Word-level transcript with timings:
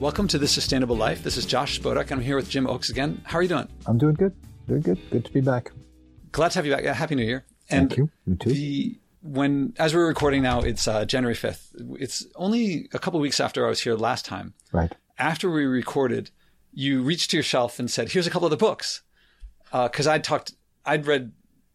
Welcome 0.00 0.28
to 0.28 0.38
This 0.38 0.50
Sustainable 0.50 0.96
Life. 0.96 1.22
This 1.22 1.36
is 1.36 1.44
Josh 1.44 1.78
Spodek. 1.78 2.10
I'm 2.10 2.22
here 2.22 2.34
with 2.34 2.48
Jim 2.48 2.66
Oakes 2.66 2.88
again. 2.88 3.20
How 3.22 3.36
are 3.36 3.42
you 3.42 3.50
doing? 3.50 3.68
I'm 3.84 3.98
doing 3.98 4.14
good. 4.14 4.34
Doing 4.66 4.80
good. 4.80 4.98
Good 5.10 5.26
to 5.26 5.30
be 5.30 5.42
back. 5.42 5.72
Glad 6.32 6.52
to 6.52 6.58
have 6.58 6.64
you 6.64 6.74
back. 6.74 6.84
Happy 6.84 7.14
New 7.14 7.26
Year. 7.26 7.44
And 7.68 7.90
Thank 7.90 7.98
you. 7.98 8.10
You 8.24 8.36
too. 8.36 8.48
The, 8.48 8.98
when, 9.20 9.74
as 9.78 9.94
we're 9.94 10.08
recording 10.08 10.40
now, 10.40 10.62
it's 10.62 10.88
uh, 10.88 11.04
January 11.04 11.34
5th. 11.34 11.98
It's 12.00 12.26
only 12.36 12.88
a 12.94 12.98
couple 12.98 13.20
weeks 13.20 13.40
after 13.40 13.66
I 13.66 13.68
was 13.68 13.82
here 13.82 13.94
last 13.94 14.24
time. 14.24 14.54
Right. 14.72 14.90
After 15.18 15.50
we 15.50 15.66
recorded, 15.66 16.30
you 16.72 17.02
reached 17.02 17.32
to 17.32 17.36
your 17.36 17.44
shelf 17.44 17.78
and 17.78 17.90
said, 17.90 18.12
here's 18.12 18.26
a 18.26 18.30
couple 18.30 18.46
of 18.46 18.52
the 18.52 18.56
books. 18.56 19.02
Because 19.70 20.06
uh, 20.06 20.12
I'd 20.12 20.24
talked, 20.24 20.54
I'd 20.86 21.06
read 21.06 21.32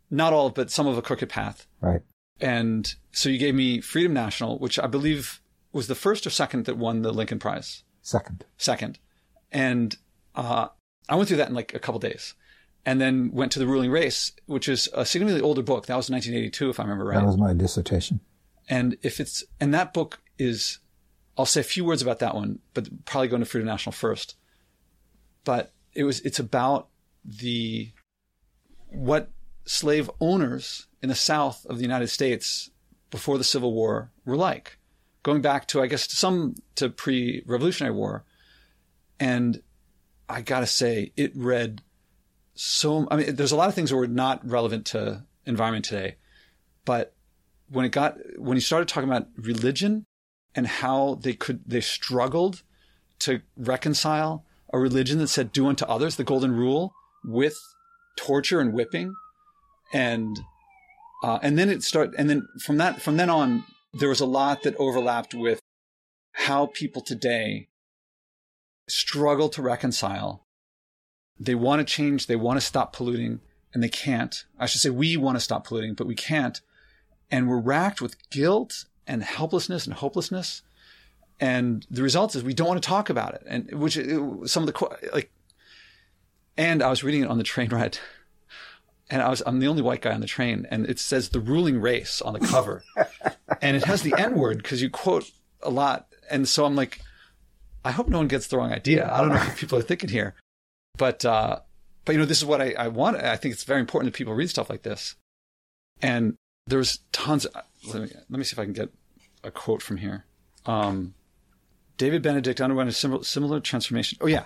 not 0.09 0.33
all, 0.33 0.49
but 0.49 0.71
some 0.71 0.87
of 0.87 0.97
A 0.97 1.03
Crooked 1.03 1.29
Path. 1.29 1.67
Right. 1.79 2.01
And 2.41 2.91
so 3.11 3.29
you 3.29 3.37
gave 3.37 3.53
me 3.53 3.81
Freedom 3.81 4.13
National, 4.13 4.57
which 4.57 4.79
I 4.79 4.87
believe 4.87 5.41
was 5.71 5.85
the 5.85 5.93
first 5.93 6.25
or 6.25 6.31
second 6.31 6.65
that 6.65 6.75
won 6.75 7.03
the 7.03 7.13
Lincoln 7.13 7.37
Prize. 7.37 7.83
Second. 8.05 8.45
Second. 8.57 8.99
And 9.51 9.97
uh, 10.35 10.67
I 11.09 11.15
went 11.15 11.27
through 11.27 11.37
that 11.37 11.49
in 11.49 11.55
like 11.55 11.73
a 11.73 11.79
couple 11.79 11.99
days. 11.99 12.35
And 12.85 13.01
then 13.01 13.31
went 13.31 13.51
to 13.53 13.59
The 13.59 13.65
Ruling 13.65 13.89
Race, 13.89 14.31
which 14.45 14.69
is 14.69 14.87
a 14.93 15.07
significantly 15.07 15.43
older 15.43 15.63
book. 15.63 15.87
That 15.87 15.97
was 15.97 16.11
1982, 16.11 16.69
if 16.69 16.79
I 16.79 16.83
remember 16.83 17.05
right. 17.05 17.19
That 17.19 17.25
was 17.25 17.37
my 17.37 17.55
dissertation. 17.55 18.19
And 18.69 18.95
if 19.01 19.19
it's, 19.19 19.43
and 19.59 19.73
that 19.73 19.91
book 19.91 20.21
is, 20.37 20.77
I'll 21.35 21.47
say 21.47 21.61
a 21.61 21.63
few 21.63 21.83
words 21.83 22.03
about 22.03 22.19
that 22.19 22.35
one, 22.35 22.59
but 22.75 23.05
probably 23.05 23.27
going 23.27 23.41
to 23.41 23.47
Freedom 23.47 23.67
National 23.67 23.91
first. 23.91 24.35
But 25.43 25.73
it 25.93 26.03
was, 26.03 26.19
it's 26.19 26.37
about 26.37 26.89
the, 27.23 27.91
what 28.89 29.31
slave 29.65 30.11
owners 30.19 30.85
in 31.01 31.09
the 31.09 31.15
South 31.15 31.65
of 31.65 31.77
the 31.77 31.83
United 31.83 32.09
States 32.09 32.69
before 33.09 33.39
the 33.39 33.43
Civil 33.43 33.73
War 33.73 34.11
were 34.25 34.37
like, 34.37 34.77
going 35.25 35.41
back 35.41 35.67
to, 35.67 35.81
I 35.81 35.87
guess, 35.87 36.05
to 36.05 36.15
some 36.15 36.53
to 36.75 36.87
pre 36.87 37.41
Revolutionary 37.47 37.95
War. 37.95 38.23
And 39.19 39.61
I 40.29 40.41
gotta 40.41 40.67
say, 40.67 41.11
it 41.17 41.31
read 41.35 41.81
so, 42.53 43.07
I 43.09 43.17
mean, 43.17 43.35
there's 43.35 43.51
a 43.51 43.55
lot 43.55 43.67
of 43.67 43.73
things 43.73 43.89
that 43.89 43.95
were 43.95 44.07
not 44.07 44.47
relevant 44.47 44.85
to 44.87 45.25
environment 45.45 45.83
today, 45.83 46.15
but 46.85 47.13
when 47.69 47.85
it 47.85 47.91
got, 47.91 48.17
when 48.37 48.55
he 48.55 48.61
started 48.61 48.87
talking 48.87 49.09
about 49.09 49.27
religion 49.35 50.05
and 50.53 50.67
how 50.67 51.15
they 51.15 51.33
could, 51.33 51.61
they 51.65 51.81
struggled 51.81 52.61
to 53.19 53.41
reconcile 53.57 54.45
a 54.71 54.77
religion 54.77 55.17
that 55.17 55.27
said, 55.27 55.51
do 55.51 55.67
unto 55.67 55.85
others, 55.85 56.17
the 56.17 56.23
golden 56.23 56.51
rule, 56.51 56.93
with 57.25 57.57
torture 58.15 58.61
and 58.61 58.73
whipping. 58.73 59.15
And, 59.91 60.39
uh, 61.23 61.39
and 61.41 61.57
then 61.57 61.69
it 61.69 61.81
started, 61.81 62.13
and 62.17 62.29
then 62.29 62.47
from 62.63 62.77
that, 62.77 63.01
from 63.01 63.17
then 63.17 63.31
on, 63.31 63.63
there 63.95 64.09
was 64.09 64.19
a 64.19 64.25
lot 64.25 64.63
that 64.63 64.75
overlapped 64.75 65.33
with 65.33 65.61
how 66.33 66.67
people 66.67 67.01
today 67.01 67.69
struggle 68.87 69.47
to 69.49 69.61
reconcile. 69.61 70.45
They 71.39 71.55
want 71.55 71.79
to 71.79 71.91
change, 71.91 72.27
they 72.27 72.35
want 72.35 72.59
to 72.59 72.65
stop 72.65 72.93
polluting, 72.93 73.39
and 73.73 73.81
they 73.81 73.89
can't. 73.89 74.43
I 74.59 74.65
should 74.65 74.81
say, 74.81 74.89
we 74.89 75.15
want 75.17 75.37
to 75.37 75.41
stop 75.41 75.65
polluting, 75.65 75.93
but 75.93 76.07
we 76.07 76.15
can't. 76.15 76.59
And 77.31 77.47
we're 77.47 77.59
racked 77.59 78.01
with 78.01 78.29
guilt 78.29 78.85
and 79.07 79.23
helplessness 79.23 79.85
and 79.85 79.95
hopelessness. 79.95 80.61
And 81.39 81.85
the 81.89 82.03
result 82.03 82.35
is 82.35 82.43
we 82.43 82.53
don't 82.53 82.67
want 82.67 82.81
to 82.81 82.87
talk 82.87 83.09
about 83.09 83.33
it. 83.33 83.43
And 83.47 83.71
which 83.73 83.95
some 84.49 84.67
of 84.67 84.73
the, 84.73 84.97
like, 85.13 85.31
and 86.57 86.83
I 86.83 86.89
was 86.89 87.03
reading 87.03 87.23
it 87.23 87.29
on 87.29 87.37
the 87.37 87.43
train 87.43 87.69
ride 87.69 87.97
and 89.09 89.21
I 89.21 89.29
was 89.29 89.43
I'm 89.45 89.59
the 89.59 89.67
only 89.67 89.81
white 89.81 90.01
guy 90.01 90.13
on 90.13 90.21
the 90.21 90.27
train, 90.27 90.67
and 90.69 90.85
it 90.87 90.99
says 90.99 91.29
the 91.29 91.39
ruling 91.39 91.79
race 91.79 92.21
on 92.21 92.33
the 92.33 92.39
cover, 92.39 92.83
and 93.61 93.75
it 93.75 93.85
has 93.85 94.01
the 94.01 94.13
N 94.17 94.35
word 94.35 94.57
because 94.57 94.81
you 94.81 94.89
quote 94.89 95.31
a 95.61 95.69
lot, 95.69 96.07
and 96.29 96.47
so 96.47 96.65
I'm 96.65 96.75
like, 96.75 97.01
I 97.83 97.91
hope 97.91 98.07
no 98.07 98.17
one 98.17 98.27
gets 98.27 98.47
the 98.47 98.57
wrong 98.57 98.71
idea. 98.71 99.11
I 99.11 99.21
don't 99.21 99.29
know 99.29 99.35
what 99.35 99.57
people 99.57 99.77
are 99.77 99.83
thinking 99.83 100.09
here, 100.09 100.35
but 100.97 101.25
uh, 101.25 101.59
but 102.03 102.13
you 102.13 102.19
know 102.19 102.25
this 102.25 102.39
is 102.39 102.45
what 102.45 102.61
I, 102.61 102.73
I 102.77 102.87
want. 102.87 103.17
I 103.17 103.35
think 103.35 103.53
it's 103.53 103.63
very 103.63 103.79
important 103.79 104.13
that 104.13 104.17
people 104.17 104.33
read 104.33 104.49
stuff 104.49 104.69
like 104.69 104.83
this, 104.83 105.15
and 106.01 106.35
there's 106.67 106.99
tons. 107.11 107.45
Of, 107.45 107.63
let 107.87 108.03
me 108.03 108.09
let 108.29 108.37
me 108.37 108.43
see 108.43 108.53
if 108.53 108.59
I 108.59 108.65
can 108.65 108.73
get 108.73 108.89
a 109.43 109.51
quote 109.51 109.81
from 109.81 109.97
here. 109.97 110.25
Um, 110.65 111.13
David 111.97 112.21
Benedict 112.21 112.59
underwent 112.59 112.89
a 112.89 112.93
similar, 112.93 113.23
similar 113.23 113.59
transformation. 113.59 114.17
Oh 114.21 114.27
yeah, 114.27 114.45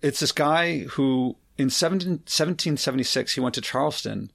it's 0.00 0.20
this 0.20 0.32
guy 0.32 0.80
who 0.80 1.36
in 1.58 1.70
17, 1.70 2.10
1776, 2.10 3.34
he 3.34 3.40
went 3.40 3.54
to 3.56 3.60
Charleston 3.60 4.30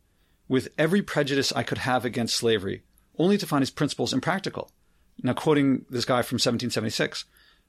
with 0.50 0.68
every 0.78 1.02
prejudice 1.02 1.54
I 1.54 1.64
could 1.64 1.80
have 1.80 2.04
against 2.04 2.36
slavery, 2.36 2.84
only 3.18 3.38
to 3.38 3.48
find 3.48 3.62
his 3.62 3.72
principles 3.72 4.14
impractical. 4.14 4.72
Now, 5.22 5.34
quoting 5.34 5.86
this 5.90 6.06
guy 6.06 6.22
from 6.22 6.36
1776, 6.36 7.26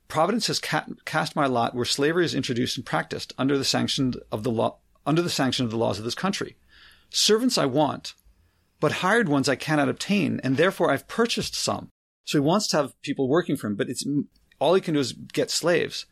Providence 0.09 0.47
has 0.49 0.61
ca- 0.61 0.87
cast 1.05 1.35
my 1.35 1.47
lot 1.47 1.75
where 1.75 1.85
slavery 1.85 2.25
is 2.25 2.35
introduced 2.35 2.77
and 2.77 2.85
practiced 2.85 3.33
under 3.39 3.57
the 3.57 3.65
sanction 3.65 4.15
of 4.31 4.43
the 4.43 4.51
law, 4.51 4.79
under 5.07 5.23
the 5.23 5.31
sanction 5.31 5.65
of 5.65 5.71
the 5.71 5.79
laws 5.79 5.99
of 5.99 6.05
this 6.05 6.15
country. 6.15 6.57
Servants 7.11 7.59
I 7.59 7.67
want, 7.67 8.15
but 8.81 8.93
hired 8.93 9.29
ones 9.29 9.49
I 9.49 9.57
cannot 9.57 9.89
obtain, 9.89 10.41
and 10.43 10.57
therefore 10.57 10.91
I've 10.91 11.09
purchased 11.09 11.55
some. 11.55 11.91
So 12.25 12.39
he 12.39 12.45
wants 12.45 12.67
to 12.69 12.77
have 12.77 13.01
people 13.03 13.29
working 13.29 13.57
for 13.57 13.67
him, 13.67 13.77
but 13.77 13.89
it's 13.89 14.05
all 14.59 14.75
he 14.75 14.81
can 14.81 14.95
do 14.95 15.01
is 15.01 15.13
get 15.13 15.51
slaves. 15.51 16.07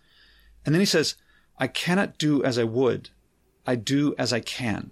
And 0.64 0.74
then 0.74 0.80
he 0.80 0.86
says, 0.86 1.16
I 1.58 1.66
cannot 1.66 2.18
do 2.18 2.42
as 2.42 2.58
I 2.58 2.64
would, 2.64 3.10
I 3.66 3.76
do 3.76 4.14
as 4.18 4.32
I 4.32 4.40
can. 4.40 4.90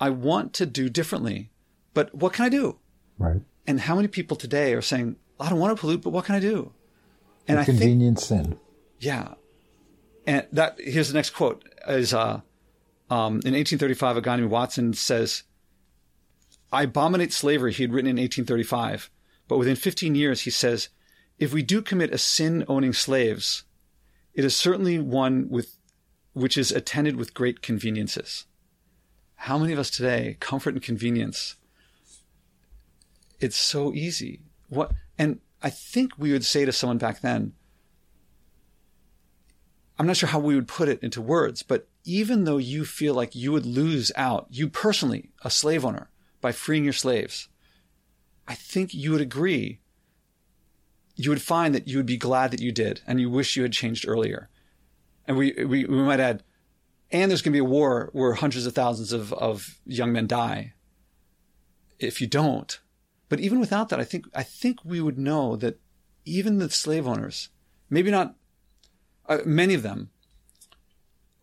I 0.00 0.10
want 0.10 0.52
to 0.54 0.66
do 0.66 0.88
differently, 0.88 1.50
but 1.94 2.14
what 2.14 2.32
can 2.32 2.44
I 2.44 2.48
do? 2.48 2.78
Right. 3.18 3.40
And 3.66 3.80
how 3.80 3.96
many 3.96 4.08
people 4.08 4.36
today 4.36 4.72
are 4.74 4.82
saying, 4.82 5.16
I 5.38 5.50
don't 5.50 5.58
want 5.58 5.76
to 5.76 5.80
pollute, 5.80 6.02
but 6.02 6.10
what 6.10 6.24
can 6.24 6.34
I 6.34 6.40
do? 6.40 6.72
And 7.46 7.58
I 7.58 7.64
convenient 7.64 8.18
think, 8.18 8.46
sin. 8.46 8.58
Yeah. 9.00 9.34
And 10.26 10.46
that, 10.52 10.78
here's 10.78 11.08
the 11.08 11.14
next 11.14 11.30
quote 11.30 11.64
is, 11.86 12.12
uh, 12.12 12.40
um, 13.10 13.40
in 13.44 13.54
1835, 13.54 14.16
a 14.16 14.20
guy 14.20 14.36
named 14.36 14.50
Watson 14.50 14.92
says, 14.92 15.44
I 16.70 16.82
abominate 16.82 17.32
slavery, 17.32 17.72
he 17.72 17.82
had 17.82 17.92
written 17.92 18.10
in 18.10 18.16
1835. 18.16 19.10
But 19.48 19.58
within 19.58 19.76
15 19.76 20.14
years, 20.14 20.42
he 20.42 20.50
says, 20.50 20.90
if 21.38 21.52
we 21.52 21.62
do 21.62 21.80
commit 21.80 22.12
a 22.12 22.18
sin 22.18 22.64
owning 22.68 22.92
slaves, 22.92 23.64
it 24.34 24.44
is 24.44 24.54
certainly 24.54 24.98
one 24.98 25.48
with 25.48 25.76
which 26.34 26.58
is 26.58 26.70
attended 26.70 27.16
with 27.16 27.34
great 27.34 27.62
conveniences. 27.62 28.44
How 29.34 29.58
many 29.58 29.72
of 29.72 29.78
us 29.78 29.90
today, 29.90 30.36
comfort 30.40 30.74
and 30.74 30.82
convenience, 30.82 31.56
it's 33.40 33.56
so 33.56 33.92
easy. 33.92 34.42
What, 34.68 34.92
and 35.18 35.40
I 35.62 35.70
think 35.70 36.12
we 36.18 36.32
would 36.32 36.44
say 36.44 36.64
to 36.64 36.72
someone 36.72 36.98
back 36.98 37.20
then, 37.20 37.52
I'm 39.98 40.06
not 40.06 40.16
sure 40.16 40.28
how 40.28 40.38
we 40.38 40.54
would 40.54 40.68
put 40.68 40.88
it 40.88 41.02
into 41.02 41.20
words, 41.20 41.62
but 41.62 41.88
even 42.04 42.44
though 42.44 42.58
you 42.58 42.84
feel 42.84 43.14
like 43.14 43.34
you 43.34 43.50
would 43.52 43.66
lose 43.66 44.12
out, 44.16 44.46
you 44.48 44.68
personally, 44.68 45.30
a 45.42 45.50
slave 45.50 45.84
owner, 45.84 46.10
by 46.40 46.52
freeing 46.52 46.84
your 46.84 46.92
slaves, 46.92 47.48
I 48.46 48.54
think 48.54 48.94
you 48.94 49.10
would 49.10 49.20
agree. 49.20 49.80
You 51.16 51.30
would 51.30 51.42
find 51.42 51.74
that 51.74 51.88
you 51.88 51.96
would 51.96 52.06
be 52.06 52.16
glad 52.16 52.52
that 52.52 52.60
you 52.60 52.70
did 52.70 53.00
and 53.06 53.20
you 53.20 53.28
wish 53.28 53.56
you 53.56 53.62
had 53.62 53.72
changed 53.72 54.06
earlier 54.06 54.48
and 55.28 55.36
we, 55.36 55.52
we, 55.52 55.84
we 55.84 56.02
might 56.02 56.18
add, 56.18 56.42
and 57.12 57.30
there's 57.30 57.42
going 57.42 57.52
to 57.52 57.56
be 57.56 57.58
a 57.58 57.64
war 57.64 58.08
where 58.12 58.32
hundreds 58.32 58.64
of 58.66 58.74
thousands 58.74 59.12
of, 59.12 59.32
of 59.34 59.78
young 59.84 60.10
men 60.10 60.26
die 60.26 60.72
if 61.98 62.20
you 62.20 62.26
don't. 62.26 62.80
But 63.28 63.40
even 63.40 63.60
without 63.60 63.88
that, 63.90 64.00
I 64.00 64.04
think, 64.04 64.26
I 64.34 64.42
think 64.42 64.84
we 64.84 65.00
would 65.00 65.18
know 65.18 65.56
that 65.56 65.78
even 66.24 66.58
the 66.58 66.70
slave 66.70 67.06
owners, 67.06 67.50
maybe 67.90 68.10
not, 68.10 68.34
uh, 69.28 69.38
many 69.44 69.74
of 69.74 69.82
them 69.82 70.10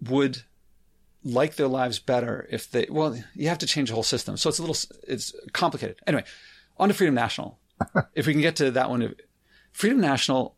would 0.01 0.43
like 1.23 1.55
their 1.55 1.67
lives 1.67 1.99
better 1.99 2.47
if 2.49 2.69
they, 2.69 2.87
well, 2.89 3.17
you 3.33 3.49
have 3.49 3.57
to 3.59 3.67
change 3.67 3.89
the 3.89 3.95
whole 3.95 4.03
system. 4.03 4.37
So 4.37 4.49
it's 4.49 4.59
a 4.59 4.63
little, 4.63 4.77
it's 5.07 5.33
complicated. 5.53 5.97
Anyway, 6.05 6.23
on 6.77 6.89
to 6.89 6.93
Freedom 6.93 7.15
National. 7.15 7.59
if 8.15 8.27
we 8.27 8.33
can 8.33 8.41
get 8.41 8.55
to 8.57 8.71
that 8.71 8.89
one, 8.89 9.15
Freedom 9.71 9.99
National, 9.99 10.55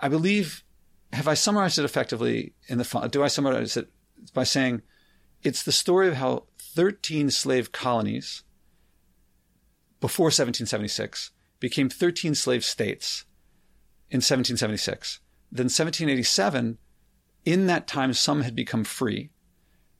I 0.00 0.08
believe 0.08 0.62
have 1.12 1.28
I 1.28 1.34
summarized 1.34 1.78
it 1.78 1.84
effectively 1.84 2.54
in 2.68 2.78
the 2.78 3.08
do 3.10 3.22
I 3.22 3.28
summarize 3.28 3.76
it 3.76 3.90
by 4.34 4.44
saying 4.44 4.82
it's 5.42 5.62
the 5.62 5.72
story 5.72 6.08
of 6.08 6.14
how 6.14 6.44
13 6.58 7.30
slave 7.30 7.72
colonies 7.72 8.42
before 10.06 10.26
1776 10.26 11.32
became 11.58 11.88
13 11.88 12.32
slave 12.36 12.64
states 12.64 13.24
in 14.08 14.18
1776. 14.18 15.18
Then 15.50 15.64
1787, 15.64 16.78
in 17.44 17.66
that 17.66 17.88
time, 17.88 18.12
some 18.12 18.42
had 18.42 18.54
become 18.54 18.84
free. 18.84 19.30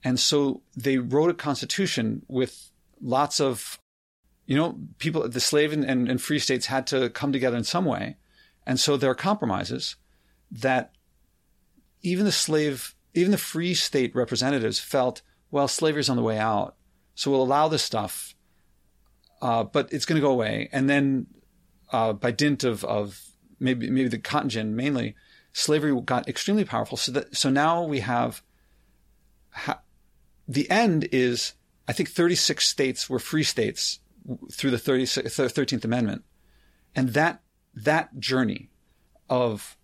And 0.04 0.20
so 0.20 0.62
they 0.76 0.98
wrote 0.98 1.30
a 1.30 1.34
constitution 1.34 2.24
with 2.28 2.70
lots 3.02 3.40
of, 3.40 3.80
you 4.46 4.54
know, 4.54 4.78
people, 4.98 5.28
the 5.28 5.40
slave 5.40 5.72
and, 5.72 5.84
and, 5.84 6.08
and 6.08 6.22
free 6.22 6.38
states 6.38 6.66
had 6.66 6.86
to 6.86 7.10
come 7.10 7.32
together 7.32 7.56
in 7.56 7.64
some 7.64 7.84
way. 7.84 8.14
And 8.64 8.78
so 8.78 8.96
there 8.96 9.10
are 9.10 9.16
compromises 9.16 9.96
that 10.52 10.92
even 12.02 12.24
the 12.24 12.30
slave, 12.30 12.94
even 13.12 13.32
the 13.32 13.38
free 13.38 13.74
state 13.74 14.14
representatives 14.14 14.78
felt, 14.78 15.22
well, 15.50 15.66
slavery's 15.66 16.08
on 16.08 16.16
the 16.16 16.22
way 16.22 16.38
out. 16.38 16.76
So 17.16 17.32
we'll 17.32 17.42
allow 17.42 17.66
this 17.66 17.82
stuff, 17.82 18.35
uh, 19.42 19.64
but 19.64 19.92
it's 19.92 20.04
going 20.04 20.20
to 20.20 20.26
go 20.26 20.32
away. 20.32 20.68
And 20.72 20.88
then, 20.88 21.26
uh, 21.92 22.12
by 22.12 22.30
dint 22.30 22.64
of, 22.64 22.84
of 22.84 23.20
maybe, 23.58 23.90
maybe 23.90 24.08
the 24.08 24.18
cotton 24.18 24.48
gin 24.48 24.76
mainly, 24.76 25.14
slavery 25.52 25.98
got 26.02 26.28
extremely 26.28 26.64
powerful. 26.64 26.98
So 26.98 27.12
that 27.12 27.36
so 27.36 27.50
now 27.50 27.82
we 27.82 28.00
have 28.00 28.42
ha- 29.50 29.80
the 30.46 30.70
end 30.70 31.08
is 31.12 31.54
I 31.88 31.92
think 31.92 32.10
36 32.10 32.66
states 32.66 33.08
were 33.08 33.18
free 33.18 33.42
states 33.42 34.00
through 34.52 34.72
the 34.72 34.76
13th 34.76 35.84
Amendment, 35.84 36.24
and 36.94 37.10
that 37.10 37.42
that 37.74 38.18
journey 38.18 38.70
of 39.30 39.76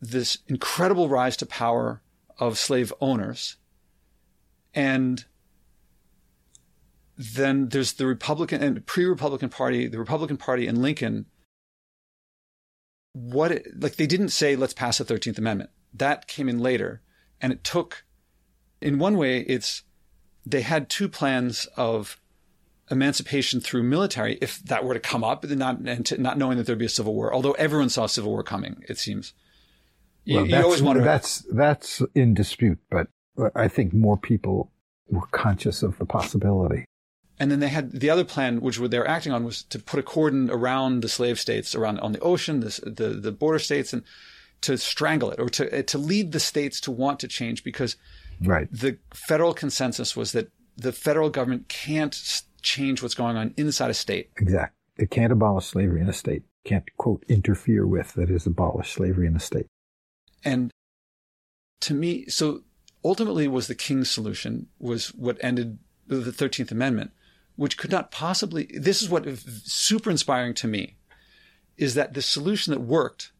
this 0.00 0.38
incredible 0.46 1.08
rise 1.08 1.36
to 1.36 1.46
power 1.46 2.02
of 2.38 2.58
slave 2.58 2.92
owners 3.00 3.56
and 4.74 5.24
then 7.18 7.68
there's 7.70 7.94
the 7.94 8.06
Republican 8.06 8.62
and 8.62 8.86
pre-Republican 8.86 9.48
Party, 9.48 9.88
the 9.88 9.98
Republican 9.98 10.36
Party 10.36 10.68
and 10.68 10.80
Lincoln. 10.80 11.26
What 13.12 13.50
it, 13.50 13.66
like 13.80 13.96
they 13.96 14.06
didn't 14.06 14.28
say 14.28 14.54
let's 14.54 14.72
pass 14.72 14.98
the 14.98 15.04
Thirteenth 15.04 15.36
Amendment. 15.36 15.70
That 15.92 16.28
came 16.28 16.48
in 16.48 16.60
later, 16.60 17.02
and 17.40 17.52
it 17.52 17.64
took. 17.64 18.04
In 18.80 19.00
one 19.00 19.16
way, 19.16 19.40
it's 19.40 19.82
they 20.46 20.60
had 20.60 20.88
two 20.88 21.08
plans 21.08 21.66
of 21.76 22.20
emancipation 22.90 23.60
through 23.60 23.82
military 23.82 24.38
if 24.40 24.60
that 24.60 24.84
were 24.84 24.94
to 24.94 25.00
come 25.00 25.24
up, 25.24 25.44
not 25.44 25.80
and 25.80 26.06
to, 26.06 26.18
not 26.18 26.38
knowing 26.38 26.56
that 26.56 26.66
there'd 26.66 26.78
be 26.78 26.86
a 26.86 26.88
civil 26.88 27.14
war. 27.14 27.34
Although 27.34 27.52
everyone 27.52 27.88
saw 27.88 28.04
a 28.04 28.08
civil 28.08 28.30
war 28.30 28.44
coming, 28.44 28.84
it 28.88 28.98
seems. 28.98 29.34
Well, 30.28 30.46
you, 30.46 30.56
you 30.56 30.62
always 30.62 30.82
wonder. 30.82 31.02
That's 31.02 31.44
that's 31.52 32.00
in 32.14 32.34
dispute, 32.34 32.78
but 32.88 33.08
I 33.56 33.66
think 33.66 33.92
more 33.92 34.16
people 34.16 34.70
were 35.08 35.26
conscious 35.32 35.82
of 35.82 35.98
the 35.98 36.06
possibility. 36.06 36.84
And 37.40 37.50
then 37.50 37.60
they 37.60 37.68
had 37.68 37.92
the 37.92 38.10
other 38.10 38.24
plan, 38.24 38.60
which 38.60 38.78
they 38.78 38.98
were 38.98 39.08
acting 39.08 39.32
on, 39.32 39.44
was 39.44 39.62
to 39.64 39.78
put 39.78 40.00
a 40.00 40.02
cordon 40.02 40.50
around 40.50 41.02
the 41.02 41.08
slave 41.08 41.38
states, 41.38 41.74
around 41.74 42.00
on 42.00 42.12
the 42.12 42.20
ocean, 42.20 42.60
the 42.60 42.80
the, 42.84 43.08
the 43.10 43.32
border 43.32 43.58
states, 43.58 43.92
and 43.92 44.02
to 44.62 44.76
strangle 44.76 45.30
it 45.30 45.38
or 45.38 45.48
to 45.48 45.82
to 45.82 45.98
lead 45.98 46.32
the 46.32 46.40
states 46.40 46.80
to 46.80 46.90
want 46.90 47.20
to 47.20 47.28
change 47.28 47.62
because 47.62 47.96
right. 48.42 48.68
the 48.72 48.98
federal 49.14 49.54
consensus 49.54 50.16
was 50.16 50.32
that 50.32 50.50
the 50.76 50.92
federal 50.92 51.30
government 51.30 51.68
can't 51.68 52.42
change 52.62 53.02
what's 53.02 53.14
going 53.14 53.36
on 53.36 53.54
inside 53.56 53.90
a 53.90 53.94
state. 53.94 54.30
Exactly. 54.36 54.74
It 54.96 55.10
can't 55.10 55.32
abolish 55.32 55.66
slavery 55.66 56.00
in 56.00 56.08
a 56.08 56.12
state. 56.12 56.42
Can't 56.64 56.84
quote 56.96 57.24
interfere 57.28 57.86
with 57.86 58.14
that 58.14 58.30
is 58.30 58.46
abolish 58.46 58.92
slavery 58.92 59.26
in 59.26 59.36
a 59.36 59.40
state. 59.40 59.66
And 60.44 60.70
to 61.82 61.94
me, 61.94 62.26
so 62.26 62.62
ultimately 63.04 63.46
was 63.46 63.68
the 63.68 63.74
king's 63.74 64.10
solution 64.10 64.66
was 64.78 65.14
what 65.14 65.38
ended 65.40 65.78
the 66.06 66.32
13th 66.32 66.72
Amendment 66.72 67.12
which 67.58 67.76
could 67.76 67.90
not 67.90 68.12
possibly, 68.12 68.70
this 68.72 69.02
is 69.02 69.08
what 69.08 69.26
is 69.26 69.42
super 69.64 70.10
inspiring 70.10 70.54
to 70.54 70.68
me, 70.68 70.94
is 71.76 71.94
that 71.94 72.14
the 72.14 72.22
solution 72.22 72.72
that 72.72 72.78
worked, 72.78 73.32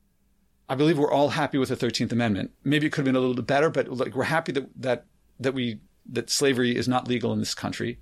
I 0.69 0.75
believe 0.75 0.99
we're 0.99 1.13
all 1.13 1.29
happy 1.29 1.57
with 1.57 1.69
the 1.69 1.77
13th 1.77 2.11
Amendment. 2.11 2.51
Maybe 2.65 2.89
it 2.89 2.91
could 2.91 3.03
have 3.03 3.05
been 3.05 3.15
a 3.15 3.21
little 3.21 3.37
bit 3.37 3.47
better, 3.47 3.71
but 3.71 3.89
like 3.93 4.17
we're 4.17 4.25
happy 4.25 4.51
that, 4.51 4.69
that, 4.83 5.07
that 5.39 5.55
we, 5.55 5.79
that 6.11 6.31
slavery 6.31 6.77
is 6.77 6.89
not 6.89 7.07
legal 7.07 7.33
in 7.33 7.39
this 7.39 7.55
country. 7.55 8.01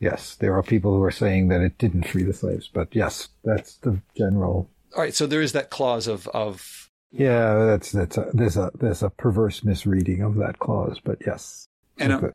Yes, 0.00 0.34
there 0.34 0.54
are 0.54 0.62
people 0.62 0.94
who 0.94 1.02
are 1.02 1.10
saying 1.10 1.48
that 1.48 1.62
it 1.62 1.78
didn't 1.78 2.06
free 2.06 2.22
the 2.22 2.34
slaves, 2.34 2.68
but 2.70 2.94
yes, 2.94 3.30
that's 3.44 3.78
the 3.78 3.98
general. 4.18 4.68
All 4.94 5.02
right, 5.02 5.14
so 5.14 5.26
there 5.26 5.40
is 5.40 5.52
that 5.52 5.70
clause 5.70 6.06
of 6.06 6.28
of. 6.28 6.90
Yeah, 7.10 7.64
that's 7.64 7.90
that's 7.90 8.18
a, 8.18 8.30
there's 8.32 8.56
a 8.58 8.70
there's 8.78 9.02
a 9.02 9.10
perverse 9.10 9.64
misreading 9.64 10.22
of 10.22 10.36
that 10.36 10.60
clause, 10.60 11.00
but 11.02 11.18
yes, 11.26 11.68
and 11.98 12.12
a, 12.12 12.16
uh, 12.18 12.30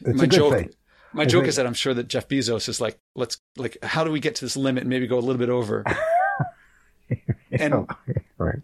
it's 0.00 0.18
my 0.18 0.24
a 0.24 0.26
good 0.26 0.30
joke, 0.30 0.52
faith. 0.52 0.76
My 1.12 1.24
joke 1.24 1.46
is 1.46 1.56
that 1.56 1.66
I'm 1.66 1.74
sure 1.74 1.94
that 1.94 2.08
Jeff 2.08 2.28
Bezos 2.28 2.68
is 2.68 2.80
like, 2.80 2.98
let's 3.14 3.38
like, 3.56 3.76
how 3.82 4.04
do 4.04 4.10
we 4.10 4.20
get 4.20 4.36
to 4.36 4.44
this 4.44 4.56
limit? 4.56 4.82
And 4.82 4.90
maybe 4.90 5.06
go 5.06 5.18
a 5.18 5.20
little 5.20 5.38
bit 5.38 5.48
over. 5.48 5.84
and 7.52 7.88
right. 8.38 8.60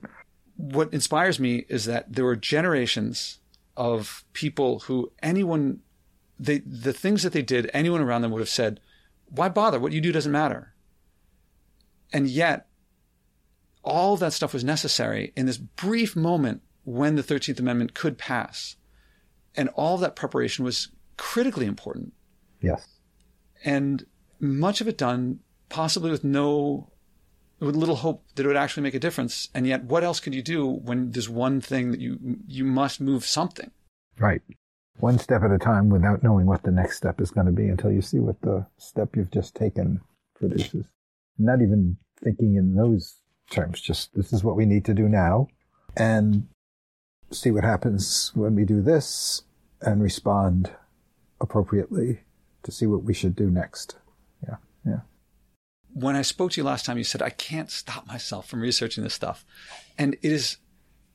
what 0.56 0.93
inspires 0.93 1.40
me 1.40 1.64
is 1.69 1.87
that 1.87 2.12
there 2.12 2.25
were 2.25 2.37
generations 2.37 3.40
of 3.76 4.25
people 4.32 4.81
who 4.81 5.12
anyone, 5.22 5.81
they 6.38 6.58
the 6.58 6.93
things 6.93 7.22
that 7.22 7.32
they 7.32 7.43
did, 7.43 7.70
anyone 7.75 8.00
around 8.00 8.22
them 8.22 8.31
would 8.31 8.40
have 8.40 8.48
said, 8.48 8.81
"Why 9.28 9.48
bother? 9.48 9.81
What 9.81 9.93
you 9.93 10.00
do 10.00 10.12
doesn't 10.12 10.32
matter." 10.32 10.75
And 12.12 12.28
yet, 12.28 12.69
all 13.82 14.16
that 14.16 14.32
stuff 14.32 14.54
was 14.54 14.64
necessary 14.64 15.32
in 15.37 15.46
this 15.46 15.58
brief 15.58 16.14
moment 16.14 16.62
when 16.84 17.16
the 17.16 17.22
Thirteenth 17.22 17.58
Amendment 17.58 17.94
could 17.94 18.16
pass, 18.16 18.76
and 19.54 19.69
all 19.70 19.98
that 19.98 20.16
preparation 20.16 20.64
was 20.64 20.88
critically 21.16 21.66
important. 21.66 22.12
Yes. 22.66 22.86
And 23.64 24.04
much 24.40 24.80
of 24.80 24.88
it 24.88 24.98
done 24.98 25.40
possibly 25.68 26.10
with 26.10 26.24
no, 26.24 26.90
with 27.60 27.76
little 27.76 27.96
hope 27.96 28.24
that 28.34 28.44
it 28.44 28.46
would 28.46 28.56
actually 28.56 28.82
make 28.82 28.94
a 28.94 28.98
difference. 28.98 29.48
And 29.54 29.66
yet, 29.66 29.84
what 29.84 30.04
else 30.04 30.20
could 30.20 30.34
you 30.34 30.42
do 30.42 30.66
when 30.66 31.10
there's 31.12 31.28
one 31.28 31.60
thing 31.60 31.90
that 31.92 32.00
you 32.00 32.18
you 32.46 32.64
must 32.64 33.00
move 33.00 33.24
something? 33.24 33.70
Right. 34.18 34.42
One 34.98 35.18
step 35.18 35.42
at 35.42 35.52
a 35.52 35.58
time 35.58 35.90
without 35.90 36.22
knowing 36.22 36.46
what 36.46 36.62
the 36.62 36.70
next 36.70 36.96
step 36.96 37.20
is 37.20 37.30
going 37.30 37.46
to 37.46 37.52
be 37.52 37.68
until 37.68 37.92
you 37.92 38.00
see 38.00 38.18
what 38.18 38.40
the 38.40 38.66
step 38.78 39.14
you've 39.14 39.30
just 39.30 39.54
taken 39.54 40.00
produces. 40.34 40.86
Not 41.38 41.60
even 41.60 41.98
thinking 42.24 42.56
in 42.56 42.74
those 42.74 43.16
terms, 43.50 43.80
just 43.80 44.14
this 44.14 44.32
is 44.32 44.42
what 44.42 44.56
we 44.56 44.64
need 44.64 44.86
to 44.86 44.94
do 44.94 45.06
now 45.06 45.48
and 45.96 46.48
see 47.30 47.50
what 47.50 47.64
happens 47.64 48.32
when 48.34 48.54
we 48.54 48.64
do 48.64 48.80
this 48.80 49.42
and 49.82 50.02
respond 50.02 50.70
appropriately 51.40 52.20
to 52.66 52.72
see 52.72 52.84
what 52.84 53.04
we 53.04 53.14
should 53.14 53.34
do 53.34 53.48
next. 53.48 53.96
Yeah, 54.46 54.56
yeah. 54.84 55.00
When 55.94 56.16
I 56.16 56.22
spoke 56.22 56.52
to 56.52 56.60
you 56.60 56.64
last 56.64 56.84
time, 56.84 56.98
you 56.98 57.04
said 57.04 57.22
I 57.22 57.30
can't 57.30 57.70
stop 57.70 58.06
myself 58.06 58.48
from 58.48 58.60
researching 58.60 59.02
this 59.02 59.14
stuff, 59.14 59.46
and 59.96 60.14
it 60.14 60.32
is, 60.32 60.58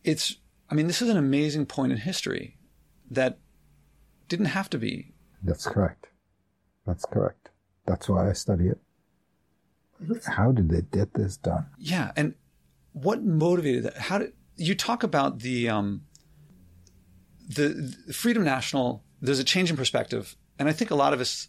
it's. 0.04 0.38
I 0.70 0.74
mean, 0.74 0.88
this 0.88 1.02
is 1.02 1.10
an 1.10 1.18
amazing 1.18 1.66
point 1.66 1.92
in 1.92 1.98
history 1.98 2.58
that 3.12 3.40
didn't 4.30 4.46
have 4.48 4.70
to 4.70 4.78
be. 4.78 5.14
That's 5.44 5.68
correct. 5.68 6.08
That's 6.88 7.04
correct. 7.06 7.50
That's 7.86 8.08
why 8.08 8.30
I 8.30 8.34
study 8.34 8.70
it. 8.70 8.80
How 10.26 10.54
did 10.54 10.70
they 10.70 10.82
get 10.82 11.14
this 11.14 11.36
done? 11.36 11.66
Yeah, 11.78 12.14
and 12.16 12.34
what 12.94 13.24
motivated 13.24 13.84
that? 13.84 13.98
How 13.98 14.20
did 14.20 14.32
you 14.56 14.74
talk 14.74 15.04
about 15.04 15.40
the 15.40 15.68
um, 15.68 16.04
the, 17.50 17.94
the 18.08 18.14
Freedom 18.14 18.46
National? 18.46 19.04
There's 19.22 19.40
a 19.40 19.44
change 19.44 19.70
in 19.70 19.76
perspective 19.76 20.38
and 20.62 20.70
I 20.70 20.74
think 20.74 20.92
a 20.92 20.96
lot 20.96 21.12
of 21.12 21.20
us 21.20 21.48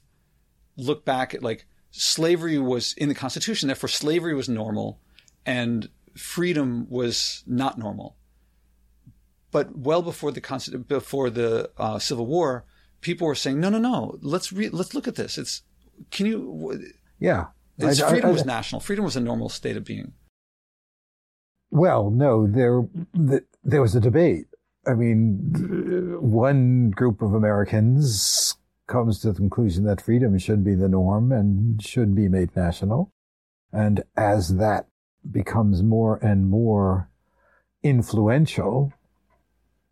look 0.79 1.05
back 1.05 1.35
at 1.35 1.43
like 1.43 1.67
slavery 1.91 2.59
was 2.59 2.94
in 2.94 3.11
the 3.11 3.14
Constitution, 3.14 3.67
therefore 3.67 3.91
slavery 3.91 4.35
was 4.35 4.49
normal 4.49 5.03
and 5.44 5.91
freedom 6.17 6.86
was 6.89 7.44
not 7.46 7.77
normal. 7.77 8.17
But 9.51 9.77
well 9.77 10.01
before 10.01 10.32
the 10.32 10.84
before 10.89 11.29
the 11.29 11.70
uh, 11.77 11.98
Civil 11.98 12.25
War, 12.25 12.65
people 13.03 13.27
were 13.27 13.34
saying, 13.34 13.60
no, 13.60 13.69
no, 13.69 13.77
no, 13.77 14.19
let's 14.22 14.51
re- 14.51 14.70
let's 14.70 14.94
look 14.94 15.06
at 15.06 15.17
this. 15.17 15.36
It's 15.36 15.60
can 16.10 16.25
you? 16.25 16.81
Yeah, 17.19 17.48
I, 17.82 17.94
freedom 17.94 18.25
I, 18.25 18.29
I, 18.31 18.32
was 18.32 18.46
national. 18.46 18.81
Freedom 18.81 19.05
was 19.05 19.15
a 19.15 19.20
normal 19.20 19.51
state 19.51 19.77
of 19.77 19.84
being. 19.84 20.15
Well, 21.70 22.08
no, 22.08 22.46
there 22.46 22.89
there 23.63 23.82
was 23.82 23.94
a 23.94 24.01
debate. 24.01 24.46
I 24.86 24.94
mean, 24.94 26.17
one 26.19 26.93
group 26.93 27.20
of 27.20 27.34
Americans 27.34 28.56
comes 28.86 29.20
to 29.20 29.32
the 29.32 29.39
conclusion 29.39 29.84
that 29.84 30.01
freedom 30.01 30.36
should 30.39 30.65
be 30.65 30.74
the 30.74 30.89
norm 30.89 31.32
and 31.32 31.82
should 31.82 32.15
be 32.15 32.29
made 32.29 32.55
national. 32.56 33.12
And 33.72 34.03
as 34.17 34.56
that 34.56 34.86
becomes 35.31 35.82
more 35.82 36.17
and 36.17 36.51
more 36.51 37.08
influential 37.82 38.93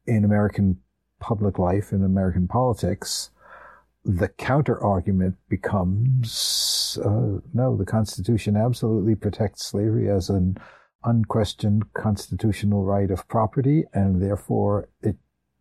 in 0.07 0.25
American 0.25 0.79
public 1.21 1.59
life, 1.59 1.93
in 1.93 2.05
American 2.05 2.49
politics, 2.49 3.31
the 4.05 4.29
counter 4.29 4.83
argument 4.83 5.37
becomes 5.49 6.99
uh, 7.05 7.39
no, 7.55 7.77
the 7.77 7.85
Constitution 7.85 8.57
absolutely 8.57 9.15
protects 9.15 9.67
slavery 9.67 10.11
as 10.11 10.29
an 10.29 10.57
unquestioned 11.05 11.93
constitutional 11.95 12.85
right 12.85 13.11
of 13.11 13.29
property, 13.29 13.85
and 13.93 14.21
therefore 14.21 14.89
it 15.03 15.17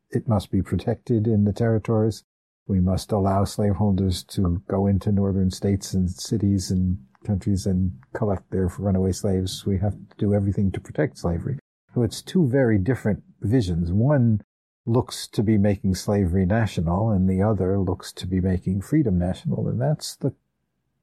it 0.09 0.27
must 0.27 0.51
be 0.51 0.61
protected 0.61 1.27
in 1.27 1.43
the 1.43 1.53
territories 1.53 2.23
we 2.69 2.79
must 2.79 3.11
allow 3.11 3.43
slaveholders 3.43 4.23
to 4.23 4.61
go 4.67 4.85
into 4.85 5.11
northern 5.11 5.49
states 5.49 5.93
and 5.95 6.07
cities 6.07 6.69
and 6.69 6.99
countries 7.25 7.65
and 7.65 7.91
collect 8.13 8.51
their 8.51 8.67
runaway 8.77 9.11
slaves. 9.11 9.65
We 9.65 9.79
have 9.79 9.93
to 9.93 10.17
do 10.19 10.35
everything 10.35 10.71
to 10.73 10.79
protect 10.79 11.17
slavery. 11.17 11.57
So 11.95 12.03
it's 12.03 12.21
two 12.21 12.47
very 12.47 12.77
different 12.77 13.23
visions. 13.41 13.91
One 13.91 14.41
looks 14.85 15.27
to 15.29 15.41
be 15.41 15.57
making 15.57 15.95
slavery 15.95 16.45
national 16.45 17.09
and 17.09 17.27
the 17.27 17.41
other 17.41 17.79
looks 17.79 18.13
to 18.13 18.27
be 18.27 18.39
making 18.39 18.81
freedom 18.81 19.17
national. 19.17 19.67
And 19.67 19.81
that's 19.81 20.15
the, 20.15 20.33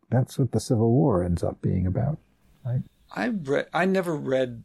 that's 0.09 0.39
what 0.39 0.53
the 0.53 0.61
Civil 0.61 0.93
War 0.93 1.25
ends 1.25 1.43
up 1.43 1.61
being 1.61 1.85
about. 1.85 2.19
Right? 2.65 2.83
I 3.11 3.29
read, 3.29 3.67
I 3.75 3.87
never 3.87 4.17
read, 4.17 4.63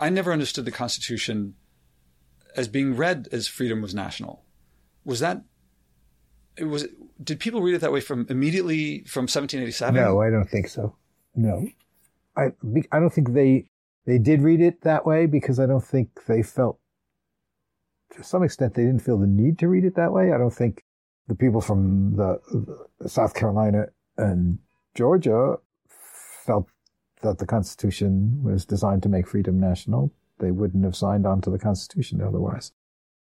I 0.00 0.10
never 0.10 0.32
understood 0.32 0.64
the 0.64 0.70
Constitution 0.70 1.54
as 2.54 2.68
being 2.68 2.94
read 2.94 3.28
as 3.32 3.48
freedom 3.48 3.82
was 3.82 3.94
national. 3.94 4.44
Was 5.04 5.18
that 5.18 5.42
it 6.56 6.64
was 6.64 6.86
did 7.22 7.40
people 7.40 7.62
read 7.62 7.74
it 7.74 7.80
that 7.80 7.92
way 7.92 8.00
from 8.00 8.26
immediately 8.28 9.04
from 9.04 9.22
1787? 9.22 9.94
No, 9.94 10.20
I 10.20 10.30
don't 10.30 10.48
think 10.48 10.68
so. 10.68 10.96
No, 11.34 11.68
I 12.36 12.52
I 12.90 12.98
don't 12.98 13.12
think 13.12 13.32
they 13.32 13.66
they 14.06 14.18
did 14.18 14.42
read 14.42 14.60
it 14.60 14.82
that 14.82 15.06
way 15.06 15.26
because 15.26 15.60
I 15.60 15.66
don't 15.66 15.84
think 15.84 16.26
they 16.26 16.42
felt, 16.42 16.78
to 18.14 18.24
some 18.24 18.42
extent, 18.42 18.74
they 18.74 18.84
didn't 18.84 19.02
feel 19.02 19.18
the 19.18 19.26
need 19.26 19.58
to 19.60 19.68
read 19.68 19.84
it 19.84 19.94
that 19.94 20.12
way. 20.12 20.32
I 20.32 20.38
don't 20.38 20.52
think 20.52 20.84
the 21.28 21.34
people 21.34 21.60
from 21.60 22.16
the, 22.16 22.86
the 22.98 23.08
South 23.08 23.34
Carolina 23.34 23.86
and 24.16 24.58
Georgia 24.94 25.56
felt 26.44 26.68
that 27.22 27.38
the 27.38 27.46
Constitution 27.46 28.42
was 28.42 28.64
designed 28.64 29.02
to 29.04 29.08
make 29.08 29.28
freedom 29.28 29.60
national. 29.60 30.12
They 30.38 30.50
wouldn't 30.50 30.84
have 30.84 30.96
signed 30.96 31.26
on 31.26 31.40
to 31.42 31.50
the 31.50 31.58
Constitution 31.58 32.20
otherwise. 32.20 32.72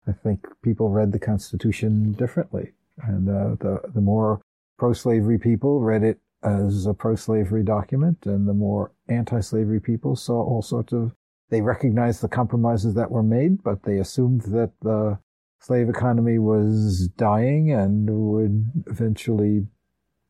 I 0.07 0.13
think 0.13 0.47
people 0.63 0.89
read 0.91 1.11
the 1.11 1.19
Constitution 1.19 2.13
differently, 2.13 2.73
and 3.03 3.29
uh, 3.29 3.57
the 3.61 3.81
the 3.95 4.01
more 4.01 4.41
pro-slavery 4.79 5.39
people 5.39 5.81
read 5.81 6.03
it 6.03 6.19
as 6.43 6.87
a 6.87 6.95
pro-slavery 6.95 7.65
document, 7.65 8.27
and 8.27 8.49
the 8.49 8.55
more 8.55 8.93
anti-slavery 9.09 9.81
people 9.81 10.17
saw 10.17 10.43
all 10.43 10.63
sorts 10.63 10.93
of. 10.93 11.13
They 11.51 11.63
recognized 11.63 12.21
the 12.21 12.29
compromises 12.29 12.95
that 12.95 13.11
were 13.11 13.23
made, 13.23 13.63
but 13.63 13.83
they 13.83 13.97
assumed 13.97 14.43
that 14.43 14.73
the 14.83 15.19
slave 15.61 15.89
economy 15.89 16.39
was 16.39 17.09
dying 17.17 17.73
and 17.73 18.09
would 18.11 18.71
eventually 18.87 19.67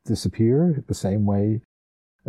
disappear 0.06 0.82
the 0.86 0.94
same 0.94 1.26
way 1.26 1.60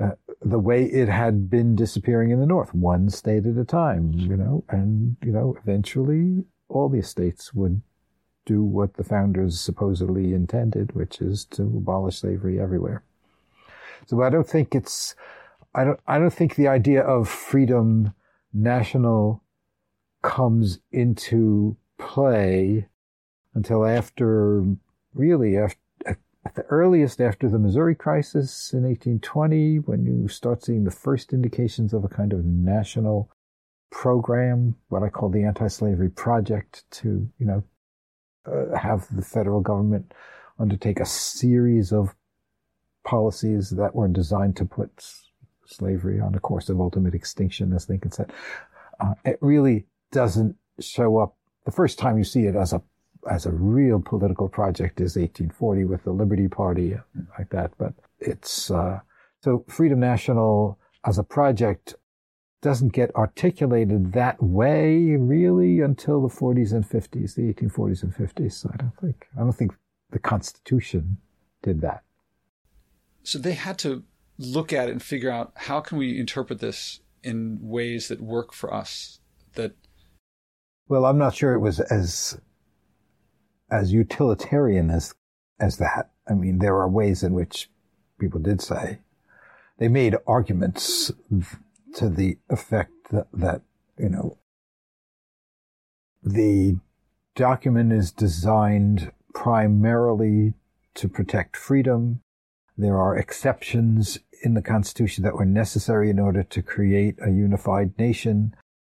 uh, 0.02 0.12
the 0.42 0.60
way 0.60 0.84
it 0.86 1.10
had 1.10 1.50
been 1.50 1.76
disappearing 1.76 2.30
in 2.30 2.40
the 2.40 2.46
north 2.46 2.74
one 2.74 3.10
state 3.10 3.46
at 3.46 3.58
a 3.58 3.66
time 3.66 4.12
you 4.14 4.36
know 4.36 4.64
and 4.70 5.16
you 5.24 5.32
know 5.32 5.56
eventually 5.64 6.44
all 6.68 6.90
the 6.90 7.00
estates 7.00 7.54
would 7.54 7.82
do 8.54 8.64
what 8.64 8.96
the 8.96 9.04
founders 9.04 9.60
supposedly 9.60 10.34
intended 10.34 10.94
which 10.94 11.22
is 11.22 11.46
to 11.46 11.64
abolish 11.64 12.20
slavery 12.20 12.60
everywhere. 12.60 13.04
So 14.08 14.22
i 14.24 14.30
don't 14.30 14.50
think 14.56 14.76
it's 14.76 15.16
i 15.76 15.84
don't 15.84 16.00
i 16.08 16.18
don't 16.20 16.38
think 16.40 16.56
the 16.56 16.68
idea 16.68 17.02
of 17.02 17.28
freedom 17.28 18.14
national 18.54 19.44
comes 20.22 20.80
into 20.92 21.78
play 21.98 22.88
until 23.54 23.86
after, 23.86 24.64
really, 25.14 25.58
after, 25.58 25.80
at 26.46 26.56
the 26.56 26.64
earliest 26.64 27.20
after 27.22 27.50
the 27.50 27.60
Missouri 27.60 27.96
crisis 27.96 28.74
in 28.74 28.84
1820, 28.84 29.80
when 29.80 30.06
you 30.06 30.28
start 30.28 30.64
seeing 30.64 30.84
the 30.84 30.92
first 30.92 31.34
indications 31.34 31.94
of 31.94 32.04
a 32.04 32.10
kind 32.10 32.34
of 32.34 32.46
national 32.46 33.30
program, 33.92 34.76
what 34.88 35.04
I 35.04 35.10
call 35.10 35.30
the 35.30 35.44
anti-slavery 35.44 36.10
project, 36.10 36.86
to 36.92 37.30
you 37.38 37.46
know 37.46 37.64
uh, 38.52 38.78
have 38.78 39.08
the 39.16 39.22
federal 39.22 39.62
government 39.62 40.14
undertake 40.58 41.00
a 41.00 41.06
series 41.06 41.92
of 41.92 42.16
policies 43.04 43.70
that 43.72 43.96
were 43.96 44.08
designed 44.08 44.56
to 44.58 44.66
put 44.66 44.92
slavery 45.66 46.20
on 46.20 46.36
a 46.36 46.40
course 46.40 46.70
of 46.70 46.80
ultimate 46.82 47.14
extinction, 47.14 47.74
as 47.74 47.90
Lincoln 47.90 48.12
said. 48.12 48.32
Uh, 49.00 49.14
it 49.24 49.38
really 49.42 49.86
doesn't 50.12 50.56
show 50.80 51.18
up 51.18 51.36
the 51.66 51.72
first 51.72 52.00
time 52.00 52.18
you 52.18 52.24
see 52.24 52.46
it 52.46 52.56
as 52.56 52.74
a 52.74 52.82
as 53.30 53.46
a 53.46 53.52
real 53.52 54.00
political 54.00 54.48
project 54.48 55.02
is 55.02 55.16
1840 55.16 55.84
with 55.84 56.04
the 56.04 56.12
Liberty 56.12 56.48
Party 56.48 56.96
like 57.38 57.50
that. 57.50 57.72
But 57.78 57.94
it's 58.20 58.72
uh, 58.72 59.02
so 59.42 59.66
Freedom 59.68 60.00
National 60.00 60.80
as 61.06 61.18
a 61.18 61.24
project 61.24 61.96
doesn't 62.62 62.90
get 62.90 63.16
articulated 63.16 64.14
that 64.14 64.42
way 64.42 65.16
really 65.16 65.82
until 65.82 66.22
the 66.22 66.34
40s 66.34 66.74
and 66.74 66.88
50s, 66.88 67.36
the 67.36 67.54
1840s 67.54 68.04
and 68.04 68.14
50s. 68.14 68.54
So 68.54 68.70
I 68.74 68.78
don't 68.78 68.98
think 69.00 69.28
I 69.36 69.40
don't 69.40 69.54
think 69.54 69.74
the 70.12 70.20
Constitution 70.20 71.18
did 71.64 71.82
that. 71.82 72.04
So 73.24 73.40
they 73.40 73.54
had 73.54 73.78
to 73.80 74.04
look 74.38 74.74
at 74.74 74.90
it 74.90 74.92
and 74.92 75.04
figure 75.04 75.32
out 75.32 75.54
how 75.56 75.80
can 75.80 75.98
we 75.98 76.20
interpret 76.20 76.60
this 76.60 77.02
in 77.24 77.60
ways 77.62 78.08
that 78.08 78.22
work 78.22 78.54
for 78.54 78.74
us. 78.74 79.20
That 79.54 79.76
well, 80.88 81.06
I'm 81.06 81.18
not 81.18 81.36
sure 81.36 81.54
it 81.54 81.60
was 81.60 81.80
as 81.80 82.40
as 83.72 83.94
utilitarian 83.94 84.90
as 84.90 85.14
as 85.60 85.78
that. 85.78 86.12
I 86.28 86.34
mean, 86.34 86.60
there 86.60 86.76
are 86.76 86.90
ways 86.90 87.24
in 87.24 87.34
which 87.34 87.70
people 88.20 88.40
did 88.40 88.62
say 88.62 89.00
they 89.78 89.88
made 89.88 90.16
arguments 90.28 91.12
to 91.96 92.10
the 92.10 92.38
effect 92.50 92.92
that, 93.12 93.28
that 93.34 93.62
you 93.98 94.10
know 94.10 94.38
the 96.24 96.78
document 97.36 97.94
is 97.94 98.12
designed 98.12 99.12
primarily 99.34 100.54
to 100.96 101.08
protect 101.08 101.56
freedom. 101.56 102.22
There 102.78 102.98
are 102.98 103.18
exceptions 103.18 104.20
in 104.44 104.54
the 104.54 104.62
Constitution 104.62 105.24
that 105.24 105.36
were 105.36 105.46
necessary 105.46 106.10
in 106.10 106.20
order 106.20 106.44
to 106.44 106.62
create 106.62 107.16
a 107.22 107.30
unified 107.30 107.98
nation. 107.98 108.56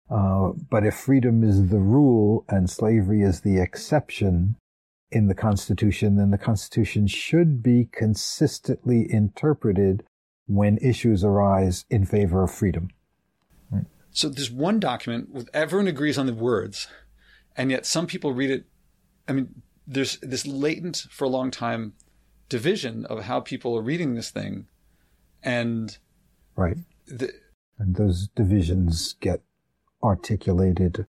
Uh, 0.09 0.51
but 0.69 0.85
if 0.85 0.95
freedom 0.95 1.43
is 1.43 1.69
the 1.69 1.79
rule 1.79 2.45
and 2.49 2.69
slavery 2.69 3.21
is 3.21 3.41
the 3.41 3.59
exception, 3.59 4.55
in 5.13 5.27
the 5.27 5.35
Constitution, 5.35 6.15
then 6.15 6.31
the 6.31 6.37
Constitution 6.37 7.07
should 7.07 7.61
be 7.61 7.87
consistently 7.91 9.05
interpreted 9.09 10.03
when 10.55 10.77
issues 10.77 11.23
arise 11.23 11.85
in 11.89 12.05
favor 12.05 12.43
of 12.43 12.51
freedom. 12.51 12.89
Right. 13.71 13.85
So 14.11 14.29
there's 14.29 14.51
one 14.51 14.79
document 14.79 15.31
with 15.31 15.49
everyone 15.53 15.87
agrees 15.87 16.17
on 16.17 16.25
the 16.25 16.33
words, 16.33 16.87
and 17.55 17.71
yet 17.71 17.85
some 17.85 18.07
people 18.07 18.33
read 18.33 18.51
it. 18.51 18.65
I 19.27 19.33
mean, 19.33 19.61
there's 19.87 20.17
this 20.17 20.45
latent 20.45 21.07
for 21.09 21.25
a 21.25 21.29
long 21.29 21.51
time 21.51 21.93
division 22.49 23.05
of 23.05 23.23
how 23.23 23.39
people 23.39 23.77
are 23.77 23.81
reading 23.81 24.15
this 24.15 24.29
thing, 24.29 24.67
and 25.41 25.97
right, 26.55 26.77
the, 27.05 27.31
and 27.79 27.95
those 27.95 28.27
divisions 28.35 29.15
get 29.19 29.41
articulated 30.03 31.07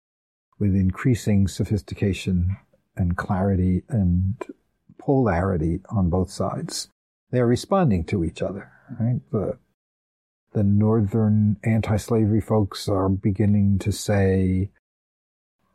with 0.59 0.75
increasing 0.75 1.49
sophistication 1.49 2.57
and 2.97 3.17
clarity 3.17 3.83
and 3.89 4.45
polarity 4.99 5.81
on 5.89 6.09
both 6.11 6.31
sides. 6.31 6.89
They're 7.31 7.47
responding 7.47 8.05
to 8.05 8.25
each 8.25 8.43
other, 8.43 8.71
right? 8.99 9.21
The, 9.31 9.59
the 10.53 10.63
northern 10.63 11.57
anti-slavery 11.65 12.41
folks 12.41 12.89
are 12.89 13.09
beginning 13.09 13.79
to 13.81 13.93
say 13.93 14.71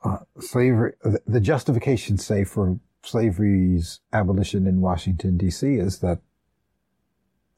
uh, 0.03 0.19
slavery, 0.39 0.93
the 1.25 1.41
justification, 1.41 2.17
say, 2.17 2.43
for 2.43 2.79
slavery's 3.03 3.99
abolition 4.13 4.67
in 4.67 4.81
Washington, 4.81 5.37
D.C. 5.37 5.75
is 5.75 5.99
that 5.99 6.19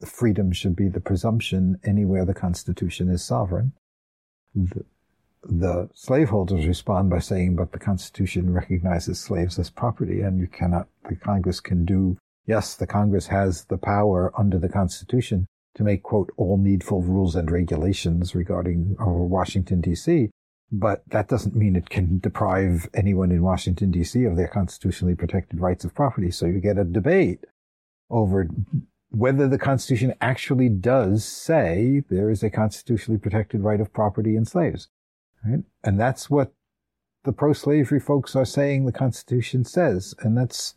freedom 0.06 0.52
should 0.52 0.74
be 0.74 0.88
the 0.88 1.00
presumption 1.00 1.78
anywhere 1.84 2.24
the 2.24 2.34
Constitution 2.34 3.10
is 3.10 3.22
sovereign. 3.22 3.72
The, 4.54 4.84
the 5.42 5.90
slaveholders 5.94 6.66
respond 6.66 7.10
by 7.10 7.18
saying, 7.18 7.56
but 7.56 7.72
the 7.72 7.78
Constitution 7.78 8.52
recognizes 8.52 9.20
slaves 9.20 9.58
as 9.58 9.70
property 9.70 10.22
and 10.22 10.38
you 10.38 10.46
cannot, 10.46 10.88
the 11.08 11.16
Congress 11.16 11.60
can 11.60 11.84
do, 11.84 12.16
yes, 12.46 12.74
the 12.74 12.86
Congress 12.86 13.28
has 13.28 13.64
the 13.66 13.78
power 13.78 14.32
under 14.38 14.58
the 14.58 14.68
Constitution 14.68 15.46
to 15.74 15.84
make, 15.84 16.02
quote, 16.02 16.30
all 16.36 16.58
needful 16.58 17.02
rules 17.02 17.36
and 17.36 17.50
regulations 17.50 18.34
regarding 18.34 18.96
uh, 19.00 19.06
Washington, 19.06 19.80
D.C., 19.80 20.30
but 20.72 21.02
that 21.08 21.28
doesn't 21.28 21.56
mean 21.56 21.74
it 21.74 21.90
can 21.90 22.18
deprive 22.20 22.88
anyone 22.94 23.32
in 23.32 23.42
Washington, 23.42 23.90
D.C. 23.90 24.24
of 24.24 24.36
their 24.36 24.48
constitutionally 24.48 25.16
protected 25.16 25.60
rights 25.60 25.84
of 25.84 25.94
property. 25.94 26.30
So 26.30 26.46
you 26.46 26.60
get 26.60 26.78
a 26.78 26.84
debate 26.84 27.44
over 28.08 28.48
whether 29.10 29.48
the 29.48 29.58
Constitution 29.58 30.14
actually 30.20 30.68
does 30.68 31.24
say 31.24 32.02
there 32.08 32.30
is 32.30 32.44
a 32.44 32.50
constitutionally 32.50 33.18
protected 33.18 33.62
right 33.62 33.80
of 33.80 33.92
property 33.92 34.36
in 34.36 34.44
slaves. 34.44 34.88
Right? 35.44 35.64
And 35.82 35.98
that's 35.98 36.30
what 36.30 36.52
the 37.24 37.32
pro-slavery 37.32 38.00
folks 38.00 38.36
are 38.36 38.44
saying 38.44 38.86
the 38.86 38.92
Constitution 38.92 39.64
says. 39.64 40.14
And 40.20 40.36
that's, 40.36 40.76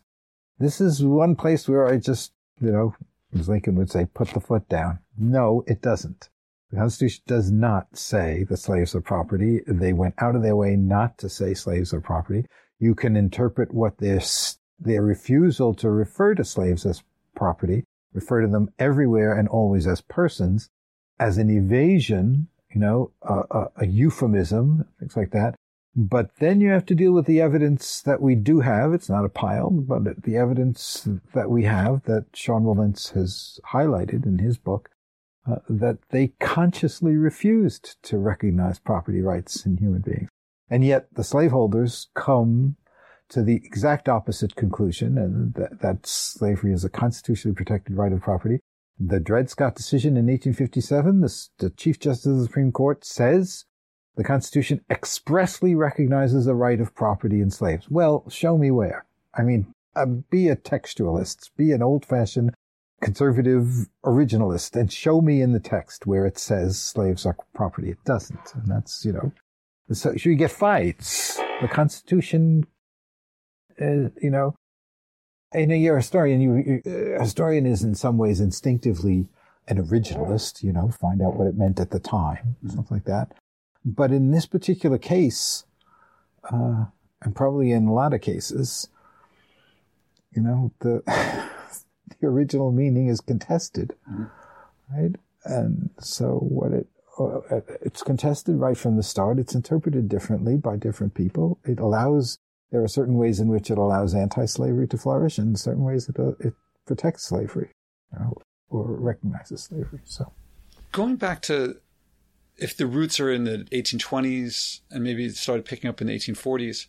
this 0.58 0.80
is 0.80 1.04
one 1.04 1.36
place 1.36 1.68
where 1.68 1.86
I 1.86 1.98
just, 1.98 2.32
you 2.60 2.70
know, 2.70 2.94
as 3.38 3.48
Lincoln 3.48 3.74
would 3.76 3.90
say, 3.90 4.06
put 4.14 4.28
the 4.28 4.40
foot 4.40 4.68
down. 4.68 5.00
No, 5.18 5.64
it 5.66 5.82
doesn't. 5.82 6.28
The 6.70 6.78
Constitution 6.78 7.22
does 7.26 7.50
not 7.50 7.96
say 7.96 8.44
that 8.48 8.56
slaves 8.56 8.94
are 8.94 9.00
property. 9.00 9.60
They 9.66 9.92
went 9.92 10.14
out 10.18 10.34
of 10.34 10.42
their 10.42 10.56
way 10.56 10.76
not 10.76 11.18
to 11.18 11.28
say 11.28 11.54
slaves 11.54 11.92
are 11.92 12.00
property. 12.00 12.46
You 12.78 12.94
can 12.94 13.16
interpret 13.16 13.72
what 13.72 13.98
their, 13.98 14.20
their 14.78 15.02
refusal 15.02 15.74
to 15.74 15.90
refer 15.90 16.34
to 16.34 16.44
slaves 16.44 16.84
as 16.86 17.02
property, 17.36 17.84
refer 18.12 18.40
to 18.40 18.48
them 18.48 18.70
everywhere 18.78 19.36
and 19.38 19.48
always 19.48 19.86
as 19.86 20.00
persons, 20.00 20.68
as 21.18 21.38
an 21.38 21.50
evasion 21.50 22.48
you 22.74 22.80
know, 22.80 23.12
a, 23.22 23.42
a, 23.50 23.68
a 23.76 23.86
euphemism, 23.86 24.84
things 24.98 25.16
like 25.16 25.30
that. 25.30 25.54
But 25.96 26.30
then 26.38 26.60
you 26.60 26.70
have 26.70 26.86
to 26.86 26.94
deal 26.94 27.12
with 27.12 27.26
the 27.26 27.40
evidence 27.40 28.00
that 28.02 28.20
we 28.20 28.34
do 28.34 28.60
have. 28.60 28.92
It's 28.92 29.08
not 29.08 29.24
a 29.24 29.28
pile, 29.28 29.70
but 29.70 30.24
the 30.24 30.36
evidence 30.36 31.08
that 31.34 31.50
we 31.50 31.64
have 31.64 32.02
that 32.04 32.26
Sean 32.34 32.64
Wilentz 32.64 33.12
has 33.12 33.60
highlighted 33.72 34.26
in 34.26 34.38
his 34.38 34.58
book, 34.58 34.90
uh, 35.48 35.56
that 35.68 35.98
they 36.10 36.28
consciously 36.40 37.14
refused 37.14 38.02
to 38.04 38.18
recognize 38.18 38.80
property 38.80 39.20
rights 39.20 39.64
in 39.64 39.76
human 39.76 40.00
beings. 40.00 40.28
And 40.68 40.84
yet 40.84 41.06
the 41.14 41.22
slaveholders 41.22 42.08
come 42.14 42.76
to 43.28 43.42
the 43.42 43.56
exact 43.64 44.08
opposite 44.08 44.56
conclusion, 44.56 45.16
and 45.16 45.54
that, 45.54 45.80
that 45.80 46.06
slavery 46.06 46.72
is 46.72 46.84
a 46.84 46.90
constitutionally 46.90 47.54
protected 47.54 47.96
right 47.96 48.12
of 48.12 48.20
property, 48.20 48.58
the 48.98 49.20
Dred 49.20 49.50
Scott 49.50 49.74
decision 49.74 50.16
in 50.16 50.26
1857, 50.26 51.20
the, 51.20 51.48
the 51.58 51.70
Chief 51.70 51.98
Justice 51.98 52.26
of 52.26 52.38
the 52.38 52.44
Supreme 52.44 52.72
Court 52.72 53.04
says 53.04 53.64
the 54.16 54.24
Constitution 54.24 54.80
expressly 54.90 55.74
recognizes 55.74 56.44
the 56.44 56.54
right 56.54 56.80
of 56.80 56.94
property 56.94 57.40
in 57.40 57.50
slaves. 57.50 57.90
Well, 57.90 58.24
show 58.28 58.56
me 58.56 58.70
where. 58.70 59.04
I 59.34 59.42
mean, 59.42 59.66
uh, 59.96 60.06
be 60.06 60.48
a 60.48 60.56
textualist, 60.56 61.50
be 61.56 61.72
an 61.72 61.82
old 61.82 62.04
fashioned 62.04 62.54
conservative 63.00 63.88
originalist, 64.04 64.78
and 64.78 64.92
show 64.92 65.20
me 65.20 65.42
in 65.42 65.52
the 65.52 65.60
text 65.60 66.06
where 66.06 66.26
it 66.26 66.38
says 66.38 66.78
slaves 66.78 67.26
are 67.26 67.36
property. 67.54 67.90
It 67.90 68.04
doesn't. 68.04 68.54
And 68.54 68.66
that's, 68.66 69.04
you 69.04 69.12
know, 69.12 69.32
so 69.92 70.12
you 70.16 70.36
get 70.36 70.50
fights. 70.50 71.40
The 71.60 71.68
Constitution, 71.68 72.66
uh, 73.80 74.10
you 74.20 74.30
know, 74.30 74.54
and 75.52 75.70
you're 75.70 75.96
a 75.96 76.00
historian. 76.00 76.40
You, 76.40 76.54
you, 76.84 77.16
a 77.16 77.22
historian 77.22 77.66
is 77.66 77.82
in 77.82 77.94
some 77.94 78.16
ways 78.16 78.40
instinctively 78.40 79.28
an 79.68 79.84
originalist, 79.84 80.62
you 80.62 80.72
know, 80.72 80.90
find 80.90 81.22
out 81.22 81.36
what 81.36 81.46
it 81.46 81.56
meant 81.56 81.80
at 81.80 81.90
the 81.90 82.00
time, 82.00 82.56
stuff 82.68 82.90
like 82.90 83.04
that. 83.04 83.32
But 83.84 84.12
in 84.12 84.30
this 84.30 84.46
particular 84.46 84.98
case, 84.98 85.64
uh, 86.50 86.86
and 87.22 87.34
probably 87.34 87.72
in 87.72 87.86
a 87.86 87.92
lot 87.92 88.14
of 88.14 88.20
cases, 88.20 88.88
you 90.32 90.42
know, 90.42 90.72
the 90.80 91.02
the 92.20 92.26
original 92.26 92.72
meaning 92.72 93.08
is 93.08 93.20
contested, 93.20 93.94
mm-hmm. 94.10 94.24
right? 94.96 95.16
And 95.44 95.90
so 96.00 96.38
what 96.38 96.72
it 96.72 96.88
uh, 97.18 97.40
it's 97.80 98.02
contested 98.02 98.56
right 98.56 98.76
from 98.76 98.96
the 98.96 99.02
start. 99.02 99.38
It's 99.38 99.54
interpreted 99.54 100.08
differently 100.08 100.56
by 100.56 100.76
different 100.76 101.14
people. 101.14 101.58
It 101.64 101.78
allows 101.78 102.38
there 102.72 102.82
are 102.82 102.88
certain 102.88 103.14
ways 103.14 103.38
in 103.38 103.48
which 103.48 103.70
it 103.70 103.78
allows 103.78 104.14
anti-slavery 104.14 104.88
to 104.88 104.98
flourish, 104.98 105.38
and 105.38 105.58
certain 105.58 105.84
ways 105.84 106.08
it 106.08 106.18
uh, 106.18 106.32
it 106.40 106.54
protects 106.86 107.24
slavery, 107.24 107.70
you 108.12 108.18
know, 108.18 108.34
or 108.68 108.86
recognizes 108.86 109.62
slavery. 109.62 110.00
So, 110.04 110.32
going 110.92 111.16
back 111.16 111.40
to 111.42 111.76
if 112.56 112.76
the 112.76 112.86
roots 112.86 113.18
are 113.20 113.30
in 113.30 113.44
the 113.44 113.66
1820s 113.72 114.80
and 114.90 115.02
maybe 115.02 115.26
it 115.26 115.36
started 115.36 115.64
picking 115.64 115.90
up 115.90 116.00
in 116.00 116.06
the 116.06 116.16
1840s, 116.16 116.86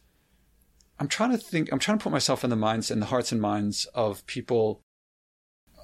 I'm 0.99 1.07
trying 1.07 1.31
to 1.31 1.37
think. 1.37 1.71
I'm 1.71 1.79
trying 1.79 1.97
to 1.97 2.03
put 2.03 2.11
myself 2.11 2.43
in 2.43 2.49
the 2.49 2.55
minds 2.55 2.89
and 2.89 3.01
the 3.01 3.07
hearts 3.07 3.31
and 3.31 3.41
minds 3.41 3.85
of 3.93 4.25
people. 4.27 4.81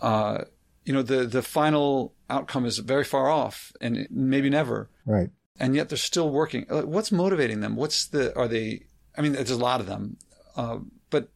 Uh, 0.01 0.45
you 0.85 0.93
know, 0.93 1.01
the 1.01 1.25
the 1.25 1.41
final 1.41 2.13
outcome 2.29 2.65
is 2.65 2.77
very 2.77 3.03
far 3.03 3.29
off, 3.29 3.73
and 3.81 4.07
maybe 4.09 4.49
never. 4.49 4.89
Right. 5.05 5.29
And 5.59 5.75
yet 5.75 5.89
they're 5.89 5.97
still 5.97 6.29
working. 6.29 6.65
What's 6.69 7.11
motivating 7.11 7.59
them? 7.59 7.75
What's 7.75 8.07
the? 8.07 8.35
Are 8.37 8.47
they? 8.47 8.85
I 9.17 9.21
mean, 9.21 9.33
there's 9.33 9.51
a 9.51 9.57
lot 9.57 9.81
of 9.81 9.87
them, 9.87 10.15
uh, 10.55 10.79
but 11.09 11.29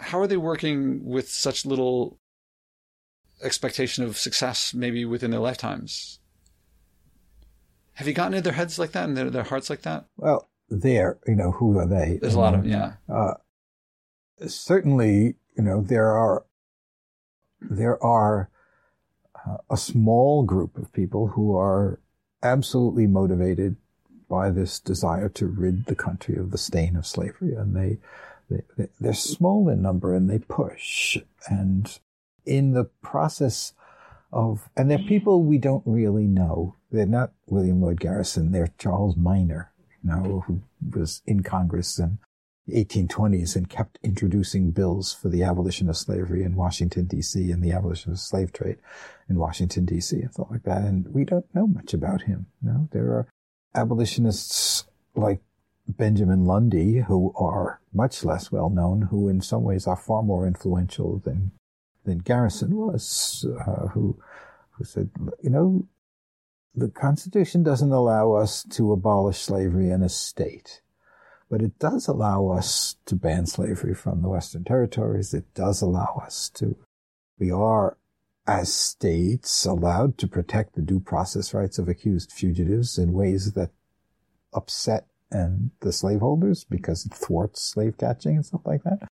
how 0.00 0.18
are 0.18 0.26
they 0.26 0.36
working 0.36 1.04
with 1.04 1.30
such 1.30 1.64
little 1.64 2.18
expectation 3.42 4.02
of 4.02 4.18
success, 4.18 4.74
maybe 4.74 5.04
within 5.04 5.30
their 5.30 5.40
lifetimes? 5.40 6.18
Have 7.98 8.06
you 8.06 8.14
gotten 8.14 8.34
in 8.34 8.44
their 8.44 8.52
heads 8.52 8.78
like 8.78 8.92
that 8.92 9.08
and 9.08 9.16
their, 9.16 9.28
their 9.28 9.42
hearts 9.42 9.68
like 9.68 9.82
that? 9.82 10.04
Well, 10.16 10.48
there, 10.68 11.18
you 11.26 11.34
know, 11.34 11.50
who 11.50 11.76
are 11.78 11.86
they? 11.86 12.20
There's 12.20 12.34
a 12.34 12.38
lot 12.38 12.54
of, 12.54 12.64
yeah. 12.64 12.92
Uh, 13.12 13.34
certainly, 14.46 15.34
you 15.56 15.64
know, 15.64 15.82
there 15.82 16.16
are, 16.16 16.44
there 17.60 18.00
are 18.00 18.50
uh, 19.34 19.56
a 19.68 19.76
small 19.76 20.44
group 20.44 20.78
of 20.78 20.92
people 20.92 21.26
who 21.26 21.56
are 21.56 21.98
absolutely 22.40 23.08
motivated 23.08 23.74
by 24.28 24.52
this 24.52 24.78
desire 24.78 25.28
to 25.30 25.48
rid 25.48 25.86
the 25.86 25.96
country 25.96 26.36
of 26.36 26.52
the 26.52 26.58
stain 26.58 26.94
of 26.94 27.04
slavery. 27.04 27.54
And 27.56 27.74
they, 27.74 27.98
they, 28.48 28.86
they're 29.00 29.12
small 29.12 29.68
in 29.68 29.82
number 29.82 30.14
and 30.14 30.30
they 30.30 30.38
push. 30.38 31.18
And 31.48 31.98
in 32.46 32.74
the 32.74 32.84
process 33.02 33.72
of, 34.32 34.68
and 34.76 34.90
they're 34.90 34.98
people 34.98 35.42
we 35.42 35.58
don't 35.58 35.82
really 35.86 36.26
know. 36.26 36.76
They're 36.90 37.06
not 37.06 37.32
William 37.46 37.80
Lloyd 37.80 38.00
Garrison. 38.00 38.52
They're 38.52 38.72
Charles 38.78 39.16
Miner, 39.16 39.72
you 40.02 40.10
know, 40.10 40.44
who 40.46 40.62
was 40.94 41.22
in 41.26 41.42
Congress 41.42 41.98
in 41.98 42.18
the 42.66 42.84
1820s 42.84 43.56
and 43.56 43.68
kept 43.68 43.98
introducing 44.02 44.70
bills 44.70 45.14
for 45.14 45.28
the 45.28 45.42
abolition 45.42 45.88
of 45.88 45.96
slavery 45.96 46.42
in 46.42 46.54
Washington, 46.54 47.06
D.C. 47.06 47.50
and 47.50 47.62
the 47.62 47.72
abolition 47.72 48.12
of 48.12 48.18
slave 48.18 48.52
trade 48.52 48.76
in 49.28 49.38
Washington, 49.38 49.86
D.C. 49.86 50.16
and 50.20 50.32
stuff 50.32 50.48
like 50.50 50.64
that. 50.64 50.82
And 50.82 51.12
we 51.12 51.24
don't 51.24 51.46
know 51.54 51.66
much 51.66 51.94
about 51.94 52.22
him. 52.22 52.46
You 52.62 52.70
know, 52.70 52.88
there 52.92 53.06
are 53.06 53.26
abolitionists 53.74 54.84
like 55.14 55.40
Benjamin 55.88 56.44
Lundy 56.44 56.98
who 57.00 57.32
are 57.34 57.80
much 57.92 58.24
less 58.24 58.52
well 58.52 58.68
known, 58.68 59.02
who 59.02 59.28
in 59.28 59.40
some 59.40 59.62
ways 59.62 59.86
are 59.86 59.96
far 59.96 60.22
more 60.22 60.46
influential 60.46 61.18
than 61.18 61.52
than 62.08 62.18
Garrison 62.18 62.74
was, 62.74 63.46
uh, 63.60 63.88
who 63.88 64.18
who 64.70 64.84
said, 64.84 65.10
you 65.42 65.50
know, 65.50 65.86
the 66.74 66.88
Constitution 66.88 67.62
doesn't 67.62 67.90
allow 67.92 68.32
us 68.32 68.62
to 68.70 68.92
abolish 68.92 69.38
slavery 69.38 69.90
in 69.90 70.02
a 70.02 70.08
state, 70.08 70.80
but 71.50 71.60
it 71.60 71.78
does 71.78 72.06
allow 72.06 72.48
us 72.48 72.96
to 73.06 73.16
ban 73.16 73.46
slavery 73.46 73.94
from 73.94 74.22
the 74.22 74.28
Western 74.28 74.64
territories. 74.64 75.34
It 75.34 75.52
does 75.54 75.82
allow 75.82 76.22
us 76.24 76.48
to, 76.54 76.76
we 77.38 77.50
are, 77.50 77.96
as 78.46 78.72
states, 78.72 79.64
allowed 79.64 80.16
to 80.18 80.28
protect 80.28 80.74
the 80.74 80.82
due 80.82 81.00
process 81.00 81.52
rights 81.52 81.78
of 81.78 81.88
accused 81.88 82.30
fugitives 82.30 82.98
in 82.98 83.12
ways 83.12 83.52
that 83.52 83.70
upset 84.54 85.08
and 85.30 85.72
the 85.80 85.92
slaveholders 85.92 86.64
because 86.64 87.04
it 87.04 87.12
thwarts 87.12 87.60
slave 87.60 87.98
catching 87.98 88.36
and 88.36 88.46
stuff 88.46 88.62
like 88.64 88.84
that. 88.84 89.08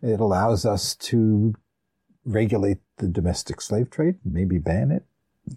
It 0.00 0.20
allows 0.20 0.64
us 0.64 0.94
to 0.96 1.54
regulate 2.30 2.78
the 2.98 3.08
domestic 3.08 3.60
slave 3.60 3.90
trade, 3.90 4.16
maybe 4.24 4.58
ban 4.58 4.90
it, 4.90 5.04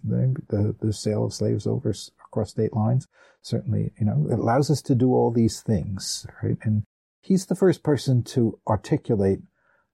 the, 0.03 0.35
the, 0.49 0.75
the 0.81 0.93
sale 0.93 1.25
of 1.25 1.33
slaves 1.33 1.67
over 1.67 1.93
across 2.25 2.51
state 2.51 2.73
lines. 2.73 3.07
Certainly, 3.41 3.91
you 3.99 4.05
know, 4.05 4.27
it 4.31 4.39
allows 4.39 4.71
us 4.71 4.81
to 4.83 4.95
do 4.95 5.13
all 5.13 5.31
these 5.31 5.61
things, 5.61 6.25
right? 6.41 6.57
And 6.63 6.83
he's 7.21 7.45
the 7.45 7.55
first 7.55 7.83
person 7.83 8.23
to 8.23 8.59
articulate 8.67 9.39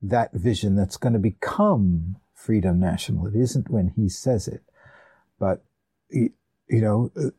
that 0.02 0.32
vision 0.34 0.76
that's 0.76 0.98
going 0.98 1.14
to 1.14 1.20
become 1.20 2.18
Freedom 2.34 2.80
National. 2.80 3.28
It 3.28 3.36
isn't 3.36 3.70
when 3.70 3.90
he 3.90 4.08
says 4.08 4.48
it, 4.48 4.64
but, 5.40 5.64
you 6.10 6.32
know, 6.70 7.12
uh, 7.18 7.32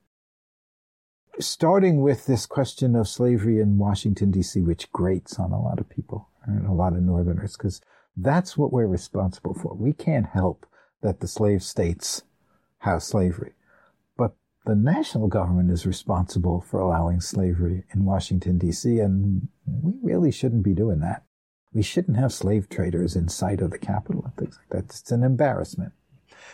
starting 1.38 2.02
with 2.02 2.26
this 2.26 2.44
question 2.44 2.94
of 2.94 3.08
slavery 3.08 3.60
in 3.60 3.78
Washington, 3.78 4.30
D.C., 4.30 4.60
which 4.60 4.92
grates 4.92 5.38
on 5.38 5.52
a 5.52 5.62
lot 5.62 5.78
of 5.78 5.88
people, 5.88 6.28
and 6.44 6.66
a 6.66 6.72
lot 6.72 6.92
of 6.92 7.02
Northerners, 7.02 7.56
because 7.56 7.80
that's 8.22 8.56
what 8.56 8.72
we're 8.72 8.86
responsible 8.86 9.54
for. 9.54 9.74
We 9.74 9.92
can't 9.92 10.26
help 10.26 10.66
that 11.02 11.20
the 11.20 11.28
slave 11.28 11.62
states 11.62 12.22
have 12.78 13.02
slavery. 13.02 13.52
But 14.16 14.34
the 14.66 14.74
national 14.74 15.28
government 15.28 15.70
is 15.70 15.86
responsible 15.86 16.60
for 16.60 16.80
allowing 16.80 17.20
slavery 17.20 17.84
in 17.94 18.04
Washington, 18.04 18.58
D.C., 18.58 18.98
and 18.98 19.48
we 19.66 19.92
really 20.02 20.32
shouldn't 20.32 20.62
be 20.62 20.74
doing 20.74 21.00
that. 21.00 21.24
We 21.72 21.82
shouldn't 21.82 22.16
have 22.16 22.32
slave 22.32 22.68
traders 22.68 23.14
in 23.14 23.28
sight 23.28 23.60
of 23.60 23.70
the 23.70 23.78
Capitol 23.78 24.24
and 24.24 24.34
things 24.36 24.58
like 24.58 24.70
that. 24.70 24.94
It's 24.94 25.12
an 25.12 25.22
embarrassment. 25.22 25.92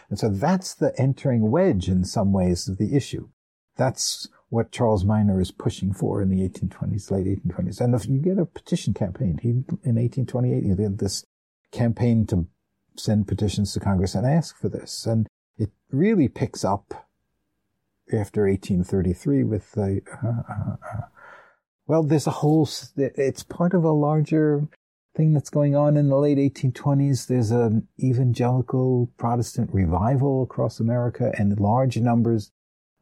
And 0.09 0.19
so 0.19 0.29
that's 0.29 0.75
the 0.75 0.93
entering 1.01 1.51
wedge 1.51 1.89
in 1.89 2.05
some 2.05 2.33
ways 2.33 2.69
of 2.69 2.77
the 2.77 2.95
issue. 2.95 3.29
That's 3.77 4.29
what 4.49 4.73
Charles 4.73 5.05
Miner 5.05 5.41
is 5.41 5.51
pushing 5.51 5.93
for 5.93 6.23
in 6.23 6.29
the 6.29 6.47
1820s, 6.49 7.11
late 7.11 7.27
1820s. 7.27 7.81
And 7.81 7.95
if 7.95 8.07
you 8.07 8.19
get 8.19 8.39
a 8.39 8.47
petition 8.47 8.95
campaign, 8.95 9.39
he, 9.43 9.49
in 9.49 9.97
1828, 9.97 10.63
he 10.63 10.75
did 10.75 10.99
this 10.99 11.25
campaign 11.73 12.27
to 12.27 12.47
send 12.97 13.29
petitions 13.29 13.73
to 13.73 13.81
Congress 13.81 14.15
and 14.15 14.27
ask 14.27 14.57
for 14.59 14.69
this. 14.69 15.07
And 15.07 15.27
it 15.59 15.71
really 15.91 16.29
picks 16.29 16.65
up 16.65 17.07
after 18.13 18.47
1833 18.47 19.45
with 19.45 19.73
the, 19.73 20.01
uh, 20.23 20.29
uh, 20.29 20.77
uh, 20.95 21.01
well, 21.87 22.03
there's 22.03 22.27
a 22.27 22.33
whole, 22.33 22.69
it's 22.97 23.43
part 23.43 23.75
of 23.75 23.85
a 23.85 23.93
larger 23.93 24.69
thing 25.17 25.33
that's 25.33 25.51
going 25.51 25.75
on 25.75 25.97
in 25.97 26.09
the 26.09 26.17
late 26.17 26.39
1820s. 26.39 27.27
There's 27.27 27.51
an 27.51 27.89
evangelical 27.99 29.11
Protestant 29.17 29.71
revival 29.73 30.43
across 30.43 30.79
America 30.79 31.33
and 31.39 31.59
large 31.59 31.97
numbers 31.97 32.53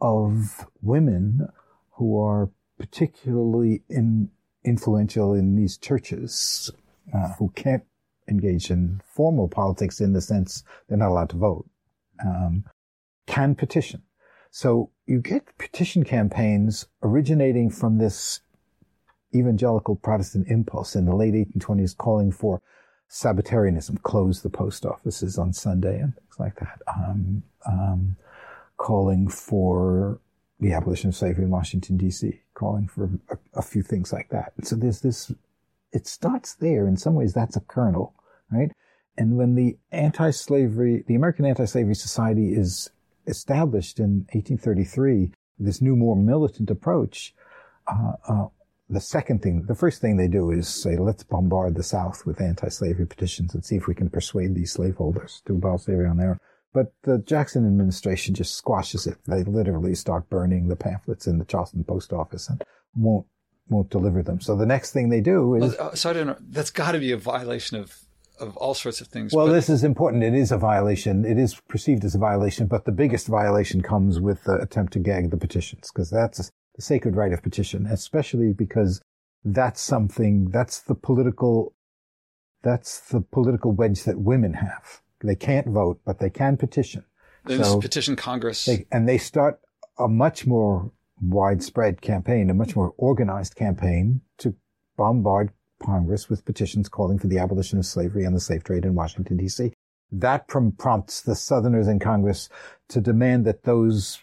of 0.01 0.67
women 0.81 1.49
who 1.93 2.21
are 2.21 2.51
particularly 2.79 3.83
in, 3.89 4.31
influential 4.65 5.35
in 5.35 5.57
these 5.57 5.77
churches 5.77 6.71
uh, 7.15 7.35
who 7.39 7.51
can't 7.55 7.85
engage 8.29 8.71
in 8.71 9.01
formal 9.05 9.49
politics 9.49 10.01
in 10.01 10.13
the 10.13 10.21
sense 10.21 10.65
they're 10.89 10.99
not 10.99 11.11
allowed 11.11 11.31
to 11.31 11.37
vote, 11.37 11.69
um, 12.25 12.65
can 13.27 13.55
petition. 13.55 14.03
So 14.51 14.91
you 15.07 15.21
get 15.21 15.59
petition 15.59 16.05
campaigns 16.05 16.87
originating 17.03 17.71
from 17.71 17.99
this 17.99 18.41
evangelical 19.35 19.97
Protestant 19.97 20.47
impulse 20.49 20.95
in 20.95 21.07
the 21.07 21.17
late 21.17 21.35
1820s 21.35 21.97
calling 21.97 22.31
for 22.31 22.63
Sabbatarianism, 23.09 23.99
close 23.99 24.43
the 24.43 24.51
post 24.51 24.87
offices 24.87 25.39
on 25.39 25.53
Sunday 25.53 25.99
and 26.01 26.15
things 26.15 26.37
like 26.39 26.57
that, 26.57 26.81
um, 26.87 27.43
um, 27.67 28.17
calling 28.77 29.29
for 29.29 30.21
the 30.61 30.73
abolition 30.73 31.09
of 31.09 31.17
slavery 31.17 31.45
in 31.45 31.51
Washington, 31.51 31.97
D.C., 31.97 32.41
calling 32.55 32.89
for 32.89 33.11
a, 33.29 33.37
a 33.59 33.63
few 33.63 33.83
things 33.83 34.13
like 34.13 34.31
that. 34.31 34.53
So 34.63 34.77
there's 34.77 35.01
this 35.01 35.33
it 35.95 36.07
starts 36.07 36.55
there. 36.57 36.87
In 36.87 36.97
some 36.97 37.15
ways, 37.15 37.33
that's 37.33 37.57
a 37.57 37.61
kernel, 37.61 38.15
right? 38.51 38.71
And 39.17 39.37
when 39.37 39.55
the 39.55 39.79
anti-slavery, 39.93 41.05
the 41.07 41.15
American 41.15 41.47
Anti-Slavery 41.47 41.95
Society 41.95 42.53
is 42.53 42.91
established 43.27 44.01
in 44.01 44.27
1833, 44.33 45.33
this 45.59 45.81
new, 45.81 45.95
more 45.95 46.17
militant 46.17 46.69
approach, 46.69 47.33
uh, 47.87 48.13
uh, 48.29 48.47
the 48.91 49.01
second 49.01 49.41
thing, 49.43 49.63
the 49.67 49.75
first 49.75 50.01
thing 50.01 50.17
they 50.17 50.29
do 50.29 50.51
is 50.51 50.69
say, 50.69 50.97
let's 50.97 51.23
bombard 51.23 51.75
the 51.75 51.83
South 51.83 52.27
with 52.27 52.41
anti-slavery 52.41 53.07
petitions 53.07 53.55
and 53.55 53.65
see 53.65 53.77
if 53.77 53.87
we 53.87 53.95
can 53.95 54.11
persuade 54.11 54.55
these 54.55 54.73
slaveholders 54.73 55.43
to 55.47 55.55
abolish 55.55 55.83
slavery 55.83 56.09
on 56.09 56.19
their 56.19 56.31
own. 56.31 56.39
But 56.73 56.93
the 57.03 57.19
Jackson 57.19 57.65
administration 57.67 58.35
just 58.35 58.57
squashes 58.57 59.07
it. 59.07 59.17
They 59.27 59.45
literally 59.45 59.95
start 59.95 60.29
burning 60.29 60.69
the 60.69 60.77
pamphlets 60.77 61.27
in 61.27 61.39
the 61.39 61.45
Charleston 61.45 61.85
post 61.85 62.13
office 62.13 62.49
and 62.49 62.63
won't 62.97 63.27
won't 63.69 63.91
deliver 63.91 64.23
them. 64.23 64.41
So 64.41 64.57
the 64.57 64.67
next 64.67 64.93
thing 64.93 65.09
they 65.09 65.21
do 65.21 65.55
is 65.55 65.77
well, 65.77 65.91
uh, 65.91 65.95
sorry 65.95 66.25
to. 66.25 66.37
That's 66.41 66.71
got 66.71 66.93
to 66.93 66.99
be 66.99 67.13
a 67.13 67.17
violation 67.17 67.79
of 67.79 67.99
of 68.41 68.57
all 68.57 68.75
sorts 68.75 69.01
of 69.01 69.09
things. 69.09 69.33
Well, 69.33 69.47
but, 69.47 69.53
this 69.53 69.69
is 69.69 69.85
important. 69.85 70.23
It 70.23 70.35
is 70.35 70.53
a 70.53 70.59
violation. 70.59 71.25
It 71.25 71.39
is 71.39 71.55
perceived 71.69 72.05
as 72.05 72.15
a 72.15 72.19
violation, 72.19 72.67
but 72.67 72.85
the 72.85 72.93
biggest 72.93 73.27
violation 73.27 73.83
comes 73.83 74.21
with 74.21 74.45
the 74.45 74.55
attempt 74.55 74.93
to 74.95 74.99
gag 74.99 75.31
the 75.31 75.37
petitions 75.37 75.91
because 75.93 76.11
that's 76.11 76.51
the 76.75 76.83
sacred 76.83 77.17
right 77.17 77.33
of 77.33 77.43
petition, 77.43 77.87
especially 77.87 78.53
because 78.53 79.01
that's 79.45 79.81
something 79.81 80.51
that's 80.51 80.81
the 80.81 80.95
political 80.95 81.75
that's 82.63 83.01
the 83.01 83.21
political 83.21 83.73
wedge 83.73 84.05
that 84.05 84.19
women 84.19 84.55
have. 84.55 85.03
They 85.23 85.37
can't 85.37 85.69
vote, 85.69 86.01
but 86.05 86.19
they 86.19 86.31
can 86.31 86.57
petition. 86.57 87.05
They 87.47 87.63
so 87.63 87.81
petition 87.81 88.17
Congress. 88.17 88.65
They, 88.65 88.87
and 88.91 89.09
they 89.09 89.19
start 89.19 89.61
a 89.99 90.09
much 90.09 90.47
more 90.47 90.91
widespread 91.21 92.01
campaign, 92.01 92.51
a 92.51 92.55
much 92.55 92.77
more 92.77 92.95
organized 92.97 93.55
campaign 93.55 94.21
to 94.39 94.55
bombard 94.97 95.51
Congress 95.83 96.29
with 96.29 96.45
petitions 96.45 96.89
calling 96.89 97.19
for 97.19 97.27
the 97.27 97.39
abolition 97.39 97.79
of 97.79 97.87
slavery 97.87 98.25
and 98.25 98.35
the 98.35 98.41
slave 98.41 98.65
trade 98.65 98.85
in 98.85 98.95
Washington, 98.95 99.37
D.C. 99.37 99.73
That 100.11 100.49
prom- 100.49 100.73
prompts 100.73 101.21
the 101.21 101.35
Southerners 101.35 101.89
in 101.89 101.99
Congress 101.99 102.49
to 102.89 103.01
demand 103.01 103.45
that 103.45 103.65
those 103.65 104.23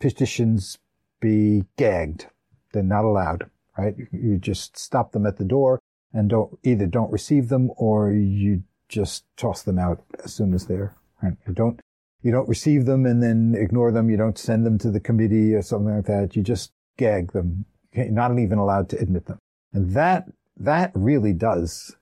petitions 0.00 0.78
be 1.20 1.64
gagged. 1.76 2.26
They're 2.72 2.82
not 2.82 3.04
allowed, 3.04 3.50
right? 3.76 3.94
You 4.12 4.38
just 4.38 4.78
stop 4.78 5.12
them 5.12 5.26
at 5.26 5.36
the 5.36 5.44
door 5.44 5.80
and 6.12 6.30
don't 6.30 6.58
either 6.62 6.86
don't 6.86 7.12
receive 7.12 7.48
them 7.48 7.70
or 7.76 8.10
you 8.10 8.62
just 8.88 9.24
toss 9.36 9.62
them 9.62 9.78
out 9.78 10.02
as 10.24 10.32
soon 10.32 10.54
as 10.54 10.66
they're 10.66 10.94
right. 11.22 11.34
You 11.46 11.52
don't 11.52 11.80
you 12.22 12.32
don't 12.32 12.48
receive 12.48 12.86
them 12.86 13.06
and 13.06 13.22
then 13.22 13.54
ignore 13.56 13.92
them. 13.92 14.10
You 14.10 14.16
don't 14.16 14.38
send 14.38 14.66
them 14.66 14.78
to 14.78 14.90
the 14.90 15.00
committee 15.00 15.54
or 15.54 15.62
something 15.62 15.94
like 15.94 16.06
that. 16.06 16.36
You 16.36 16.42
just 16.42 16.72
gag 16.96 17.32
them. 17.32 17.64
You're 17.92 18.10
not 18.10 18.36
even 18.38 18.58
allowed 18.58 18.88
to 18.90 18.98
admit 18.98 19.26
them. 19.26 19.38
And 19.72 19.92
that 19.92 20.26
that 20.56 20.90
really 20.94 21.32
does, 21.32 21.96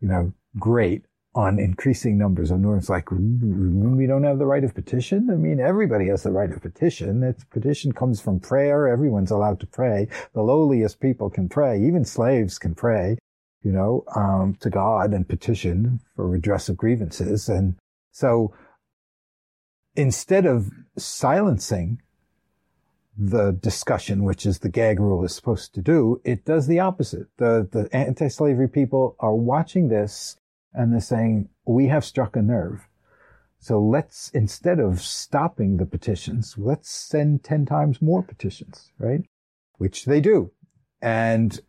you 0.00 0.08
know, 0.08 0.32
grate 0.58 1.04
on 1.36 1.58
increasing 1.58 2.16
numbers 2.16 2.50
of 2.50 2.60
Northerners. 2.60 2.88
Like, 2.88 3.10
we 3.10 4.06
don't 4.06 4.24
have 4.24 4.38
the 4.38 4.46
right 4.46 4.62
of 4.62 4.74
petition. 4.74 5.28
I 5.30 5.34
mean, 5.34 5.60
everybody 5.60 6.08
has 6.08 6.22
the 6.22 6.30
right 6.30 6.50
of 6.50 6.62
petition. 6.62 7.22
It's 7.22 7.44
petition 7.44 7.92
comes 7.92 8.20
from 8.20 8.40
prayer. 8.40 8.88
Everyone's 8.88 9.30
allowed 9.30 9.60
to 9.60 9.66
pray. 9.66 10.08
The 10.32 10.42
lowliest 10.42 11.00
people 11.00 11.30
can 11.30 11.48
pray. 11.48 11.80
Even 11.80 12.04
slaves 12.04 12.58
can 12.58 12.74
pray 12.74 13.18
you 13.64 13.72
know, 13.72 14.04
um, 14.14 14.56
to 14.60 14.70
God 14.70 15.12
and 15.12 15.26
petition 15.26 16.00
for 16.14 16.28
redress 16.28 16.68
of 16.68 16.76
grievances. 16.76 17.48
And 17.48 17.76
so 18.12 18.54
instead 19.96 20.46
of 20.46 20.70
silencing 20.96 22.00
the 23.16 23.52
discussion, 23.52 24.24
which 24.24 24.44
is 24.44 24.58
the 24.58 24.68
gag 24.68 24.98
rule 24.98 25.24
is 25.24 25.34
supposed 25.34 25.74
to 25.74 25.80
do, 25.80 26.20
it 26.24 26.44
does 26.44 26.66
the 26.66 26.80
opposite. 26.80 27.28
The, 27.36 27.68
the 27.70 27.88
anti-slavery 27.94 28.68
people 28.68 29.16
are 29.20 29.34
watching 29.34 29.88
this 29.88 30.36
and 30.72 30.92
they're 30.92 31.00
saying, 31.00 31.48
we 31.64 31.86
have 31.86 32.04
struck 32.04 32.34
a 32.34 32.42
nerve. 32.42 32.88
So 33.60 33.80
let's, 33.80 34.30
instead 34.30 34.80
of 34.80 35.00
stopping 35.00 35.76
the 35.76 35.86
petitions, 35.86 36.56
let's 36.58 36.90
send 36.90 37.44
10 37.44 37.64
times 37.66 38.02
more 38.02 38.22
petitions, 38.22 38.92
right? 38.98 39.22
Which 39.78 40.04
they 40.04 40.20
do. 40.20 40.50
And 41.00 41.60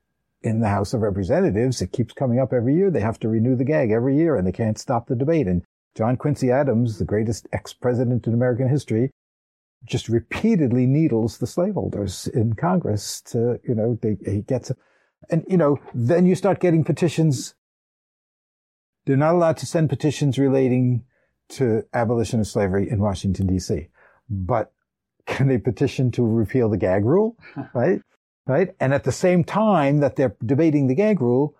in 0.45 0.59
the 0.59 0.69
House 0.69 0.93
of 0.93 1.01
Representatives. 1.01 1.81
It 1.81 1.91
keeps 1.91 2.13
coming 2.13 2.39
up 2.39 2.53
every 2.53 2.75
year. 2.75 2.91
They 2.91 3.01
have 3.01 3.19
to 3.19 3.27
renew 3.27 3.55
the 3.55 3.65
gag 3.65 3.91
every 3.91 4.15
year 4.15 4.35
and 4.35 4.47
they 4.47 4.51
can't 4.51 4.77
stop 4.77 5.07
the 5.07 5.15
debate. 5.15 5.47
And 5.47 5.63
John 5.95 6.17
Quincy 6.17 6.51
Adams, 6.51 6.99
the 6.99 7.05
greatest 7.05 7.47
ex-president 7.53 8.27
in 8.27 8.33
American 8.33 8.67
history, 8.67 9.11
just 9.85 10.09
repeatedly 10.09 10.85
needles 10.85 11.37
the 11.37 11.47
slaveholders 11.47 12.27
in 12.27 12.53
Congress 12.53 13.21
to, 13.21 13.59
you 13.63 13.75
know, 13.75 13.97
they, 14.01 14.17
he 14.25 14.41
gets, 14.41 14.71
and, 15.29 15.45
you 15.47 15.57
know, 15.57 15.79
then 15.93 16.25
you 16.25 16.35
start 16.35 16.59
getting 16.59 16.83
petitions. 16.83 17.55
They're 19.05 19.15
not 19.15 19.35
allowed 19.35 19.57
to 19.57 19.65
send 19.65 19.89
petitions 19.89 20.37
relating 20.37 21.05
to 21.49 21.83
abolition 21.93 22.39
of 22.39 22.47
slavery 22.47 22.89
in 22.89 22.99
Washington, 22.99 23.47
D.C. 23.47 23.87
But 24.29 24.73
can 25.27 25.47
they 25.47 25.59
petition 25.59 26.11
to 26.11 26.25
repeal 26.25 26.69
the 26.69 26.77
gag 26.77 27.05
rule? 27.05 27.37
Right? 27.73 28.01
right? 28.47 28.75
And 28.79 28.93
at 28.93 29.03
the 29.03 29.11
same 29.11 29.43
time 29.43 29.99
that 29.99 30.15
they're 30.15 30.35
debating 30.43 30.87
the 30.87 30.95
gag 30.95 31.21
rule, 31.21 31.55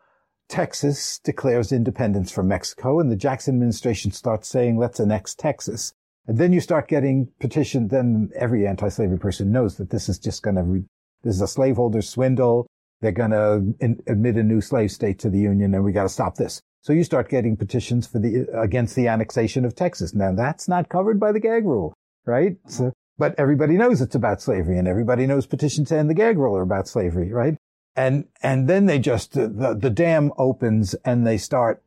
Texas 0.48 1.20
declares 1.20 1.72
independence 1.72 2.32
from 2.32 2.48
Mexico 2.48 3.00
and 3.00 3.12
the 3.12 3.16
Jackson 3.16 3.56
administration 3.56 4.12
starts 4.12 4.48
saying, 4.48 4.78
let's 4.78 5.00
annex 5.00 5.34
Texas. 5.34 5.94
And 6.28 6.38
then 6.38 6.54
you 6.54 6.62
start 6.62 6.88
getting 6.88 7.30
petitioned. 7.40 7.90
Then 7.90 8.30
every 8.36 8.66
anti-slavery 8.68 9.20
person 9.20 9.52
knows 9.52 9.78
that 9.78 9.90
this 9.90 10.10
is 10.10 10.20
just 10.20 10.44
going 10.44 10.56
to, 10.56 10.64
re- 10.64 10.86
this 11.24 11.36
is 11.36 11.42
a 11.42 11.48
slaveholder 11.48 12.02
swindle. 12.02 12.68
They're 13.02 13.12
going 13.12 13.32
to 13.32 13.74
admit 14.08 14.38
a 14.38 14.44
new 14.44 14.62
slave 14.62 14.92
state 14.92 15.20
to 15.20 15.30
the 15.30 15.40
Union 15.40 15.74
and 15.74 15.84
we 15.84 15.92
got 15.92 16.04
to 16.04 16.10
stop 16.10 16.36
this. 16.36 16.62
So 16.82 16.94
you 16.94 17.04
start 17.04 17.30
getting 17.30 17.58
petitions 17.58 18.06
for 18.06 18.20
the, 18.20 18.48
against 18.54 18.96
the 18.96 19.08
annexation 19.08 19.66
of 19.66 19.76
Texas. 19.76 20.14
Now 20.14 20.34
that's 20.34 20.68
not 20.68 20.90
covered 20.90 21.20
by 21.20 21.32
the 21.32 21.40
gag 21.40 21.66
rule, 21.66 21.94
right? 22.26 22.58
So 22.68 22.94
but 23.18 23.34
everybody 23.38 23.76
knows 23.76 24.02
it's 24.02 24.16
about 24.16 24.42
slavery 24.42 24.78
and 24.78 24.88
everybody 24.88 25.26
knows 25.26 25.46
petitions 25.46 25.92
end 25.92 26.10
the 26.10 26.14
gag 26.14 26.38
rule 26.38 26.56
are 26.56 26.62
about 26.62 26.88
slavery, 26.88 27.32
right? 27.32 27.58
And, 27.96 28.26
and 28.44 28.68
then 28.68 28.86
they 28.88 29.00
just, 29.00 29.34
the, 29.34 29.78
the 29.80 29.90
dam 29.90 30.32
opens 30.38 30.94
and 31.06 31.26
they 31.26 31.38
start 31.38 31.82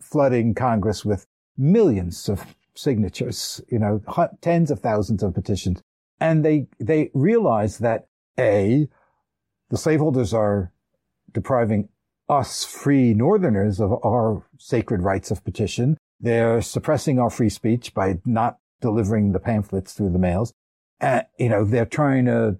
flooding 0.00 0.54
Congress 0.54 1.04
with 1.04 1.26
millions 1.56 2.28
of 2.28 2.44
signatures, 2.74 3.60
you 3.68 3.78
know, 3.78 4.02
tens 4.40 4.70
of 4.70 4.80
thousands 4.80 5.22
of 5.22 5.34
petitions. 5.34 5.80
And 6.18 6.44
they, 6.44 6.66
they 6.80 7.10
realize 7.14 7.78
that 7.78 8.08
A, 8.38 8.88
the 9.70 9.76
slaveholders 9.76 10.34
are 10.34 10.72
depriving 11.30 11.88
us 12.28 12.64
free 12.64 13.14
Northerners 13.14 13.80
of 13.80 13.92
our 14.04 14.44
sacred 14.58 15.02
rights 15.02 15.30
of 15.30 15.44
petition. 15.44 15.96
They're 16.20 16.62
suppressing 16.62 17.18
our 17.18 17.30
free 17.30 17.48
speech 17.48 17.94
by 17.94 18.20
not 18.24 18.58
delivering 18.80 19.32
the 19.32 19.40
pamphlets 19.40 19.92
through 19.92 20.10
the 20.10 20.18
mails 20.18 20.52
uh, 21.02 21.22
you 21.36 21.48
know, 21.48 21.64
they're 21.64 21.84
trying 21.84 22.24
to 22.26 22.56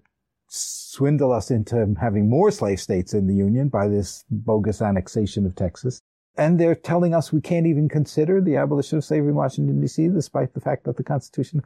swindle 0.54 1.32
us 1.32 1.50
into 1.50 1.94
having 1.98 2.28
more 2.28 2.50
slave 2.50 2.78
states 2.78 3.14
in 3.14 3.26
the 3.26 3.34
Union 3.34 3.68
by 3.68 3.88
this 3.88 4.24
bogus 4.30 4.82
annexation 4.82 5.46
of 5.46 5.56
Texas. 5.56 6.02
And 6.36 6.60
they're 6.60 6.74
telling 6.74 7.14
us 7.14 7.32
we 7.32 7.40
can't 7.40 7.66
even 7.66 7.88
consider 7.88 8.38
the 8.40 8.56
abolition 8.56 8.98
of 8.98 9.04
slavery 9.04 9.30
in 9.30 9.34
Washington, 9.34 9.80
D.C., 9.80 10.08
despite 10.08 10.52
the 10.52 10.60
fact 10.60 10.84
that 10.84 10.98
the 10.98 11.04
Constitution 11.04 11.62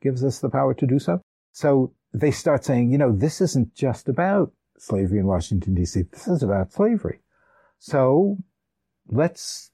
gives 0.00 0.22
us 0.22 0.38
the 0.38 0.48
power 0.48 0.72
to 0.74 0.86
do 0.86 1.00
so. 1.00 1.20
So 1.50 1.92
they 2.12 2.30
start 2.30 2.64
saying, 2.64 2.92
you 2.92 2.98
know, 2.98 3.10
this 3.10 3.40
isn't 3.40 3.74
just 3.74 4.08
about 4.08 4.52
slavery 4.78 5.18
in 5.18 5.26
Washington, 5.26 5.74
D.C., 5.74 6.02
this 6.12 6.28
is 6.28 6.42
about 6.42 6.72
slavery. 6.72 7.18
So 7.80 8.38
let's 9.08 9.72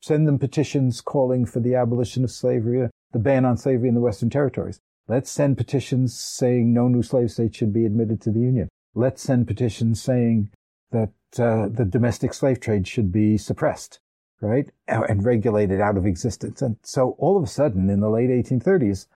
send 0.00 0.28
them 0.28 0.38
petitions 0.38 1.00
calling 1.00 1.46
for 1.46 1.58
the 1.58 1.74
abolition 1.74 2.22
of 2.22 2.30
slavery, 2.30 2.88
the 3.12 3.18
ban 3.18 3.44
on 3.44 3.56
slavery 3.56 3.88
in 3.88 3.96
the 3.96 4.00
Western 4.00 4.30
territories. 4.30 4.80
Let's 5.08 5.30
send 5.30 5.56
petitions 5.58 6.18
saying 6.18 6.72
no 6.72 6.88
new 6.88 7.02
slave 7.02 7.30
state 7.30 7.54
should 7.54 7.72
be 7.72 7.84
admitted 7.84 8.20
to 8.22 8.30
the 8.30 8.40
Union. 8.40 8.68
Let's 8.94 9.22
send 9.22 9.48
petitions 9.48 10.00
saying 10.00 10.50
that 10.92 11.12
uh, 11.38 11.68
the 11.68 11.84
domestic 11.84 12.34
slave 12.34 12.60
trade 12.60 12.86
should 12.86 13.10
be 13.10 13.36
suppressed, 13.36 14.00
right, 14.40 14.70
and 14.86 15.24
regulated 15.24 15.80
out 15.80 15.96
of 15.96 16.06
existence. 16.06 16.62
And 16.62 16.76
so 16.82 17.16
all 17.18 17.36
of 17.36 17.42
a 17.42 17.48
sudden, 17.48 17.90
in 17.90 18.00
the 18.00 18.10
late 18.10 18.30
1830s, 18.30 19.06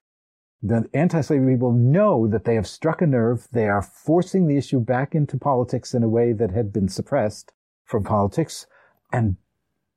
the 0.61 0.89
anti-slavery 0.93 1.53
people 1.53 1.71
know 1.71 2.27
that 2.27 2.43
they 2.43 2.55
have 2.55 2.67
struck 2.67 3.01
a 3.01 3.07
nerve. 3.07 3.47
They 3.51 3.67
are 3.67 3.81
forcing 3.81 4.47
the 4.47 4.57
issue 4.57 4.79
back 4.79 5.13
into 5.15 5.37
politics 5.37 5.93
in 5.93 6.03
a 6.03 6.09
way 6.09 6.33
that 6.33 6.51
had 6.51 6.73
been 6.73 6.89
suppressed 6.89 7.53
from 7.85 8.03
politics. 8.03 8.65
And 9.13 9.37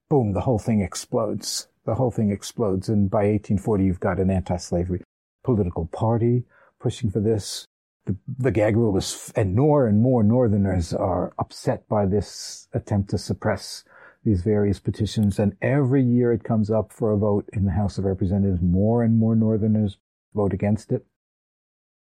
boom, 0.09 0.35
the 0.35 0.43
whole 0.43 0.59
thing 0.59 0.83
explodes. 0.83 1.69
The 1.87 1.95
whole 1.95 2.11
thing 2.11 2.31
explodes. 2.31 2.91
And 2.91 3.11
by 3.11 3.25
1840, 3.25 3.85
you've 3.85 4.01
got 4.01 4.21
an 4.21 4.31
anti-slavery 4.31 5.03
political 5.45 5.87
party 5.87 6.45
pushing 6.81 7.11
for 7.11 7.21
this. 7.21 7.67
The, 8.07 8.17
the 8.39 8.51
gag 8.51 8.77
rule 8.77 8.97
is, 8.97 9.33
and 9.37 9.55
more 9.55 9.87
and 9.87 10.01
more 10.01 10.23
Northerners 10.23 10.93
are 10.93 11.33
upset 11.39 11.87
by 11.89 12.07
this 12.07 12.69
attempt 12.73 13.11
to 13.11 13.19
suppress 13.19 13.85
these 14.25 14.43
various 14.43 14.81
petitions. 14.81 15.39
And 15.39 15.57
every 15.63 16.03
year 16.03 16.33
it 16.33 16.45
comes 16.45 16.71
up 16.71 16.93
for 16.93 17.13
a 17.13 17.19
vote 17.19 17.49
in 17.53 17.65
the 17.65 17.73
House 17.73 17.99
of 17.99 18.05
Representatives. 18.05 18.61
More 18.63 19.03
and 19.03 19.19
more 19.19 19.37
Northerners 19.37 19.99
vote 20.35 20.53
against 20.53 20.93
it. 20.93 21.05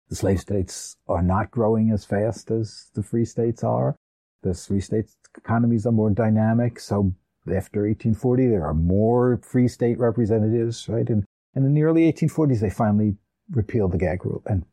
The 0.09 0.15
slave 0.15 0.41
states 0.41 0.97
are 1.07 1.21
not 1.21 1.51
growing 1.51 1.91
as 1.91 2.03
fast 2.03 2.51
as 2.51 2.89
the 2.93 3.03
free 3.03 3.25
states 3.25 3.63
are. 3.63 3.95
The 4.43 4.53
free 4.53 4.81
states 4.81 5.15
economies 5.37 5.85
are 5.85 5.91
more 5.91 6.09
dynamic. 6.09 6.79
So 6.79 7.13
after 7.47 7.83
1840, 7.83 8.47
there 8.47 8.65
are 8.65 8.73
more 8.73 9.39
free 9.43 9.67
state 9.67 9.97
representatives, 9.97 10.89
right? 10.89 11.09
And 11.09 11.23
and 11.55 11.65
in 11.65 11.73
the 11.73 11.83
early 11.83 12.11
1840s, 12.11 12.59
they 12.59 12.69
finally 12.69 13.15
repealed 13.49 13.91
the 13.91 13.97
gag 13.97 14.25
rule. 14.25 14.41
And 14.45 14.65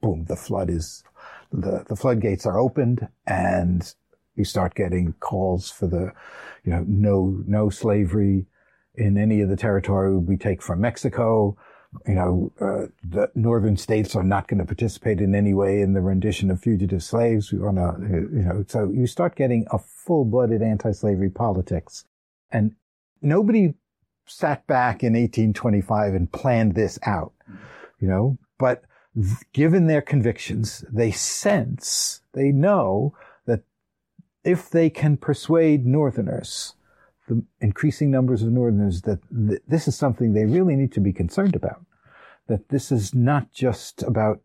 boom, 0.00 0.24
the 0.26 0.36
flood 0.36 0.70
is, 0.70 1.02
the, 1.52 1.84
the 1.88 1.96
floodgates 1.96 2.46
are 2.46 2.58
opened 2.58 3.08
and 3.26 3.94
you 4.36 4.44
start 4.44 4.74
getting 4.74 5.14
calls 5.14 5.70
for 5.70 5.86
the, 5.86 6.12
you 6.64 6.72
know, 6.72 6.84
no, 6.86 7.42
no 7.46 7.70
slavery 7.70 8.46
in 8.94 9.16
any 9.16 9.40
of 9.40 9.48
the 9.48 9.56
territory 9.56 10.16
we 10.16 10.36
take 10.36 10.62
from 10.62 10.80
Mexico. 10.80 11.56
You 12.06 12.14
know, 12.14 12.52
uh, 12.60 12.86
the 13.02 13.30
northern 13.34 13.78
states 13.78 14.14
are 14.14 14.22
not 14.22 14.46
going 14.46 14.58
to 14.58 14.66
participate 14.66 15.20
in 15.20 15.34
any 15.34 15.54
way 15.54 15.80
in 15.80 15.94
the 15.94 16.02
rendition 16.02 16.50
of 16.50 16.60
fugitive 16.60 17.02
slaves. 17.02 17.50
We 17.50 17.58
want 17.58 17.78
to, 17.78 18.06
you 18.08 18.42
know, 18.42 18.64
so 18.68 18.90
you 18.92 19.06
start 19.06 19.36
getting 19.36 19.66
a 19.70 19.78
full-blooded 19.78 20.60
anti-slavery 20.60 21.30
politics 21.30 22.04
and 22.50 22.74
nobody 23.22 23.74
sat 24.28 24.66
back 24.66 25.02
in 25.02 25.14
1825 25.14 26.14
and 26.14 26.32
planned 26.32 26.74
this 26.74 26.98
out, 27.02 27.32
you 28.00 28.08
know, 28.08 28.38
but 28.58 28.84
given 29.52 29.86
their 29.86 30.02
convictions, 30.02 30.84
they 30.92 31.10
sense, 31.10 32.20
they 32.32 32.52
know 32.52 33.14
that 33.46 33.62
if 34.44 34.70
they 34.70 34.90
can 34.90 35.16
persuade 35.16 35.86
Northerners, 35.86 36.74
the 37.28 37.42
increasing 37.60 38.10
numbers 38.10 38.42
of 38.42 38.50
Northerners, 38.50 39.02
that 39.02 39.20
th- 39.30 39.62
this 39.66 39.88
is 39.88 39.96
something 39.96 40.32
they 40.32 40.44
really 40.44 40.76
need 40.76 40.92
to 40.92 41.00
be 41.00 41.12
concerned 41.12 41.56
about. 41.56 41.84
That 42.46 42.68
this 42.70 42.90
is 42.90 43.14
not 43.14 43.52
just 43.52 44.02
about 44.02 44.40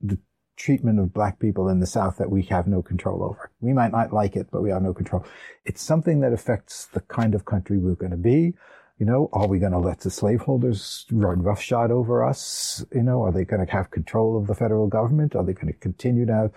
the 0.00 0.18
treatment 0.56 0.98
of 0.98 1.12
black 1.12 1.38
people 1.38 1.68
in 1.68 1.80
the 1.80 1.86
South 1.86 2.16
that 2.16 2.30
we 2.30 2.42
have 2.44 2.66
no 2.66 2.82
control 2.82 3.22
over. 3.22 3.50
We 3.60 3.72
might 3.72 3.92
not 3.92 4.12
like 4.12 4.36
it, 4.36 4.48
but 4.50 4.62
we 4.62 4.70
have 4.70 4.82
no 4.82 4.94
control. 4.94 5.24
It's 5.64 5.82
something 5.82 6.20
that 6.20 6.32
affects 6.32 6.86
the 6.86 7.00
kind 7.02 7.34
of 7.34 7.44
country 7.44 7.78
we're 7.78 7.94
going 7.94 8.10
to 8.10 8.16
be, 8.16 8.54
you 8.98 9.04
know, 9.04 9.28
are 9.32 9.46
we 9.46 9.58
going 9.58 9.72
to 9.72 9.78
let 9.78 10.00
the 10.00 10.10
slaveholders 10.10 11.04
run 11.10 11.42
roughshod 11.42 11.90
over 11.90 12.24
us? 12.24 12.84
You 12.94 13.02
know, 13.02 13.22
are 13.24 13.32
they 13.32 13.44
going 13.44 13.64
to 13.64 13.70
have 13.70 13.90
control 13.90 14.38
of 14.38 14.46
the 14.46 14.54
federal 14.54 14.86
government? 14.86 15.36
Are 15.36 15.44
they 15.44 15.52
going 15.52 15.66
to 15.66 15.78
continue 15.78 16.24
to 16.24 16.32
have, 16.32 16.52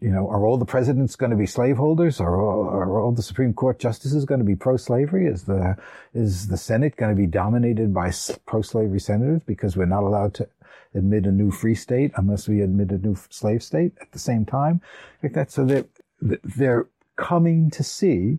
you 0.00 0.10
know, 0.10 0.28
are 0.28 0.46
all 0.46 0.58
the 0.58 0.64
presidents 0.64 1.16
going 1.16 1.30
to 1.30 1.36
be 1.36 1.46
slaveholders? 1.46 2.20
Are 2.20 2.40
all, 2.40 2.68
are 2.68 3.00
all 3.00 3.10
the 3.10 3.22
Supreme 3.22 3.52
Court 3.52 3.80
justices 3.80 4.24
going 4.24 4.38
to 4.38 4.44
be 4.44 4.54
pro-slavery? 4.54 5.26
Is 5.26 5.42
the, 5.42 5.76
is 6.14 6.46
the 6.46 6.56
Senate 6.56 6.94
going 6.94 7.14
to 7.14 7.20
be 7.20 7.26
dominated 7.26 7.92
by 7.92 8.12
pro-slavery 8.46 9.00
senators 9.00 9.42
because 9.44 9.76
we're 9.76 9.86
not 9.86 10.04
allowed 10.04 10.34
to 10.34 10.48
admit 10.94 11.26
a 11.26 11.32
new 11.32 11.50
free 11.50 11.74
state 11.74 12.12
unless 12.14 12.46
we 12.46 12.60
admit 12.60 12.92
a 12.92 12.98
new 12.98 13.16
slave 13.28 13.60
state 13.60 13.92
at 14.00 14.12
the 14.12 14.20
same 14.20 14.44
time? 14.44 14.80
Like 15.20 15.32
that. 15.32 15.50
So 15.50 15.64
they're, 15.64 15.86
they're 16.20 16.86
coming 17.16 17.70
to 17.70 17.82
see 17.82 18.38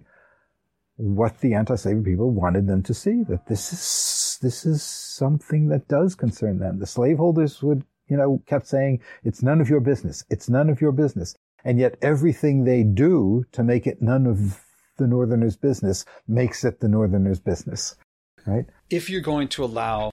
what 0.97 1.39
the 1.39 1.53
anti-slavery 1.53 2.03
people 2.03 2.31
wanted 2.31 2.67
them 2.67 2.83
to 2.83 2.93
see 2.93 3.23
that 3.27 3.47
this 3.47 3.73
is 3.73 4.39
this 4.41 4.65
is 4.65 4.83
something 4.83 5.69
that 5.69 5.87
does 5.87 6.15
concern 6.15 6.59
them. 6.59 6.79
The 6.79 6.85
slaveholders 6.85 7.61
would, 7.63 7.83
you 8.07 8.17
know, 8.17 8.41
kept 8.45 8.67
saying 8.67 9.01
it's 9.23 9.41
none 9.41 9.61
of 9.61 9.69
your 9.69 9.79
business. 9.79 10.23
It's 10.29 10.49
none 10.49 10.69
of 10.69 10.81
your 10.81 10.91
business. 10.91 11.35
And 11.65 11.79
yet 11.79 11.97
everything 12.01 12.63
they 12.63 12.83
do 12.83 13.45
to 13.53 13.63
make 13.63 13.87
it 13.87 14.01
none 14.01 14.27
of 14.27 14.61
the 14.97 15.07
northerners' 15.07 15.55
business 15.55 16.05
makes 16.27 16.63
it 16.63 16.79
the 16.79 16.89
northerners' 16.89 17.39
business. 17.39 17.95
Right? 18.45 18.65
If 18.89 19.09
you're 19.09 19.21
going 19.21 19.47
to 19.49 19.63
allow 19.63 20.11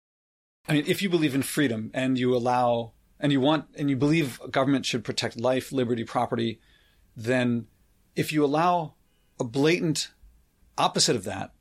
I 0.69 0.75
mean, 0.75 0.85
if 0.87 1.03
you 1.03 1.09
believe 1.09 1.35
in 1.35 1.43
freedom 1.43 1.91
and 1.95 2.19
you 2.19 2.35
allow 2.37 2.93
and 3.19 3.33
you 3.33 3.41
want 3.41 3.67
and 3.77 3.91
you 3.91 3.97
believe 3.97 4.41
government 4.51 4.87
should 4.87 5.05
protect 5.05 5.39
life, 5.39 5.73
liberty, 5.73 6.05
property, 6.05 6.61
then 7.17 7.67
if 8.15 8.33
you 8.33 8.45
allow 8.45 8.95
a 9.39 9.45
blatant 9.45 10.13
opposite 10.81 11.17
of 11.17 11.25
that, 11.25 11.53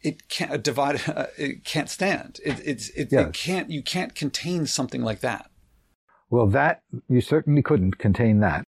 it 0.00 0.28
can't 0.28 0.52
a 0.52 0.58
divide. 0.58 1.00
Uh, 1.08 1.26
it 1.36 1.64
can't 1.64 1.90
stand. 1.90 2.40
It, 2.44 2.60
it's 2.64 2.90
it, 2.90 3.08
yes. 3.10 3.26
it 3.26 3.32
can't. 3.34 3.70
You 3.70 3.82
can't 3.82 4.14
contain 4.14 4.66
something 4.66 5.02
like 5.02 5.20
that. 5.20 5.50
Well, 6.30 6.46
that 6.48 6.82
you 7.08 7.20
certainly 7.20 7.62
couldn't 7.62 7.98
contain 7.98 8.40
that 8.40 8.64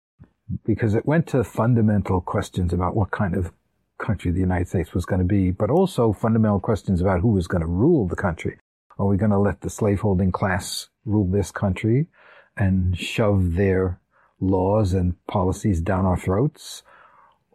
because 0.64 0.94
it 0.94 1.06
went 1.06 1.26
to 1.28 1.44
fundamental 1.44 2.20
questions 2.20 2.72
about 2.72 2.96
what 2.96 3.10
kind 3.10 3.36
of 3.36 3.52
country 3.98 4.30
the 4.32 4.40
United 4.40 4.68
States 4.68 4.94
was 4.94 5.04
going 5.04 5.20
to 5.20 5.26
be, 5.26 5.50
but 5.50 5.70
also 5.70 6.12
fundamental 6.12 6.58
questions 6.58 7.00
about 7.00 7.20
who 7.20 7.28
was 7.28 7.46
going 7.46 7.60
to 7.60 7.66
rule 7.66 8.08
the 8.08 8.16
country. 8.16 8.58
Are 8.98 9.06
we 9.06 9.16
going 9.16 9.30
to 9.30 9.38
let 9.38 9.60
the 9.60 9.70
slaveholding 9.70 10.32
class 10.32 10.88
rule 11.04 11.30
this 11.30 11.50
country 11.50 12.08
and 12.56 12.98
shove 12.98 13.54
their 13.54 14.00
laws 14.40 14.92
and 14.92 15.14
policies 15.26 15.80
down 15.80 16.06
our 16.06 16.18
throats? 16.18 16.82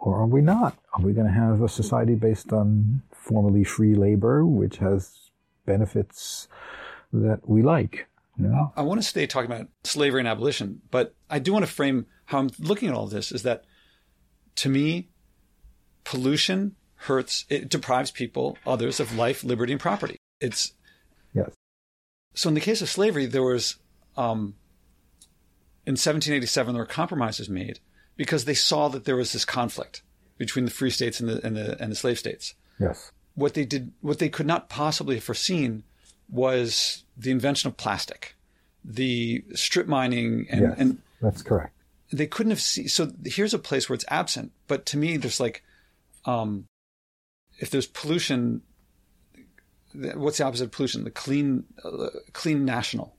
Or 0.05 0.19
are 0.19 0.27
we 0.27 0.41
not? 0.41 0.77
Are 0.93 1.01
we 1.01 1.13
going 1.13 1.25
to 1.25 1.33
have 1.33 1.63
a 1.63 1.67
society 1.67 2.13
based 2.13 2.53
on 2.53 3.01
formerly 3.11 3.63
free 3.63 3.95
labor, 3.95 4.45
which 4.45 4.77
has 4.77 5.31
benefits 5.65 6.47
that 7.11 7.49
we 7.49 7.63
like? 7.63 8.07
You 8.37 8.49
know? 8.49 8.71
I 8.75 8.83
want 8.83 9.01
to 9.01 9.07
stay 9.07 9.25
talking 9.25 9.51
about 9.51 9.67
slavery 9.83 10.21
and 10.21 10.27
abolition, 10.27 10.83
but 10.91 11.15
I 11.27 11.39
do 11.39 11.51
want 11.51 11.65
to 11.65 11.71
frame 11.71 12.05
how 12.25 12.37
I'm 12.37 12.51
looking 12.59 12.87
at 12.87 12.93
all 12.93 13.07
this 13.07 13.31
is 13.31 13.41
that 13.43 13.63
to 14.57 14.69
me, 14.69 15.09
pollution 16.03 16.75
hurts, 16.97 17.45
it 17.49 17.69
deprives 17.69 18.11
people, 18.11 18.59
others, 18.65 18.99
of 18.99 19.17
life, 19.17 19.43
liberty, 19.43 19.73
and 19.73 19.81
property. 19.81 20.17
It's 20.39 20.73
yes. 21.33 21.51
So 22.35 22.49
in 22.49 22.53
the 22.53 22.61
case 22.61 22.83
of 22.83 22.89
slavery, 22.89 23.25
there 23.25 23.41
was 23.41 23.77
um, 24.15 24.53
in 25.87 25.93
1787 25.93 26.75
there 26.75 26.83
were 26.83 26.85
compromises 26.85 27.49
made 27.49 27.79
because 28.15 28.45
they 28.45 28.53
saw 28.53 28.87
that 28.89 29.05
there 29.05 29.15
was 29.15 29.33
this 29.33 29.45
conflict 29.45 30.01
between 30.37 30.65
the 30.65 30.71
free 30.71 30.89
states 30.89 31.19
and 31.19 31.29
the 31.29 31.45
and 31.45 31.55
the 31.55 31.81
and 31.81 31.91
the 31.91 31.95
slave 31.95 32.19
states. 32.19 32.53
Yes. 32.79 33.11
What 33.35 33.53
they 33.53 33.65
did, 33.65 33.91
what 34.01 34.19
they 34.19 34.29
could 34.29 34.45
not 34.45 34.69
possibly 34.69 35.15
have 35.15 35.23
foreseen, 35.23 35.83
was 36.29 37.03
the 37.17 37.31
invention 37.31 37.67
of 37.67 37.77
plastic, 37.77 38.35
the 38.83 39.43
strip 39.53 39.87
mining, 39.87 40.47
and, 40.49 40.61
yes, 40.61 40.75
and 40.77 41.01
that's 41.21 41.41
correct. 41.41 41.73
They 42.11 42.27
couldn't 42.27 42.51
have 42.51 42.61
seen. 42.61 42.87
So 42.87 43.11
here's 43.25 43.53
a 43.53 43.59
place 43.59 43.89
where 43.89 43.95
it's 43.95 44.05
absent. 44.07 44.51
But 44.67 44.85
to 44.87 44.97
me, 44.97 45.17
there's 45.17 45.39
like, 45.39 45.63
um, 46.25 46.65
if 47.59 47.69
there's 47.69 47.87
pollution, 47.87 48.61
what's 49.93 50.37
the 50.37 50.45
opposite 50.45 50.65
of 50.65 50.71
pollution? 50.71 51.03
The 51.03 51.11
clean, 51.11 51.65
uh, 51.83 52.07
clean 52.31 52.63
national. 52.63 53.15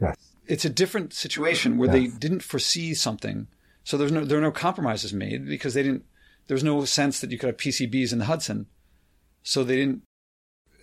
Yes. 0.00 0.16
It's 0.46 0.64
a 0.64 0.70
different 0.70 1.14
situation 1.14 1.78
where 1.78 1.88
yes. 1.88 2.12
they 2.12 2.18
didn't 2.18 2.42
foresee 2.42 2.94
something 2.94 3.48
so 3.84 3.96
there's 3.96 4.12
no 4.12 4.24
there 4.24 4.38
are 4.38 4.42
no 4.42 4.52
compromises 4.52 5.12
made 5.12 5.46
because 5.46 5.74
they 5.74 5.82
didn't. 5.82 6.04
There 6.46 6.54
was 6.54 6.64
no 6.64 6.84
sense 6.84 7.20
that 7.20 7.30
you 7.30 7.38
could 7.38 7.48
have 7.48 7.56
PCBs 7.56 8.12
in 8.12 8.18
the 8.18 8.26
Hudson, 8.26 8.66
so 9.42 9.64
they 9.64 9.76
didn't. 9.76 10.02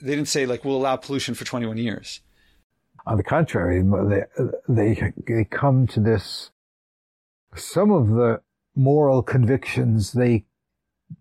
They 0.02 0.16
didn't 0.16 0.30
say 0.30 0.46
like 0.46 0.64
we'll 0.64 0.78
allow 0.78 0.96
pollution 0.96 1.36
for 1.36 1.46
21 1.46 1.78
years. 1.78 2.22
On 3.06 3.18
the 3.18 3.24
contrary, 3.24 3.82
they 3.82 4.24
they 4.68 5.14
they 5.28 5.44
come 5.44 5.88
to 5.88 6.00
this. 6.00 6.52
Some 7.56 7.92
of 7.92 8.10
the 8.10 8.42
moral 8.76 9.24
convictions 9.24 10.14
they 10.14 10.46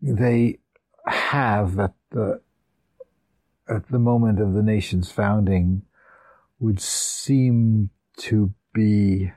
they 0.02 0.58
have 1.06 1.78
at 1.78 1.94
the 2.10 2.40
at 3.68 3.88
the 3.88 3.98
moment 3.98 4.40
of 4.40 4.54
the 4.54 4.62
nation's 4.62 5.10
founding 5.10 5.82
would 6.58 6.80
seem 6.80 7.90
to 8.16 8.52
be 8.74 9.32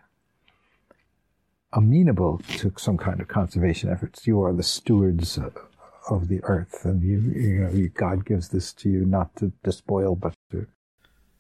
amenable 1.74 2.42
to 2.58 2.74
some 2.78 2.98
kind 2.98 3.22
of 3.22 3.28
conservation 3.28 3.90
efforts. 3.90 4.28
You 4.28 4.42
are 4.44 4.54
the 4.54 4.64
stewards 4.64 5.40
of 6.10 6.28
the 6.28 6.40
earth, 6.44 6.86
and 6.86 7.02
you, 7.02 7.20
you 7.20 7.60
know, 7.60 7.90
God 7.94 8.26
gives 8.26 8.50
this 8.50 8.74
to 8.74 8.90
you 8.90 9.06
not 9.06 9.36
to 9.38 9.52
despoil, 9.64 10.16
but 10.16 10.34
to. 10.52 10.68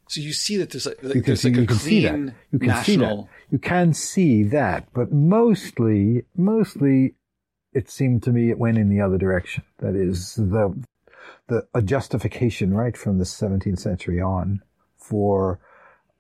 So 0.07 0.19
you 0.19 0.33
see 0.33 0.57
that 0.57 0.71
there's, 0.71 0.85
like, 0.85 1.15
you 1.15 1.21
can 1.21 1.37
see, 1.37 1.49
like 1.49 1.59
you 1.59 1.65
can 1.67 1.77
see 1.77 2.01
that. 2.01 2.33
You 2.51 2.59
can 2.59 2.67
national... 2.67 2.83
see 2.83 2.95
that. 2.97 3.27
You 3.51 3.59
can 3.59 3.93
see 3.93 4.43
that, 4.43 4.87
but 4.93 5.11
mostly, 5.11 6.25
mostly, 6.35 7.15
it 7.73 7.89
seemed 7.89 8.23
to 8.23 8.31
me 8.31 8.49
it 8.49 8.59
went 8.59 8.77
in 8.77 8.89
the 8.89 8.99
other 9.01 9.17
direction. 9.17 9.63
That 9.79 9.95
is 9.95 10.35
the 10.35 10.77
the 11.47 11.67
a 11.73 11.81
justification 11.81 12.73
right 12.73 12.95
from 12.95 13.17
the 13.17 13.25
17th 13.25 13.79
century 13.79 14.21
on 14.21 14.61
for 14.97 15.59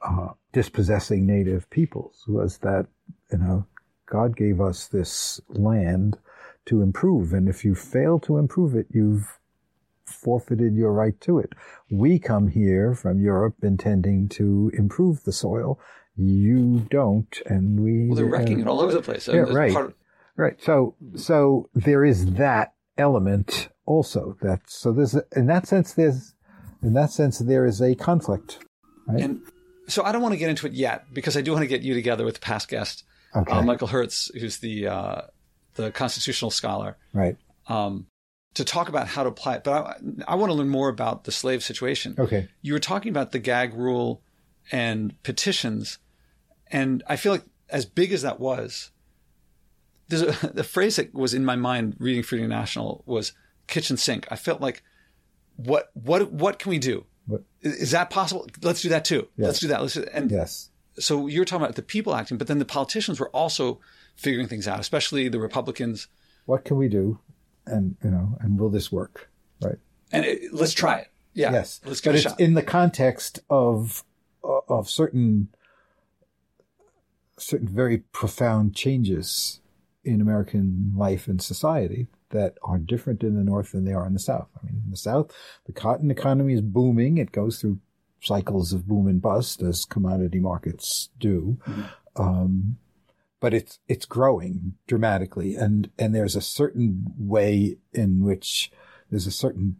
uh, 0.01 0.29
dispossessing 0.51 1.25
native 1.25 1.69
peoples 1.69 2.25
was 2.27 2.59
that 2.59 2.87
you 3.31 3.37
know 3.37 3.65
God 4.11 4.35
gave 4.35 4.59
us 4.59 4.87
this 4.87 5.39
land 5.47 6.17
to 6.65 6.81
improve. 6.81 7.33
And 7.33 7.47
if 7.47 7.63
you 7.63 7.73
fail 7.73 8.19
to 8.19 8.37
improve 8.37 8.75
it, 8.75 8.87
you've 8.91 9.39
forfeited 10.05 10.75
your 10.75 10.91
right 10.91 11.19
to 11.21 11.39
it. 11.39 11.53
We 11.89 12.19
come 12.19 12.49
here 12.49 12.93
from 12.93 13.21
Europe 13.21 13.55
intending 13.63 14.27
to 14.29 14.69
improve 14.77 15.23
the 15.23 15.31
soil. 15.31 15.79
You 16.17 16.85
don't, 16.91 17.41
and 17.45 17.79
we. 17.79 18.07
Well, 18.07 18.17
they're 18.17 18.25
wrecking 18.25 18.57
uh, 18.57 18.61
it 18.61 18.67
all 18.67 18.81
over 18.81 18.91
the 18.91 19.01
place. 19.01 19.29
Yeah, 19.29 19.45
right. 19.49 19.75
Of- 19.75 19.93
right. 20.35 20.61
So, 20.61 20.95
so 21.15 21.69
there 21.73 22.03
is 22.03 22.33
that 22.33 22.73
element 22.97 23.69
also. 23.85 24.35
That 24.41 24.59
so 24.67 24.91
there's 24.91 25.15
in 25.35 25.47
that 25.47 25.67
sense 25.67 25.93
there's 25.93 26.33
in 26.83 26.93
that 26.93 27.11
sense 27.11 27.39
there 27.39 27.65
is 27.65 27.81
a 27.81 27.95
conflict. 27.95 28.59
Right? 29.07 29.21
And 29.21 29.41
so 29.87 30.03
I 30.03 30.11
don't 30.11 30.21
want 30.21 30.33
to 30.33 30.37
get 30.37 30.49
into 30.49 30.67
it 30.67 30.73
yet 30.73 31.13
because 31.13 31.37
I 31.37 31.41
do 31.41 31.53
want 31.53 31.63
to 31.63 31.67
get 31.67 31.81
you 31.81 31.93
together 31.93 32.25
with 32.25 32.35
the 32.35 32.41
past 32.41 32.67
guest 32.67 33.05
okay. 33.35 33.51
uh, 33.51 33.61
Michael 33.61 33.87
Hertz, 33.87 34.31
who's 34.33 34.57
the 34.57 34.87
uh, 34.87 35.21
the 35.75 35.91
constitutional 35.91 36.51
scholar, 36.51 36.97
right? 37.13 37.37
Um, 37.67 38.07
to 38.53 38.65
talk 38.65 38.89
about 38.89 39.07
how 39.07 39.23
to 39.23 39.29
apply 39.29 39.55
it. 39.55 39.63
But 39.63 39.73
I, 39.73 39.95
I 40.27 40.35
want 40.35 40.49
to 40.49 40.53
learn 40.53 40.69
more 40.69 40.89
about 40.89 41.23
the 41.23 41.31
slave 41.31 41.63
situation. 41.63 42.15
Okay. 42.19 42.49
You 42.61 42.73
were 42.73 42.79
talking 42.79 43.09
about 43.09 43.31
the 43.31 43.39
gag 43.39 43.73
rule 43.73 44.21
and 44.71 45.21
petitions, 45.23 45.99
and 46.67 47.03
I 47.07 47.15
feel 47.15 47.31
like 47.31 47.45
as 47.69 47.85
big 47.85 48.11
as 48.11 48.21
that 48.23 48.39
was, 48.39 48.91
there's 50.09 50.43
a, 50.43 50.47
the 50.53 50.63
phrase 50.63 50.97
that 50.97 51.13
was 51.13 51.33
in 51.33 51.45
my 51.45 51.55
mind 51.55 51.95
reading 51.99 52.23
Freedom 52.23 52.49
National 52.49 53.03
was 53.05 53.33
kitchen 53.67 53.97
sink. 53.97 54.27
I 54.29 54.35
felt 54.35 54.61
like, 54.61 54.83
what, 55.55 55.89
what, 55.93 56.31
what 56.31 56.59
can 56.59 56.69
we 56.69 56.79
do? 56.79 57.05
What? 57.27 57.43
Is, 57.61 57.91
that 57.91 58.09
possible? 58.09 58.47
Let's 58.61 58.81
do 58.81 58.89
that 58.89 59.05
too. 59.05 59.27
Yes. 59.37 59.47
Let's 59.47 59.59
do 59.59 59.67
that. 59.69 59.81
Let's 59.81 59.93
do, 59.93 60.05
and 60.11 60.29
Yes. 60.29 60.69
So 61.01 61.27
you're 61.27 61.45
talking 61.45 61.63
about 61.63 61.75
the 61.75 61.81
people 61.81 62.15
acting, 62.15 62.37
but 62.37 62.47
then 62.47 62.59
the 62.59 62.65
politicians 62.65 63.19
were 63.19 63.29
also 63.29 63.79
figuring 64.15 64.47
things 64.47 64.67
out, 64.67 64.79
especially 64.79 65.27
the 65.27 65.39
Republicans. 65.39 66.07
What 66.45 66.65
can 66.65 66.77
we 66.77 66.87
do? 66.87 67.19
And, 67.65 67.95
you 68.03 68.11
know, 68.11 68.37
and 68.39 68.59
will 68.59 68.69
this 68.69 68.91
work? 68.91 69.29
Right. 69.61 69.77
And 70.11 70.25
it, 70.25 70.53
let's 70.53 70.73
try 70.73 70.99
it. 70.99 71.07
Yeah. 71.33 71.51
yes. 71.51 71.79
Let's 71.85 72.01
give 72.01 72.13
but 72.13 72.19
it 72.19 72.25
a 72.25 72.29
shot. 72.29 72.39
in 72.39 72.53
the 72.55 72.63
context 72.63 73.39
of, 73.49 74.03
uh, 74.43 74.59
of 74.67 74.89
certain, 74.89 75.49
certain 77.37 77.67
very 77.67 77.99
profound 78.11 78.75
changes 78.75 79.61
in 80.03 80.19
American 80.19 80.93
life 80.95 81.27
and 81.27 81.41
society 81.41 82.07
that 82.31 82.57
are 82.63 82.77
different 82.77 83.23
in 83.23 83.35
the 83.35 83.43
North 83.43 83.71
than 83.71 83.85
they 83.85 83.93
are 83.93 84.07
in 84.07 84.13
the 84.13 84.19
South. 84.19 84.47
I 84.61 84.65
mean, 84.65 84.81
in 84.83 84.91
the 84.91 84.97
South, 84.97 85.31
the 85.65 85.73
cotton 85.73 86.09
economy 86.09 86.53
is 86.53 86.61
booming. 86.61 87.17
It 87.17 87.31
goes 87.31 87.59
through 87.59 87.79
cycles 88.21 88.73
of 88.73 88.87
boom 88.87 89.07
and 89.07 89.21
bust 89.21 89.61
as 89.61 89.85
commodity 89.85 90.39
markets 90.39 91.09
do. 91.19 91.57
Um, 92.15 92.77
but 93.39 93.53
it's, 93.53 93.79
it's 93.87 94.05
growing 94.05 94.75
dramatically. 94.87 95.55
And, 95.55 95.89
and 95.97 96.13
there's 96.13 96.35
a 96.35 96.41
certain 96.41 97.05
way 97.17 97.77
in 97.93 98.23
which 98.23 98.71
there's 99.09 99.27
a 99.27 99.31
certain 99.31 99.77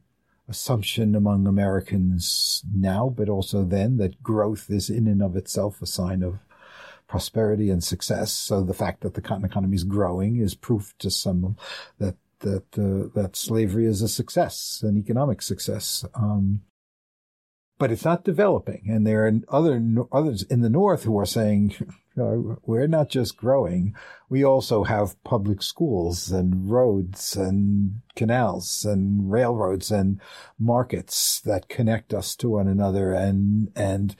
assumption 0.49 1.15
among 1.15 1.47
Americans 1.47 2.63
now, 2.75 3.13
but 3.15 3.29
also 3.29 3.63
then 3.63 3.97
that 3.97 4.21
growth 4.23 4.69
is 4.69 4.89
in 4.89 5.07
and 5.07 5.21
of 5.21 5.35
itself 5.35 5.81
a 5.81 5.85
sign 5.85 6.23
of 6.23 6.39
prosperity 7.07 7.69
and 7.69 7.83
success. 7.83 8.31
So 8.31 8.63
the 8.63 8.73
fact 8.73 9.01
that 9.01 9.13
the 9.13 9.21
cotton 9.21 9.45
economy 9.45 9.75
is 9.75 9.83
growing 9.83 10.37
is 10.37 10.55
proof 10.55 10.93
to 10.99 11.11
some 11.11 11.57
that 11.99 12.15
that 12.39 12.65
uh, 12.77 13.09
that 13.13 13.35
slavery 13.35 13.85
is 13.85 14.01
a 14.01 14.07
success, 14.07 14.81
an 14.83 14.97
economic 14.97 15.41
success. 15.41 16.05
Um, 16.15 16.61
but 17.81 17.91
it's 17.91 18.05
not 18.05 18.23
developing, 18.23 18.83
and 18.87 19.07
there 19.07 19.25
are 19.25 19.33
other 19.49 19.83
others 20.11 20.43
in 20.43 20.61
the 20.61 20.69
north 20.69 21.01
who 21.01 21.17
are 21.17 21.25
saying, 21.25 21.73
"We're 22.15 22.85
not 22.85 23.09
just 23.09 23.35
growing; 23.35 23.95
we 24.29 24.43
also 24.43 24.83
have 24.83 25.21
public 25.23 25.63
schools 25.63 26.31
and 26.31 26.69
roads 26.69 27.35
and 27.35 28.01
canals 28.15 28.85
and 28.85 29.31
railroads 29.31 29.89
and 29.89 30.21
markets 30.59 31.41
that 31.41 31.69
connect 31.69 32.13
us 32.13 32.35
to 32.35 32.51
one 32.51 32.67
another, 32.67 33.13
and 33.13 33.71
and 33.75 34.15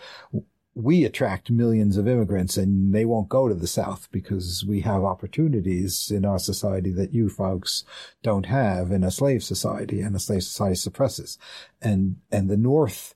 we 0.74 1.06
attract 1.06 1.52
millions 1.52 1.97
of 1.97 2.08
immigrants 2.08 2.58
and 2.58 2.95
they 2.95 3.06
won't 3.06 3.30
go 3.30 3.47
to 3.47 3.54
the 3.54 3.67
South 3.67 4.08
because 4.12 4.65
we 4.65 4.80
have 4.80 5.04
opportunities 5.04 6.10
in 6.10 6.26
our 6.26 6.39
society 6.39 6.91
that 6.93 7.13
you 7.13 7.28
folks 7.30 7.84
don't 8.24 8.45
have 8.45 8.89
in 8.89 9.04
a 9.04 9.12
slave 9.12 9.43
society 9.43 10.00
and 10.00 10.15
a 10.15 10.19
slave 10.19 10.43
society 10.43 10.76
suppresses. 10.76 11.38
And, 11.82 12.15
and 12.32 12.50
the 12.50 12.56
North 12.56 13.15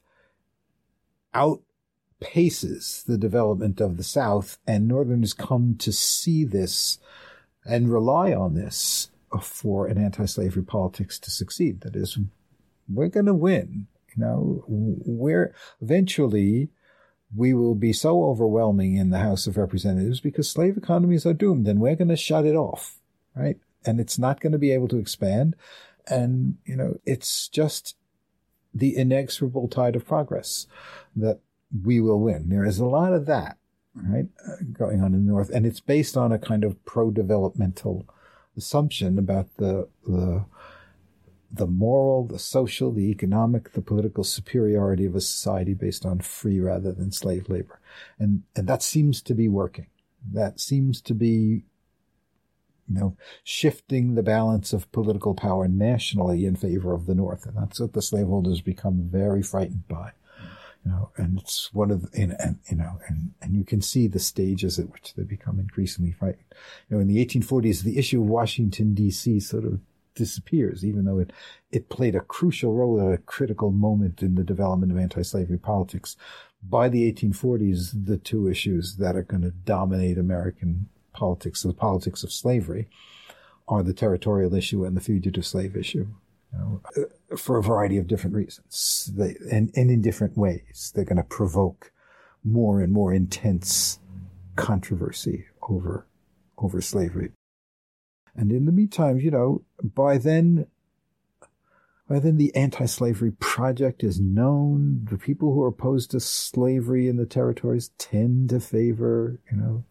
outpaces 1.35 3.05
the 3.05 3.17
development 3.17 3.81
of 3.81 3.97
the 3.97 4.03
South 4.03 4.57
and 4.65 4.87
Northerners 4.87 5.33
come 5.33 5.75
to 5.79 5.91
see 5.91 6.45
this 6.45 6.97
and 7.65 7.91
rely 7.91 8.33
on 8.33 8.53
this 8.53 9.09
for 9.41 9.87
an 9.87 9.97
anti-slavery 9.97 10.63
politics 10.63 11.19
to 11.19 11.29
succeed. 11.29 11.81
That 11.81 11.95
is, 11.95 12.17
we're 12.87 13.09
going 13.09 13.25
to 13.25 13.33
win. 13.33 13.87
You 14.15 14.23
know, 14.23 14.63
we're 14.67 15.53
eventually 15.81 16.69
we 17.35 17.53
will 17.53 17.75
be 17.75 17.91
so 17.91 18.23
overwhelming 18.23 18.95
in 18.95 19.09
the 19.09 19.19
House 19.19 19.47
of 19.47 19.57
Representatives 19.57 20.21
because 20.21 20.49
slave 20.49 20.77
economies 20.77 21.25
are 21.25 21.33
doomed 21.33 21.67
and 21.67 21.81
we're 21.81 21.95
going 21.95 22.07
to 22.09 22.15
shut 22.15 22.45
it 22.45 22.55
off, 22.55 22.99
right? 23.35 23.57
And 23.85 23.99
it's 23.99 24.17
not 24.17 24.39
going 24.39 24.53
to 24.53 24.59
be 24.59 24.71
able 24.71 24.87
to 24.89 24.99
expand. 24.99 25.55
And, 26.07 26.57
you 26.65 26.75
know, 26.75 26.99
it's 27.05 27.49
just 27.49 27.95
the 28.75 28.95
inexorable 28.95 29.69
tide 29.69 29.95
of 29.95 30.05
progress 30.05 30.67
that 31.15 31.39
we 31.83 31.99
will 31.99 32.19
win. 32.19 32.49
There 32.49 32.65
is 32.65 32.77
a 32.79 32.85
lot 32.85 33.13
of 33.13 33.25
that, 33.25 33.57
right, 33.95 34.27
uh, 34.47 34.57
going 34.71 35.01
on 35.01 35.13
in 35.13 35.25
the 35.25 35.31
North. 35.31 35.49
And 35.49 35.65
it's 35.65 35.79
based 35.79 36.17
on 36.17 36.31
a 36.31 36.38
kind 36.38 36.63
of 36.65 36.83
pro-developmental 36.85 38.05
assumption 38.57 39.17
about 39.17 39.47
the, 39.57 39.88
the, 40.05 40.45
the 41.51 41.67
moral, 41.67 42.27
the 42.27 42.39
social, 42.39 42.91
the 42.91 43.09
economic, 43.09 43.71
the 43.71 43.81
political 43.81 44.23
superiority 44.23 45.05
of 45.05 45.15
a 45.15 45.21
society 45.21 45.73
based 45.73 46.05
on 46.05 46.19
free 46.19 46.59
rather 46.59 46.91
than 46.91 47.11
slave 47.11 47.49
labor. 47.49 47.79
And, 48.19 48.43
and 48.55 48.67
that 48.67 48.83
seems 48.83 49.21
to 49.23 49.33
be 49.33 49.47
working. 49.47 49.88
That 50.33 50.59
seems 50.59 51.01
to 51.01 51.13
be, 51.13 51.63
you 52.87 52.99
know, 52.99 53.17
shifting 53.43 54.15
the 54.15 54.23
balance 54.23 54.73
of 54.73 54.91
political 54.91 55.33
power 55.33 55.67
nationally 55.67 56.45
in 56.45 56.55
favor 56.55 56.93
of 56.93 57.05
the 57.05 57.15
North. 57.15 57.45
And 57.45 57.57
that's 57.57 57.79
what 57.79 57.93
the 57.93 58.01
slaveholders 58.01 58.61
become 58.61 59.09
very 59.11 59.41
frightened 59.41 59.87
by. 59.87 60.11
You 60.85 60.91
know, 60.91 61.09
and 61.17 61.39
it's 61.39 61.73
one 61.73 61.89
of 61.89 62.03
the, 62.03 62.21
and, 62.21 62.35
and, 62.39 62.59
you 62.69 62.77
know, 62.77 62.99
and, 63.07 63.31
and 63.41 63.55
you 63.55 63.63
can 63.63 63.81
see 63.81 64.07
the 64.07 64.19
stages 64.19 64.77
at 64.77 64.91
which 64.91 65.15
they 65.15 65.23
become 65.23 65.59
increasingly 65.59 66.11
frightened. 66.11 66.45
You 66.87 66.97
know, 66.97 67.01
in 67.01 67.07
the 67.07 67.25
1840s, 67.25 67.81
the 67.81 67.97
issue 67.97 68.21
of 68.21 68.27
Washington, 68.27 68.93
D.C. 68.93 69.39
sort 69.39 69.65
of 69.65 69.79
disappears, 70.13 70.85
even 70.85 71.05
though 71.05 71.17
it, 71.17 71.33
it 71.71 71.89
played 71.89 72.15
a 72.15 72.21
crucial 72.21 72.73
role 72.73 73.01
at 73.01 73.13
a 73.13 73.17
critical 73.17 73.71
moment 73.71 74.21
in 74.21 74.35
the 74.35 74.43
development 74.43 74.91
of 74.91 74.97
anti-slavery 74.99 75.57
politics. 75.57 76.15
By 76.63 76.87
the 76.87 77.11
1840s, 77.11 78.05
the 78.05 78.17
two 78.17 78.47
issues 78.47 78.97
that 78.97 79.15
are 79.15 79.23
going 79.23 79.43
to 79.43 79.51
dominate 79.51 80.19
American 80.19 80.89
politics, 81.15 81.63
the 81.63 81.73
politics 81.73 82.23
of 82.23 82.32
slavery, 82.32 82.88
are 83.67 83.84
the 83.84 83.93
territorial 83.93 84.54
issue 84.54 84.86
and 84.86 84.95
the 84.95 85.01
fugitive 85.01 85.45
slave 85.45 85.75
issue. 85.75 86.08
You 86.51 86.60
know, 86.60 86.82
uh, 86.97 87.38
for 87.38 87.58
a 87.58 87.63
variety 87.63 87.97
of 87.97 88.08
different 88.08 88.36
reasons, 88.36 89.12
they, 89.15 89.36
and, 89.51 89.71
and 89.75 89.89
in 89.89 90.01
different 90.01 90.38
ways, 90.38 90.91
they're 90.93 91.12
going 91.12 91.17
to 91.17 91.23
provoke 91.23 91.91
more 92.43 92.82
and 92.84 92.93
more 92.93 93.13
intense 93.13 93.99
controversy 94.56 95.45
over 95.69 96.06
over 96.58 96.80
slavery. 96.82 97.32
And 98.36 98.51
in 98.51 98.65
the 98.65 98.71
meantime, 98.71 99.19
you 99.19 99.32
know, 99.32 99.63
by 99.82 100.17
then, 100.17 100.67
by 102.08 102.19
then 102.19 102.38
the 102.38 102.56
anti-slavery 102.56 103.32
project 103.32 104.04
is 104.04 104.19
known. 104.19 105.06
The 105.10 105.17
people 105.17 105.54
who 105.54 105.62
are 105.63 105.69
opposed 105.69 106.12
to 106.12 106.19
slavery 106.19 107.08
in 107.08 107.17
the 107.17 107.25
territories 107.25 107.91
tend 107.97 108.49
to 108.51 108.60
favor, 108.60 109.39
you 109.51 109.58
know, 109.58 109.84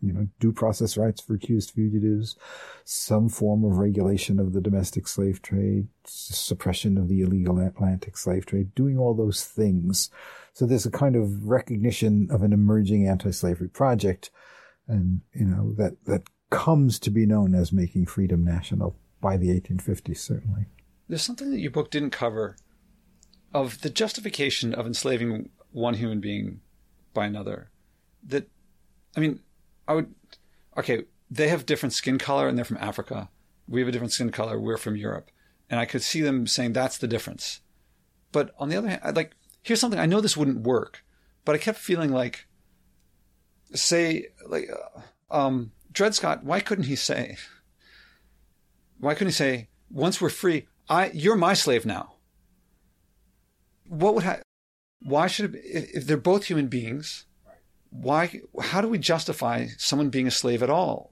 you 0.00 0.12
know, 0.12 0.28
due 0.38 0.52
process 0.52 0.96
rights 0.96 1.20
for 1.20 1.34
accused 1.34 1.72
fugitives, 1.72 2.36
some 2.84 3.28
form 3.28 3.64
of 3.64 3.78
regulation 3.78 4.38
of 4.38 4.52
the 4.52 4.60
domestic 4.60 5.08
slave 5.08 5.42
trade, 5.42 5.88
suppression 6.04 6.96
of 6.96 7.08
the 7.08 7.22
illegal 7.22 7.58
Atlantic 7.58 8.16
slave 8.16 8.46
trade, 8.46 8.74
doing 8.74 8.98
all 8.98 9.14
those 9.14 9.44
things. 9.44 10.10
So 10.52 10.66
there's 10.66 10.86
a 10.86 10.90
kind 10.90 11.16
of 11.16 11.46
recognition 11.46 12.28
of 12.30 12.42
an 12.42 12.52
emerging 12.52 13.06
anti-slavery 13.06 13.68
project, 13.68 14.30
and 14.86 15.20
you 15.34 15.44
know 15.44 15.74
that 15.74 16.04
that 16.06 16.22
comes 16.50 16.98
to 17.00 17.10
be 17.10 17.26
known 17.26 17.54
as 17.54 17.72
making 17.72 18.06
freedom 18.06 18.44
national 18.44 18.96
by 19.20 19.36
the 19.36 19.48
1850s, 19.48 20.18
certainly. 20.18 20.66
There's 21.08 21.22
something 21.22 21.50
that 21.50 21.60
your 21.60 21.70
book 21.70 21.90
didn't 21.90 22.10
cover 22.10 22.56
of 23.52 23.80
the 23.80 23.90
justification 23.90 24.74
of 24.74 24.86
enslaving 24.86 25.50
one 25.72 25.94
human 25.94 26.20
being 26.20 26.60
by 27.14 27.26
another. 27.26 27.70
That, 28.26 28.48
I 29.16 29.20
mean, 29.20 29.40
I 29.88 29.94
would, 29.94 30.14
okay, 30.76 31.04
they 31.30 31.48
have 31.48 31.66
different 31.66 31.94
skin 31.94 32.18
color 32.18 32.46
and 32.46 32.56
they're 32.56 32.64
from 32.64 32.76
Africa. 32.76 33.30
We 33.66 33.80
have 33.80 33.88
a 33.88 33.92
different 33.92 34.12
skin 34.12 34.30
color. 34.30 34.60
We're 34.60 34.76
from 34.76 34.96
Europe. 34.96 35.30
And 35.68 35.80
I 35.80 35.86
could 35.86 36.02
see 36.02 36.20
them 36.20 36.46
saying 36.46 36.72
that's 36.72 36.98
the 36.98 37.08
difference. 37.08 37.60
But 38.30 38.54
on 38.58 38.68
the 38.68 38.76
other 38.76 38.88
hand, 38.88 39.00
I'd 39.02 39.16
like, 39.16 39.34
here's 39.62 39.80
something 39.80 39.98
I 39.98 40.06
know 40.06 40.20
this 40.20 40.36
wouldn't 40.36 40.66
work, 40.66 41.04
but 41.44 41.54
I 41.54 41.58
kept 41.58 41.78
feeling 41.78 42.12
like, 42.12 42.46
say, 43.74 44.28
like, 44.46 44.68
um, 45.30 45.72
Dred 45.90 46.14
Scott, 46.14 46.44
why 46.44 46.60
couldn't 46.60 46.84
he 46.84 46.96
say, 46.96 47.36
why 48.98 49.14
couldn't 49.14 49.28
he 49.28 49.34
say, 49.34 49.68
once 49.90 50.20
we're 50.20 50.28
free, 50.28 50.66
I, 50.88 51.10
you're 51.10 51.36
my 51.36 51.54
slave 51.54 51.84
now? 51.84 52.14
What 53.86 54.14
would 54.14 54.24
ha- 54.24 54.40
why 55.00 55.26
should 55.26 55.46
it 55.46 55.52
be, 55.52 55.58
if 55.60 56.06
they're 56.06 56.16
both 56.16 56.44
human 56.44 56.68
beings, 56.68 57.24
why, 57.90 58.40
how 58.60 58.80
do 58.80 58.88
we 58.88 58.98
justify 58.98 59.68
someone 59.76 60.10
being 60.10 60.26
a 60.26 60.30
slave 60.30 60.62
at 60.62 60.70
all? 60.70 61.10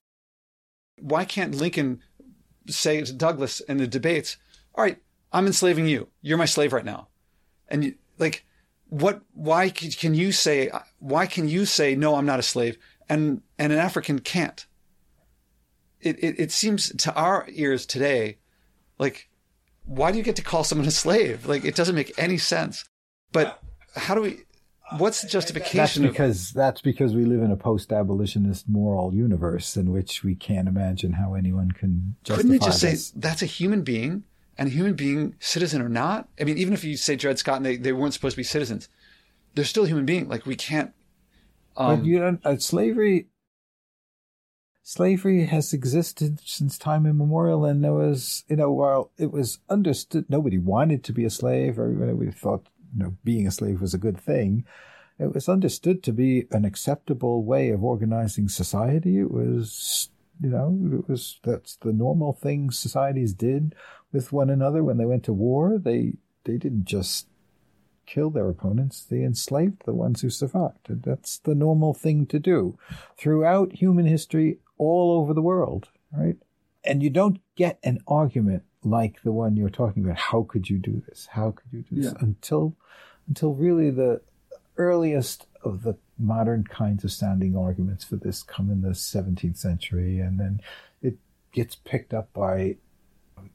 Why 0.99 1.25
can't 1.25 1.55
Lincoln 1.55 2.01
say 2.69 3.03
to 3.03 3.13
Douglas 3.13 3.61
in 3.61 3.79
the 3.79 3.87
debates, 3.87 4.37
all 4.75 4.85
right, 4.85 4.99
I'm 5.33 5.47
enslaving 5.47 5.87
you. 5.87 6.09
You're 6.23 6.39
my 6.39 6.45
slave 6.45 6.73
right 6.73 6.85
now. 6.85 7.09
And 7.69 7.85
you, 7.85 7.95
like, 8.19 8.45
what, 8.89 9.23
why 9.33 9.71
can 9.71 10.15
you 10.15 10.33
say, 10.33 10.71
why 10.99 11.27
can 11.27 11.49
you 11.49 11.67
say, 11.67 11.95
no, 11.95 12.17
I'm 12.17 12.27
not 12.27 12.39
a 12.39 12.43
slave? 12.45 12.79
And, 13.09 13.43
and 13.59 13.73
an 13.73 13.79
African 13.79 14.21
can't. 14.21 14.67
It, 16.01 16.23
it, 16.23 16.39
it 16.39 16.53
seems 16.53 16.91
to 16.91 17.15
our 17.15 17.47
ears 17.51 17.87
today, 17.87 18.39
like, 18.99 19.29
why 19.85 20.13
do 20.13 20.19
you 20.19 20.25
get 20.25 20.37
to 20.37 20.43
call 20.43 20.65
someone 20.65 20.87
a 20.87 20.93
slave? 20.93 21.47
Like, 21.47 21.65
it 21.65 21.75
doesn't 21.75 21.95
make 21.95 22.13
any 22.19 22.39
sense. 22.39 22.85
But 23.33 23.61
how 23.95 24.15
do 24.15 24.21
we, 24.21 24.41
what's 24.99 25.21
the 25.21 25.27
That's 25.27 25.33
justification 25.33 26.05
of 26.05 26.13
because 26.13 26.53
that's 26.53 26.81
because 26.81 27.15
we 27.15 27.25
live 27.25 27.43
in 27.43 27.51
a 27.51 27.57
post-abolitionist 27.57 28.69
moral 28.69 29.15
universe 29.15 29.77
in 29.77 29.93
which 29.93 30.23
we 30.23 30.35
can't 30.35 30.69
imagine 30.69 31.15
how 31.15 31.35
anyone 31.35 31.73
can 31.73 32.17
justify 32.23 32.43
couldn't 32.43 32.57
it 32.57 32.63
just 32.63 32.81
say 32.81 33.19
that's 33.19 33.43
a 33.43 33.47
human 33.47 33.83
being 33.83 34.25
and 34.57 34.69
a 34.69 34.71
human 34.71 34.95
being 34.95 35.35
citizen 35.41 35.83
or 35.83 35.89
not 35.89 36.29
i 36.41 36.45
mean 36.45 36.57
even 36.57 36.73
if 36.73 36.85
you 36.85 36.97
say 36.97 37.17
dred 37.17 37.39
scott 37.39 37.57
and 37.57 37.67
they, 37.67 37.77
they 37.77 37.93
weren't 37.93 38.15
supposed 38.15 38.35
to 38.35 38.41
be 38.41 38.45
citizens 38.45 38.89
they're 39.55 39.65
still 39.65 39.85
a 39.85 39.89
human 39.89 40.07
being 40.07 40.29
like 40.29 40.47
we 40.47 40.55
can't 40.55 40.93
um, 41.77 42.01
but 42.01 42.07
you 42.07 42.19
know, 42.19 42.39
uh, 42.45 42.57
slavery, 42.57 43.27
slavery 44.83 45.45
has 45.47 45.73
existed 45.73 46.41
since 46.45 46.79
time 46.79 47.07
immemorial, 47.07 47.65
and 47.65 47.85
there 47.85 47.93
was, 47.93 48.45
you 48.49 48.57
know, 48.57 48.71
while 48.73 49.11
it 49.19 49.31
was 49.31 49.59
understood, 49.69 50.27
nobody 50.29 50.59
wanted 50.59 51.05
to 51.05 51.13
be 51.13 51.25
a 51.25 51.31
slave. 51.31 51.79
Everybody 51.79 52.31
thought, 52.31 52.67
you 52.97 53.05
know, 53.05 53.17
being 53.25 53.47
a 53.47 53.51
slave 53.51 53.81
was 53.81 53.95
a 53.95 53.99
good 53.99 54.19
thing. 54.19 54.65
It 55.19 55.35
was 55.35 55.49
understood 55.49 56.03
to 56.05 56.13
be 56.13 56.47
an 56.51 56.65
acceptable 56.65 57.43
way 57.43 57.71
of 57.71 57.83
organizing 57.83 58.49
society. 58.49 59.19
It 59.19 59.31
was, 59.31 60.11
you 60.41 60.51
know, 60.51 60.79
it 60.93 61.09
was 61.09 61.41
that's 61.43 61.77
the 61.77 61.93
normal 61.93 62.33
thing 62.33 62.71
societies 62.71 63.33
did 63.33 63.75
with 64.13 64.33
one 64.33 64.51
another 64.51 64.85
when 64.85 64.99
they 64.99 65.07
went 65.07 65.25
to 65.25 65.33
war. 65.33 65.79
They 65.79 66.15
they 66.45 66.59
didn't 66.59 66.85
just 66.85 67.29
kill 68.07 68.31
their 68.31 68.49
opponents, 68.49 69.05
they 69.05 69.23
enslaved 69.23 69.85
the 69.85 69.93
ones 69.93 70.23
who 70.23 70.31
survived. 70.31 70.89
And 70.89 71.03
that's 71.03 71.39
the 71.39 71.55
normal 71.55 71.93
thing 71.93 72.27
to 72.27 72.39
do 72.39 72.79
throughout 73.19 73.73
human 73.73 74.07
history 74.07 74.59
all 74.79 75.21
over 75.21 75.35
the 75.35 75.43
world, 75.43 75.89
right? 76.13 76.37
And 76.85 77.03
you 77.03 77.11
don't 77.11 77.41
get 77.57 77.79
an 77.83 77.99
argument 78.07 78.63
like 78.87 79.23
the 79.23 79.33
one 79.33 79.57
you're 79.57 79.69
talking 79.69 80.05
about. 80.05 80.19
How 80.19 80.43
could 80.43 80.71
you 80.71 80.79
do 80.79 81.03
this? 81.09 81.29
How 81.33 81.51
could 81.51 81.73
you 81.73 81.83
do 81.83 81.97
this? 81.97 82.13
Yeah. 82.13 82.19
Until 82.21 82.77
until 83.29 83.55
really 83.55 83.91
the 83.91 84.21
earliest 84.77 85.47
of 85.63 85.83
the 85.83 85.97
modern 86.19 86.65
kinds 86.65 87.03
of 87.05 87.13
sounding 87.13 87.57
arguments 87.57 88.05
for 88.05 88.17
this 88.17 88.43
come 88.43 88.71
in 88.71 88.83
the 88.83 88.91
17th 88.91 89.57
century, 89.57 90.21
and 90.21 90.39
then 90.39 90.61
it 91.03 91.17
gets 91.53 91.75
picked 91.75 92.15
up 92.15 92.33
by 92.33 92.77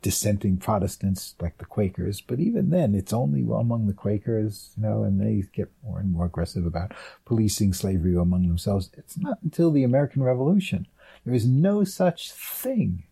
dissenting 0.01 0.57
Protestants 0.57 1.35
like 1.39 1.57
the 1.57 1.65
Quakers, 1.65 2.21
but 2.21 2.39
even 2.39 2.69
then, 2.69 2.95
it's 2.95 3.13
only 3.13 3.41
among 3.41 3.87
the 3.87 3.93
Quakers, 3.93 4.71
you 4.75 4.83
know, 4.83 5.03
and 5.03 5.19
they 5.19 5.43
get 5.53 5.71
more 5.83 5.99
and 5.99 6.11
more 6.11 6.25
aggressive 6.25 6.65
about 6.65 6.93
policing 7.25 7.73
slavery 7.73 8.15
among 8.15 8.47
themselves. 8.47 8.89
It's 8.97 9.17
not 9.17 9.37
until 9.43 9.71
the 9.71 9.83
American 9.83 10.23
Revolution. 10.23 10.87
There 11.25 11.33
is 11.33 11.47
no 11.47 11.83
such 11.83 12.31
thing, 12.31 13.03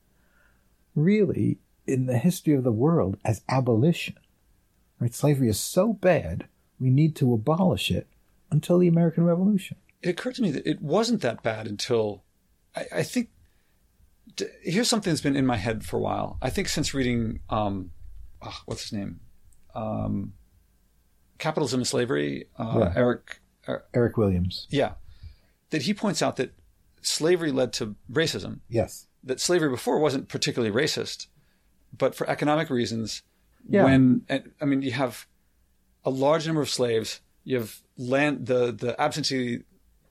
really, 0.96 1.60
in 1.90 2.06
the 2.06 2.18
history 2.18 2.54
of 2.54 2.64
the 2.64 2.72
world 2.72 3.18
as 3.26 3.42
abolition. 3.50 4.16
Right? 5.00 5.14
Slavery 5.14 5.50
is 5.50 5.60
so 5.60 5.94
bad, 5.94 6.48
we 6.80 6.90
need 6.90 7.16
to 7.18 7.34
abolish 7.34 7.90
it 7.92 8.08
until 8.52 8.80
the 8.80 8.88
American 8.88 9.24
Revolution. 9.26 9.78
it 10.02 10.10
occurred 10.10 10.36
to 10.36 10.42
me 10.42 10.52
that 10.52 10.66
it 10.68 10.82
wasn't 10.82 11.22
that 11.22 11.44
bad 11.44 11.68
until 11.68 12.24
I, 12.76 12.86
I 12.98 13.04
think 13.04 13.30
here's 14.64 14.88
something 14.88 15.12
that's 15.12 15.22
been 15.22 15.36
in 15.36 15.46
my 15.46 15.58
head 15.58 15.84
for 15.86 15.98
a 15.98 16.02
while. 16.02 16.38
I 16.42 16.50
think 16.50 16.68
since 16.70 16.94
reading 16.94 17.40
um, 17.50 17.92
ah, 18.42 18.62
what's 18.66 18.84
his 18.84 18.94
name, 18.94 19.20
um, 19.76 20.34
Capitalism 21.38 21.80
and 21.82 21.88
Slavery, 21.88 22.46
uh, 22.58 22.76
Yeah. 22.80 22.94
Eric, 22.96 23.40
Eric 23.94 24.18
Williams. 24.18 24.68
yeah, 24.70 24.94
that 25.70 25.84
he 25.84 25.94
points 25.94 26.22
out 26.22 26.36
that 26.38 26.54
slavery 27.02 27.52
led 27.52 27.72
to 27.74 27.96
racism. 28.12 28.60
Yes. 28.68 29.08
That 29.24 29.40
slavery 29.40 29.70
before 29.70 30.00
wasn't 30.00 30.28
particularly 30.30 30.74
racist, 30.74 31.28
but 31.98 32.16
for 32.16 32.30
economic 32.30 32.70
reasons, 32.70 33.24
Yeah. 33.68 33.84
when 33.86 34.22
and, 34.30 34.52
I 34.62 34.66
mean 34.66 34.82
you 34.82 34.92
have 34.92 35.28
a 36.06 36.10
large 36.10 36.46
number 36.48 36.62
of 36.62 36.70
slaves, 36.70 37.22
you 37.44 37.58
have 37.58 37.82
land 37.98 38.46
the 38.48 38.72
the 38.72 39.00
absentee 39.00 39.60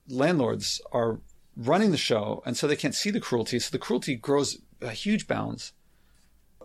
landlords 0.07 0.81
are 0.91 1.19
running 1.55 1.91
the 1.91 1.97
show, 1.97 2.41
and 2.45 2.55
so 2.57 2.67
they 2.67 2.75
can't 2.75 2.95
see 2.95 3.11
the 3.11 3.19
cruelty. 3.19 3.59
So 3.59 3.69
the 3.71 3.79
cruelty 3.79 4.15
grows 4.15 4.59
uh, 4.81 4.89
huge 4.89 5.27
bounds, 5.27 5.73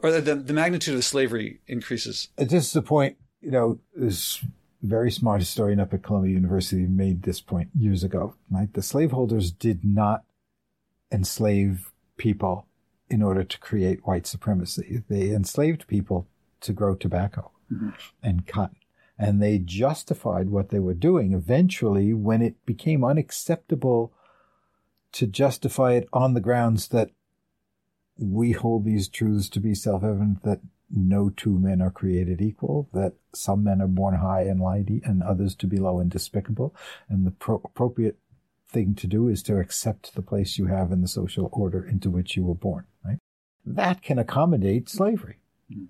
or 0.02 0.10
the, 0.20 0.34
the 0.34 0.52
magnitude 0.52 0.94
of 0.94 0.98
the 0.98 1.02
slavery 1.02 1.60
increases. 1.66 2.28
This 2.36 2.66
is 2.66 2.72
the 2.72 2.82
point, 2.82 3.16
you 3.40 3.50
know, 3.50 3.78
this 3.94 4.44
very 4.82 5.10
smart 5.10 5.40
historian 5.40 5.80
up 5.80 5.92
at 5.94 6.02
Columbia 6.02 6.34
University 6.34 6.86
made 6.86 7.22
this 7.22 7.40
point 7.40 7.70
years 7.76 8.04
ago, 8.04 8.34
right? 8.50 8.72
The 8.72 8.82
slaveholders 8.82 9.50
did 9.50 9.84
not 9.84 10.24
enslave 11.10 11.90
people 12.16 12.66
in 13.14 13.22
order 13.22 13.44
to 13.44 13.60
create 13.60 14.04
white 14.04 14.26
supremacy. 14.26 15.04
They 15.08 15.30
enslaved 15.30 15.86
people 15.86 16.26
to 16.62 16.72
grow 16.72 16.96
tobacco 16.96 17.52
mm-hmm. 17.72 17.90
and 18.24 18.44
cotton. 18.44 18.78
And 19.16 19.40
they 19.40 19.58
justified 19.58 20.50
what 20.50 20.70
they 20.70 20.80
were 20.80 20.94
doing 20.94 21.32
eventually 21.32 22.12
when 22.12 22.42
it 22.42 22.66
became 22.66 23.04
unacceptable 23.04 24.12
to 25.12 25.28
justify 25.28 25.92
it 25.92 26.08
on 26.12 26.34
the 26.34 26.40
grounds 26.40 26.88
that 26.88 27.10
we 28.18 28.50
hold 28.50 28.84
these 28.84 29.06
truths 29.06 29.48
to 29.50 29.60
be 29.60 29.76
self-evident 29.76 30.42
that 30.42 30.60
no 30.90 31.30
two 31.30 31.56
men 31.60 31.80
are 31.80 31.92
created 31.92 32.40
equal, 32.40 32.88
that 32.92 33.12
some 33.32 33.62
men 33.62 33.80
are 33.80 33.86
born 33.86 34.16
high 34.16 34.42
and 34.42 34.58
mighty 34.58 35.00
and 35.04 35.22
others 35.22 35.54
to 35.54 35.68
be 35.68 35.76
low 35.76 36.00
and 36.00 36.10
despicable. 36.10 36.74
And 37.08 37.24
the 37.24 37.30
pro- 37.30 37.62
appropriate 37.64 38.18
thing 38.74 38.94
to 38.96 39.06
do 39.06 39.28
is 39.28 39.42
to 39.44 39.58
accept 39.58 40.14
the 40.14 40.22
place 40.22 40.58
you 40.58 40.66
have 40.66 40.92
in 40.92 41.00
the 41.00 41.08
social 41.08 41.48
order 41.52 41.86
into 41.86 42.10
which 42.10 42.36
you 42.36 42.44
were 42.44 42.54
born, 42.54 42.84
right? 43.04 43.18
That 43.64 44.02
can 44.02 44.18
accommodate 44.18 44.90
slavery. 44.90 45.38
Hmm. 45.72 45.84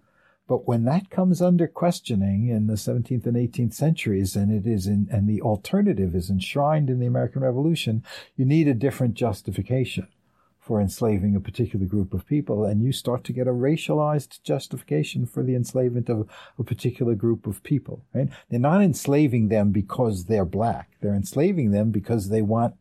But 0.46 0.68
when 0.68 0.84
that 0.84 1.08
comes 1.10 1.40
under 1.40 1.66
questioning 1.66 2.48
in 2.48 2.66
the 2.66 2.74
17th 2.74 3.26
and 3.26 3.34
18th 3.34 3.72
centuries, 3.72 4.36
and 4.36 4.52
it 4.52 4.70
is 4.70 4.86
in, 4.86 5.08
and 5.10 5.26
the 5.26 5.40
alternative 5.40 6.14
is 6.14 6.28
enshrined 6.28 6.90
in 6.90 7.00
the 7.00 7.06
American 7.06 7.42
Revolution, 7.42 8.04
you 8.36 8.44
need 8.44 8.68
a 8.68 8.74
different 8.74 9.14
justification 9.14 10.06
for 10.64 10.80
enslaving 10.80 11.36
a 11.36 11.40
particular 11.40 11.84
group 11.84 12.14
of 12.14 12.26
people, 12.26 12.64
and 12.64 12.82
you 12.82 12.90
start 12.90 13.22
to 13.24 13.34
get 13.34 13.46
a 13.46 13.52
racialized 13.52 14.42
justification 14.42 15.26
for 15.26 15.42
the 15.42 15.54
enslavement 15.54 16.08
of 16.08 16.26
a 16.58 16.64
particular 16.64 17.14
group 17.14 17.46
of 17.46 17.62
people. 17.62 18.02
Right? 18.14 18.30
They're 18.48 18.58
not 18.58 18.82
enslaving 18.82 19.48
them 19.48 19.72
because 19.72 20.24
they're 20.24 20.46
black; 20.46 20.92
they're 21.02 21.14
enslaving 21.14 21.70
them 21.70 21.90
because 21.90 22.30
they 22.30 22.40
want 22.40 22.76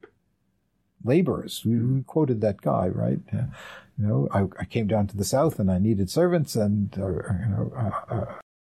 laborers. 1.04 1.64
We, 1.66 1.78
we 1.78 2.04
quoted 2.04 2.40
that 2.40 2.62
guy, 2.62 2.88
right? 2.88 3.20
You 3.34 4.08
know, 4.08 4.28
I, 4.32 4.48
I 4.62 4.66
came 4.66 4.88
down 4.88 5.08
to 5.08 5.18
the 5.18 5.26
South 5.26 5.60
and 5.60 5.70
I 5.70 5.78
needed 5.78 6.10
servants, 6.10 6.56
and 6.56 6.98
uh, 6.98 7.08
you 7.08 7.50
know, 7.50 7.74
uh, 7.76 8.14
uh, 8.14 8.26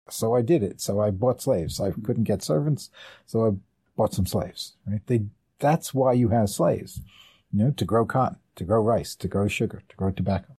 so 0.08 0.36
I 0.36 0.44
did 0.44 0.62
it. 0.62 0.82
So 0.82 1.00
I 1.00 1.10
bought 1.10 1.42
slaves. 1.42 1.82
I 1.82 1.90
couldn't 1.92 2.26
get 2.26 2.44
servants, 2.44 2.92
so 3.26 3.48
I 3.48 3.52
bought 3.98 4.14
some 4.14 4.28
slaves. 4.28 4.74
Right? 4.86 5.02
They 5.08 5.26
that's 5.58 5.96
why 5.96 6.14
you 6.14 6.30
have 6.30 6.52
slaves. 6.52 7.02
You 7.52 7.66
know, 7.66 7.72
to 7.72 7.86
grow 7.86 8.06
cotton, 8.06 8.38
to 8.60 8.64
grow 8.64 8.82
rice, 8.82 9.16
to 9.16 9.28
grow 9.28 9.48
sugar, 9.48 9.82
to 9.90 9.96
grow 9.96 10.12
tobacco. 10.12 10.56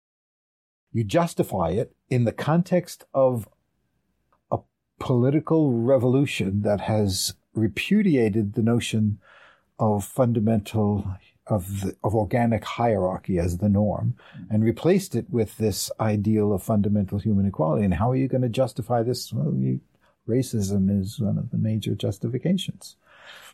You 0.92 1.04
justify 1.04 1.70
it 1.70 1.94
in 2.08 2.24
the 2.24 2.32
context 2.32 3.04
of 3.14 3.48
a 4.50 4.58
political 4.98 5.72
revolution 5.72 6.62
that 6.62 6.80
has 6.82 7.34
repudiated 7.54 8.54
the 8.54 8.62
notion 8.62 9.20
of 9.78 10.04
fundamental 10.04 11.16
of 11.46 11.80
the, 11.80 11.96
of 12.04 12.14
organic 12.14 12.64
hierarchy 12.64 13.38
as 13.38 13.58
the 13.58 13.68
norm 13.68 14.14
and 14.48 14.62
replaced 14.62 15.16
it 15.16 15.26
with 15.30 15.56
this 15.56 15.90
ideal 15.98 16.52
of 16.52 16.62
fundamental 16.62 17.18
human 17.18 17.46
equality. 17.46 17.84
And 17.84 17.94
how 17.94 18.10
are 18.10 18.16
you 18.16 18.28
going 18.28 18.42
to 18.42 18.48
justify 18.48 19.02
this? 19.02 19.32
Well, 19.32 19.54
you, 19.54 19.80
racism 20.28 20.96
is 20.96 21.18
one 21.18 21.38
of 21.38 21.50
the 21.50 21.58
major 21.58 21.94
justifications 21.94 22.96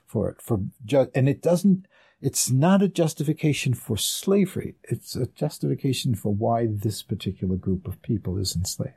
for 0.05 0.29
it. 0.29 0.43
For 0.43 0.61
ju- 0.85 1.11
and 1.15 1.29
it 1.29 1.43
doesn't. 1.43 1.87
It's 2.21 2.51
not 2.51 2.83
a 2.83 2.89
justification 2.89 3.75
for 3.75 3.97
slavery. 3.97 4.77
It's 4.85 5.17
a 5.17 5.27
justification 5.27 6.15
for 6.15 6.33
why 6.33 6.67
this 6.67 7.03
particular 7.03 7.57
group 7.57 7.87
of 7.87 8.01
people 8.03 8.39
is 8.39 8.57
enslaved. 8.57 8.95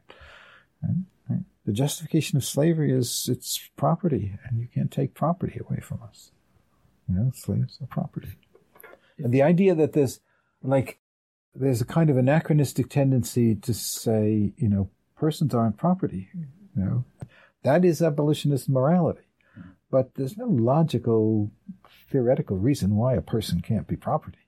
Right? 0.81 0.95
Right? 1.29 1.39
The 1.65 1.73
justification 1.73 2.37
of 2.37 2.45
slavery 2.45 2.91
is 2.93 3.27
it's 3.31 3.69
property, 3.75 4.37
and 4.45 4.59
you 4.59 4.67
can't 4.73 4.91
take 4.91 5.13
property 5.13 5.59
away 5.59 5.81
from 5.81 6.01
us. 6.01 6.31
You 7.09 7.15
know, 7.15 7.31
slaves 7.35 7.77
are 7.81 7.87
property. 7.87 8.29
And 9.17 9.33
the 9.33 9.41
idea 9.41 9.75
that 9.75 9.93
there's 9.93 10.21
like 10.63 10.99
there's 11.53 11.81
a 11.81 11.85
kind 11.85 12.09
of 12.09 12.17
anachronistic 12.17 12.89
tendency 12.89 13.55
to 13.55 13.73
say, 13.73 14.53
you 14.57 14.69
know, 14.69 14.89
persons 15.15 15.53
aren't 15.53 15.77
property. 15.77 16.29
You 16.33 16.83
know, 16.83 17.05
that 17.63 17.83
is 17.83 18.01
abolitionist 18.01 18.69
morality. 18.69 19.21
But 19.91 20.15
there's 20.15 20.37
no 20.37 20.47
logical, 20.47 21.51
theoretical 22.11 22.57
reason 22.57 22.95
why 22.95 23.15
a 23.15 23.21
person 23.21 23.61
can't 23.61 23.87
be 23.87 23.95
property. 23.95 24.39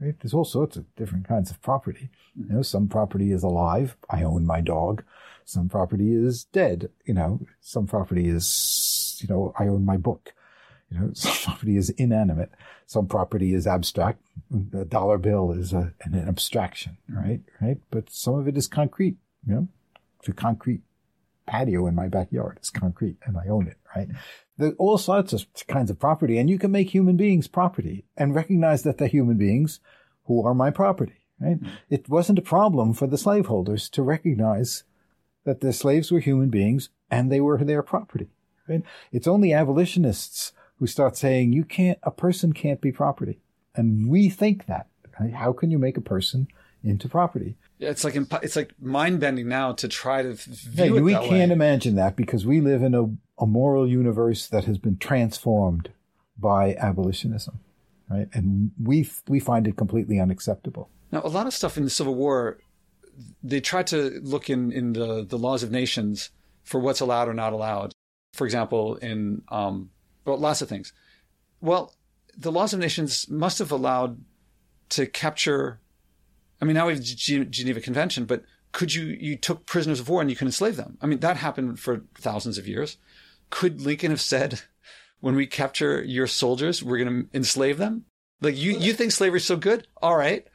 Right? 0.00 0.14
There's 0.20 0.34
all 0.34 0.44
sorts 0.44 0.76
of 0.76 0.94
different 0.96 1.26
kinds 1.26 1.50
of 1.50 1.60
property. 1.62 2.10
You 2.34 2.48
know, 2.48 2.62
some 2.62 2.88
property 2.88 3.32
is 3.32 3.42
alive. 3.42 3.96
I 4.10 4.22
own 4.22 4.44
my 4.44 4.60
dog. 4.60 5.02
Some 5.44 5.68
property 5.68 6.14
is 6.14 6.44
dead. 6.44 6.90
You 7.04 7.14
know, 7.14 7.46
some 7.60 7.86
property 7.86 8.28
is, 8.28 9.18
you 9.22 9.28
know, 9.28 9.54
I 9.58 9.68
own 9.68 9.84
my 9.84 9.96
book. 9.96 10.34
You 10.90 10.98
know, 10.98 11.10
some 11.14 11.34
property 11.44 11.76
is 11.76 11.90
inanimate. 11.90 12.52
Some 12.86 13.06
property 13.06 13.54
is 13.54 13.66
abstract. 13.66 14.20
The 14.50 14.84
dollar 14.84 15.18
bill 15.18 15.52
is 15.52 15.72
a, 15.72 15.94
an 16.02 16.14
abstraction, 16.28 16.98
right? 17.08 17.40
Right. 17.60 17.78
But 17.90 18.10
some 18.10 18.34
of 18.34 18.46
it 18.48 18.56
is 18.56 18.68
concrete. 18.68 19.16
You 19.46 19.54
know, 19.54 19.68
the 20.24 20.32
concrete 20.32 20.82
patio 21.46 21.86
in 21.86 21.94
my 21.94 22.08
backyard. 22.08 22.56
It's 22.58 22.70
concrete 22.70 23.16
and 23.24 23.36
I 23.36 23.48
own 23.48 23.66
it, 23.68 23.78
right? 23.94 24.08
There 24.58 24.72
all 24.72 24.98
sorts 24.98 25.32
of 25.32 25.46
kinds 25.68 25.90
of 25.90 25.98
property 25.98 26.38
and 26.38 26.50
you 26.50 26.58
can 26.58 26.72
make 26.72 26.90
human 26.90 27.16
beings 27.16 27.48
property 27.48 28.04
and 28.16 28.34
recognize 28.34 28.82
that 28.82 28.98
they're 28.98 29.08
human 29.08 29.36
beings 29.36 29.80
who 30.24 30.44
are 30.44 30.54
my 30.54 30.70
property, 30.70 31.20
right? 31.40 31.60
Mm-hmm. 31.60 31.74
It 31.90 32.08
wasn't 32.08 32.38
a 32.38 32.42
problem 32.42 32.92
for 32.92 33.06
the 33.06 33.18
slaveholders 33.18 33.88
to 33.90 34.02
recognize 34.02 34.84
that 35.44 35.60
the 35.60 35.72
slaves 35.72 36.10
were 36.10 36.20
human 36.20 36.50
beings 36.50 36.90
and 37.10 37.30
they 37.30 37.40
were 37.40 37.58
their 37.58 37.82
property, 37.82 38.28
right? 38.68 38.82
It's 39.12 39.28
only 39.28 39.52
abolitionists 39.52 40.52
who 40.78 40.86
start 40.86 41.16
saying 41.16 41.52
you 41.52 41.64
can't, 41.64 41.98
a 42.02 42.10
person 42.10 42.52
can't 42.52 42.80
be 42.80 42.92
property. 42.92 43.40
And 43.74 44.08
we 44.08 44.28
think 44.28 44.66
that. 44.66 44.88
Right? 45.18 45.32
How 45.32 45.52
can 45.52 45.70
you 45.70 45.78
make 45.78 45.96
a 45.96 46.02
person 46.02 46.48
into 46.86 47.08
property? 47.08 47.56
Yeah, 47.78 47.90
it's 47.90 48.04
like 48.04 48.16
it's 48.42 48.56
like 48.56 48.72
mind 48.80 49.20
bending 49.20 49.48
now 49.48 49.72
to 49.72 49.88
try 49.88 50.22
to 50.22 50.34
view 50.34 50.96
yeah, 50.96 51.00
We 51.00 51.12
can't 51.12 51.30
way. 51.30 51.52
imagine 51.52 51.96
that 51.96 52.16
because 52.16 52.46
we 52.46 52.60
live 52.60 52.82
in 52.82 52.94
a, 52.94 53.04
a 53.42 53.46
moral 53.46 53.86
universe 53.86 54.46
that 54.48 54.64
has 54.64 54.78
been 54.78 54.96
transformed 54.96 55.90
by 56.38 56.74
abolitionism, 56.74 57.58
right? 58.10 58.28
And 58.32 58.72
we 58.82 59.08
we 59.28 59.40
find 59.40 59.66
it 59.66 59.76
completely 59.76 60.20
unacceptable. 60.20 60.88
Now, 61.12 61.22
a 61.24 61.28
lot 61.28 61.46
of 61.46 61.54
stuff 61.54 61.76
in 61.76 61.84
the 61.84 61.90
Civil 61.90 62.14
War, 62.14 62.58
they 63.42 63.60
tried 63.60 63.86
to 63.88 64.20
look 64.22 64.48
in 64.50 64.72
in 64.72 64.92
the 64.92 65.24
the 65.24 65.38
laws 65.38 65.62
of 65.62 65.70
nations 65.70 66.30
for 66.64 66.80
what's 66.80 67.00
allowed 67.00 67.28
or 67.28 67.34
not 67.34 67.52
allowed. 67.52 67.92
For 68.32 68.44
example, 68.44 68.96
in 68.96 69.42
um, 69.48 69.90
well, 70.24 70.38
lots 70.38 70.62
of 70.62 70.68
things. 70.68 70.92
Well, 71.60 71.94
the 72.36 72.52
laws 72.52 72.72
of 72.72 72.80
nations 72.80 73.28
must 73.28 73.58
have 73.58 73.70
allowed 73.70 74.22
to 74.90 75.06
capture. 75.06 75.80
I 76.60 76.64
mean, 76.64 76.74
now 76.74 76.86
we 76.86 76.94
have 76.94 77.02
the 77.02 77.44
Geneva 77.44 77.80
Convention, 77.80 78.24
but 78.24 78.44
could 78.72 78.94
you 78.94 79.04
you 79.04 79.36
took 79.36 79.66
prisoners 79.66 80.00
of 80.00 80.08
war 80.08 80.20
and 80.20 80.30
you 80.30 80.36
can 80.36 80.48
enslave 80.48 80.76
them? 80.76 80.98
I 81.00 81.06
mean, 81.06 81.20
that 81.20 81.38
happened 81.38 81.80
for 81.80 82.02
thousands 82.14 82.58
of 82.58 82.68
years. 82.68 82.98
Could 83.50 83.80
Lincoln 83.80 84.10
have 84.10 84.20
said, 84.20 84.60
"When 85.20 85.34
we 85.34 85.46
capture 85.46 86.02
your 86.02 86.26
soldiers, 86.26 86.82
we're 86.82 86.98
going 86.98 87.24
to 87.24 87.36
enslave 87.36 87.78
them"? 87.78 88.04
Like 88.40 88.56
you, 88.56 88.72
you 88.72 88.92
think 88.92 89.12
slavery 89.12 89.38
is 89.38 89.46
so 89.46 89.56
good? 89.56 89.86
All 90.02 90.16
right. 90.16 90.46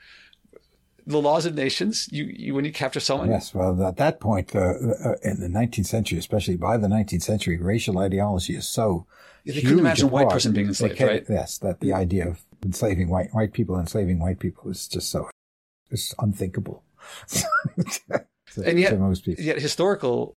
The 1.08 1.20
laws 1.20 1.48
of 1.48 1.56
nations. 1.56 2.08
You, 2.12 2.26
you 2.26 2.54
when 2.54 2.64
you 2.64 2.72
capture 2.72 3.00
someone. 3.00 3.30
Yes. 3.30 3.56
Well, 3.56 3.84
at 3.84 3.98
that 3.98 4.20
point, 4.20 4.56
uh, 4.56 4.60
uh, 4.60 5.16
in 5.24 5.40
the 5.40 5.48
19th 5.48 5.88
century, 5.88 6.20
especially 6.20 6.58
by 6.58 6.78
the 6.78 6.88
19th 6.88 7.24
century, 7.24 7.58
racial 7.58 7.98
ideology 7.98 8.56
is 8.56 8.68
so. 8.68 9.08
Yeah, 9.44 9.56
they 9.56 9.62
couldn't 9.62 9.80
imagine 9.80 10.06
a 10.06 10.12
white 10.12 10.30
person 10.30 10.54
being 10.54 10.68
enslaved, 10.68 11.02
right? 11.02 11.26
Yes, 11.28 11.58
that 11.58 11.80
the 11.80 11.94
idea 11.94 12.28
of 12.28 12.42
enslaving 12.64 13.10
white 13.10 13.34
white 13.34 13.54
people, 13.54 13.80
enslaving 13.80 14.20
white 14.20 14.38
people 14.38 14.70
is 14.70 14.88
just 14.88 15.10
so 15.10 15.28
it's 15.92 16.14
unthinkable. 16.20 16.84
to, 17.30 18.24
and 18.66 18.80
yet, 18.80 19.00
most 19.00 19.26
people. 19.26 19.44
yet 19.44 19.60
historical. 19.60 20.36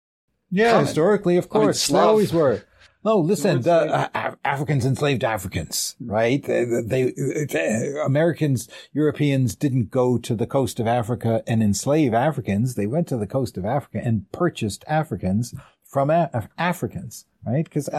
Yeah, 0.50 0.72
comment. 0.72 0.88
historically, 0.88 1.38
of 1.38 1.50
course, 1.50 1.90
I 1.90 1.94
mean, 1.94 2.02
they 2.02 2.08
always 2.08 2.34
were. 2.34 2.64
No, 3.06 3.18
listen, 3.18 3.62
the, 3.62 3.74
uh, 3.74 4.36
Africans 4.46 4.86
enslaved 4.86 5.26
Africans, 5.26 5.96
right? 6.00 6.42
They, 6.42 6.64
they, 6.64 7.12
they, 7.50 7.94
Americans, 8.06 8.70
Europeans 8.94 9.56
didn't 9.56 9.92
go 9.92 10.18
to 10.20 10.36
the 10.36 10.48
coast 10.48 10.80
of 10.80 10.88
Africa 10.88 11.44
and 11.46 11.62
enslave 11.62 12.14
Africans. 12.14 12.76
They 12.76 12.88
went 12.88 13.10
to 13.10 13.18
the 13.18 13.28
coast 13.28 13.58
of 13.58 13.66
Africa 13.66 14.00
and 14.02 14.32
purchased 14.32 14.86
Africans 14.88 15.54
from 15.84 16.10
a- 16.10 16.50
Africans, 16.58 17.26
right? 17.46 17.66
Because 17.66 17.90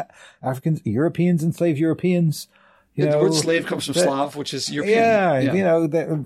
Africans, 0.43 0.81
Europeans 0.85 1.45
enslaved 1.45 1.79
Europeans. 1.79 2.49
You 2.95 3.05
the 3.05 3.11
know, 3.11 3.21
word 3.21 3.35
slave 3.35 3.67
comes 3.67 3.85
from 3.85 3.95
Slav, 3.95 4.37
which 4.37 4.55
is 4.55 4.71
European. 4.71 4.99
Yeah, 4.99 5.39
yeah. 5.39 5.53
you 5.53 5.65
know, 5.65 6.25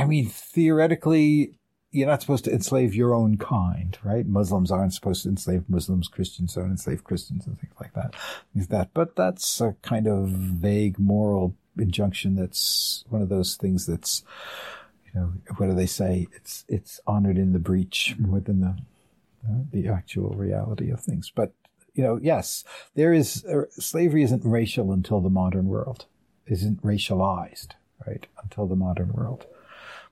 I 0.00 0.06
mean, 0.06 0.28
theoretically, 0.28 1.52
you're 1.90 2.06
not 2.06 2.22
supposed 2.22 2.44
to 2.44 2.52
enslave 2.52 2.94
your 2.94 3.12
own 3.14 3.36
kind, 3.36 3.98
right? 4.02 4.26
Muslims 4.26 4.70
aren't 4.70 4.94
supposed 4.94 5.24
to 5.24 5.28
enslave 5.28 5.64
Muslims, 5.68 6.08
Christians 6.08 6.54
don't 6.54 6.70
enslave 6.70 7.04
Christians 7.04 7.46
and 7.46 7.60
things 7.60 7.74
like 7.78 7.92
that. 7.92 8.14
Is 8.56 8.68
that, 8.68 8.94
but 8.94 9.14
that's 9.14 9.60
a 9.60 9.76
kind 9.82 10.06
of 10.06 10.28
vague 10.28 10.98
moral 10.98 11.54
injunction. 11.76 12.34
That's 12.34 13.04
one 13.10 13.20
of 13.20 13.28
those 13.28 13.56
things 13.56 13.86
that's, 13.86 14.24
you 15.12 15.20
know, 15.20 15.32
what 15.58 15.66
do 15.66 15.74
they 15.74 15.86
say? 15.86 16.28
It's, 16.32 16.64
it's 16.66 17.00
honored 17.06 17.36
in 17.36 17.52
the 17.52 17.58
breach 17.58 18.14
more 18.18 18.40
than 18.40 18.60
the, 18.60 18.76
uh, 19.46 19.64
the 19.70 19.88
actual 19.88 20.30
reality 20.30 20.90
of 20.90 21.00
things. 21.00 21.30
But, 21.34 21.52
you 21.92 22.02
know, 22.02 22.18
yes, 22.22 22.64
there 22.94 23.12
is, 23.12 23.44
uh, 23.44 23.64
slavery 23.72 24.22
isn't 24.22 24.44
racial 24.46 24.92
until 24.92 25.20
the 25.20 25.28
modern 25.28 25.66
world, 25.66 26.06
isn't 26.46 26.82
racialized, 26.82 27.72
right? 28.06 28.26
Until 28.42 28.66
the 28.66 28.76
modern 28.76 29.12
world 29.12 29.44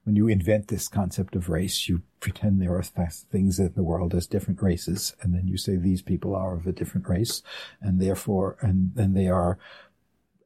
when 0.09 0.17
you 0.17 0.27
invent 0.27 0.69
this 0.69 0.89
concept 0.89 1.37
of 1.37 1.51
race, 1.51 1.87
you 1.87 2.01
pretend 2.19 2.63
there 2.63 2.75
are 2.75 2.83
things 2.83 3.59
in 3.59 3.71
the 3.75 3.83
world 3.83 4.15
as 4.15 4.27
different 4.27 4.63
races, 4.63 5.15
and 5.21 5.35
then 5.35 5.47
you 5.47 5.59
say 5.59 5.77
these 5.77 6.01
people 6.01 6.35
are 6.35 6.57
of 6.57 6.67
a 6.67 6.73
different 6.73 7.07
race, 7.07 7.43
and 7.83 8.01
therefore, 8.01 8.57
and 8.63 8.93
then 8.95 9.13
they 9.13 9.29
are, 9.29 9.59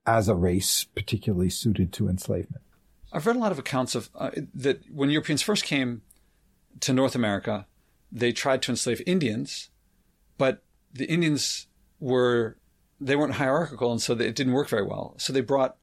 as 0.04 0.28
a 0.28 0.34
race, 0.34 0.82
particularly 0.82 1.48
suited 1.48 1.92
to 1.92 2.08
enslavement. 2.08 2.64
I've 3.12 3.24
read 3.24 3.36
a 3.36 3.38
lot 3.38 3.52
of 3.52 3.58
accounts 3.60 3.94
of 3.94 4.10
uh, 4.16 4.32
that 4.52 4.82
when 4.90 5.10
Europeans 5.10 5.42
first 5.42 5.62
came 5.62 6.02
to 6.80 6.92
North 6.92 7.14
America, 7.14 7.68
they 8.10 8.32
tried 8.32 8.62
to 8.62 8.72
enslave 8.72 9.00
Indians, 9.06 9.70
but 10.38 10.64
the 10.92 11.08
Indians 11.08 11.68
were 12.00 12.58
they 13.00 13.14
weren't 13.14 13.34
hierarchical, 13.34 13.92
and 13.92 14.02
so 14.02 14.14
it 14.14 14.34
didn't 14.34 14.54
work 14.54 14.68
very 14.68 14.84
well. 14.84 15.14
So 15.18 15.32
they 15.32 15.40
brought 15.40 15.76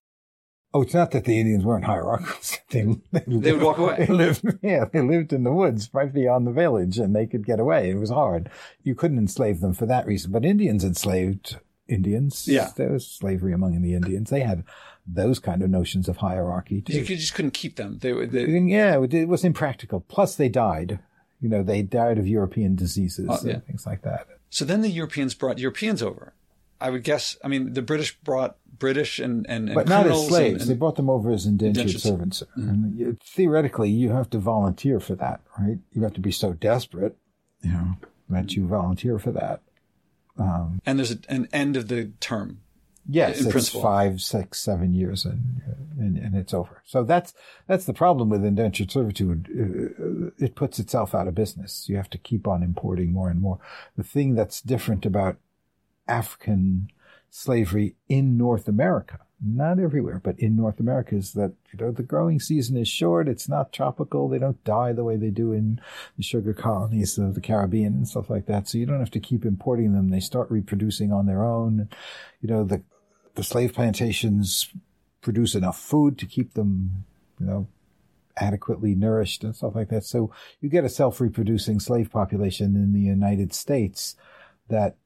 Oh, 0.72 0.84
it's 0.84 0.94
not 0.94 1.12
that 1.12 1.26
the 1.26 1.40
Indians 1.40 1.66
weren't 1.66 1.86
hierarchical. 1.86 2.36
They, 2.70 2.84
they, 3.12 3.24
they 3.26 3.52
would 3.54 3.64
walk 3.64 3.78
away. 3.80 4.06
They 4.06 4.14
lived, 4.14 4.46
yeah, 4.62 4.86
they 4.86 5.02
lived 5.02 5.34
in 5.34 5.44
the 5.44 5.52
woods 5.52 5.90
right 5.92 6.14
beyond 6.14 6.46
the 6.46 6.52
village 6.52 7.00
and 7.00 7.16
they 7.16 7.26
could 7.26 7.44
get 7.44 7.60
away. 7.60 7.90
It 7.90 7.96
was 7.96 8.12
hard. 8.12 8.52
You 8.84 8.94
couldn't 8.94 9.18
enslave 9.18 9.60
them 9.60 9.74
for 9.74 9.88
that 9.88 10.06
reason. 10.06 10.32
But 10.32 10.46
Indians 10.46 10.84
enslaved 10.84 11.58
Indians. 11.88 12.48
Yeah. 12.48 12.70
There 12.76 12.92
was 12.92 13.08
slavery 13.08 13.54
among 13.54 13.82
the 13.82 13.96
Indians. 13.96 14.30
They 14.30 14.42
had 14.42 14.64
those 15.08 15.40
kind 15.40 15.64
of 15.64 15.72
notions 15.72 16.08
of 16.08 16.18
hierarchy 16.18 16.82
too. 16.82 16.94
You 16.94 17.04
just 17.04 17.34
couldn't 17.34 17.56
keep 17.56 17.76
them. 17.76 17.98
They, 18.00 18.12
they 18.26 18.46
yeah, 18.46 19.04
it 19.04 19.28
was 19.28 19.44
impractical. 19.44 20.02
Plus 20.02 20.36
they 20.36 20.50
died. 20.50 21.00
You 21.42 21.50
know, 21.50 21.64
they 21.64 21.82
died 21.82 22.20
of 22.20 22.28
European 22.28 22.76
diseases 22.76 23.30
uh, 23.30 23.40
yeah. 23.44 23.54
and 23.54 23.66
things 23.66 23.86
like 23.88 24.04
that. 24.04 24.28
So 24.52 24.66
then 24.66 24.82
the 24.82 24.90
Europeans 24.90 25.34
brought 25.34 25.58
Europeans 25.58 26.04
over. 26.04 26.34
I 26.82 26.92
would 26.92 27.04
guess. 27.04 27.38
I 27.44 27.48
mean, 27.48 27.74
the 27.74 27.82
British 27.82 28.16
brought 28.20 28.58
British 28.80 29.20
and 29.20 29.46
and, 29.50 29.70
and 29.70 29.76
but 29.76 29.88
not 29.88 30.08
as 30.08 30.28
slaves. 30.28 30.64
And, 30.64 30.72
they 30.72 30.76
brought 30.76 30.96
them 30.96 31.10
over 31.10 31.32
as 31.32 31.46
indentured, 31.46 31.82
indentured 31.82 32.02
servants. 32.02 32.44
Mm-hmm. 32.58 32.70
And 32.70 33.00
you, 33.00 33.18
theoretically, 33.24 33.90
you 33.90 34.10
have 34.10 34.30
to 34.32 34.40
volunteer 34.40 35.00
for 35.00 35.16
that, 35.16 35.42
right? 35.60 35.78
You 35.94 36.04
have 36.04 36.14
to 36.14 36.22
be 36.22 36.32
so 36.32 36.54
desperate, 36.54 37.18
you 37.62 37.72
know, 37.72 37.98
that 38.30 38.56
you 38.56 38.66
volunteer 38.68 39.20
for 39.20 39.32
that. 39.32 39.62
Um, 40.38 40.82
and 40.86 40.98
there's 40.98 41.12
a, 41.12 41.20
an 41.28 41.48
end 41.52 41.76
of 41.76 41.90
the 41.90 42.12
term. 42.20 42.62
Yes, 43.12 43.42
it's 43.42 43.50
principle. 43.50 43.82
five, 43.82 44.22
six, 44.22 44.60
seven 44.60 44.94
years, 44.94 45.26
and, 45.26 45.62
and, 45.98 46.16
and 46.18 46.36
it's 46.36 46.54
over. 46.54 46.84
So 46.86 47.04
that's 47.04 47.34
that's 47.66 47.86
the 47.86 47.94
problem 47.94 48.30
with 48.30 48.46
indentured 48.46 48.92
servitude. 48.92 49.48
Uh, 49.50 50.46
it 50.46 50.54
puts 50.54 50.78
itself 50.78 51.16
out 51.16 51.28
of 51.28 51.34
business. 51.34 51.90
You 51.90 51.98
have 51.98 52.10
to 52.12 52.20
keep 52.20 52.48
on 52.48 52.62
importing 52.62 53.12
more 53.12 53.30
and 53.30 53.42
more. 53.42 53.58
The 53.98 54.04
thing 54.04 54.36
that's 54.36 54.62
different 54.62 55.08
about 55.08 55.38
African 56.08 56.92
slavery 57.30 57.96
in 58.08 58.38
North 58.38 58.68
America. 58.68 59.20
Not 59.42 59.80
everywhere, 59.80 60.20
but 60.22 60.38
in 60.38 60.58
North 60.58 60.82
America 60.82 61.16
is 61.16 61.32
that, 61.34 61.54
you 61.72 61.80
know, 61.80 61.92
the 61.92 62.04
growing 62.04 62.42
season 62.42 62.76
is 62.76 62.90
short. 62.90 63.30
It's 63.30 63.48
not 63.48 63.72
tropical. 63.72 64.28
They 64.28 64.38
don't 64.38 64.62
die 64.66 64.92
the 64.92 65.06
way 65.06 65.16
they 65.16 65.30
do 65.30 65.54
in 65.54 65.80
the 66.18 66.24
sugar 66.24 66.54
colonies 66.54 67.18
of 67.18 67.36
the 67.36 67.42
Caribbean 67.42 67.94
and 67.94 68.08
stuff 68.08 68.30
like 68.30 68.48
that. 68.48 68.68
So 68.68 68.78
you 68.78 68.86
don't 68.86 69.00
have 69.00 69.12
to 69.12 69.20
keep 69.22 69.46
importing 69.46 69.94
them. 69.94 70.10
They 70.10 70.20
start 70.20 70.52
reproducing 70.52 71.14
on 71.14 71.26
their 71.26 71.46
own. 71.46 71.88
You 72.42 72.50
know, 72.50 72.64
the, 72.66 72.84
the 73.36 73.44
slave 73.44 73.74
plantations 73.74 74.74
produce 75.22 75.56
enough 75.56 75.80
food 75.80 76.18
to 76.18 76.26
keep 76.26 76.56
them, 76.56 77.06
you 77.40 77.46
know, 77.46 77.68
adequately 78.36 78.94
nourished 78.94 79.46
and 79.46 79.56
stuff 79.56 79.76
like 79.76 79.90
that. 79.90 80.04
So 80.04 80.32
you 80.60 80.68
get 80.68 80.84
a 80.84 80.90
self-reproducing 80.90 81.80
slave 81.80 82.12
population 82.12 82.76
in 82.76 82.92
the 82.92 83.00
United 83.00 83.54
States 83.54 84.18
that 84.68 84.98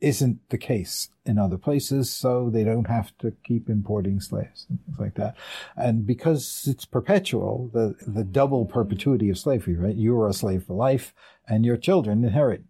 isn't 0.00 0.48
the 0.50 0.58
case 0.58 1.08
in 1.24 1.38
other 1.38 1.56
places, 1.56 2.10
so 2.10 2.50
they 2.50 2.64
don't 2.64 2.88
have 2.88 3.16
to 3.18 3.32
keep 3.44 3.68
importing 3.68 4.20
slaves 4.20 4.66
and 4.68 4.78
things 4.84 4.98
like 4.98 5.14
that. 5.14 5.36
And 5.76 6.06
because 6.06 6.66
it's 6.70 6.84
perpetual, 6.84 7.70
the, 7.72 7.94
the 8.06 8.24
double 8.24 8.66
perpetuity 8.66 9.30
of 9.30 9.38
slavery, 9.38 9.74
right? 9.74 9.94
You 9.96 10.18
are 10.20 10.28
a 10.28 10.34
slave 10.34 10.64
for 10.64 10.74
life 10.74 11.14
and 11.48 11.64
your 11.64 11.76
children 11.76 12.24
inherit 12.24 12.64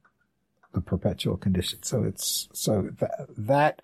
the 0.72 0.80
perpetual 0.80 1.36
condition. 1.36 1.82
So 1.82 2.04
it's, 2.04 2.48
so 2.52 2.90
that, 3.00 3.26
that 3.36 3.82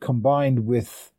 combined 0.00 0.66
with 0.66 1.10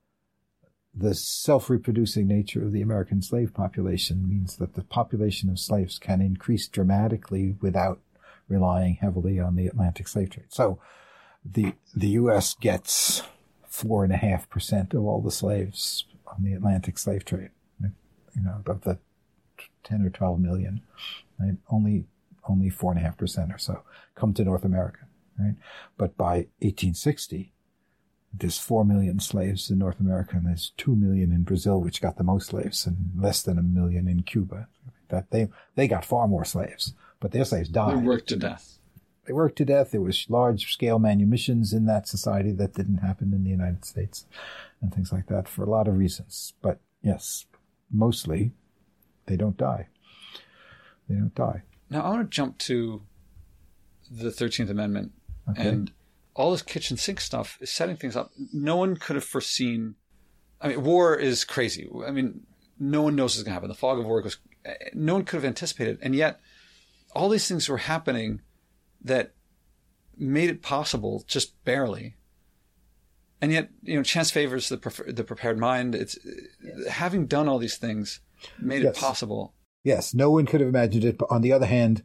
the 0.94 1.14
self-reproducing 1.14 2.26
nature 2.26 2.64
of 2.64 2.72
the 2.72 2.82
American 2.82 3.22
slave 3.22 3.54
population 3.54 4.30
means 4.30 4.56
that 4.58 4.76
the 4.76 4.84
population 4.84 5.50
of 5.50 5.60
slaves 5.60 6.00
can 6.00 6.22
increase 6.22 6.70
dramatically 6.70 7.56
without 7.60 8.00
relying 8.48 8.96
heavily 8.96 9.40
on 9.40 9.56
the 9.56 9.68
Atlantic 9.68 10.08
slave 10.08 10.30
trade. 10.30 10.46
So, 10.50 10.80
the 11.50 11.74
the 11.96 12.10
U.S. 12.10 12.56
gets 12.56 13.22
four 13.68 14.04
and 14.04 14.14
a 14.14 14.18
half 14.18 14.50
percent 14.50 14.94
of 14.94 15.06
all 15.06 15.22
the 15.22 15.32
slaves 15.32 16.06
on 16.28 16.44
the 16.44 16.54
Atlantic 16.54 16.98
slave 16.98 17.26
trade. 17.26 17.52
You 17.82 18.42
know, 18.42 18.62
of 18.66 18.82
the 18.82 19.00
ten 19.84 20.02
or 20.02 20.10
twelve 20.10 20.40
million, 20.40 20.82
right? 21.40 21.56
only 21.70 22.06
only 22.50 22.70
four 22.70 22.92
and 22.92 23.00
a 23.00 23.04
half 23.04 23.18
percent 23.18 23.52
or 23.52 23.58
so 23.58 23.84
come 24.16 24.34
to 24.34 24.44
North 24.44 24.66
America. 24.66 25.00
right? 25.40 25.56
But 25.98 26.18
by 26.18 26.48
1860, 26.60 27.54
there's 28.34 28.58
4 28.58 28.86
million 28.86 29.20
slaves 29.20 29.70
in 29.70 29.78
North 29.78 30.00
America 30.00 30.36
and 30.36 30.48
there's 30.48 30.72
2 30.78 30.96
million 30.96 31.32
in 31.32 31.44
Brazil, 31.44 31.82
which 31.82 32.02
got 32.02 32.18
the 32.18 32.24
most 32.24 32.48
slaves 32.48 32.86
and 32.86 33.12
less 33.18 33.42
than 33.42 33.58
a 33.58 33.64
million 33.64 34.08
in 34.08 34.24
Cuba. 34.24 34.68
That 35.10 35.32
they, 35.32 35.50
they 35.76 35.88
got 35.88 36.04
far 36.04 36.28
more 36.28 36.46
slaves, 36.46 36.94
but 37.20 37.32
their 37.32 37.46
slaves 37.46 37.70
died. 37.70 37.98
They 37.98 38.02
worked 38.02 38.30
to 38.30 38.36
death. 38.38 38.80
They 39.26 39.34
worked 39.34 39.58
to 39.58 39.66
death. 39.66 39.92
There 39.92 40.02
was 40.02 40.26
large 40.30 40.72
scale 40.72 41.00
manumissions 41.00 41.74
in 41.74 41.86
that 41.86 42.08
society 42.08 42.52
that 42.54 42.74
didn't 42.74 42.98
happen 43.00 43.34
in 43.34 43.44
the 43.44 43.50
United 43.50 43.84
States 43.86 44.26
and 44.82 44.94
things 44.94 45.12
like 45.12 45.28
that 45.28 45.48
for 45.48 45.64
a 45.64 45.70
lot 45.70 45.88
of 45.88 45.98
reasons. 45.98 46.54
But 46.62 46.80
yes, 47.02 47.46
mostly 47.92 48.52
they 49.26 49.36
don't 49.36 49.58
die. 49.58 49.88
They 51.10 51.16
don't 51.16 51.34
die. 51.36 51.64
Now 51.90 52.02
I 52.04 52.10
want 52.10 52.30
to 52.30 52.36
jump 52.36 52.58
to 52.60 53.02
the 54.12 54.30
13th 54.30 54.70
Amendment 54.70 55.12
Okay. 55.50 55.68
and 55.68 55.92
all 56.36 56.52
this 56.52 56.62
kitchen 56.64 56.98
sink 56.98 57.22
stuff 57.22 57.58
is 57.62 57.70
setting 57.72 57.96
things 57.96 58.16
up. 58.16 58.32
No 58.52 58.76
one 58.76 58.96
could 58.96 59.16
have 59.16 59.24
foreseen. 59.24 59.96
I 60.60 60.70
mean, 60.70 60.84
war 60.84 61.16
is 61.16 61.44
crazy. 61.46 61.88
I 62.06 62.12
mean, 62.12 62.42
no 62.80 63.02
one 63.04 63.16
knows 63.16 63.36
what's 63.36 63.44
going 63.44 63.52
to 63.52 63.54
happen. 63.54 63.70
The 63.70 63.76
fog 63.76 64.00
of 64.00 64.06
war 64.06 64.22
was. 64.22 64.38
No 64.94 65.14
one 65.14 65.24
could 65.24 65.38
have 65.38 65.46
anticipated, 65.46 66.00
and 66.02 66.16
yet 66.16 66.40
all 67.16 67.30
these 67.30 67.48
things 67.48 67.70
were 67.70 67.78
happening 67.78 68.42
that 69.06 69.34
made 70.18 70.50
it 70.50 70.62
possible 70.62 71.24
just 71.28 71.64
barely. 71.64 72.16
And 73.42 73.52
yet, 73.52 73.70
you 73.84 73.96
know, 73.96 74.04
chance 74.04 74.32
favors 74.32 74.70
the 74.70 74.78
the 75.08 75.24
prepared 75.24 75.58
mind. 75.58 75.94
It's 75.96 76.18
having 76.90 77.28
done 77.28 77.48
all 77.48 77.60
these 77.60 77.78
things 77.78 78.20
made 78.60 78.84
Yes. 78.84 78.98
it 78.98 79.00
possible. 79.00 79.54
Yes, 79.84 80.14
no 80.14 80.32
one 80.32 80.46
could 80.46 80.62
have 80.62 80.70
imagined 80.70 81.04
it. 81.06 81.18
But 81.18 81.30
on 81.30 81.42
the 81.42 81.52
other 81.52 81.68
hand, 81.68 82.04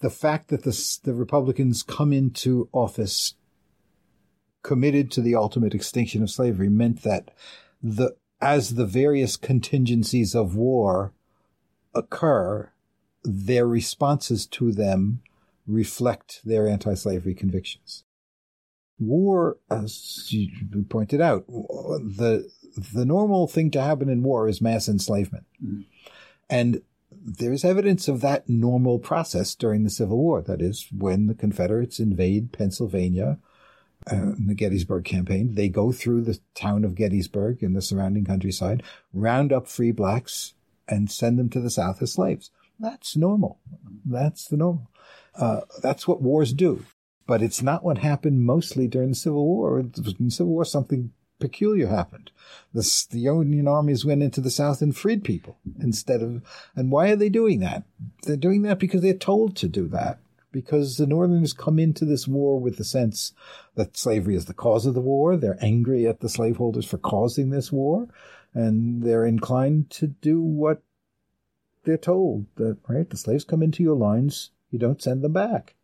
the 0.00 0.10
fact 0.10 0.48
that 0.48 0.62
the, 0.62 0.98
the 1.02 1.14
Republicans 1.14 1.82
come 1.82 2.12
into 2.12 2.68
office 2.72 3.34
committed 4.62 5.10
to 5.10 5.20
the 5.20 5.34
ultimate 5.34 5.74
extinction 5.74 6.22
of 6.22 6.30
slavery 6.30 6.68
meant 6.68 7.02
that 7.02 7.30
the 7.82 8.14
as 8.40 8.74
the 8.74 8.86
various 8.86 9.36
contingencies 9.36 10.34
of 10.34 10.54
war 10.54 11.12
occur, 11.94 12.70
their 13.24 13.66
responses 13.66 14.46
to 14.46 14.72
them 14.72 15.22
reflect 15.66 16.40
their 16.44 16.66
anti-slavery 16.68 17.34
convictions. 17.34 18.04
War, 18.98 19.58
as 19.70 20.32
you 20.32 20.50
pointed 20.88 21.20
out, 21.20 21.46
the 21.46 22.50
the 22.92 23.04
normal 23.04 23.46
thing 23.48 23.70
to 23.72 23.82
happen 23.82 24.08
in 24.08 24.22
war 24.22 24.48
is 24.48 24.60
mass 24.60 24.88
enslavement. 24.88 25.44
And 26.48 26.82
there's 27.10 27.64
evidence 27.64 28.08
of 28.08 28.20
that 28.20 28.48
normal 28.48 28.98
process 28.98 29.54
during 29.54 29.84
the 29.84 29.90
Civil 29.90 30.18
War. 30.18 30.40
That 30.42 30.62
is, 30.62 30.88
when 30.96 31.26
the 31.26 31.34
Confederates 31.34 32.00
invade 32.00 32.52
Pennsylvania 32.52 33.38
uh, 34.10 34.16
in 34.16 34.46
the 34.46 34.54
Gettysburg 34.54 35.04
campaign, 35.04 35.54
they 35.54 35.68
go 35.68 35.92
through 35.92 36.22
the 36.22 36.38
town 36.54 36.84
of 36.84 36.94
Gettysburg 36.94 37.62
and 37.62 37.76
the 37.76 37.82
surrounding 37.82 38.24
countryside, 38.24 38.82
round 39.12 39.52
up 39.52 39.68
free 39.68 39.92
blacks, 39.92 40.54
and 40.88 41.10
send 41.10 41.38
them 41.38 41.48
to 41.50 41.60
the 41.60 41.70
South 41.70 42.02
as 42.02 42.12
slaves. 42.12 42.50
That's 42.78 43.16
normal. 43.16 43.58
That's 44.04 44.46
the 44.46 44.56
normal. 44.56 44.90
Uh, 45.34 45.62
that's 45.82 46.06
what 46.06 46.22
wars 46.22 46.52
do. 46.52 46.84
But 47.26 47.42
it's 47.42 47.62
not 47.62 47.84
what 47.84 47.98
happened 47.98 48.44
mostly 48.44 48.88
during 48.88 49.10
the 49.10 49.14
Civil 49.14 49.46
War. 49.46 49.80
In 49.80 49.92
the 49.94 50.30
Civil 50.30 50.52
War, 50.52 50.64
something 50.64 51.12
peculiar 51.38 51.88
happened. 51.88 52.30
The, 52.72 53.06
the 53.10 53.18
Union 53.20 53.68
armies 53.68 54.04
went 54.04 54.22
into 54.22 54.40
the 54.40 54.50
South 54.50 54.82
and 54.82 54.96
freed 54.96 55.24
people 55.24 55.58
instead 55.80 56.22
of. 56.22 56.42
And 56.74 56.90
why 56.90 57.10
are 57.10 57.16
they 57.16 57.28
doing 57.28 57.60
that? 57.60 57.84
They're 58.24 58.36
doing 58.36 58.62
that 58.62 58.78
because 58.78 59.02
they're 59.02 59.14
told 59.14 59.56
to 59.56 59.68
do 59.68 59.88
that. 59.88 60.18
Because 60.50 60.98
the 60.98 61.06
Northerners 61.06 61.54
come 61.54 61.78
into 61.78 62.04
this 62.04 62.28
war 62.28 62.60
with 62.60 62.76
the 62.76 62.84
sense 62.84 63.32
that 63.74 63.96
slavery 63.96 64.36
is 64.36 64.44
the 64.44 64.54
cause 64.54 64.84
of 64.84 64.94
the 64.94 65.00
war. 65.00 65.36
They're 65.36 65.56
angry 65.62 66.06
at 66.06 66.20
the 66.20 66.28
slaveholders 66.28 66.84
for 66.84 66.98
causing 66.98 67.50
this 67.50 67.72
war. 67.72 68.08
And 68.52 69.02
they're 69.02 69.24
inclined 69.24 69.88
to 69.90 70.08
do 70.08 70.42
what 70.42 70.82
they're 71.84 71.96
told 71.96 72.46
that, 72.56 72.78
right? 72.88 73.08
The 73.08 73.16
slaves 73.16 73.44
come 73.44 73.62
into 73.62 73.82
your 73.82 73.96
lines. 73.96 74.50
You 74.70 74.78
don't 74.78 75.02
send 75.02 75.22
them 75.22 75.32
back, 75.32 75.74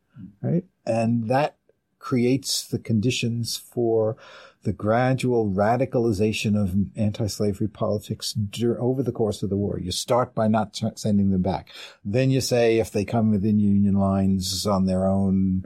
right? 0.42 0.64
And 0.86 1.28
that 1.28 1.56
creates 1.98 2.66
the 2.66 2.78
conditions 2.78 3.56
for 3.56 4.16
the 4.62 4.72
gradual 4.72 5.50
radicalization 5.50 6.60
of 6.60 6.74
anti-slavery 6.96 7.68
politics 7.68 8.32
dur- 8.32 8.80
over 8.80 9.02
the 9.02 9.12
course 9.12 9.42
of 9.42 9.50
the 9.50 9.56
war. 9.56 9.78
You 9.78 9.92
start 9.92 10.34
by 10.34 10.48
not 10.48 10.74
t- 10.74 10.88
sending 10.94 11.30
them 11.30 11.42
back. 11.42 11.70
Then 12.04 12.30
you 12.30 12.40
say 12.40 12.78
if 12.78 12.90
they 12.90 13.04
come 13.04 13.30
within 13.30 13.58
Union 13.58 13.94
lines 13.94 14.66
on 14.66 14.86
their 14.86 15.06
own, 15.06 15.64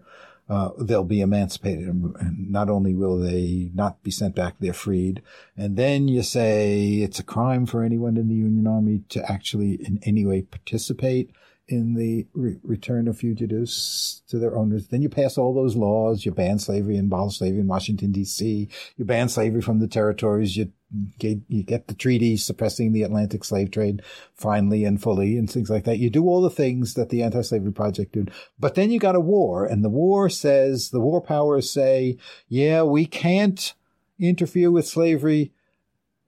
uh, 0.52 0.70
they'll 0.78 1.02
be 1.02 1.22
emancipated. 1.22 1.88
And 1.88 2.50
not 2.50 2.68
only 2.68 2.94
will 2.94 3.18
they 3.18 3.70
not 3.72 4.02
be 4.02 4.10
sent 4.10 4.34
back, 4.34 4.56
they're 4.60 4.74
freed. 4.74 5.22
And 5.56 5.78
then 5.78 6.08
you 6.08 6.22
say 6.22 6.96
it's 6.96 7.18
a 7.18 7.24
crime 7.24 7.64
for 7.64 7.82
anyone 7.82 8.18
in 8.18 8.28
the 8.28 8.34
Union 8.34 8.66
Army 8.66 9.00
to 9.08 9.32
actually 9.32 9.74
in 9.82 9.98
any 10.02 10.26
way 10.26 10.42
participate 10.42 11.30
in 11.72 11.94
the 11.94 12.26
re- 12.34 12.58
return 12.62 13.08
of 13.08 13.16
fugitives 13.16 14.22
to 14.28 14.38
their 14.38 14.56
owners. 14.56 14.88
Then 14.88 15.00
you 15.00 15.08
pass 15.08 15.38
all 15.38 15.54
those 15.54 15.74
laws. 15.74 16.26
You 16.26 16.30
ban 16.30 16.58
slavery 16.58 16.96
and 16.96 17.06
abolish 17.06 17.38
slavery 17.38 17.60
in 17.60 17.66
Washington, 17.66 18.12
D.C. 18.12 18.68
You 18.96 19.04
ban 19.04 19.30
slavery 19.30 19.62
from 19.62 19.80
the 19.80 19.88
territories. 19.88 20.56
You 20.56 20.70
get, 21.18 21.38
you 21.48 21.62
get 21.62 21.88
the 21.88 21.94
treaty 21.94 22.36
suppressing 22.36 22.92
the 22.92 23.02
Atlantic 23.02 23.42
slave 23.42 23.70
trade 23.70 24.02
finally 24.34 24.84
and 24.84 25.00
fully 25.00 25.38
and 25.38 25.50
things 25.50 25.70
like 25.70 25.84
that. 25.84 25.98
You 25.98 26.10
do 26.10 26.24
all 26.24 26.42
the 26.42 26.50
things 26.50 26.92
that 26.94 27.08
the 27.08 27.22
anti-slavery 27.22 27.72
project 27.72 28.12
did. 28.12 28.30
But 28.60 28.74
then 28.74 28.90
you 28.90 28.98
got 28.98 29.16
a 29.16 29.20
war 29.20 29.64
and 29.64 29.82
the 29.82 29.88
war 29.88 30.28
says, 30.28 30.90
the 30.90 31.00
war 31.00 31.22
powers 31.22 31.70
say, 31.70 32.18
yeah, 32.48 32.82
we 32.82 33.06
can't 33.06 33.72
interfere 34.20 34.70
with 34.70 34.86
slavery 34.86 35.52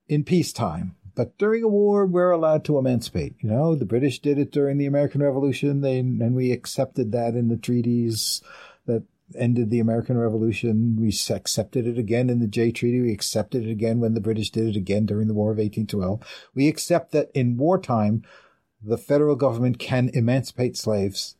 in 0.08 0.24
peacetime. 0.24 0.96
But 1.14 1.38
during 1.38 1.62
a 1.62 1.68
war, 1.68 2.06
we're 2.06 2.30
allowed 2.30 2.64
to 2.64 2.78
emancipate. 2.78 3.36
You 3.40 3.50
know, 3.50 3.74
the 3.74 3.84
British 3.84 4.18
did 4.20 4.38
it 4.38 4.50
during 4.50 4.78
the 4.78 4.86
American 4.86 5.22
Revolution, 5.22 5.80
they, 5.80 5.98
and 5.98 6.34
we 6.34 6.50
accepted 6.50 7.12
that 7.12 7.34
in 7.34 7.48
the 7.48 7.56
treaties 7.56 8.42
that 8.86 9.04
ended 9.36 9.70
the 9.70 9.80
American 9.80 10.18
Revolution. 10.18 10.96
We 10.98 11.08
accepted 11.08 11.86
it 11.86 11.98
again 11.98 12.30
in 12.30 12.40
the 12.40 12.46
Jay 12.46 12.70
Treaty. 12.70 13.00
We 13.00 13.12
accepted 13.12 13.66
it 13.66 13.70
again 13.70 14.00
when 14.00 14.14
the 14.14 14.20
British 14.20 14.50
did 14.50 14.68
it 14.68 14.76
again 14.76 15.06
during 15.06 15.28
the 15.28 15.34
War 15.34 15.50
of 15.50 15.58
1812. 15.58 16.20
We 16.54 16.68
accept 16.68 17.12
that 17.12 17.30
in 17.34 17.56
wartime, 17.56 18.22
the 18.82 18.98
federal 18.98 19.36
government 19.36 19.78
can 19.78 20.10
emancipate 20.12 20.76
slaves 20.76 21.36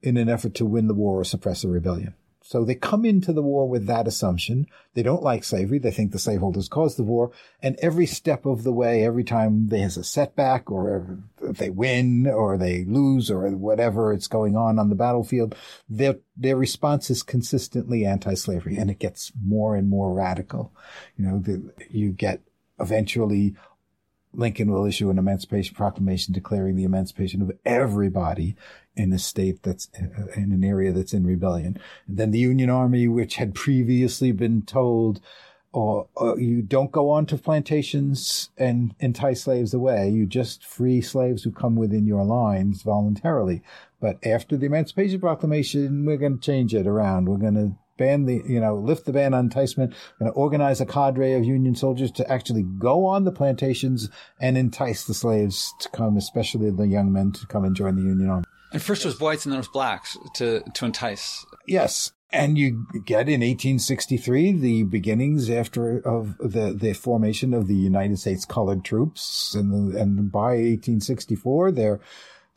in 0.00 0.16
an 0.16 0.28
effort 0.28 0.54
to 0.54 0.66
win 0.66 0.86
the 0.86 0.94
war 0.94 1.20
or 1.20 1.24
suppress 1.24 1.64
a 1.64 1.68
rebellion. 1.68 2.14
So 2.48 2.64
they 2.64 2.76
come 2.76 3.04
into 3.04 3.34
the 3.34 3.42
war 3.42 3.68
with 3.68 3.86
that 3.88 4.08
assumption. 4.08 4.68
They 4.94 5.02
don't 5.02 5.22
like 5.22 5.44
slavery. 5.44 5.78
They 5.78 5.90
think 5.90 6.12
the 6.12 6.18
slaveholders 6.18 6.66
caused 6.66 6.96
the 6.96 7.02
war. 7.02 7.30
And 7.62 7.76
every 7.82 8.06
step 8.06 8.46
of 8.46 8.64
the 8.64 8.72
way, 8.72 9.04
every 9.04 9.22
time 9.22 9.68
there's 9.68 9.98
a 9.98 10.02
setback 10.02 10.70
or 10.70 11.18
they 11.42 11.68
win 11.68 12.26
or 12.26 12.56
they 12.56 12.86
lose 12.86 13.30
or 13.30 13.50
whatever 13.50 14.14
it's 14.14 14.28
going 14.28 14.56
on 14.56 14.78
on 14.78 14.88
the 14.88 14.94
battlefield, 14.94 15.54
their, 15.90 16.20
their 16.38 16.56
response 16.56 17.10
is 17.10 17.22
consistently 17.22 18.06
anti-slavery 18.06 18.78
and 18.78 18.88
it 18.88 18.98
gets 18.98 19.30
more 19.44 19.76
and 19.76 19.90
more 19.90 20.14
radical. 20.14 20.72
You 21.18 21.26
know, 21.26 21.38
the, 21.40 21.70
you 21.90 22.12
get 22.12 22.40
eventually 22.80 23.56
Lincoln 24.34 24.70
will 24.70 24.84
issue 24.84 25.10
an 25.10 25.18
emancipation 25.18 25.74
proclamation 25.74 26.34
declaring 26.34 26.76
the 26.76 26.84
emancipation 26.84 27.42
of 27.42 27.52
everybody 27.64 28.56
in 28.94 29.12
a 29.12 29.18
state 29.18 29.62
that's 29.62 29.88
uh, 29.98 30.26
in 30.34 30.52
an 30.52 30.64
area 30.64 30.92
that's 30.92 31.14
in 31.14 31.26
rebellion. 31.26 31.78
And 32.06 32.16
then 32.16 32.30
the 32.30 32.38
Union 32.38 32.70
Army, 32.70 33.08
which 33.08 33.36
had 33.36 33.54
previously 33.54 34.32
been 34.32 34.62
told, 34.62 35.20
or, 35.72 36.08
or 36.14 36.38
you 36.38 36.62
don't 36.62 36.92
go 36.92 37.10
on 37.10 37.26
to 37.26 37.36
plantations 37.36 38.50
and 38.56 38.94
entice 39.00 39.42
slaves 39.42 39.74
away. 39.74 40.10
You 40.10 40.26
just 40.26 40.64
free 40.64 41.00
slaves 41.00 41.42
who 41.42 41.50
come 41.50 41.76
within 41.76 42.06
your 42.06 42.24
lines 42.24 42.82
voluntarily. 42.82 43.62
But 44.00 44.24
after 44.24 44.56
the 44.56 44.66
Emancipation 44.66 45.20
Proclamation, 45.20 46.04
we're 46.04 46.16
going 46.16 46.38
to 46.38 46.44
change 46.44 46.74
it 46.74 46.86
around. 46.86 47.28
We're 47.28 47.36
going 47.36 47.54
to 47.54 47.72
ban 47.98 48.24
the, 48.24 48.42
you 48.46 48.60
know, 48.60 48.76
lift 48.76 49.04
the 49.04 49.12
ban 49.12 49.34
on 49.34 49.44
enticement, 49.44 49.94
going 50.18 50.30
to 50.30 50.36
organize 50.36 50.80
a 50.80 50.86
cadre 50.86 51.34
of 51.34 51.44
Union 51.44 51.74
soldiers 51.74 52.10
to 52.12 52.30
actually 52.30 52.62
go 52.62 53.04
on 53.04 53.24
the 53.24 53.32
plantations 53.32 54.08
and 54.40 54.56
entice 54.56 55.04
the 55.04 55.14
slaves 55.14 55.74
to 55.80 55.88
come, 55.90 56.16
especially 56.16 56.70
the 56.70 56.86
young 56.86 57.12
men, 57.12 57.32
to 57.32 57.46
come 57.46 57.64
and 57.64 57.76
join 57.76 57.96
the 57.96 58.02
Union 58.02 58.30
Army. 58.30 58.44
And 58.72 58.82
first 58.82 59.04
it 59.04 59.08
was 59.08 59.20
whites 59.20 59.44
and 59.44 59.52
then 59.52 59.58
it 59.58 59.60
was 59.60 59.68
blacks 59.68 60.16
to, 60.34 60.62
to 60.74 60.84
entice. 60.84 61.44
Yes. 61.66 62.12
And 62.30 62.58
you 62.58 62.86
get 63.06 63.28
in 63.28 63.40
1863 63.40 64.52
the 64.52 64.82
beginnings 64.82 65.48
after 65.48 65.98
of 66.00 66.36
the, 66.38 66.74
the 66.78 66.92
formation 66.92 67.54
of 67.54 67.66
the 67.66 67.74
United 67.74 68.18
States 68.18 68.44
colored 68.44 68.84
troops. 68.84 69.54
And, 69.54 69.72
the, 69.72 69.98
and 69.98 70.30
by 70.30 70.56
1864, 70.56 71.72
they're, 71.72 72.00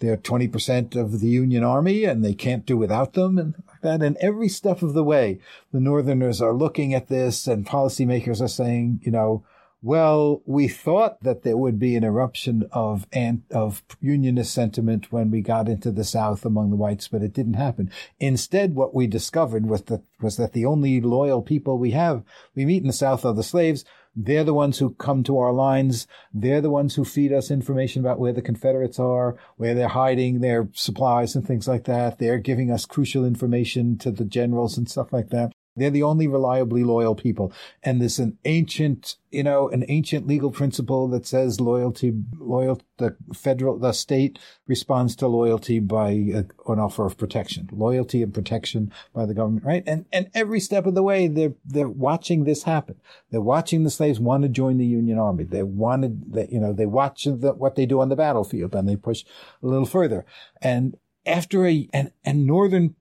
they're 0.01 0.17
20% 0.17 0.95
of 0.95 1.21
the 1.21 1.27
Union 1.27 1.63
Army 1.63 2.03
and 2.03 2.25
they 2.25 2.33
can't 2.33 2.65
do 2.65 2.75
without 2.75 3.13
them 3.13 3.37
and 3.37 3.55
like 3.67 3.81
that. 3.81 4.01
And 4.01 4.17
every 4.17 4.49
step 4.49 4.81
of 4.81 4.93
the 4.93 5.03
way, 5.03 5.39
the 5.71 5.79
Northerners 5.79 6.41
are 6.41 6.53
looking 6.53 6.93
at 6.93 7.07
this 7.07 7.47
and 7.47 7.65
policymakers 7.65 8.41
are 8.41 8.49
saying, 8.49 8.99
you 9.03 9.11
know, 9.11 9.45
well, 9.83 10.43
we 10.45 10.67
thought 10.67 11.23
that 11.23 11.41
there 11.41 11.57
would 11.57 11.79
be 11.79 11.95
an 11.95 12.03
eruption 12.03 12.67
of 12.71 13.07
of 13.49 13.83
unionist 13.99 14.53
sentiment 14.53 15.11
when 15.11 15.31
we 15.31 15.41
got 15.41 15.67
into 15.67 15.91
the 15.91 16.03
South 16.03 16.45
among 16.45 16.69
the 16.69 16.75
whites, 16.75 17.07
but 17.07 17.23
it 17.23 17.33
didn't 17.33 17.55
happen. 17.55 17.89
Instead, 18.19 18.75
what 18.75 18.93
we 18.93 19.07
discovered 19.07 19.65
was 19.65 19.81
that 19.83 20.03
was 20.21 20.37
that 20.37 20.53
the 20.53 20.67
only 20.67 21.01
loyal 21.01 21.41
people 21.41 21.79
we 21.79 21.91
have 21.91 22.23
we 22.53 22.63
meet 22.63 22.83
in 22.83 22.87
the 22.87 22.93
South 22.93 23.25
are 23.25 23.33
the 23.33 23.41
slaves. 23.41 23.83
They're 24.15 24.43
the 24.43 24.53
ones 24.53 24.79
who 24.79 24.93
come 24.95 25.23
to 25.23 25.37
our 25.37 25.53
lines. 25.53 26.07
They're 26.33 26.61
the 26.61 26.69
ones 26.69 26.95
who 26.95 27.05
feed 27.05 27.31
us 27.31 27.49
information 27.49 28.01
about 28.01 28.19
where 28.19 28.33
the 28.33 28.41
Confederates 28.41 28.99
are, 28.99 29.37
where 29.57 29.73
they're 29.73 29.87
hiding 29.87 30.39
their 30.41 30.69
supplies 30.73 31.35
and 31.35 31.45
things 31.45 31.67
like 31.67 31.85
that. 31.85 32.19
They're 32.19 32.37
giving 32.37 32.71
us 32.71 32.85
crucial 32.85 33.25
information 33.25 33.97
to 33.99 34.11
the 34.11 34.25
generals 34.25 34.77
and 34.77 34.89
stuff 34.89 35.13
like 35.13 35.29
that. 35.29 35.53
They're 35.75 35.89
the 35.89 36.03
only 36.03 36.27
reliably 36.27 36.83
loyal 36.83 37.15
people. 37.15 37.53
And 37.81 38.01
there's 38.01 38.19
an 38.19 38.37
ancient, 38.43 39.15
you 39.29 39.43
know, 39.43 39.69
an 39.69 39.85
ancient 39.87 40.27
legal 40.27 40.51
principle 40.51 41.07
that 41.09 41.25
says 41.25 41.61
loyalty, 41.61 42.13
loyal, 42.37 42.81
the 42.97 43.15
federal, 43.33 43.79
the 43.79 43.93
state 43.93 44.37
responds 44.67 45.15
to 45.17 45.27
loyalty 45.27 45.79
by 45.79 46.09
a, 46.09 46.43
an 46.67 46.79
offer 46.79 47.05
of 47.05 47.17
protection, 47.17 47.69
loyalty 47.71 48.21
and 48.21 48.33
protection 48.33 48.91
by 49.13 49.25
the 49.25 49.33
government, 49.33 49.65
right? 49.65 49.83
And, 49.87 50.05
and 50.11 50.29
every 50.33 50.59
step 50.59 50.85
of 50.85 50.93
the 50.93 51.03
way, 51.03 51.29
they're, 51.29 51.53
they're 51.65 51.87
watching 51.87 52.43
this 52.43 52.63
happen. 52.63 52.99
They're 53.29 53.39
watching 53.39 53.83
the 53.83 53.89
slaves 53.89 54.19
want 54.19 54.43
to 54.43 54.49
join 54.49 54.77
the 54.77 54.85
Union 54.85 55.17
Army. 55.17 55.45
They 55.45 55.63
wanted, 55.63 56.33
that, 56.33 56.51
you 56.51 56.59
know, 56.59 56.73
they 56.73 56.85
watch 56.85 57.23
the, 57.23 57.53
what 57.53 57.75
they 57.75 57.85
do 57.85 58.01
on 58.01 58.09
the 58.09 58.17
battlefield 58.17 58.75
and 58.75 58.89
they 58.89 58.97
push 58.97 59.23
a 59.63 59.67
little 59.67 59.85
further. 59.85 60.25
And 60.61 60.97
after 61.25 61.65
a, 61.65 61.87
and, 61.93 62.11
and 62.25 62.45
Northern 62.45 62.95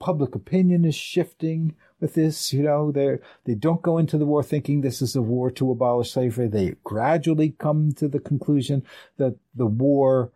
public 0.00 0.34
opinion 0.34 0.84
is 0.84 0.96
shifting 0.96 1.76
with 2.00 2.14
this. 2.14 2.52
You 2.52 2.64
know, 2.64 2.90
they 2.90 3.18
they 3.44 3.54
don't 3.54 3.82
go 3.82 3.98
into 3.98 4.18
the 4.18 4.26
war 4.26 4.42
thinking 4.42 4.80
this 4.80 5.00
is 5.00 5.14
a 5.14 5.22
war 5.22 5.50
to 5.52 5.70
abolish 5.70 6.12
slavery. 6.12 6.48
They 6.48 6.74
gradually 6.82 7.50
come 7.50 7.92
to 7.92 8.08
the 8.08 8.18
conclusion 8.18 8.82
that 9.18 9.36
the 9.54 9.66
war, 9.66 10.32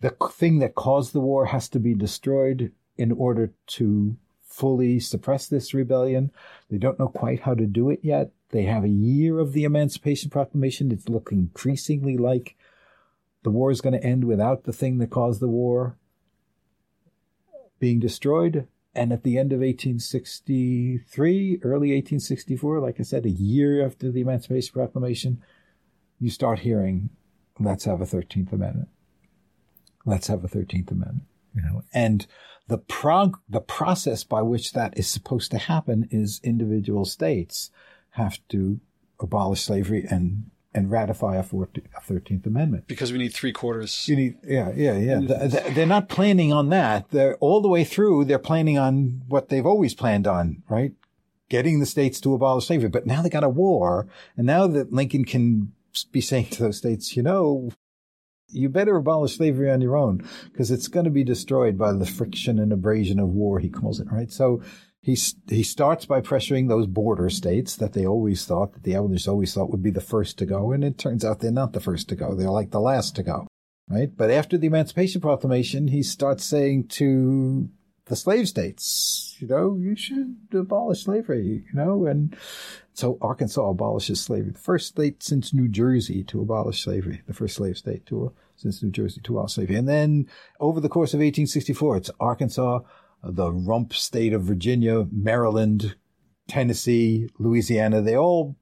the 0.00 0.16
thing 0.32 0.60
that 0.60 0.74
caused 0.74 1.12
the 1.12 1.20
war, 1.20 1.46
has 1.46 1.68
to 1.70 1.78
be 1.78 1.94
destroyed 1.94 2.72
in 2.96 3.12
order 3.12 3.52
to 3.66 4.16
fully 4.42 5.00
suppress 5.00 5.48
this 5.48 5.74
rebellion. 5.74 6.30
They 6.70 6.78
don't 6.78 6.98
know 6.98 7.08
quite 7.08 7.40
how 7.40 7.54
to 7.54 7.66
do 7.66 7.90
it 7.90 8.00
yet. 8.02 8.30
They 8.50 8.62
have 8.62 8.84
a 8.84 8.88
year 8.88 9.40
of 9.40 9.52
the 9.52 9.64
Emancipation 9.64 10.30
Proclamation. 10.30 10.92
It's 10.92 11.08
looking 11.08 11.38
increasingly 11.38 12.16
like 12.16 12.54
the 13.42 13.50
war 13.50 13.72
is 13.72 13.80
going 13.80 13.94
to 13.98 14.06
end 14.06 14.24
without 14.24 14.62
the 14.62 14.72
thing 14.72 14.98
that 14.98 15.10
caused 15.10 15.40
the 15.40 15.48
war 15.48 15.96
being 17.84 18.00
destroyed. 18.00 18.66
And 18.94 19.12
at 19.12 19.24
the 19.24 19.36
end 19.36 19.52
of 19.52 19.60
1863, 19.60 21.58
early 21.62 21.92
1864, 21.92 22.80
like 22.80 22.98
I 22.98 23.02
said, 23.02 23.26
a 23.26 23.30
year 23.30 23.84
after 23.84 24.10
the 24.10 24.22
Emancipation 24.22 24.72
Proclamation, 24.72 25.42
you 26.18 26.30
start 26.30 26.60
hearing, 26.60 27.10
let's 27.60 27.84
have 27.84 28.00
a 28.00 28.06
13th 28.06 28.54
Amendment. 28.54 28.88
Let's 30.06 30.28
have 30.28 30.42
a 30.44 30.48
13th 30.48 30.92
Amendment. 30.92 31.24
You 31.54 31.60
know, 31.60 31.82
and 31.92 32.26
the 32.68 32.78
prog- 32.78 33.42
the 33.46 33.60
process 33.60 34.24
by 34.24 34.40
which 34.40 34.72
that 34.72 34.96
is 34.96 35.06
supposed 35.06 35.50
to 35.50 35.58
happen 35.58 36.08
is 36.10 36.40
individual 36.42 37.04
states 37.04 37.70
have 38.12 38.38
to 38.48 38.80
abolish 39.20 39.60
slavery 39.60 40.06
and 40.08 40.50
and 40.74 40.90
ratify 40.90 41.36
a, 41.36 41.44
14th, 41.44 41.86
a 41.96 42.00
13th 42.00 42.46
Amendment. 42.46 42.86
Because 42.86 43.12
we 43.12 43.18
need 43.18 43.32
three 43.32 43.52
quarters. 43.52 44.08
You 44.08 44.16
need, 44.16 44.36
yeah, 44.42 44.72
yeah, 44.74 44.96
yeah. 44.96 45.18
Mm-hmm. 45.18 45.74
they're 45.74 45.86
not 45.86 46.08
planning 46.08 46.52
on 46.52 46.70
that. 46.70 47.10
They're 47.10 47.36
all 47.36 47.60
the 47.60 47.68
way 47.68 47.84
through. 47.84 48.24
They're 48.24 48.38
planning 48.38 48.76
on 48.76 49.22
what 49.28 49.48
they've 49.48 49.64
always 49.64 49.94
planned 49.94 50.26
on, 50.26 50.62
right? 50.68 50.92
Getting 51.48 51.78
the 51.78 51.86
states 51.86 52.20
to 52.22 52.34
abolish 52.34 52.66
slavery. 52.66 52.88
But 52.88 53.06
now 53.06 53.22
they 53.22 53.30
got 53.30 53.44
a 53.44 53.48
war. 53.48 54.08
And 54.36 54.46
now 54.46 54.66
that 54.66 54.92
Lincoln 54.92 55.24
can 55.24 55.72
be 56.10 56.20
saying 56.20 56.46
to 56.50 56.62
those 56.64 56.78
states, 56.78 57.16
you 57.16 57.22
know, 57.22 57.70
you 58.48 58.68
better 58.68 58.96
abolish 58.96 59.36
slavery 59.36 59.70
on 59.70 59.80
your 59.80 59.96
own 59.96 60.26
because 60.50 60.70
it's 60.70 60.88
going 60.88 61.04
to 61.04 61.10
be 61.10 61.24
destroyed 61.24 61.78
by 61.78 61.92
the 61.92 62.06
friction 62.06 62.58
and 62.58 62.72
abrasion 62.72 63.18
of 63.18 63.28
war, 63.28 63.58
he 63.58 63.68
calls 63.68 64.00
it, 64.00 64.10
right? 64.10 64.30
So 64.32 64.62
he 65.04 65.18
he 65.50 65.62
starts 65.62 66.06
by 66.06 66.22
pressuring 66.22 66.68
those 66.68 66.86
border 66.86 67.28
states 67.28 67.76
that 67.76 67.92
they 67.92 68.06
always 68.06 68.46
thought 68.46 68.72
that 68.72 68.84
the 68.84 68.94
abolitionists 68.94 69.28
always 69.28 69.52
thought 69.52 69.70
would 69.70 69.82
be 69.82 69.90
the 69.90 70.00
first 70.00 70.38
to 70.38 70.46
go, 70.46 70.72
and 70.72 70.82
it 70.82 70.96
turns 70.96 71.26
out 71.26 71.40
they're 71.40 71.52
not 71.52 71.74
the 71.74 71.80
first 71.80 72.08
to 72.08 72.16
go. 72.16 72.34
They're 72.34 72.48
like 72.48 72.70
the 72.70 72.80
last 72.80 73.14
to 73.16 73.22
go, 73.22 73.46
right? 73.86 74.10
But 74.16 74.30
after 74.30 74.56
the 74.56 74.66
Emancipation 74.66 75.20
Proclamation, 75.20 75.88
he 75.88 76.02
starts 76.02 76.42
saying 76.46 76.88
to 76.88 77.68
the 78.06 78.16
slave 78.16 78.48
states, 78.48 79.36
you 79.40 79.46
know, 79.46 79.76
you 79.78 79.94
should 79.94 80.36
abolish 80.54 81.04
slavery, 81.04 81.64
you 81.66 81.74
know, 81.74 82.06
and 82.06 82.34
so 82.94 83.18
Arkansas 83.20 83.68
abolishes 83.68 84.22
slavery, 84.22 84.52
the 84.52 84.58
first 84.58 84.88
state 84.88 85.22
since 85.22 85.52
New 85.52 85.68
Jersey 85.68 86.24
to 86.24 86.40
abolish 86.40 86.82
slavery, 86.82 87.20
the 87.26 87.34
first 87.34 87.56
slave 87.56 87.76
state 87.76 88.06
to 88.06 88.32
since 88.56 88.82
New 88.82 88.90
Jersey 88.90 89.20
to 89.22 89.34
abolish 89.34 89.52
slavery, 89.52 89.76
and 89.76 89.88
then 89.88 90.28
over 90.60 90.80
the 90.80 90.88
course 90.88 91.12
of 91.12 91.18
1864, 91.18 91.96
it's 91.98 92.10
Arkansas 92.18 92.80
the 93.26 93.52
rump 93.52 93.94
state 93.94 94.32
of 94.32 94.42
Virginia, 94.42 95.06
Maryland, 95.10 95.96
Tennessee, 96.48 97.28
Louisiana, 97.38 98.02
they 98.02 98.16
all 98.16 98.56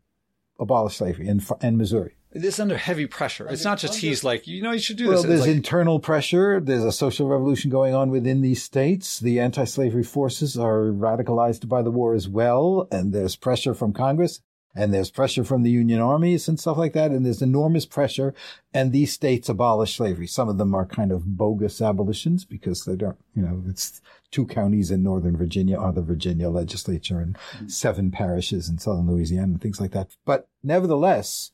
abolished 0.58 0.98
slavery 0.98 1.28
and, 1.28 1.44
and 1.60 1.76
Missouri. 1.78 2.16
It's 2.34 2.58
under 2.58 2.78
heavy 2.78 3.06
pressure. 3.06 3.46
It's 3.48 3.64
not 3.64 3.78
just 3.78 3.98
he's 3.98 4.24
like, 4.24 4.46
you 4.46 4.62
know, 4.62 4.72
you 4.72 4.78
should 4.78 4.96
do 4.96 5.08
well, 5.08 5.16
this. 5.16 5.22
Well, 5.22 5.28
there's 5.28 5.46
like, 5.46 5.54
internal 5.54 6.00
pressure. 6.00 6.60
There's 6.60 6.84
a 6.84 6.90
social 6.90 7.28
revolution 7.28 7.70
going 7.70 7.94
on 7.94 8.10
within 8.10 8.40
these 8.40 8.62
states. 8.62 9.20
The 9.20 9.38
anti-slavery 9.38 10.04
forces 10.04 10.56
are 10.56 10.84
radicalized 10.84 11.68
by 11.68 11.82
the 11.82 11.90
war 11.90 12.14
as 12.14 12.30
well. 12.30 12.88
And 12.90 13.12
there's 13.12 13.36
pressure 13.36 13.74
from 13.74 13.92
Congress 13.92 14.40
and 14.74 14.94
there's 14.94 15.10
pressure 15.10 15.44
from 15.44 15.62
the 15.62 15.70
Union 15.70 16.00
armies 16.00 16.48
and 16.48 16.58
stuff 16.58 16.78
like 16.78 16.94
that. 16.94 17.10
And 17.10 17.26
there's 17.26 17.42
enormous 17.42 17.84
pressure. 17.84 18.32
And 18.72 18.92
these 18.92 19.12
states 19.12 19.50
abolish 19.50 19.96
slavery. 19.96 20.26
Some 20.26 20.48
of 20.48 20.56
them 20.56 20.74
are 20.74 20.86
kind 20.86 21.12
of 21.12 21.36
bogus 21.36 21.82
abolitions 21.82 22.46
because 22.46 22.86
they 22.86 22.96
don't, 22.96 23.18
you 23.34 23.42
know, 23.42 23.62
it's 23.68 24.00
two 24.32 24.46
counties 24.46 24.90
in 24.90 25.04
Northern 25.04 25.36
Virginia 25.36 25.78
are 25.78 25.92
the 25.92 26.02
Virginia 26.02 26.50
legislature 26.50 27.20
and 27.20 27.36
mm-hmm. 27.36 27.68
seven 27.68 28.10
parishes 28.10 28.68
in 28.68 28.78
Southern 28.78 29.06
Louisiana 29.06 29.52
and 29.52 29.60
things 29.60 29.80
like 29.80 29.92
that. 29.92 30.16
But 30.24 30.48
nevertheless, 30.62 31.52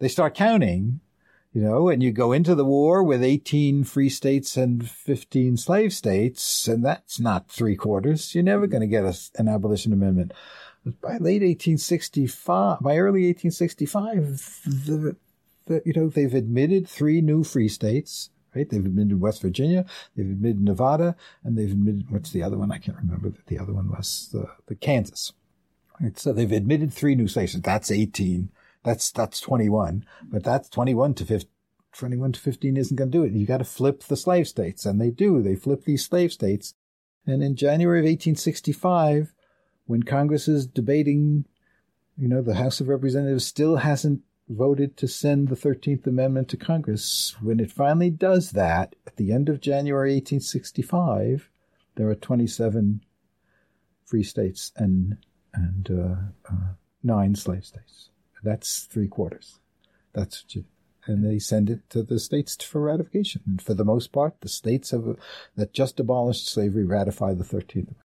they 0.00 0.08
start 0.08 0.34
counting, 0.34 0.98
you 1.52 1.62
know, 1.62 1.88
and 1.88 2.02
you 2.02 2.10
go 2.10 2.32
into 2.32 2.56
the 2.56 2.64
war 2.64 3.04
with 3.04 3.22
18 3.22 3.84
free 3.84 4.08
states 4.08 4.56
and 4.56 4.90
15 4.90 5.56
slave 5.56 5.92
states, 5.92 6.66
and 6.66 6.84
that's 6.84 7.20
not 7.20 7.48
three 7.48 7.76
quarters. 7.76 8.34
You're 8.34 8.42
never 8.42 8.66
going 8.66 8.80
to 8.80 8.88
get 8.88 9.04
a, 9.04 9.16
an 9.38 9.46
abolition 9.46 9.92
amendment 9.92 10.32
by 10.84 11.18
late 11.18 11.42
1865, 11.42 12.80
by 12.80 12.96
early 12.96 13.26
1865, 13.26 14.60
the, 14.64 15.16
the, 15.66 15.82
you 15.84 15.92
know, 15.94 16.08
they've 16.08 16.34
admitted 16.34 16.88
three 16.88 17.20
new 17.20 17.44
free 17.44 17.68
states, 17.68 18.30
right? 18.54 18.68
They've 18.68 18.84
admitted 18.84 19.20
West 19.20 19.42
Virginia, 19.42 19.84
they've 20.16 20.26
admitted 20.26 20.62
Nevada, 20.62 21.16
and 21.44 21.56
they've 21.56 21.70
admitted, 21.70 22.10
what's 22.10 22.30
the 22.30 22.42
other 22.42 22.58
one? 22.58 22.72
I 22.72 22.78
can't 22.78 22.98
remember 22.98 23.30
that 23.30 23.46
the 23.46 23.58
other 23.58 23.72
one 23.72 23.90
was 23.90 24.28
the, 24.32 24.48
the 24.66 24.74
Kansas. 24.74 25.32
Right? 26.00 26.18
So 26.18 26.32
they've 26.32 26.50
admitted 26.50 26.92
three 26.92 27.14
new 27.14 27.28
states. 27.28 27.54
That's 27.54 27.90
18. 27.90 28.50
That's, 28.84 29.10
that's 29.12 29.40
21, 29.40 30.04
but 30.24 30.42
that's 30.42 30.68
21 30.68 31.14
to 31.14 31.24
15. 31.24 31.48
21 31.94 32.32
to 32.32 32.40
15 32.40 32.76
isn't 32.76 32.96
going 32.96 33.10
to 33.10 33.18
do 33.18 33.24
it. 33.24 33.32
You 33.32 33.46
got 33.46 33.58
to 33.58 33.64
flip 33.64 34.02
the 34.04 34.16
slave 34.16 34.48
states. 34.48 34.86
And 34.86 35.00
they 35.00 35.10
do. 35.10 35.42
They 35.42 35.54
flip 35.54 35.84
these 35.84 36.04
slave 36.04 36.32
states. 36.32 36.74
And 37.26 37.42
in 37.42 37.54
January 37.54 37.98
of 37.98 38.04
1865, 38.04 39.34
when 39.86 40.02
Congress 40.02 40.48
is 40.48 40.66
debating, 40.66 41.44
you 42.16 42.28
know, 42.28 42.42
the 42.42 42.54
House 42.54 42.80
of 42.80 42.88
Representatives 42.88 43.46
still 43.46 43.76
hasn't 43.76 44.22
voted 44.48 44.96
to 44.96 45.08
send 45.08 45.48
the 45.48 45.56
13th 45.56 46.06
Amendment 46.06 46.48
to 46.48 46.56
Congress. 46.56 47.36
When 47.40 47.60
it 47.60 47.72
finally 47.72 48.10
does 48.10 48.50
that, 48.52 48.96
at 49.06 49.16
the 49.16 49.32
end 49.32 49.48
of 49.48 49.60
January 49.60 50.14
1865, 50.14 51.48
there 51.96 52.08
are 52.08 52.14
27 52.14 53.04
free 54.04 54.22
states 54.22 54.72
and, 54.76 55.18
and 55.54 55.90
uh, 55.90 56.52
uh, 56.52 56.72
nine 57.02 57.34
slave 57.34 57.64
states. 57.64 58.10
That's 58.42 58.80
three 58.80 59.08
quarters. 59.08 59.60
That's 60.12 60.44
and 61.06 61.24
they 61.24 61.38
send 61.38 61.68
it 61.68 61.88
to 61.90 62.02
the 62.02 62.18
states 62.18 62.56
for 62.62 62.80
ratification. 62.80 63.42
And 63.46 63.62
for 63.62 63.74
the 63.74 63.84
most 63.84 64.12
part, 64.12 64.40
the 64.40 64.48
states 64.48 64.90
have, 64.90 65.16
that 65.56 65.72
just 65.72 65.98
abolished 65.98 66.48
slavery 66.48 66.84
ratify 66.84 67.34
the 67.34 67.44
13th 67.44 67.72
Amendment. 67.72 67.96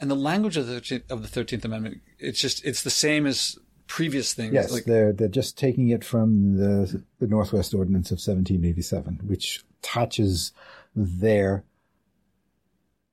and 0.00 0.10
the 0.10 0.14
language 0.14 0.56
of 0.56 0.66
the 0.66 1.02
of 1.10 1.22
the 1.22 1.28
Thirteenth 1.28 1.64
Amendment, 1.64 2.00
it's 2.18 2.40
just 2.40 2.64
it's 2.64 2.82
the 2.82 2.90
same 2.90 3.26
as 3.26 3.58
previous 3.92 4.32
things. 4.32 4.54
Yes, 4.54 4.72
like, 4.72 4.84
they're 4.84 5.12
they're 5.12 5.28
just 5.28 5.58
taking 5.58 5.90
it 5.90 6.02
from 6.02 6.56
the 6.56 7.02
the 7.18 7.26
Northwest 7.26 7.74
Ordinance 7.74 8.10
of 8.10 8.16
1787, 8.16 9.20
which 9.26 9.64
touches 9.82 10.52
their 10.96 11.64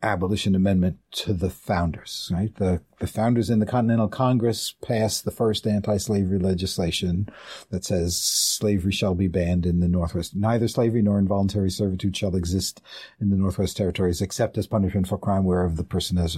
abolition 0.02 0.56
amendment 0.56 0.98
to 1.12 1.34
the 1.34 1.50
founders. 1.50 2.32
Right, 2.34 2.56
the 2.56 2.82
the 3.00 3.08
founders 3.08 3.50
in 3.50 3.60
the 3.60 3.66
Continental 3.66 4.08
Congress 4.08 4.74
passed 4.82 5.26
the 5.26 5.32
first 5.32 5.68
anti-slavery 5.68 6.40
legislation 6.40 7.28
that 7.72 7.84
says 7.84 8.16
slavery 8.18 8.94
shall 8.94 9.16
be 9.16 9.28
banned 9.28 9.66
in 9.66 9.82
the 9.82 9.90
Northwest. 9.90 10.34
Neither 10.34 10.70
slavery 10.70 11.02
nor 11.02 11.20
involuntary 11.20 11.72
servitude 11.72 12.16
shall 12.16 12.38
exist 12.38 12.82
in 13.20 13.32
the 13.32 13.36
Northwest 13.36 13.76
Territories 13.76 14.22
except 14.22 14.58
as 14.58 14.66
punishment 14.66 15.10
for 15.10 15.18
crime 15.18 15.44
whereof 15.44 15.76
the 15.76 15.84
person 15.84 16.16
has 16.16 16.38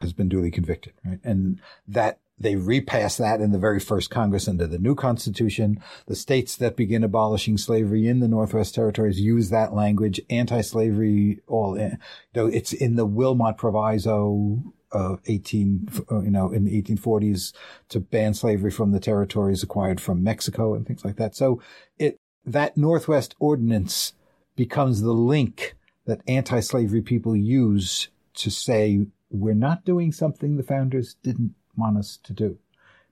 has 0.00 0.12
been 0.12 0.28
duly 0.28 0.50
convicted, 0.50 0.92
right? 1.04 1.20
And 1.24 1.60
that 1.86 2.18
they 2.38 2.56
repass 2.56 3.16
that 3.16 3.40
in 3.40 3.52
the 3.52 3.58
very 3.58 3.78
first 3.78 4.10
Congress 4.10 4.48
under 4.48 4.66
the 4.66 4.78
new 4.78 4.94
Constitution. 4.94 5.80
The 6.06 6.16
states 6.16 6.56
that 6.56 6.76
begin 6.76 7.04
abolishing 7.04 7.56
slavery 7.56 8.08
in 8.08 8.20
the 8.20 8.28
Northwest 8.28 8.74
Territories 8.74 9.20
use 9.20 9.50
that 9.50 9.72
language, 9.72 10.20
anti-slavery, 10.28 11.40
all, 11.46 11.78
eh, 11.78 11.92
in, 12.34 12.52
it's 12.52 12.72
in 12.72 12.96
the 12.96 13.06
Wilmot 13.06 13.56
Proviso 13.56 14.74
of 14.90 15.20
18, 15.26 15.88
uh, 16.10 16.22
you 16.22 16.30
know, 16.30 16.50
in 16.50 16.64
the 16.64 16.82
1840s 16.82 17.52
to 17.88 18.00
ban 18.00 18.34
slavery 18.34 18.70
from 18.70 18.92
the 18.92 19.00
territories 19.00 19.62
acquired 19.62 20.00
from 20.00 20.22
Mexico 20.22 20.74
and 20.74 20.86
things 20.86 21.04
like 21.04 21.16
that. 21.16 21.36
So 21.36 21.60
it, 21.98 22.18
that 22.44 22.76
Northwest 22.76 23.34
Ordinance 23.38 24.12
becomes 24.56 25.02
the 25.02 25.12
link 25.12 25.76
that 26.06 26.20
anti-slavery 26.28 27.02
people 27.02 27.34
use 27.34 28.08
to 28.34 28.50
say, 28.50 29.06
we're 29.34 29.54
not 29.54 29.84
doing 29.84 30.12
something 30.12 30.56
the 30.56 30.62
founders 30.62 31.16
didn't 31.22 31.54
want 31.76 31.98
us 31.98 32.18
to 32.22 32.32
do, 32.32 32.58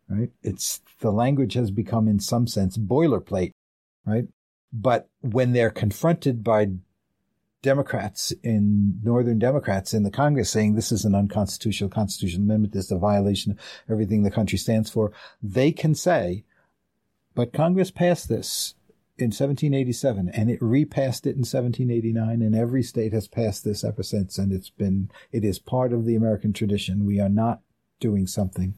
right? 0.09 0.31
It's 0.43 0.81
the 1.01 1.11
language 1.11 1.55
has 1.55 1.71
become 1.71 2.07
in 2.09 2.21
some 2.21 2.47
sense 2.47 2.79
boilerplate, 2.79 3.53
right? 4.07 4.29
But 4.73 5.09
when 5.21 5.53
they're 5.53 5.71
confronted 5.71 6.45
by 6.45 6.71
Democrats 7.61 8.33
in 8.43 9.01
Northern 9.03 9.39
Democrats 9.39 9.95
in 9.95 10.05
the 10.05 10.11
Congress 10.11 10.51
saying 10.51 10.75
this 10.75 10.93
is 10.93 11.05
an 11.05 11.15
unconstitutional 11.15 11.91
constitutional 11.91 12.45
amendment, 12.45 12.73
this 12.73 12.87
is 12.87 12.93
a 12.93 12.99
violation 12.99 13.53
of 13.53 13.59
everything 13.89 14.23
the 14.23 14.31
country 14.31 14.59
stands 14.59 14.91
for, 14.91 15.13
they 15.43 15.73
can 15.73 15.95
say, 15.95 16.45
but 17.35 17.53
Congress 17.53 17.91
passed 17.91 18.29
this 18.29 18.75
in 19.19 19.27
1787 19.27 20.31
and 20.31 20.51
it 20.51 20.61
repassed 20.63 21.27
it 21.27 21.37
in 21.37 21.41
1789 21.41 22.41
and 22.41 22.55
every 22.55 22.83
state 22.83 23.13
has 23.13 23.29
passed 23.29 23.63
this 23.63 23.85
ever 23.85 24.03
since 24.03 24.39
and 24.39 24.53
it's 24.53 24.71
been 24.71 25.11
it 25.31 25.45
is 25.45 25.59
part 25.59 25.93
of 25.93 26.07
the 26.07 26.17
American 26.17 26.53
tradition. 26.53 27.05
We 27.05 27.21
are 27.21 27.29
not 27.29 27.61
doing 28.01 28.27
something 28.27 28.75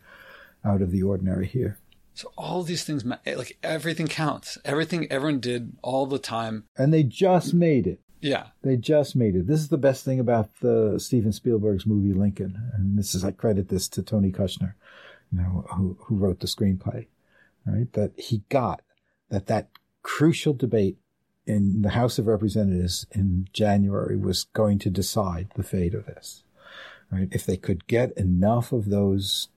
out 0.64 0.82
of 0.82 0.91
the 0.91 1.03
ordinary 1.03 1.47
here. 1.47 1.78
So 2.14 2.32
all 2.39 2.62
these 2.62 2.85
things, 2.85 3.05
eh, 3.26 3.37
like 3.37 3.59
everything 3.62 4.07
counts. 4.07 4.59
Everything 4.64 5.11
everyone 5.11 5.41
did 5.41 5.76
all 5.82 6.07
the 6.07 6.18
time. 6.18 6.64
And 6.76 6.93
they 6.93 7.03
just 7.03 7.55
made 7.55 7.87
it. 7.87 8.01
Yeah. 8.20 8.47
They 8.62 8.76
just 8.76 9.14
made 9.16 9.35
it. 9.35 9.47
This 9.47 9.61
is 9.61 9.68
the 9.68 9.78
best 9.78 10.05
thing 10.05 10.18
about 10.18 10.49
the 10.61 10.99
Steven 10.99 11.32
Spielberg's 11.32 11.87
movie 11.87 12.14
Lincoln. 12.14 12.70
And 12.74 12.99
this 12.99 13.14
is, 13.14 13.24
I 13.24 13.32
credit 13.32 13.68
this 13.68 13.89
to 13.89 14.03
Tony 14.03 14.30
Kushner, 14.30 14.74
you 15.30 15.39
know, 15.39 15.66
who, 15.70 15.99
who 16.05 16.16
wrote 16.16 16.41
the 16.41 16.47
screenplay, 16.47 17.07
right? 17.66 17.93
That 17.93 18.12
he 18.16 18.43
got 18.49 18.80
that 19.30 19.47
that 19.49 19.68
crucial 20.05 20.55
debate 20.55 20.98
in 21.46 21.82
the 21.82 21.90
House 21.90 22.20
of 22.20 22.28
Representatives 22.28 23.07
in 23.11 23.48
January 23.52 24.16
was 24.16 24.44
going 24.44 24.78
to 24.78 24.90
decide 24.90 25.48
the 25.57 25.64
fate 25.64 25.94
of 25.94 26.07
this 26.07 26.44
right? 27.14 27.28
If 27.30 27.46
they 27.46 27.57
could 27.57 27.86
get 27.86 28.16
enough 28.16 28.72
of 28.72 28.90
those 28.90 29.48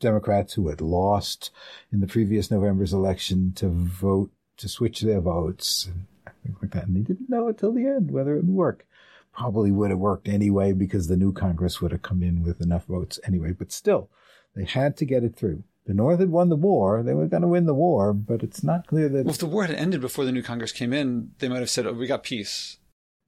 Democrats 0.00 0.54
who 0.54 0.68
had 0.68 0.80
lost 0.80 1.50
in 1.92 2.00
the 2.00 2.06
previous 2.06 2.50
November's 2.50 2.92
election 2.92 3.52
to 3.54 3.68
vote, 3.68 4.30
to 4.56 4.68
switch 4.68 5.00
their 5.00 5.20
votes 5.20 5.86
and 5.86 6.06
things 6.42 6.56
like 6.60 6.72
that. 6.72 6.86
And 6.86 6.96
they 6.96 7.00
didn't 7.00 7.30
know 7.30 7.48
until 7.48 7.72
the 7.72 7.86
end 7.86 8.10
whether 8.10 8.34
it 8.34 8.44
would 8.44 8.54
work. 8.54 8.86
Probably 9.32 9.70
would 9.70 9.90
have 9.90 9.98
worked 9.98 10.28
anyway 10.28 10.72
because 10.72 11.06
the 11.06 11.16
new 11.16 11.32
Congress 11.32 11.80
would 11.80 11.92
have 11.92 12.02
come 12.02 12.22
in 12.22 12.42
with 12.42 12.60
enough 12.60 12.84
votes 12.86 13.18
anyway. 13.26 13.52
But 13.52 13.72
still, 13.72 14.10
they 14.54 14.64
had 14.64 14.96
to 14.98 15.06
get 15.06 15.24
it 15.24 15.36
through. 15.36 15.62
The 15.86 15.94
North 15.94 16.20
had 16.20 16.30
won 16.30 16.48
the 16.48 16.56
war. 16.56 17.02
They 17.02 17.14
were 17.14 17.26
going 17.26 17.42
to 17.42 17.48
win 17.48 17.66
the 17.66 17.74
war, 17.74 18.12
but 18.12 18.42
it's 18.42 18.62
not 18.62 18.86
clear 18.86 19.08
that. 19.08 19.24
Well, 19.24 19.34
if 19.34 19.38
the 19.38 19.46
war 19.46 19.64
had 19.64 19.74
ended 19.74 20.00
before 20.00 20.24
the 20.24 20.32
new 20.32 20.42
Congress 20.42 20.72
came 20.72 20.92
in, 20.92 21.32
they 21.38 21.48
might 21.48 21.58
have 21.58 21.70
said, 21.70 21.86
oh, 21.86 21.92
we 21.92 22.06
got 22.06 22.22
peace. 22.22 22.76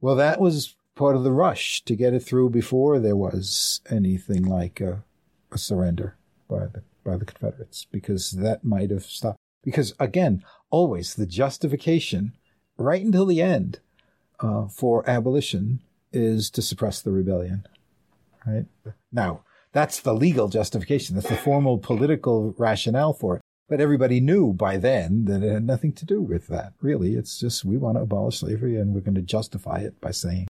Well, 0.00 0.14
that 0.16 0.40
was 0.40 0.76
part 0.94 1.16
of 1.16 1.24
the 1.24 1.32
rush 1.32 1.82
to 1.84 1.96
get 1.96 2.14
it 2.14 2.20
through 2.20 2.50
before 2.50 3.00
there 3.00 3.16
was 3.16 3.80
anything 3.90 4.44
like 4.44 4.80
a, 4.80 5.02
a 5.50 5.59
surrender 5.59 6.16
by 6.48 6.66
the 6.66 6.82
by 7.02 7.16
the 7.18 7.24
Confederates, 7.26 7.86
because 7.90 8.30
that 8.30 8.64
might 8.64 8.90
have 8.90 9.05
stopped. 9.05 9.38
Because 9.62 9.94
again, 10.00 10.42
always 10.70 11.14
the 11.14 11.26
justification, 11.26 12.32
right 12.78 13.05
until 13.05 13.26
the 13.26 13.42
end, 13.42 13.80
uh, 14.40 14.68
for 14.68 15.09
abolition 15.09 15.80
is 16.12 16.48
to 16.50 16.62
suppress 16.62 17.02
the 17.02 17.11
rebellion. 17.11 17.66
Right 18.46 18.66
now, 19.12 19.42
that's 19.75 20.01
the 20.01 20.14
legal 20.14 20.49
justification. 20.49 21.16
That's 21.16 21.29
the 21.29 21.37
formal 21.37 21.79
political 21.79 22.55
rationale 22.57 23.12
for 23.12 23.37
it. 23.37 23.43
But 23.68 23.81
everybody 23.81 24.20
knew 24.20 24.53
by 24.53 24.77
then 24.77 25.25
that 25.25 25.43
it 25.43 25.53
had 25.53 25.66
nothing 25.66 25.93
to 25.95 26.05
do 26.05 26.22
with 26.22 26.47
that. 26.47 26.75
Really, 26.81 27.14
it's 27.14 27.41
just 27.41 27.64
we 27.64 27.77
want 27.77 27.97
to 27.97 28.03
abolish 28.03 28.39
slavery 28.39 28.77
and 28.77 28.95
we're 28.95 29.01
going 29.01 29.14
to 29.16 29.22
justify 29.22 29.79
it 29.79 30.01
by 30.01 30.12
saying 30.12 30.47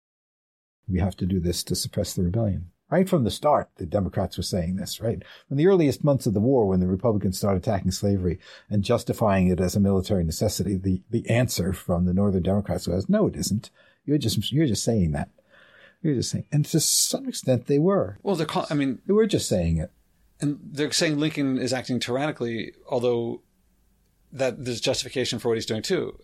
we 0.88 1.00
have 1.00 1.18
to 1.18 1.26
do 1.26 1.40
this 1.40 1.64
to 1.64 1.76
suppress 1.76 2.14
the 2.14 2.24
rebellion. 2.24 2.72
Right 2.90 3.10
from 3.10 3.24
the 3.24 3.30
start, 3.30 3.70
the 3.76 3.86
Democrats 3.86 4.38
were 4.38 4.44
saying 4.44 4.78
this, 4.78 5.00
right? 5.00 5.22
In 5.52 5.58
the 5.58 5.68
earliest 5.68 6.04
months 6.04 6.26
of 6.26 6.34
the 6.34 6.40
war, 6.40 6.66
when 6.66 6.80
the 6.80 6.88
Republicans 6.88 7.38
started 7.38 7.58
attacking 7.58 7.92
slavery 7.92 8.40
and 8.70 8.84
justifying 8.84 9.48
it 9.48 9.60
as 9.60 9.76
a 9.76 9.80
military 9.80 10.24
necessity, 10.24 10.76
the, 10.76 11.04
the 11.12 11.30
answer 11.30 11.72
from 11.74 12.06
the 12.06 12.14
Northern 12.14 12.42
Democrats 12.42 12.88
was, 12.88 13.08
no, 13.08 13.28
it 13.28 13.36
isn't. 13.36 13.70
You're 14.06 14.18
just, 14.18 14.52
you're 14.52 14.66
just 14.66 14.84
saying 14.84 15.12
that. 15.12 15.30
You're 16.02 16.16
just 16.16 16.32
saying, 16.32 16.45
and 16.52 16.66
to 16.66 16.80
some 16.80 17.28
extent 17.28 17.68
they 17.68 17.80
were. 17.80 18.20
Well, 18.24 18.36
they're, 18.36 18.45
call, 18.45 18.66
I 18.70 18.74
mean, 18.74 19.00
they 19.06 19.14
were 19.14 19.28
just 19.28 19.50
saying 19.50 19.78
it. 19.78 19.91
And 20.39 20.60
they're 20.64 20.91
saying 20.91 21.20
Lincoln 21.20 21.58
is 21.58 21.74
acting 21.74 22.00
tyrannically, 22.00 22.74
although 22.89 23.41
that 24.32 24.64
there's 24.64 24.80
justification 24.80 25.39
for 25.39 25.50
what 25.50 25.58
he's 25.58 25.66
doing 25.66 25.82
too. 25.82 26.18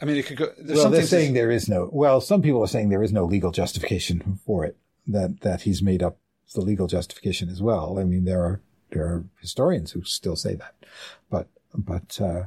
I 0.00 0.04
mean, 0.04 0.16
it 0.16 0.26
could 0.26 0.38
go. 0.38 0.52
Well, 0.64 0.90
they're 0.90 1.02
saying 1.02 1.34
there 1.34 1.50
is 1.50 1.68
no. 1.68 1.90
Well, 1.92 2.20
some 2.20 2.40
people 2.40 2.62
are 2.62 2.68
saying 2.68 2.88
there 2.88 3.02
is 3.02 3.12
no 3.12 3.24
legal 3.24 3.50
justification 3.50 4.38
for 4.46 4.64
it. 4.64 4.78
That 5.06 5.40
that 5.40 5.62
he's 5.62 5.82
made 5.82 6.02
up 6.02 6.18
the 6.54 6.60
legal 6.60 6.86
justification 6.86 7.48
as 7.48 7.60
well. 7.60 7.98
I 7.98 8.04
mean, 8.04 8.24
there 8.24 8.42
are 8.42 8.62
there 8.90 9.04
are 9.04 9.24
historians 9.40 9.92
who 9.92 10.04
still 10.04 10.36
say 10.36 10.54
that, 10.54 10.74
but 11.30 11.48
but 11.74 12.20
uh, 12.20 12.44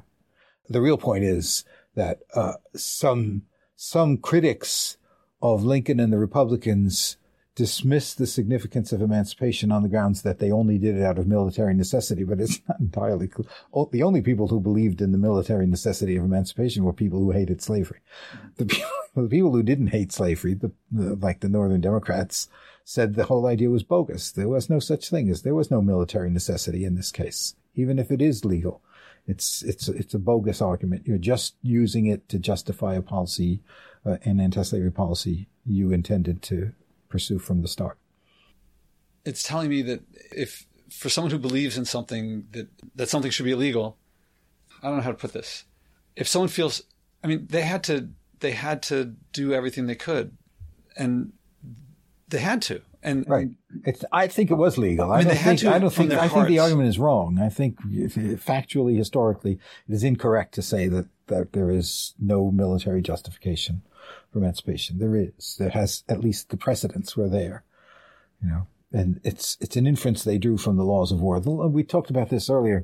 the 0.69 0.81
real 0.81 0.97
point 0.97 1.23
is 1.23 1.65
that 1.95 2.21
uh, 2.33 2.53
some 2.75 3.43
some 3.75 4.17
critics 4.17 4.97
of 5.41 5.63
Lincoln 5.63 5.99
and 5.99 6.11
the 6.11 6.17
Republicans 6.17 7.17
dismissed 7.55 8.17
the 8.17 8.27
significance 8.27 8.93
of 8.93 9.01
emancipation 9.01 9.71
on 9.71 9.83
the 9.83 9.89
grounds 9.89 10.21
that 10.21 10.39
they 10.39 10.51
only 10.51 10.77
did 10.77 10.95
it 10.95 11.03
out 11.03 11.17
of 11.17 11.27
military 11.27 11.73
necessity, 11.73 12.23
but 12.23 12.39
it's 12.39 12.61
not 12.67 12.79
entirely 12.79 13.27
clear. 13.27 13.47
The 13.91 14.03
only 14.03 14.21
people 14.21 14.47
who 14.47 14.59
believed 14.59 15.01
in 15.01 15.11
the 15.11 15.17
military 15.17 15.67
necessity 15.67 16.15
of 16.15 16.23
emancipation 16.23 16.83
were 16.83 16.93
people 16.93 17.19
who 17.19 17.31
hated 17.31 17.61
slavery. 17.61 17.99
The 18.55 18.65
people, 18.65 18.89
the 19.15 19.29
people 19.29 19.51
who 19.51 19.63
didn't 19.63 19.87
hate 19.87 20.11
slavery, 20.11 20.53
the, 20.53 20.71
the, 20.91 21.15
like 21.15 21.41
the 21.41 21.49
Northern 21.49 21.81
Democrats, 21.81 22.47
said 22.83 23.15
the 23.15 23.25
whole 23.25 23.45
idea 23.45 23.69
was 23.69 23.83
bogus. 23.83 24.31
There 24.31 24.49
was 24.49 24.69
no 24.69 24.79
such 24.79 25.09
thing 25.09 25.29
as 25.29 25.41
there 25.41 25.55
was 25.55 25.69
no 25.69 25.81
military 25.81 26.29
necessity 26.29 26.85
in 26.85 26.95
this 26.95 27.11
case, 27.11 27.55
even 27.75 27.99
if 27.99 28.11
it 28.11 28.21
is 28.21 28.45
legal. 28.45 28.81
It's 29.27 29.61
it's 29.61 29.87
it's 29.87 30.15
a 30.15 30.19
bogus 30.19 30.61
argument. 30.61 31.05
You're 31.05 31.19
just 31.19 31.55
using 31.61 32.07
it 32.07 32.27
to 32.29 32.39
justify 32.39 32.95
a 32.95 33.03
policy, 33.03 33.61
uh, 34.05 34.17
an 34.23 34.39
anti-slavery 34.39 34.91
policy 34.91 35.47
you 35.65 35.91
intended 35.91 36.41
to 36.43 36.73
pursue 37.09 37.39
from 37.39 37.61
the 37.61 37.67
start. 37.67 37.97
It's 39.25 39.43
telling 39.43 39.69
me 39.69 39.81
that 39.83 40.01
if 40.35 40.65
for 40.89 41.09
someone 41.09 41.31
who 41.31 41.37
believes 41.37 41.77
in 41.77 41.85
something 41.85 42.47
that 42.51 42.67
that 42.95 43.09
something 43.09 43.31
should 43.31 43.45
be 43.45 43.51
illegal, 43.51 43.97
I 44.81 44.87
don't 44.87 44.97
know 44.97 45.03
how 45.03 45.11
to 45.11 45.17
put 45.17 45.33
this. 45.33 45.65
If 46.15 46.27
someone 46.27 46.49
feels, 46.49 46.83
I 47.23 47.27
mean, 47.27 47.47
they 47.49 47.61
had 47.61 47.83
to 47.85 48.09
they 48.39 48.51
had 48.51 48.81
to 48.83 49.15
do 49.31 49.53
everything 49.53 49.85
they 49.85 49.95
could, 49.95 50.35
and 50.97 51.33
they 52.27 52.39
had 52.39 52.61
to. 52.63 52.81
And 53.03 53.27
right, 53.27 53.49
it's, 53.83 54.05
I 54.11 54.27
think 54.27 54.51
it 54.51 54.55
was 54.55 54.77
legal. 54.77 55.11
I, 55.11 55.19
mean, 55.19 55.27
I 55.29 55.33
don't 55.33 55.43
think. 55.43 55.63
I 55.65 55.79
don't 55.79 55.93
think. 55.93 56.13
I 56.13 56.27
think 56.27 56.47
the 56.47 56.59
argument 56.59 56.89
is 56.89 56.99
wrong. 56.99 57.39
I 57.39 57.49
think 57.49 57.79
factually, 57.81 58.95
historically, 58.95 59.53
it 59.87 59.93
is 59.93 60.03
incorrect 60.03 60.53
to 60.55 60.61
say 60.61 60.87
that 60.87 61.07
that 61.27 61.53
there 61.53 61.71
is 61.71 62.13
no 62.19 62.51
military 62.51 63.01
justification 63.01 63.81
for 64.31 64.39
emancipation. 64.39 64.99
There 64.99 65.15
is. 65.15 65.55
There 65.59 65.69
has 65.69 66.03
at 66.07 66.21
least 66.21 66.49
the 66.49 66.57
precedents 66.57 67.15
were 67.15 67.29
there, 67.29 67.63
you 68.41 68.49
know, 68.49 68.67
and 68.91 69.19
it's 69.23 69.57
it's 69.59 69.75
an 69.75 69.87
inference 69.87 70.23
they 70.23 70.37
drew 70.37 70.57
from 70.57 70.77
the 70.77 70.83
laws 70.83 71.11
of 71.11 71.21
war. 71.21 71.39
We 71.39 71.83
talked 71.83 72.09
about 72.09 72.29
this 72.29 72.49
earlier, 72.49 72.83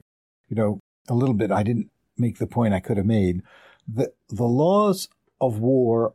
you 0.50 0.56
know, 0.56 0.80
a 1.08 1.16
little 1.16 1.36
bit. 1.36 1.52
I 1.52 1.64
didn't 1.64 1.90
make 2.18 2.38
the 2.38 2.48
point 2.48 2.74
I 2.74 2.80
could 2.80 2.98
have 2.98 3.06
made. 3.06 3.42
The 3.88 4.12
the 4.30 4.44
laws 4.44 5.08
of 5.40 5.60
war, 5.60 6.14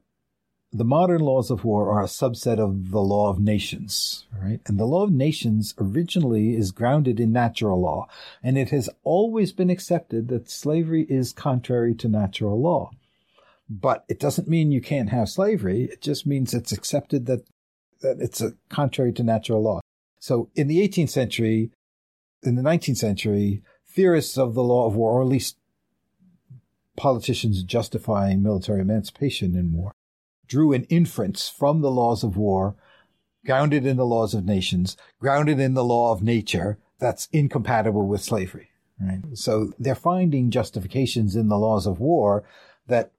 the 0.73 0.85
modern 0.85 1.21
laws 1.21 1.51
of 1.51 1.65
war 1.65 1.91
are 1.91 2.03
a 2.03 2.07
subset 2.07 2.59
of 2.59 2.91
the 2.91 3.01
law 3.01 3.31
of 3.31 3.41
nations, 3.41 4.27
right? 4.39 4.61
And 4.67 4.79
the 4.79 4.85
law 4.85 5.05
of 5.05 5.13
nations 5.13 5.75
originally 5.79 6.57
is 6.57 6.73
grounded 6.73 7.19
in 7.21 7.33
natural 7.33 7.81
law, 7.81 8.09
and 8.43 8.59
it 8.59 8.71
has 8.71 8.91
always 9.05 9.53
been 9.53 9.71
accepted 9.71 10.29
that 10.29 10.51
slavery 10.51 11.07
is 11.09 11.33
contrary 11.33 11.95
to 11.97 12.09
natural 12.09 12.61
law. 12.61 12.91
But 13.81 14.05
it 14.09 14.21
doesn't 14.21 14.49
mean 14.49 14.71
you 14.71 14.83
can't 14.83 15.09
have 15.09 15.31
slavery. 15.31 15.85
It 15.85 16.03
just 16.03 16.27
means 16.27 16.53
it's 16.53 16.73
accepted 16.73 17.25
that, 17.27 17.47
that 18.03 18.19
it's 18.21 18.43
a 18.43 18.53
contrary 18.69 19.13
to 19.15 19.23
natural 19.23 19.63
law. 19.63 19.81
So 20.19 20.51
in 20.55 20.69
the 20.69 20.87
18th 20.87 21.09
century, 21.09 21.71
in 22.43 22.57
the 22.57 22.63
19th 22.63 22.99
century, 22.99 23.63
theorists 23.89 24.37
of 24.37 24.55
the 24.55 24.63
law 24.63 24.87
of 24.87 24.95
war, 24.95 25.13
or 25.13 25.23
at 25.23 25.29
least 25.29 25.57
politicians 26.97 27.63
justifying 27.63 28.43
military 28.43 28.83
emancipation 28.83 29.57
in 29.57 29.73
war, 29.73 29.93
drew 30.47 30.75
an 30.75 30.85
inference 30.85 31.49
from 31.49 31.81
the 31.81 31.91
laws 31.91 32.23
of 32.23 32.37
war 32.37 32.77
grounded 33.45 33.87
in 33.87 33.97
the 33.97 34.07
laws 34.07 34.35
of 34.35 34.45
nations, 34.45 34.97
grounded 35.19 35.59
in 35.59 35.75
the 35.75 35.85
law 35.85 36.13
of 36.13 36.23
nature 36.23 36.79
that's 36.99 37.29
incompatible 37.33 38.07
with 38.07 38.23
slavery. 38.23 38.69
Right. 39.01 39.21
So 39.35 39.73
they're 39.79 39.95
finding 39.95 40.51
justifications 40.51 41.35
in 41.35 41.49
the 41.49 41.59
laws 41.59 41.87
of 41.87 41.99
war 41.99 42.45
that 42.87 43.11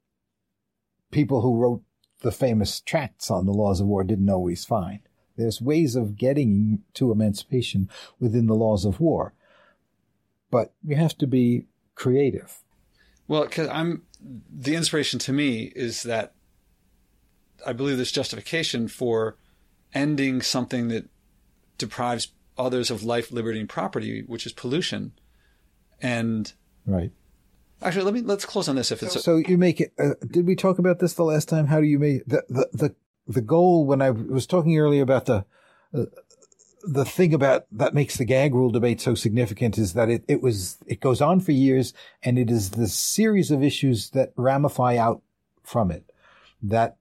people 1.14 1.42
who 1.42 1.56
wrote 1.56 1.82
the 2.22 2.32
famous 2.32 2.82
tracts 2.82 3.32
on 3.32 3.46
the 3.46 3.54
laws 3.54 3.80
of 3.80 3.88
war 3.88 4.04
didn't 4.04 4.30
always 4.30 4.66
find. 4.66 5.00
There's 5.38 5.62
ways 5.62 5.96
of 5.96 6.18
getting 6.18 6.84
to 6.96 7.12
emancipation 7.12 7.90
within 8.20 8.48
the 8.48 8.56
laws 8.56 8.86
of 8.86 9.00
war, 9.00 9.34
but 10.52 10.74
you 10.84 10.96
have 10.96 11.18
to 11.20 11.28
be 11.28 11.68
creative. 11.96 12.62
Well, 13.28 13.44
because 13.44 13.68
I'm 13.70 14.04
the 14.52 14.76
inspiration 14.76 15.20
to 15.20 15.34
me 15.34 15.72
is 15.76 16.04
that 16.04 16.34
I 17.66 17.74
believe 17.74 17.98
there's 17.98 18.12
justification 18.12 18.88
for 18.88 19.38
ending 19.94 20.42
something 20.42 20.88
that 20.90 21.10
deprives 21.78 22.30
others 22.58 22.92
of 22.92 23.04
life, 23.04 23.32
liberty, 23.32 23.60
and 23.60 23.70
property, 23.70 24.24
which 24.26 24.46
is 24.46 24.54
pollution. 24.54 25.14
And 26.02 26.52
right. 26.86 27.12
Actually, 27.84 28.06
let 28.06 28.14
me 28.14 28.22
let's 28.22 28.46
close 28.46 28.68
on 28.68 28.76
this. 28.76 28.92
If 28.92 29.04
it's 29.04 29.14
so, 29.14 29.20
so 29.20 29.38
you 29.38 29.58
make 29.58 29.82
it. 29.82 29.94
Uh, 30.00 30.14
did 30.26 30.48
we 30.48 30.56
talk 30.56 30.80
about 30.80 31.00
this 31.00 31.14
the 31.14 31.24
last 31.24 31.50
time? 31.50 31.68
How 31.68 31.80
do 31.80 31.86
you 31.86 32.00
make 32.00 32.26
the 32.26 32.44
the 32.50 32.70
the, 32.74 32.96
the 33.28 33.42
goal? 33.42 33.86
When 33.86 34.02
I 34.02 34.12
was 34.12 34.48
talking 34.48 34.78
earlier 34.78 35.04
about 35.04 35.26
the 35.26 35.46
uh, 35.94 36.06
the 36.84 37.06
thing 37.06 37.34
about 37.34 37.66
that 37.72 37.94
makes 37.94 38.18
the 38.18 38.26
gag 38.26 38.54
rule 38.54 38.70
debate 38.70 39.00
so 39.00 39.16
significant 39.16 39.78
is 39.78 39.94
that 39.94 40.10
it, 40.10 40.24
it 40.28 40.42
was 40.42 40.78
it 40.86 41.00
goes 41.00 41.22
on 41.22 41.40
for 41.40 41.52
years 41.52 41.94
and 42.22 42.38
it 42.38 42.52
is 42.52 42.72
the 42.72 42.88
series 42.88 43.52
of 43.52 43.64
issues 43.64 44.10
that 44.12 44.34
ramify 44.36 44.98
out 44.98 45.22
from 45.64 45.90
it 45.90 46.12
that 46.62 46.98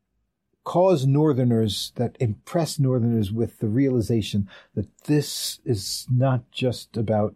cause 0.64 1.04
northerners 1.04 1.92
that 1.96 2.16
impress 2.20 2.78
northerners 2.78 3.32
with 3.32 3.58
the 3.58 3.66
realization 3.66 4.48
that 4.74 4.86
this 5.04 5.58
is 5.64 6.06
not 6.10 6.48
just 6.52 6.96
about 6.96 7.34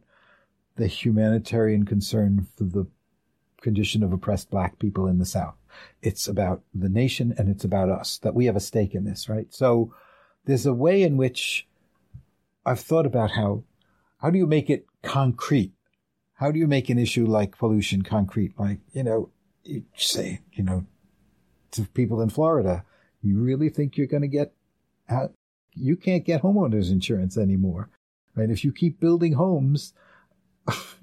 the 0.76 0.86
humanitarian 0.86 1.84
concern 1.84 2.46
for 2.56 2.64
the 2.64 2.86
condition 3.60 4.02
of 4.02 4.12
oppressed 4.12 4.50
black 4.50 4.78
people 4.78 5.06
in 5.06 5.18
the 5.18 5.26
South. 5.26 5.54
It's 6.02 6.28
about 6.28 6.62
the 6.74 6.88
nation 6.88 7.34
and 7.36 7.48
it's 7.48 7.64
about 7.64 7.88
us, 7.88 8.18
that 8.18 8.34
we 8.34 8.46
have 8.46 8.56
a 8.56 8.60
stake 8.60 8.94
in 8.94 9.04
this, 9.04 9.28
right? 9.28 9.52
So 9.52 9.94
there's 10.44 10.66
a 10.66 10.74
way 10.74 11.02
in 11.02 11.16
which 11.16 11.66
I've 12.64 12.80
thought 12.80 13.06
about 13.06 13.32
how, 13.32 13.64
how 14.18 14.30
do 14.30 14.38
you 14.38 14.46
make 14.46 14.70
it 14.70 14.86
concrete? 15.02 15.72
How 16.34 16.50
do 16.50 16.58
you 16.58 16.66
make 16.66 16.90
an 16.90 16.98
issue 16.98 17.26
like 17.26 17.58
pollution 17.58 18.02
concrete? 18.02 18.58
Like, 18.58 18.78
you 18.92 19.02
know, 19.02 19.30
you 19.64 19.84
say, 19.96 20.40
you 20.52 20.62
know, 20.62 20.86
to 21.72 21.82
people 21.82 22.20
in 22.20 22.30
Florida, 22.30 22.84
you 23.22 23.38
really 23.38 23.68
think 23.68 23.96
you're 23.96 24.06
going 24.06 24.22
to 24.22 24.28
get? 24.28 24.52
You 25.74 25.96
can't 25.96 26.24
get 26.24 26.42
homeowners 26.42 26.90
insurance 26.90 27.36
anymore, 27.36 27.88
right? 28.34 28.50
If 28.50 28.64
you 28.64 28.72
keep 28.72 29.00
building 29.00 29.34
homes, 29.34 29.92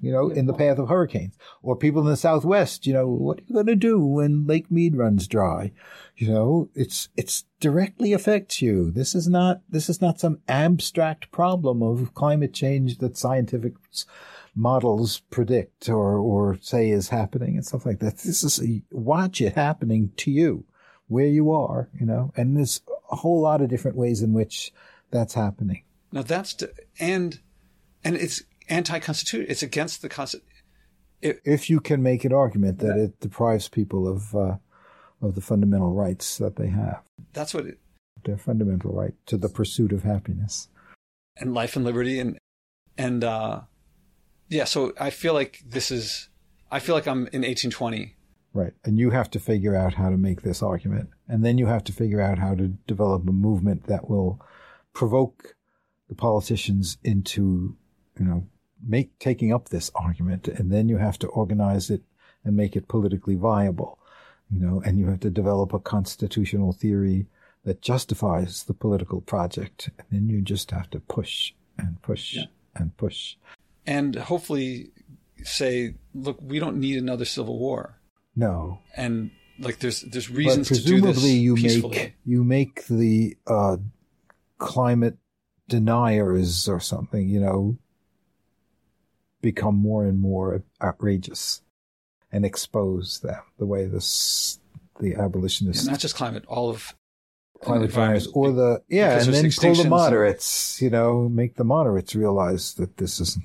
you 0.00 0.12
know, 0.12 0.28
in 0.28 0.46
the 0.46 0.54
path 0.54 0.78
of 0.78 0.88
hurricanes. 0.88 1.36
Or 1.62 1.76
people 1.76 2.02
in 2.02 2.08
the 2.08 2.16
Southwest, 2.16 2.86
you 2.86 2.92
know, 2.92 3.06
what 3.06 3.38
are 3.38 3.44
you 3.46 3.54
going 3.54 3.66
to 3.66 3.74
do 3.74 4.04
when 4.04 4.46
Lake 4.46 4.70
Mead 4.70 4.96
runs 4.96 5.26
dry? 5.26 5.72
You 6.16 6.28
know, 6.28 6.68
it's, 6.74 7.08
it's 7.16 7.44
directly 7.60 8.12
affects 8.12 8.60
you. 8.62 8.90
This 8.90 9.14
is 9.14 9.28
not, 9.28 9.62
this 9.68 9.88
is 9.88 10.00
not 10.00 10.20
some 10.20 10.40
abstract 10.48 11.32
problem 11.32 11.82
of 11.82 12.14
climate 12.14 12.52
change 12.52 12.98
that 12.98 13.16
scientific 13.16 13.74
models 14.54 15.20
predict 15.30 15.88
or, 15.88 16.18
or 16.18 16.58
say 16.60 16.90
is 16.90 17.08
happening 17.08 17.56
and 17.56 17.66
stuff 17.66 17.86
like 17.86 17.98
that. 18.00 18.18
This 18.18 18.44
is, 18.44 18.62
a, 18.62 18.82
watch 18.90 19.40
it 19.40 19.54
happening 19.54 20.12
to 20.18 20.30
you 20.30 20.64
where 21.08 21.26
you 21.26 21.50
are, 21.50 21.88
you 21.98 22.06
know, 22.06 22.32
and 22.36 22.56
there's 22.56 22.80
a 23.10 23.16
whole 23.16 23.40
lot 23.40 23.60
of 23.60 23.68
different 23.68 23.96
ways 23.96 24.22
in 24.22 24.32
which 24.32 24.72
that's 25.10 25.34
happening. 25.34 25.82
Now 26.12 26.22
that's, 26.22 26.54
to, 26.54 26.72
and, 27.00 27.40
and 28.04 28.16
it's, 28.16 28.42
anti-constitutional. 28.68 29.50
It's 29.50 29.62
against 29.62 30.02
the 30.02 30.08
constitution. 30.08 30.48
If 31.22 31.70
you 31.70 31.80
can 31.80 32.02
make 32.02 32.24
an 32.24 32.32
argument 32.32 32.80
that 32.80 32.98
it 32.98 33.20
deprives 33.20 33.68
people 33.68 34.06
of 34.06 34.34
uh, 34.34 34.56
of 35.22 35.34
the 35.34 35.40
fundamental 35.40 35.92
rights 35.92 36.36
that 36.38 36.56
they 36.56 36.68
have, 36.68 37.02
that's 37.32 37.54
what 37.54 37.64
it, 37.66 37.78
their 38.24 38.36
fundamental 38.36 38.92
right 38.92 39.14
to 39.26 39.38
the 39.38 39.48
pursuit 39.48 39.92
of 39.92 40.02
happiness 40.02 40.68
and 41.36 41.54
life 41.54 41.76
and 41.76 41.84
liberty 41.84 42.18
and 42.20 42.38
and 42.96 43.24
uh, 43.24 43.60
yeah. 44.48 44.64
So 44.64 44.92
I 45.00 45.10
feel 45.10 45.34
like 45.34 45.62
this 45.66 45.90
is. 45.90 46.28
I 46.70 46.80
feel 46.80 46.94
like 46.94 47.06
I'm 47.06 47.26
in 47.28 47.42
1820. 47.42 48.16
Right, 48.52 48.72
and 48.84 48.98
you 48.98 49.10
have 49.10 49.30
to 49.30 49.40
figure 49.40 49.74
out 49.74 49.94
how 49.94 50.10
to 50.10 50.16
make 50.16 50.42
this 50.42 50.62
argument, 50.62 51.10
and 51.28 51.44
then 51.44 51.58
you 51.58 51.66
have 51.66 51.82
to 51.84 51.92
figure 51.92 52.20
out 52.20 52.38
how 52.38 52.54
to 52.54 52.68
develop 52.86 53.28
a 53.28 53.32
movement 53.32 53.86
that 53.86 54.08
will 54.08 54.40
provoke 54.92 55.56
the 56.08 56.14
politicians 56.14 56.98
into, 57.02 57.76
you 58.18 58.24
know, 58.24 58.46
make 58.86 59.18
taking 59.18 59.52
up 59.52 59.68
this 59.68 59.90
argument 59.94 60.48
and 60.48 60.70
then 60.70 60.88
you 60.88 60.98
have 60.98 61.18
to 61.18 61.26
organize 61.28 61.90
it 61.90 62.02
and 62.44 62.56
make 62.56 62.76
it 62.76 62.88
politically 62.88 63.34
viable 63.34 63.98
you 64.50 64.60
know 64.60 64.82
and 64.84 64.98
you 64.98 65.06
have 65.06 65.20
to 65.20 65.30
develop 65.30 65.72
a 65.72 65.78
constitutional 65.78 66.72
theory 66.72 67.26
that 67.64 67.80
justifies 67.80 68.64
the 68.64 68.74
political 68.74 69.20
project 69.20 69.90
and 69.98 70.06
then 70.10 70.28
you 70.28 70.42
just 70.42 70.70
have 70.70 70.88
to 70.90 71.00
push 71.00 71.52
and 71.78 72.00
push 72.02 72.34
yeah. 72.34 72.44
and 72.76 72.96
push 72.96 73.36
and 73.86 74.14
hopefully 74.16 74.90
say 75.42 75.94
look 76.14 76.38
we 76.40 76.58
don't 76.58 76.78
need 76.78 76.98
another 76.98 77.24
civil 77.24 77.58
war 77.58 77.98
no 78.36 78.78
and 78.96 79.30
like 79.58 79.78
there's 79.78 80.02
there's 80.02 80.30
reasons 80.30 80.68
but 80.68 80.74
presumably 80.74 81.06
to 81.06 81.14
do 81.14 81.20
this 81.20 81.30
you 81.30 81.54
peacefully. 81.54 81.96
make 81.96 82.14
you 82.24 82.44
make 82.44 82.86
the 82.86 83.36
uh, 83.46 83.76
climate 84.58 85.16
deniers 85.68 86.68
or 86.68 86.80
something 86.80 87.28
you 87.28 87.40
know 87.40 87.76
become 89.44 89.76
more 89.76 90.04
and 90.04 90.20
more 90.20 90.62
outrageous 90.82 91.62
and 92.32 92.44
expose 92.44 93.20
them 93.20 93.40
the 93.58 93.66
way 93.66 93.86
this 93.86 94.58
the 95.00 95.14
abolitionists 95.14 95.84
yeah, 95.84 95.92
not 95.92 96.00
just 96.00 96.14
climate 96.14 96.44
all 96.48 96.70
of 96.70 96.94
climate 97.62 97.90
deniers 97.90 98.26
or 98.28 98.52
the 98.52 98.82
yeah 98.88 99.20
and 99.20 99.32
then 99.32 99.50
pull 99.50 99.74
the 99.74 99.88
moderates 99.88 100.80
you 100.82 100.90
know 100.90 101.28
make 101.28 101.56
the 101.56 101.64
moderates 101.64 102.14
realize 102.14 102.74
that 102.74 102.96
this 102.96 103.20
isn't 103.20 103.44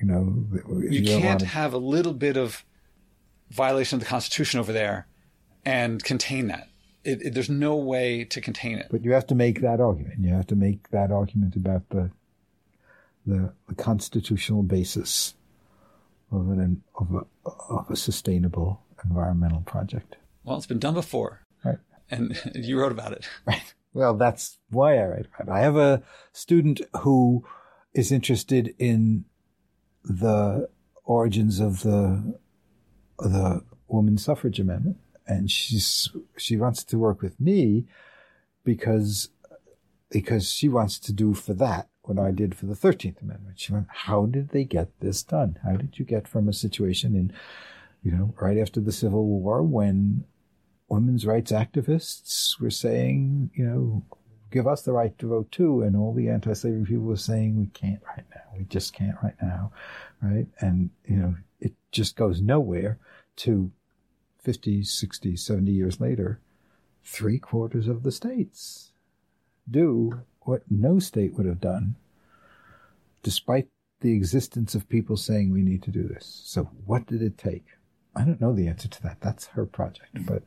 you 0.00 0.06
know 0.06 0.44
you, 0.88 1.02
can't 1.20 1.40
to... 1.40 1.46
have 1.46 1.72
a 1.72 1.78
little 1.78 2.12
bit 2.12 2.36
of 2.36 2.64
violation 3.52 3.96
of 3.96 4.00
the 4.00 4.06
constitution 4.06 4.58
over 4.58 4.72
there 4.72 5.06
and 5.64 6.02
contain 6.02 6.48
that. 6.48 6.68
It, 7.04 7.22
it, 7.22 7.34
there's 7.34 7.50
no 7.50 7.76
way 7.76 8.24
to 8.24 8.40
contain 8.40 8.78
it. 8.78 8.88
But 8.90 9.04
you 9.04 9.12
have 9.12 9.26
to 9.28 9.34
make 9.34 9.60
that 9.60 9.80
argument. 9.80 10.20
You 10.20 10.34
have 10.34 10.46
to 10.48 10.56
make 10.56 10.90
that 10.90 11.10
argument 11.10 11.56
about 11.56 11.88
the 11.90 12.10
the, 13.26 13.52
the 13.68 13.74
constitutional 13.74 14.62
basis 14.62 15.34
of 16.30 16.48
an 16.48 16.82
of 16.98 17.14
a, 17.14 17.50
of 17.68 17.90
a 17.90 17.96
sustainable 17.96 18.82
environmental 19.04 19.60
project. 19.60 20.16
Well, 20.44 20.56
it's 20.56 20.66
been 20.66 20.78
done 20.78 20.94
before, 20.94 21.42
right? 21.64 21.78
And 22.10 22.38
you 22.54 22.78
wrote 22.80 22.92
about 22.92 23.12
it, 23.12 23.28
right? 23.46 23.74
Well, 23.94 24.14
that's 24.14 24.58
why 24.70 24.98
I 24.98 25.06
write 25.06 25.26
about 25.26 25.48
it. 25.48 25.58
I 25.58 25.60
have 25.60 25.76
a 25.76 26.02
student 26.32 26.80
who 27.00 27.44
is 27.94 28.10
interested 28.10 28.74
in 28.78 29.26
the 30.02 30.68
origins 31.04 31.60
of 31.60 31.82
the 31.82 32.38
the 33.18 33.62
women's 33.88 34.24
suffrage 34.24 34.58
amendment, 34.58 34.96
and 35.26 35.50
she's 35.50 36.10
she 36.36 36.56
wants 36.56 36.82
to 36.84 36.98
work 36.98 37.20
with 37.20 37.38
me 37.40 37.86
because 38.64 39.28
because 40.10 40.50
she 40.50 40.68
wants 40.68 40.98
to 40.98 41.12
do 41.12 41.34
for 41.34 41.54
that 41.54 41.88
what 42.02 42.18
I 42.18 42.30
did 42.30 42.54
for 42.54 42.66
the 42.66 42.74
13th 42.74 43.22
Amendment. 43.22 43.60
She 43.60 43.72
went, 43.72 43.86
how 43.88 44.26
did 44.26 44.50
they 44.50 44.64
get 44.64 44.88
this 45.00 45.22
done? 45.22 45.58
How 45.64 45.76
did 45.76 45.98
you 45.98 46.04
get 46.04 46.26
from 46.26 46.48
a 46.48 46.52
situation 46.52 47.14
in, 47.14 47.32
you 48.02 48.10
know, 48.10 48.34
right 48.40 48.58
after 48.58 48.80
the 48.80 48.92
Civil 48.92 49.26
War 49.26 49.62
when 49.62 50.24
women's 50.88 51.24
rights 51.24 51.52
activists 51.52 52.60
were 52.60 52.70
saying, 52.70 53.50
you 53.54 53.64
know, 53.64 54.04
give 54.50 54.66
us 54.66 54.82
the 54.82 54.92
right 54.92 55.16
to 55.18 55.28
vote 55.28 55.50
too. 55.50 55.82
And 55.82 55.96
all 55.96 56.12
the 56.12 56.28
anti-slavery 56.28 56.84
people 56.84 57.04
were 57.04 57.16
saying, 57.16 57.56
we 57.58 57.66
can't 57.66 58.02
right 58.06 58.24
now. 58.34 58.42
We 58.58 58.64
just 58.64 58.92
can't 58.92 59.16
right 59.22 59.36
now. 59.40 59.72
Right. 60.20 60.46
And, 60.60 60.90
you 61.06 61.16
know, 61.16 61.36
it 61.60 61.72
just 61.90 62.16
goes 62.16 62.40
nowhere 62.40 62.98
to 63.36 63.70
50, 64.42 64.82
60, 64.82 65.36
70 65.36 65.70
years 65.70 66.00
later, 66.00 66.40
three 67.04 67.38
quarters 67.38 67.88
of 67.88 68.02
the 68.02 68.12
states 68.12 68.92
do 69.70 70.22
what 70.44 70.62
no 70.70 70.98
state 70.98 71.34
would 71.34 71.46
have 71.46 71.60
done, 71.60 71.96
despite 73.22 73.68
the 74.00 74.14
existence 74.14 74.74
of 74.74 74.88
people 74.88 75.16
saying 75.16 75.52
we 75.52 75.62
need 75.62 75.82
to 75.84 75.90
do 75.90 76.02
this. 76.02 76.42
So 76.44 76.70
what 76.86 77.06
did 77.06 77.22
it 77.22 77.38
take? 77.38 77.64
I 78.14 78.24
don't 78.24 78.40
know 78.40 78.52
the 78.52 78.68
answer 78.68 78.88
to 78.88 79.02
that. 79.02 79.20
That's 79.20 79.46
her 79.48 79.64
project, 79.64 80.14
mm-hmm. 80.14 80.32
but 80.32 80.42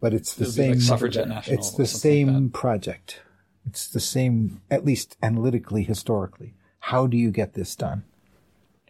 but 0.00 0.14
it's 0.14 0.34
the 0.34 0.42
It'll 0.42 0.52
same. 0.52 0.72
Like 0.72 0.80
suffragette 0.80 1.28
national. 1.28 1.58
It's 1.58 1.70
the 1.72 1.86
same 1.86 2.44
like 2.44 2.52
project. 2.52 3.20
It's 3.66 3.86
the 3.86 4.00
same, 4.00 4.60
at 4.70 4.84
least 4.84 5.16
analytically, 5.22 5.84
historically. 5.84 6.54
How 6.80 7.06
do 7.06 7.16
you 7.16 7.30
get 7.30 7.54
this 7.54 7.76
done? 7.76 8.04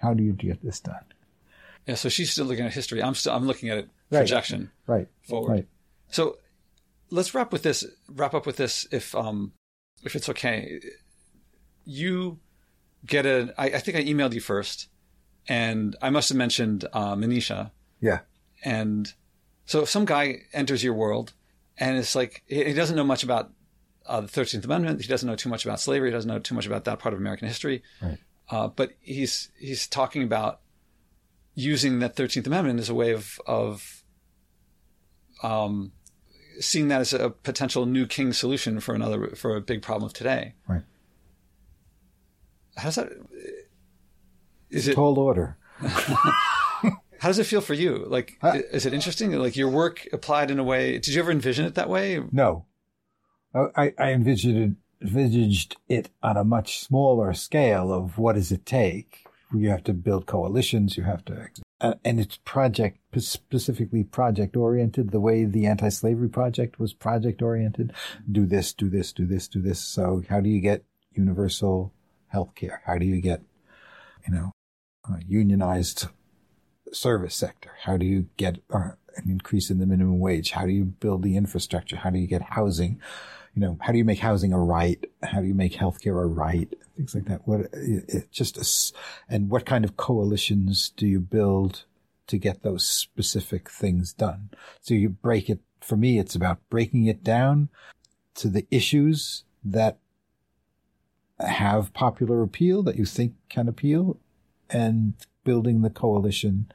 How 0.00 0.14
do 0.14 0.22
you 0.22 0.32
get 0.32 0.62
this 0.62 0.80
done? 0.80 1.04
Yeah. 1.86 1.96
So 1.96 2.08
she's 2.08 2.30
still 2.30 2.46
looking 2.46 2.64
at 2.64 2.72
history. 2.72 3.02
I'm 3.02 3.14
still. 3.14 3.34
I'm 3.34 3.46
looking 3.46 3.68
at 3.68 3.78
it 3.78 3.88
projection. 4.10 4.70
Right. 4.86 5.08
Forward. 5.28 5.50
Right. 5.50 5.66
So 6.08 6.38
let's 7.10 7.34
wrap 7.34 7.52
with 7.52 7.62
this. 7.62 7.84
Wrap 8.08 8.34
up 8.34 8.46
with 8.46 8.56
this. 8.56 8.86
If 8.90 9.14
um, 9.14 9.52
if 10.02 10.14
it's 10.16 10.28
okay, 10.28 10.80
you 11.84 12.38
get 13.06 13.26
a. 13.26 13.52
I, 13.58 13.66
I 13.66 13.78
think 13.78 13.96
I 13.96 14.04
emailed 14.04 14.32
you 14.34 14.40
first, 14.40 14.88
and 15.48 15.96
I 16.02 16.10
must 16.10 16.28
have 16.28 16.38
mentioned 16.38 16.86
uh, 16.92 17.14
Manisha. 17.14 17.70
Yeah. 18.00 18.20
And 18.64 19.12
so 19.66 19.82
if 19.82 19.88
some 19.88 20.04
guy 20.04 20.42
enters 20.52 20.82
your 20.84 20.94
world, 20.94 21.32
and 21.78 21.96
it's 21.98 22.14
like 22.14 22.42
he 22.46 22.64
he 22.64 22.72
doesn't 22.74 22.96
know 22.96 23.04
much 23.04 23.22
about 23.24 23.50
uh, 24.06 24.20
the 24.20 24.28
Thirteenth 24.28 24.64
Amendment, 24.64 25.00
he 25.02 25.08
doesn't 25.08 25.26
know 25.28 25.36
too 25.36 25.48
much 25.48 25.64
about 25.64 25.80
slavery, 25.80 26.10
he 26.10 26.12
doesn't 26.12 26.28
know 26.28 26.38
too 26.38 26.54
much 26.54 26.66
about 26.66 26.84
that 26.84 26.98
part 26.98 27.12
of 27.14 27.20
American 27.20 27.48
history, 27.48 27.82
Right. 28.00 28.18
uh, 28.50 28.68
but 28.68 28.92
he's 29.00 29.50
he's 29.58 29.86
talking 29.86 30.22
about 30.22 30.60
using 31.54 31.98
that 32.00 32.16
Thirteenth 32.16 32.46
Amendment 32.46 32.80
as 32.80 32.88
a 32.88 32.94
way 32.94 33.12
of 33.12 33.38
of 33.46 34.02
um, 35.42 35.92
seeing 36.60 36.88
that 36.88 37.00
as 37.00 37.12
a 37.12 37.30
potential 37.30 37.86
new 37.86 38.06
king 38.06 38.32
solution 38.32 38.80
for 38.80 38.94
another 38.94 39.34
for 39.36 39.56
a 39.56 39.60
big 39.60 39.82
problem 39.82 40.06
of 40.06 40.12
today. 40.12 40.54
Right. 40.68 40.82
How 42.76 42.84
does 42.84 42.96
that? 42.96 43.12
Is 44.70 44.88
it 44.88 44.94
Tall 44.94 45.18
order. 45.18 45.56
how 45.78 47.28
does 47.28 47.38
it 47.38 47.44
feel 47.44 47.60
for 47.60 47.74
you? 47.74 48.04
Like, 48.08 48.38
Uh, 48.42 48.58
is 48.72 48.86
it 48.86 48.94
interesting? 48.94 49.32
Like 49.32 49.56
your 49.56 49.68
work 49.68 50.08
applied 50.12 50.50
in 50.50 50.58
a 50.58 50.64
way? 50.64 50.98
Did 50.98 51.08
you 51.08 51.20
ever 51.20 51.30
envision 51.30 51.66
it 51.66 51.74
that 51.74 51.88
way? 51.88 52.20
No. 52.32 52.66
I, 53.54 53.92
I 53.98 54.12
envisioned 54.12 54.56
it, 54.56 55.06
envisaged 55.06 55.76
it 55.88 56.08
on 56.22 56.38
a 56.38 56.44
much 56.44 56.78
smaller 56.80 57.34
scale 57.34 57.92
of 57.92 58.16
what 58.16 58.34
does 58.34 58.50
it 58.50 58.64
take? 58.64 59.26
You 59.54 59.68
have 59.68 59.84
to 59.84 59.92
build 59.92 60.24
coalitions. 60.26 60.96
You 60.96 61.02
have 61.02 61.22
to, 61.26 61.48
uh, 61.82 61.94
and 62.04 62.20
it's 62.20 62.38
project, 62.44 62.98
specifically 63.18 64.04
project 64.04 64.56
oriented, 64.56 65.10
the 65.10 65.20
way 65.20 65.44
the 65.44 65.66
anti-slavery 65.66 66.28
project 66.28 66.78
was 66.78 66.94
project 66.94 67.42
oriented. 67.42 67.92
Do 68.30 68.46
this, 68.46 68.72
do 68.72 68.88
this, 68.88 69.12
do 69.12 69.26
this, 69.26 69.48
do 69.48 69.60
this. 69.60 69.80
So 69.80 70.22
how 70.30 70.40
do 70.40 70.48
you 70.48 70.60
get 70.60 70.84
universal 71.12 71.92
health 72.28 72.54
care? 72.54 72.82
How 72.86 72.96
do 72.98 73.04
you 73.04 73.20
get, 73.20 73.42
you 74.26 74.32
know, 74.32 74.52
unionized 75.26 76.06
service 76.92 77.34
sector? 77.34 77.72
How 77.82 77.96
do 77.96 78.06
you 78.06 78.28
get 78.36 78.58
uh, 78.72 78.92
an 79.16 79.28
increase 79.28 79.68
in 79.68 79.78
the 79.78 79.86
minimum 79.86 80.20
wage? 80.20 80.52
How 80.52 80.64
do 80.64 80.72
you 80.72 80.84
build 80.84 81.22
the 81.22 81.36
infrastructure? 81.36 81.96
How 81.96 82.10
do 82.10 82.18
you 82.18 82.28
get 82.28 82.42
housing? 82.42 83.00
You 83.54 83.60
know, 83.60 83.78
how 83.80 83.92
do 83.92 83.98
you 83.98 84.04
make 84.04 84.20
housing 84.20 84.52
a 84.52 84.58
right? 84.58 85.04
How 85.22 85.40
do 85.40 85.46
you 85.46 85.54
make 85.54 85.74
healthcare 85.74 86.22
a 86.22 86.26
right? 86.26 86.72
Things 86.96 87.14
like 87.14 87.24
that. 87.26 87.46
What 87.46 87.68
it, 87.72 88.30
just 88.30 88.94
and 89.28 89.48
what 89.48 89.66
kind 89.66 89.84
of 89.84 89.96
coalitions 89.96 90.90
do 90.90 91.06
you 91.06 91.20
build 91.20 91.84
to 92.26 92.38
get 92.38 92.62
those 92.62 92.86
specific 92.86 93.70
things 93.70 94.12
done? 94.12 94.50
So 94.80 94.94
you 94.94 95.08
break 95.08 95.48
it. 95.48 95.60
For 95.80 95.96
me, 95.96 96.18
it's 96.18 96.36
about 96.36 96.60
breaking 96.70 97.06
it 97.06 97.24
down 97.24 97.68
to 98.34 98.48
the 98.48 98.66
issues 98.70 99.44
that 99.64 99.98
have 101.40 101.92
popular 101.92 102.42
appeal 102.42 102.82
that 102.84 102.96
you 102.96 103.04
think 103.04 103.34
can 103.48 103.68
appeal 103.68 104.18
and 104.70 105.14
building 105.44 105.82
the 105.82 105.90
coalition 105.90 106.70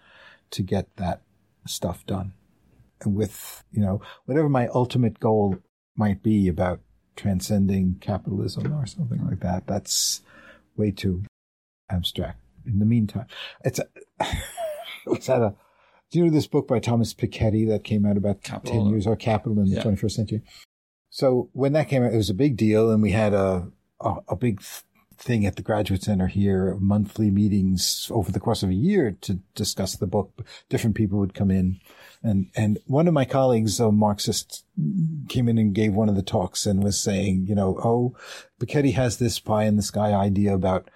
to 0.51 0.61
get 0.61 0.93
that 0.97 1.21
stuff 1.65 2.05
done. 2.05 2.33
And 3.01 3.15
with, 3.15 3.63
you 3.71 3.81
know, 3.81 4.01
whatever 4.25 4.49
my 4.49 4.67
ultimate 4.67 5.19
goal 5.19 5.57
might 5.95 6.21
be 6.21 6.47
about 6.47 6.81
transcending 7.17 7.97
capitalism 7.99 8.71
or 8.73 8.85
something 8.85 9.25
like 9.25 9.41
that, 9.41 9.67
that's 9.67 10.21
way 10.77 10.91
too 10.91 11.23
abstract. 11.89 12.39
In 12.65 12.79
the 12.79 12.85
meantime, 12.85 13.25
it's 13.63 13.79
a, 13.79 13.85
a, 14.19 15.55
do 16.11 16.19
you 16.19 16.25
know 16.25 16.31
this 16.31 16.47
book 16.47 16.67
by 16.67 16.79
Thomas 16.79 17.13
Piketty 17.13 17.67
that 17.69 17.83
came 17.83 18.05
out 18.05 18.17
about 18.17 18.43
Capital. 18.43 18.83
10 18.85 18.89
years 18.91 19.07
or 19.07 19.15
Capital 19.15 19.59
in 19.59 19.69
the 19.69 19.77
Yeah. 19.77 19.83
21st 19.83 20.11
century? 20.11 20.41
So 21.09 21.49
when 21.53 21.73
that 21.73 21.87
came 21.89 22.03
out, 22.03 22.13
it 22.13 22.17
was 22.17 22.29
a 22.29 22.33
big 22.35 22.57
deal 22.57 22.91
and 22.91 23.01
we 23.01 23.11
had 23.11 23.33
a, 23.33 23.67
a, 23.99 24.15
a 24.29 24.35
big 24.35 24.61
thing 25.17 25.45
at 25.45 25.55
the 25.55 25.61
graduate 25.61 26.03
center 26.03 26.27
here, 26.27 26.77
monthly 26.79 27.31
meetings 27.31 28.09
over 28.13 28.31
the 28.31 28.39
course 28.39 28.63
of 28.63 28.69
a 28.69 28.75
year 28.75 29.17
to 29.21 29.39
discuss 29.55 29.95
the 29.95 30.07
book. 30.07 30.45
Different 30.69 30.95
people 30.95 31.19
would 31.19 31.33
come 31.33 31.51
in 31.51 31.79
and, 32.23 32.47
and 32.55 32.79
one 32.85 33.07
of 33.07 33.13
my 33.13 33.25
colleagues, 33.25 33.79
a 33.79 33.91
Marxist, 33.91 34.65
came 35.29 35.47
in 35.47 35.57
and 35.57 35.73
gave 35.73 35.93
one 35.93 36.09
of 36.09 36.15
the 36.15 36.21
talks 36.21 36.65
and 36.65 36.83
was 36.83 36.99
saying, 36.99 37.45
you 37.47 37.55
know, 37.55 37.79
oh, 37.83 38.15
Piketty 38.59 38.93
has 38.93 39.17
this 39.17 39.39
pie 39.39 39.65
in 39.65 39.75
the 39.75 39.81
sky 39.83 40.13
idea 40.13 40.53
about 40.53 40.89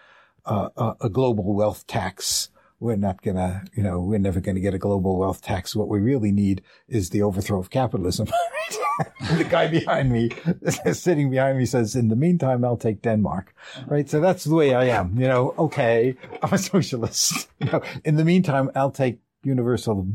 uh, 0.45 0.69
a, 0.75 0.95
a 1.01 1.09
global 1.09 1.53
wealth 1.53 1.85
tax. 1.87 2.49
We're 2.79 2.95
not 2.95 3.21
gonna, 3.21 3.63
you 3.75 3.83
know, 3.83 3.99
we're 3.99 4.19
never 4.19 4.39
gonna 4.39 4.59
get 4.59 4.73
a 4.73 4.79
global 4.79 5.17
wealth 5.17 5.41
tax. 5.41 5.75
What 5.75 5.87
we 5.87 5.99
really 5.99 6.31
need 6.31 6.63
is 6.87 7.11
the 7.11 7.21
overthrow 7.21 7.59
of 7.59 7.69
capitalism. 7.69 8.27
The 9.37 9.43
guy 9.45 9.67
behind 9.67 10.11
me, 10.11 10.31
sitting 10.93 11.29
behind 11.29 11.57
me 11.57 11.65
says, 11.65 11.95
in 11.95 12.09
the 12.09 12.15
meantime, 12.15 12.65
I'll 12.65 12.77
take 12.77 13.01
Denmark. 13.01 13.53
Right. 13.87 14.09
So 14.09 14.19
that's 14.19 14.43
the 14.43 14.55
way 14.55 14.73
I 14.73 14.85
am. 14.85 15.17
You 15.17 15.27
know, 15.27 15.53
okay, 15.57 16.15
I'm 16.43 16.53
a 16.53 16.57
socialist. 16.57 17.49
You 17.59 17.71
know, 17.71 17.81
in 18.03 18.15
the 18.15 18.25
meantime, 18.25 18.71
I'll 18.75 18.91
take 18.91 19.19
universal 19.43 20.07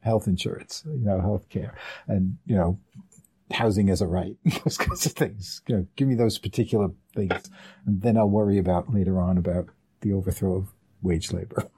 health 0.00 0.26
insurance, 0.26 0.84
you 0.86 1.04
know, 1.04 1.20
health 1.20 1.48
care 1.48 1.74
and, 2.06 2.38
you 2.46 2.56
know, 2.56 2.78
housing 3.52 3.90
as 3.90 4.00
a 4.00 4.06
right, 4.06 4.36
those 4.64 4.78
kinds 4.78 5.04
of 5.06 5.12
things. 5.12 5.62
You 5.68 5.76
know, 5.76 5.86
give 5.96 6.08
me 6.08 6.14
those 6.14 6.38
particular 6.38 6.90
things. 7.14 7.50
And 7.86 8.00
then 8.00 8.16
I'll 8.16 8.30
worry 8.30 8.58
about 8.58 8.92
later 8.92 9.20
on 9.20 9.38
about 9.38 9.68
the 10.00 10.12
overthrow 10.12 10.56
of 10.56 10.68
wage 11.02 11.32
labor. 11.32 11.68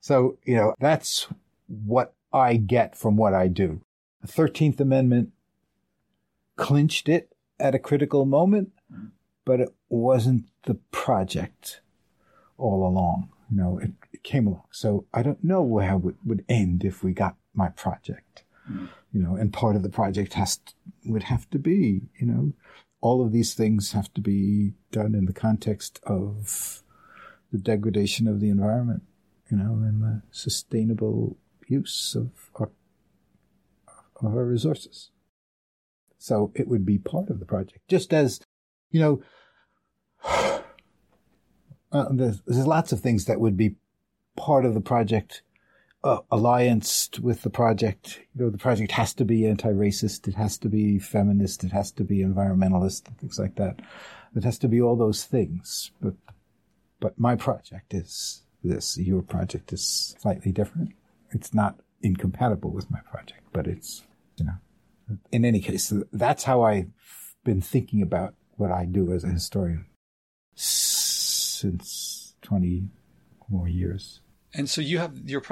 so, 0.00 0.38
you 0.44 0.56
know, 0.56 0.74
that's 0.80 1.28
what 1.66 2.14
I 2.32 2.56
get 2.56 2.96
from 2.96 3.16
what 3.16 3.34
I 3.34 3.48
do. 3.48 3.82
The 4.22 4.28
13th 4.28 4.80
Amendment 4.80 5.32
clinched 6.56 7.08
it 7.08 7.34
at 7.58 7.74
a 7.74 7.78
critical 7.78 8.24
moment, 8.24 8.72
but 9.44 9.60
it 9.60 9.74
wasn't 9.88 10.46
the 10.64 10.74
project 10.92 11.80
all 12.56 12.86
along. 12.86 13.30
You 13.50 13.56
know, 13.56 13.78
it, 13.78 13.90
it 14.12 14.22
came 14.22 14.46
along. 14.46 14.64
So 14.70 15.06
I 15.12 15.22
don't 15.22 15.42
know 15.42 15.78
how 15.78 15.98
it 16.08 16.14
would 16.24 16.44
end 16.48 16.84
if 16.84 17.02
we 17.02 17.12
got 17.12 17.36
my 17.54 17.68
project. 17.68 18.44
You 19.12 19.20
know, 19.20 19.34
and 19.34 19.52
part 19.52 19.74
of 19.74 19.82
the 19.82 19.90
project 19.90 20.34
has 20.34 20.58
to, 20.58 20.72
would 21.06 21.24
have 21.24 21.50
to 21.50 21.58
be, 21.58 22.02
you 22.18 22.26
know, 22.26 22.52
all 23.00 23.24
of 23.24 23.32
these 23.32 23.54
things 23.54 23.92
have 23.92 24.14
to 24.14 24.20
be 24.20 24.74
done 24.92 25.14
in 25.16 25.26
the 25.26 25.32
context 25.32 26.00
of 26.04 26.82
the 27.50 27.58
degradation 27.58 28.28
of 28.28 28.40
the 28.40 28.48
environment, 28.48 29.02
you 29.50 29.56
know, 29.56 29.72
and 29.72 30.02
the 30.02 30.22
sustainable 30.30 31.36
use 31.66 32.14
of 32.14 32.30
our, 32.54 32.70
of 34.22 34.36
our 34.36 34.44
resources. 34.44 35.10
So 36.18 36.52
it 36.54 36.68
would 36.68 36.86
be 36.86 36.98
part 36.98 37.30
of 37.30 37.40
the 37.40 37.46
project, 37.46 37.80
just 37.88 38.14
as, 38.14 38.40
you 38.90 39.00
know, 39.00 39.22
uh, 41.92 42.06
there's, 42.12 42.40
there's 42.46 42.66
lots 42.66 42.92
of 42.92 43.00
things 43.00 43.24
that 43.24 43.40
would 43.40 43.56
be 43.56 43.76
part 44.36 44.64
of 44.64 44.74
the 44.74 44.80
project, 44.80 45.42
uh, 46.04 46.20
allianced 46.30 47.18
with 47.18 47.42
the 47.42 47.50
project. 47.50 48.20
You 48.34 48.44
know, 48.44 48.50
the 48.50 48.58
project 48.58 48.92
has 48.92 49.14
to 49.14 49.24
be 49.24 49.46
anti-racist. 49.46 50.28
It 50.28 50.34
has 50.34 50.58
to 50.58 50.68
be 50.68 50.98
feminist. 50.98 51.64
It 51.64 51.72
has 51.72 51.90
to 51.92 52.04
be 52.04 52.18
environmentalist 52.18 53.08
and 53.08 53.18
things 53.18 53.38
like 53.38 53.56
that. 53.56 53.80
It 54.36 54.44
has 54.44 54.58
to 54.60 54.68
be 54.68 54.80
all 54.80 54.96
those 54.96 55.24
things. 55.24 55.90
But, 56.00 56.14
but 57.00 57.18
my 57.18 57.36
project 57.36 57.94
is 57.94 58.42
this. 58.64 58.96
Your 58.98 59.22
project 59.22 59.72
is 59.72 60.14
slightly 60.18 60.52
different. 60.52 60.92
It's 61.30 61.52
not 61.52 61.80
incompatible 62.02 62.70
with 62.70 62.90
my 62.90 63.00
project, 63.00 63.42
but 63.52 63.66
it's, 63.66 64.02
you 64.36 64.44
know, 64.46 64.54
in 65.30 65.44
any 65.44 65.60
case, 65.60 65.92
that's 66.12 66.44
how 66.44 66.62
I've 66.62 66.90
been 67.44 67.60
thinking 67.60 68.02
about 68.02 68.34
what 68.56 68.70
I 68.70 68.84
do 68.84 69.12
as 69.12 69.24
a 69.24 69.28
historian 69.28 69.86
since 70.54 72.34
20 72.42 72.88
more 73.48 73.68
years. 73.68 74.20
And 74.54 74.68
so 74.68 74.80
you 74.80 74.98
have 74.98 75.18
your. 75.28 75.42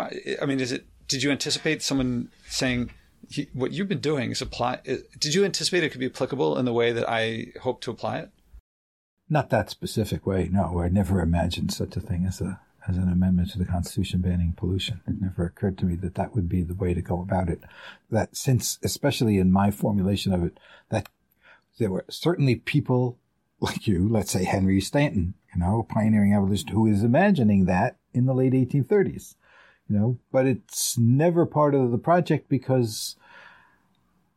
I 0.41 0.47
mean, 0.47 0.61
is 0.61 0.73
it? 0.73 0.87
Did 1.09 1.23
you 1.23 1.31
anticipate 1.31 1.83
someone 1.83 2.31
saying 2.47 2.91
what 3.53 3.73
you've 3.73 3.89
been 3.89 4.01
doing 4.01 4.31
is 4.31 4.43
apply? 4.43 4.81
Did 5.19 5.35
you 5.35 5.45
anticipate 5.45 5.83
it 5.85 5.91
could 5.91 6.01
be 6.01 6.07
applicable 6.07 6.59
in 6.59 6.65
the 6.65 6.73
way 6.73 6.93
that 6.93 7.09
I 7.09 7.47
hope 7.63 7.81
to 7.83 7.91
apply 7.91 8.19
it? 8.19 8.31
Not 9.29 9.51
that 9.51 9.71
specific 9.71 10.27
way. 10.27 10.49
No, 10.53 10.81
I 10.81 10.89
never 10.89 11.21
imagined 11.21 11.73
such 11.73 11.97
a 11.97 12.01
thing 12.01 12.27
as 12.27 12.41
a 12.41 12.61
as 12.89 12.97
an 12.97 13.11
amendment 13.11 13.51
to 13.51 13.59
the 13.59 13.65
Constitution 13.65 14.21
banning 14.21 14.55
pollution. 14.57 15.01
It 15.07 15.21
never 15.21 15.45
occurred 15.45 15.79
to 15.79 15.85
me 15.85 15.97
that 15.97 16.15
that 16.15 16.35
would 16.35 16.49
be 16.49 16.63
the 16.63 16.75
way 16.75 16.95
to 16.95 17.03
go 17.03 17.21
about 17.21 17.49
it. 17.49 17.61
That 18.11 18.37
since, 18.37 18.79
especially 18.83 19.39
in 19.39 19.53
my 19.53 19.71
formulation 19.71 20.33
of 20.33 20.45
it, 20.45 20.59
that 20.91 21.09
there 21.79 21.91
were 21.91 22.05
certainly 22.09 22.57
people 22.57 23.19
like 23.61 23.87
you, 23.87 24.09
let's 24.09 24.31
say 24.31 24.45
Henry 24.45 24.81
Stanton, 24.81 25.35
you 25.55 25.61
know, 25.61 25.87
pioneering 25.89 26.35
abolition, 26.35 26.69
who 26.69 26.87
is 26.87 27.03
imagining 27.03 27.67
that 27.67 27.97
in 28.15 28.27
the 28.27 28.35
late 28.35 28.53
1830s, 28.53 29.35
you 29.89 29.99
know, 29.99 30.19
but 30.33 30.47
it's 30.47 30.97
never 30.97 31.45
part 31.45 31.75
of 31.75 31.91
the 31.91 31.99
project 31.99 32.49
because 32.49 33.17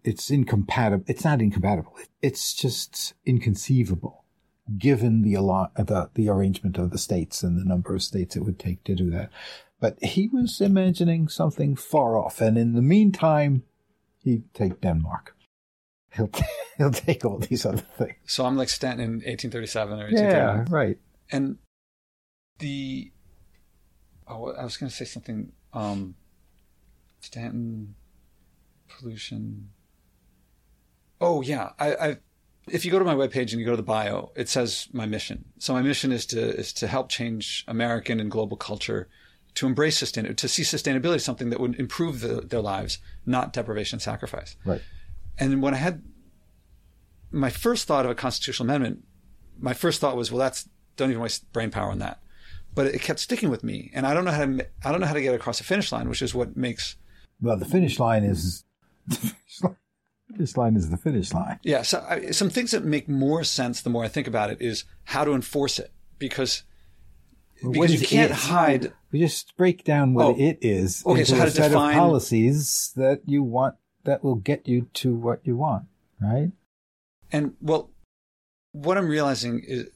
it's 0.03 0.30
incompatible. 0.30 1.06
It's 1.07 1.24
not 1.24 1.41
incompatible. 1.41 1.95
It's 2.22 2.53
just 2.53 3.14
inconceivable 3.26 4.23
given 4.77 5.22
the, 5.22 5.34
the 5.34 6.10
the 6.14 6.30
arrangement 6.30 6.77
of 6.77 6.91
the 6.91 6.98
states 6.98 7.44
and 7.44 7.60
the 7.60 7.65
number 7.65 7.94
of 7.95 8.03
states 8.03 8.35
it 8.35 8.44
would 8.44 8.60
take 8.60 8.84
to 8.85 8.95
do 8.95 9.10
that. 9.11 9.30
But 9.80 10.02
he 10.02 10.27
was 10.27 10.61
imagining 10.61 11.27
something 11.27 11.76
far 11.76 12.18
off, 12.18 12.40
and 12.40 12.57
in 12.57 12.73
the 12.73 12.81
meantime, 12.81 13.64
he'd 14.19 14.53
take 14.53 14.81
Denmark. 14.81 15.35
he'll 16.15 16.30
he'll 16.77 16.91
take 16.91 17.26
all 17.26 17.40
these 17.40 17.65
other 17.65 17.77
things. 17.98 18.15
So 18.26 18.45
I'm 18.45 18.57
like 18.57 18.69
Stanton 18.69 19.06
in 19.06 19.11
1837 19.14 19.94
or 19.94 20.03
1839. 20.03 20.57
Yeah, 20.57 20.65
right. 20.69 20.98
And 21.31 21.57
the 22.60 23.11
oh, 24.27 24.53
I 24.53 24.64
was 24.64 24.77
going 24.77 24.90
to 24.90 24.95
say 24.95 25.06
something. 25.06 25.52
Um, 25.73 26.15
Stanton 27.19 27.95
pollution. 28.88 29.69
Oh 31.19 31.41
yeah, 31.41 31.72
I, 31.80 31.95
I. 31.95 32.18
If 32.68 32.85
you 32.85 32.91
go 32.91 32.99
to 32.99 33.06
my 33.06 33.15
webpage 33.15 33.52
and 33.52 33.60
you 33.60 33.65
go 33.65 33.72
to 33.72 33.77
the 33.77 33.84
bio, 33.84 34.31
it 34.35 34.48
says 34.48 34.88
my 34.94 35.06
mission. 35.06 35.45
So 35.60 35.73
my 35.73 35.81
mission 35.81 36.11
is 36.11 36.26
to 36.27 36.40
is 36.40 36.72
to 36.73 36.88
help 36.88 37.10
change 37.10 37.65
American 37.68 38.19
and 38.19 38.31
global 38.31 38.56
culture, 38.56 39.10
to 39.56 39.68
embrace 39.68 39.98
sustain, 39.98 40.34
to 40.34 40.48
see 40.48 40.64
sustainability 40.64 41.15
as 41.15 41.26
something 41.26 41.49
that 41.49 41.60
would 41.60 41.80
improve 41.80 42.22
the, 42.22 42.41
their 42.41 42.61
lives, 42.61 42.99
not 43.26 43.53
deprivation 43.53 43.98
and 43.98 44.02
sacrifice. 44.02 44.56
Right. 44.65 44.81
And 45.38 45.61
when 45.61 45.73
I 45.73 45.77
had 45.77 46.03
my 47.31 47.49
first 47.49 47.88
thought 47.88 48.06
of 48.06 48.11
a 48.11 48.15
constitutional 48.15 48.69
amendment, 48.69 49.03
my 49.60 49.73
first 49.73 49.99
thought 49.99 50.15
was, 50.15 50.31
well, 50.31 50.40
that's 50.40 50.69
don't 50.95 51.10
even 51.10 51.22
waste 51.22 51.52
brain 51.52 51.72
power 51.72 51.90
on 51.90 51.99
that. 51.99 52.19
But 52.76 52.88
it 52.88 53.02
kept 53.02 53.19
sticking 53.19 53.49
with 53.49 53.64
me, 53.64 53.91
and 53.94 54.07
I 54.07 54.14
don't 54.14 54.26
know 54.26 54.31
how 54.31 54.45
to 54.45 54.68
I 54.84 54.91
don't 54.91 55.02
know 55.02 55.07
how 55.07 55.14
to 55.14 55.22
get 55.22 55.35
across 55.35 55.60
the 55.60 55.64
finish 55.64 55.91
line, 55.91 56.10
which 56.10 56.22
is 56.22 56.34
what 56.34 56.57
makes 56.57 56.95
Well, 57.41 57.57
the 57.57 57.65
finish 57.65 57.99
line 57.99 58.23
is 58.23 58.64
the 59.07 59.15
finish 59.15 59.61
line. 59.61 59.76
Finish 60.34 60.57
line 60.57 60.76
is 60.76 60.89
the 60.89 60.97
finish 60.97 61.34
line. 61.34 61.60
yeah. 61.64 61.81
So 61.84 62.05
I, 62.10 62.31
some 62.31 62.49
things 62.49 62.72
that 62.72 62.84
make 62.84 63.07
more 63.07 63.43
sense 63.43 63.81
the 63.81 63.89
more 63.89 64.03
I 64.03 64.07
think 64.07 64.27
about 64.27 64.49
it 64.49 64.61
is 64.61 64.84
how 65.05 65.23
to 65.23 65.34
enforce 65.34 65.80
it 65.80 65.91
because 66.19 66.64
What 67.61 67.73
because 67.73 68.01
you 68.01 68.07
can't 68.07 68.31
it? 68.31 68.35
hide. 68.38 68.93
We 69.11 69.19
just 69.19 69.55
break 69.57 69.84
down 69.84 70.14
what 70.15 70.26
Oh. 70.26 70.35
it 70.38 70.57
is 70.61 71.03
Okay, 71.05 71.19
into 71.22 71.31
so 71.31 71.35
how 71.38 71.43
a 71.43 71.45
to 71.45 71.51
set 71.51 71.68
define- 71.69 71.93
of 71.95 71.99
policies 71.99 72.93
that 72.95 73.22
you 73.26 73.43
want 73.43 73.76
that 74.05 74.23
will 74.23 74.35
get 74.35 74.68
you 74.68 74.88
to 74.95 75.14
what 75.15 75.39
you 75.45 75.55
want, 75.55 75.85
right? 76.22 76.51
And 77.31 77.53
well, 77.61 77.89
what 78.73 78.97
I'm 78.97 79.07
realizing 79.07 79.61
is, 79.65 79.88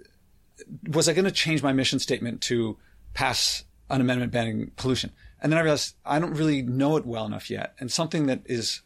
was 0.89 1.09
I 1.09 1.14
going 1.14 1.26
to 1.26 1.31
change 1.31 1.61
my 1.64 1.73
mission 1.73 1.99
statement 1.99 2.41
to 2.43 2.77
pass 3.14 3.65
an 3.89 4.01
amendment 4.01 4.31
banning 4.31 4.72
pollution? 4.77 5.11
And 5.41 5.51
then 5.51 5.59
I 5.59 5.61
realized 5.64 5.95
I 6.05 6.19
don't 6.19 6.34
really 6.34 6.61
know 6.61 6.95
it 6.97 7.05
well 7.05 7.26
enough 7.26 7.49
yet. 7.49 7.73
And 7.80 7.91
something 7.91 8.27
that 8.27 8.41
is, 8.45 8.81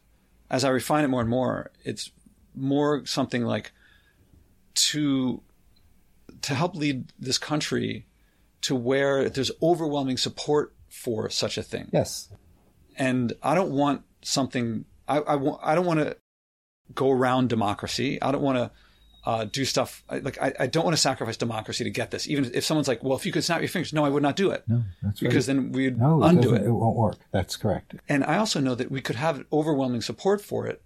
as 0.52 0.64
I 0.64 0.70
refine 0.70 1.04
it 1.04 1.08
more 1.08 1.22
and 1.22 1.30
more, 1.30 1.72
it's 1.84 2.12
more 2.54 3.04
something 3.06 3.44
like 3.46 3.72
to, 4.76 5.42
to 6.44 6.54
help 6.54 6.76
lead 6.76 7.12
this 7.18 7.38
country 7.40 8.06
to 8.62 8.76
where 8.76 9.30
there's 9.30 9.52
overwhelming 9.64 10.18
support 10.18 10.74
for 10.90 11.30
such 11.30 11.58
a 11.58 11.64
thing 11.64 11.90
Yes. 11.94 12.30
and 12.98 13.34
I 13.42 13.56
don't 13.56 13.72
want 13.72 14.04
something. 14.22 14.86
I 15.08 15.20
I, 15.20 15.72
I 15.72 15.76
don't 15.76 15.86
want 15.86 16.02
to 16.02 16.18
go 16.94 17.10
around 17.10 17.48
democracy. 17.50 18.22
I 18.22 18.32
don't 18.32 18.42
want 18.42 18.58
to 18.58 18.70
uh, 19.24 19.46
do 19.46 19.66
stuff 19.66 20.04
like 20.10 20.42
I, 20.42 20.54
I 20.62 20.68
don't 20.68 20.84
want 20.84 20.96
to 20.96 21.02
sacrifice 21.02 21.38
democracy 21.38 21.84
to 21.84 21.90
get 21.92 22.10
this. 22.12 22.28
Even 22.28 22.50
if 22.54 22.64
someone's 22.66 22.88
like, 22.88 23.04
"Well, 23.04 23.16
if 23.18 23.26
you 23.26 23.32
could 23.32 23.44
snap 23.44 23.62
your 23.62 23.68
fingers," 23.70 23.94
no, 23.94 24.04
I 24.04 24.10
would 24.10 24.24
not 24.24 24.36
do 24.36 24.50
it 24.52 24.64
No, 24.68 24.84
that's 25.04 25.22
right. 25.22 25.30
because 25.30 25.46
then 25.46 25.72
we'd 25.72 26.00
no, 26.00 26.24
it 26.24 26.28
undo 26.30 26.54
it. 26.56 26.64
It 26.64 26.72
won't 26.72 26.96
work. 26.98 27.18
That's 27.32 27.56
correct. 27.56 27.96
And 28.10 28.24
I 28.24 28.38
also 28.38 28.60
know 28.60 28.74
that 28.76 28.90
we 28.90 29.00
could 29.02 29.18
have 29.18 29.46
overwhelming 29.54 30.02
support 30.02 30.42
for 30.42 30.66
it, 30.68 30.82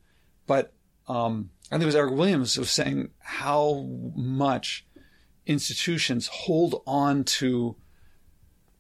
but 0.47 0.73
um, 1.07 1.49
I 1.71 1.75
think 1.75 1.83
it 1.83 1.85
was 1.87 1.95
Eric 1.95 2.13
Williams 2.13 2.57
was 2.57 2.71
saying 2.71 3.09
how 3.19 3.87
much 4.15 4.85
institutions 5.45 6.27
hold 6.27 6.81
on 6.87 7.23
to 7.23 7.75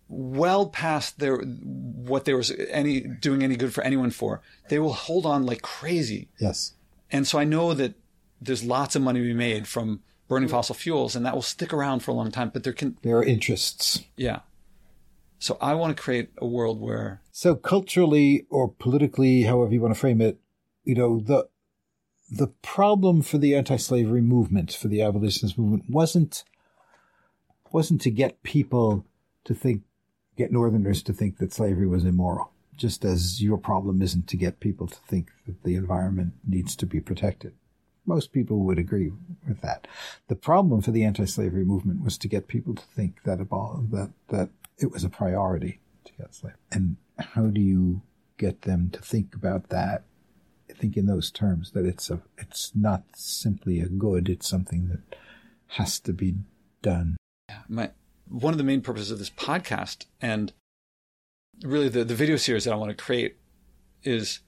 well 0.07 0.67
past 0.67 1.19
their 1.19 1.37
what 1.37 2.25
they 2.25 2.33
was 2.33 2.51
any 2.69 3.01
doing 3.01 3.43
any 3.43 3.55
good 3.55 3.73
for 3.73 3.83
anyone 3.83 4.11
for. 4.11 4.41
They 4.69 4.79
will 4.79 4.93
hold 4.93 5.25
on 5.25 5.45
like 5.45 5.61
crazy. 5.61 6.29
Yes. 6.39 6.73
And 7.11 7.25
so 7.27 7.39
I 7.39 7.43
know 7.43 7.73
that 7.73 7.93
there's 8.41 8.63
lots 8.63 8.95
of 8.95 9.01
money 9.01 9.19
to 9.19 9.25
be 9.25 9.33
made 9.33 9.67
from 9.67 10.01
burning 10.27 10.47
mm-hmm. 10.47 10.55
fossil 10.55 10.75
fuels, 10.75 11.15
and 11.15 11.25
that 11.25 11.35
will 11.35 11.41
stick 11.41 11.73
around 11.73 12.01
for 12.01 12.11
a 12.11 12.13
long 12.13 12.31
time. 12.31 12.49
But 12.49 12.63
there 12.63 12.73
can, 12.73 12.97
There 13.01 13.17
are 13.17 13.23
interests. 13.23 14.01
yeah. 14.17 14.39
So 15.37 15.57
I 15.61 15.75
want 15.75 15.95
to 15.95 16.01
create 16.01 16.29
a 16.37 16.45
world 16.47 16.79
where 16.79 17.21
So 17.31 17.55
culturally 17.55 18.47
or 18.49 18.69
politically, 18.69 19.43
however 19.43 19.73
you 19.73 19.81
want 19.81 19.93
to 19.93 19.99
frame 19.99 20.21
it, 20.21 20.39
you 20.83 20.95
know, 20.95 21.19
the 21.19 21.47
the 22.31 22.47
problem 22.63 23.21
for 23.21 23.37
the 23.37 23.55
anti-slavery 23.55 24.21
movement, 24.21 24.73
for 24.73 24.87
the 24.87 25.01
abolitionist 25.01 25.57
movement, 25.57 25.83
wasn't 25.89 26.43
wasn't 27.71 28.01
to 28.01 28.09
get 28.09 28.41
people 28.41 29.05
to 29.43 29.53
think, 29.53 29.83
get 30.37 30.51
Northerners 30.51 31.03
to 31.03 31.13
think 31.13 31.37
that 31.37 31.53
slavery 31.53 31.85
was 31.85 32.05
immoral. 32.05 32.51
Just 32.75 33.05
as 33.05 33.43
your 33.43 33.57
problem 33.57 34.01
isn't 34.01 34.27
to 34.27 34.37
get 34.37 34.59
people 34.59 34.87
to 34.87 34.97
think 35.07 35.29
that 35.45 35.63
the 35.63 35.75
environment 35.75 36.33
needs 36.47 36.75
to 36.77 36.85
be 36.85 36.99
protected. 36.99 37.53
Most 38.05 38.31
people 38.31 38.59
would 38.59 38.77
agree 38.79 39.11
with 39.47 39.61
that. 39.61 39.87
The 40.27 40.35
problem 40.35 40.81
for 40.81 40.91
the 40.91 41.03
anti-slavery 41.03 41.65
movement 41.65 42.03
was 42.03 42.17
to 42.19 42.27
get 42.27 42.47
people 42.47 42.75
to 42.75 42.83
think 42.95 43.23
that 43.23 43.39
abol- 43.39 43.89
that 43.91 44.11
that 44.29 44.49
it 44.77 44.91
was 44.91 45.03
a 45.03 45.09
priority 45.09 45.79
to 46.05 46.13
get 46.13 46.35
slavery. 46.35 46.59
And 46.71 46.97
how 47.17 47.47
do 47.47 47.61
you 47.61 48.01
get 48.37 48.63
them 48.63 48.89
to 48.91 49.01
think 49.01 49.33
about 49.33 49.69
that? 49.69 50.03
Think 50.77 50.97
in 50.97 51.05
those 51.05 51.31
terms 51.31 51.71
that 51.71 51.85
it's 51.85 52.09
a 52.09 52.21
it's 52.37 52.71
not 52.75 53.03
simply 53.15 53.79
a 53.79 53.87
good, 53.87 54.27
it's 54.27 54.49
something 54.49 54.89
that 54.89 55.17
has 55.67 55.99
to 56.01 56.11
be 56.13 56.35
done. 56.81 57.17
my 57.69 57.91
one 58.27 58.53
of 58.53 58.57
the 58.57 58.63
main 58.63 58.81
purposes 58.81 59.11
of 59.11 59.19
this 59.19 59.29
podcast 59.29 60.05
and 60.19 60.51
really 61.63 61.89
the, 61.89 62.03
the 62.03 62.15
video 62.15 62.35
series 62.35 62.65
that 62.65 62.73
I 62.73 62.75
want 62.75 62.89
to 62.89 63.03
create 63.03 63.37
is 64.03 64.39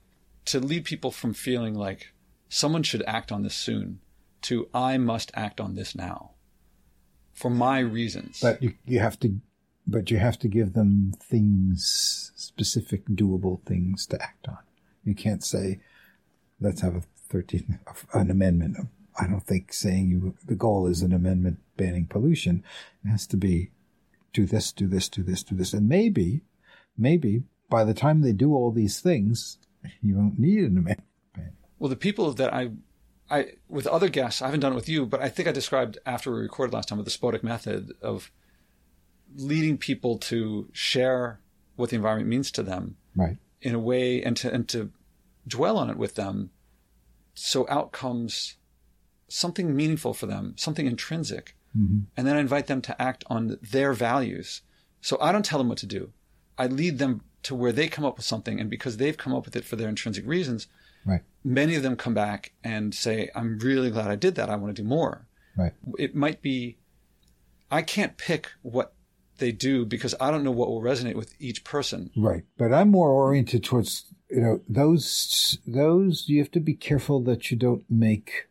to 0.45 0.59
lead 0.59 0.85
people 0.85 1.11
from 1.11 1.33
feeling 1.33 1.75
like 1.75 2.13
someone 2.49 2.83
should 2.83 3.03
act 3.07 3.31
on 3.31 3.43
this 3.43 3.55
soon 3.55 3.99
to 4.43 4.67
I 4.73 4.97
must 4.97 5.31
act 5.33 5.59
on 5.59 5.75
this 5.75 5.95
now 5.95 6.31
for 7.33 7.49
my 7.49 7.79
reasons. 7.79 8.39
But 8.41 8.61
you 8.61 8.73
you 8.85 8.99
have 8.99 9.19
to 9.21 9.39
but 9.85 10.11
you 10.11 10.17
have 10.17 10.37
to 10.39 10.47
give 10.47 10.73
them 10.73 11.13
things 11.21 12.31
specific 12.35 13.05
doable 13.05 13.63
things 13.65 14.05
to 14.07 14.21
act 14.21 14.47
on. 14.47 14.57
You 15.03 15.15
can't 15.15 15.43
say 15.43 15.79
let's 16.59 16.81
have 16.81 16.95
a 16.95 17.03
13 17.29 17.79
an 18.13 18.31
amendment. 18.31 18.77
I 19.19 19.27
don't 19.27 19.45
think 19.45 19.73
saying 19.73 20.09
you 20.09 20.35
the 20.45 20.55
goal 20.55 20.87
is 20.87 21.01
an 21.01 21.13
amendment 21.13 21.59
banning 21.77 22.05
pollution. 22.05 22.63
It 23.05 23.09
has 23.09 23.27
to 23.27 23.37
be 23.37 23.71
do 24.33 24.45
this, 24.45 24.71
do 24.71 24.87
this, 24.87 25.09
do 25.09 25.23
this, 25.23 25.43
do 25.43 25.55
this. 25.55 25.73
And 25.73 25.87
maybe 25.87 26.41
maybe 26.97 27.43
by 27.69 27.83
the 27.83 27.93
time 27.93 28.21
they 28.21 28.33
do 28.33 28.53
all 28.53 28.71
these 28.71 28.99
things, 28.99 29.57
you 30.01 30.15
won't 30.15 30.39
need 30.39 30.59
an 30.59 30.77
amendment. 30.77 31.06
Well, 31.79 31.89
the 31.89 31.95
people 31.95 32.31
that 32.33 32.53
I, 32.53 32.71
I 33.29 33.53
with 33.67 33.87
other 33.87 34.09
guests, 34.09 34.41
I 34.41 34.45
haven't 34.45 34.61
done 34.61 34.73
it 34.73 34.75
with 34.75 34.89
you, 34.89 35.05
but 35.05 35.21
I 35.21 35.29
think 35.29 35.47
I 35.47 35.51
described 35.51 35.97
after 36.05 36.31
we 36.31 36.39
recorded 36.41 36.73
last 36.73 36.89
time 36.89 36.97
with 36.97 37.05
the 37.05 37.11
Spodek 37.11 37.43
method 37.43 37.93
of 38.01 38.31
leading 39.35 39.77
people 39.77 40.17
to 40.17 40.69
share 40.71 41.39
what 41.75 41.89
the 41.89 41.95
environment 41.95 42.29
means 42.29 42.51
to 42.51 42.63
them 42.63 42.95
Right. 43.15 43.37
in 43.61 43.75
a 43.75 43.79
way 43.79 44.21
and 44.23 44.37
to 44.37 44.53
and 44.53 44.67
to 44.69 44.91
dwell 45.47 45.77
on 45.77 45.89
it 45.89 45.97
with 45.97 46.15
them, 46.15 46.51
so 47.33 47.65
out 47.69 47.91
comes 47.91 48.55
something 49.27 49.75
meaningful 49.75 50.13
for 50.13 50.25
them, 50.25 50.53
something 50.57 50.85
intrinsic, 50.87 51.55
mm-hmm. 51.77 51.99
and 52.15 52.27
then 52.27 52.35
I 52.35 52.39
invite 52.39 52.67
them 52.67 52.81
to 52.83 53.01
act 53.01 53.23
on 53.27 53.57
their 53.61 53.93
values. 53.93 54.61
So 55.01 55.17
I 55.21 55.31
don't 55.31 55.45
tell 55.45 55.59
them 55.59 55.69
what 55.69 55.77
to 55.79 55.85
do. 55.85 56.11
I 56.57 56.67
lead 56.67 56.97
them 56.97 57.21
to 57.43 57.55
where 57.55 57.71
they 57.71 57.87
come 57.87 58.05
up 58.05 58.17
with 58.17 58.25
something, 58.25 58.59
and 58.59 58.69
because 58.69 58.97
they've 58.97 59.17
come 59.17 59.33
up 59.33 59.45
with 59.45 59.55
it 59.55 59.65
for 59.65 59.75
their 59.75 59.89
intrinsic 59.89 60.25
reasons, 60.25 60.67
Right. 61.07 61.21
many 61.47 61.75
of 61.75 61.83
them 61.83 61.95
come 61.95 62.13
back 62.13 62.51
and 62.63 62.93
say, 62.93 63.29
I'm 63.33 63.57
really 63.59 63.89
glad 63.89 64.09
I 64.09 64.15
did 64.15 64.35
that. 64.35 64.49
I 64.49 64.55
want 64.57 64.75
to 64.75 64.81
do 64.81 64.87
more. 64.87 65.27
Right. 65.55 65.73
It 65.97 66.13
might 66.13 66.41
be, 66.41 66.77
I 67.71 67.81
can't 67.81 68.17
pick 68.17 68.51
what 68.61 68.93
they 69.37 69.51
do 69.51 69.85
because 69.85 70.13
I 70.19 70.29
don't 70.29 70.43
know 70.43 70.51
what 70.51 70.67
will 70.67 70.81
resonate 70.81 71.15
with 71.15 71.33
each 71.39 71.63
person. 71.63 72.11
Right. 72.15 72.43
But 72.57 72.73
I'm 72.73 72.89
more 72.89 73.09
oriented 73.09 73.63
towards, 73.63 74.05
you 74.29 74.41
know, 74.41 74.61
those, 74.67 75.57
those, 75.65 76.27
you 76.27 76.39
have 76.39 76.51
to 76.51 76.59
be 76.59 76.73
careful 76.73 77.21
that 77.21 77.49
you 77.49 77.57
don't 77.57 77.85
make 77.89 78.47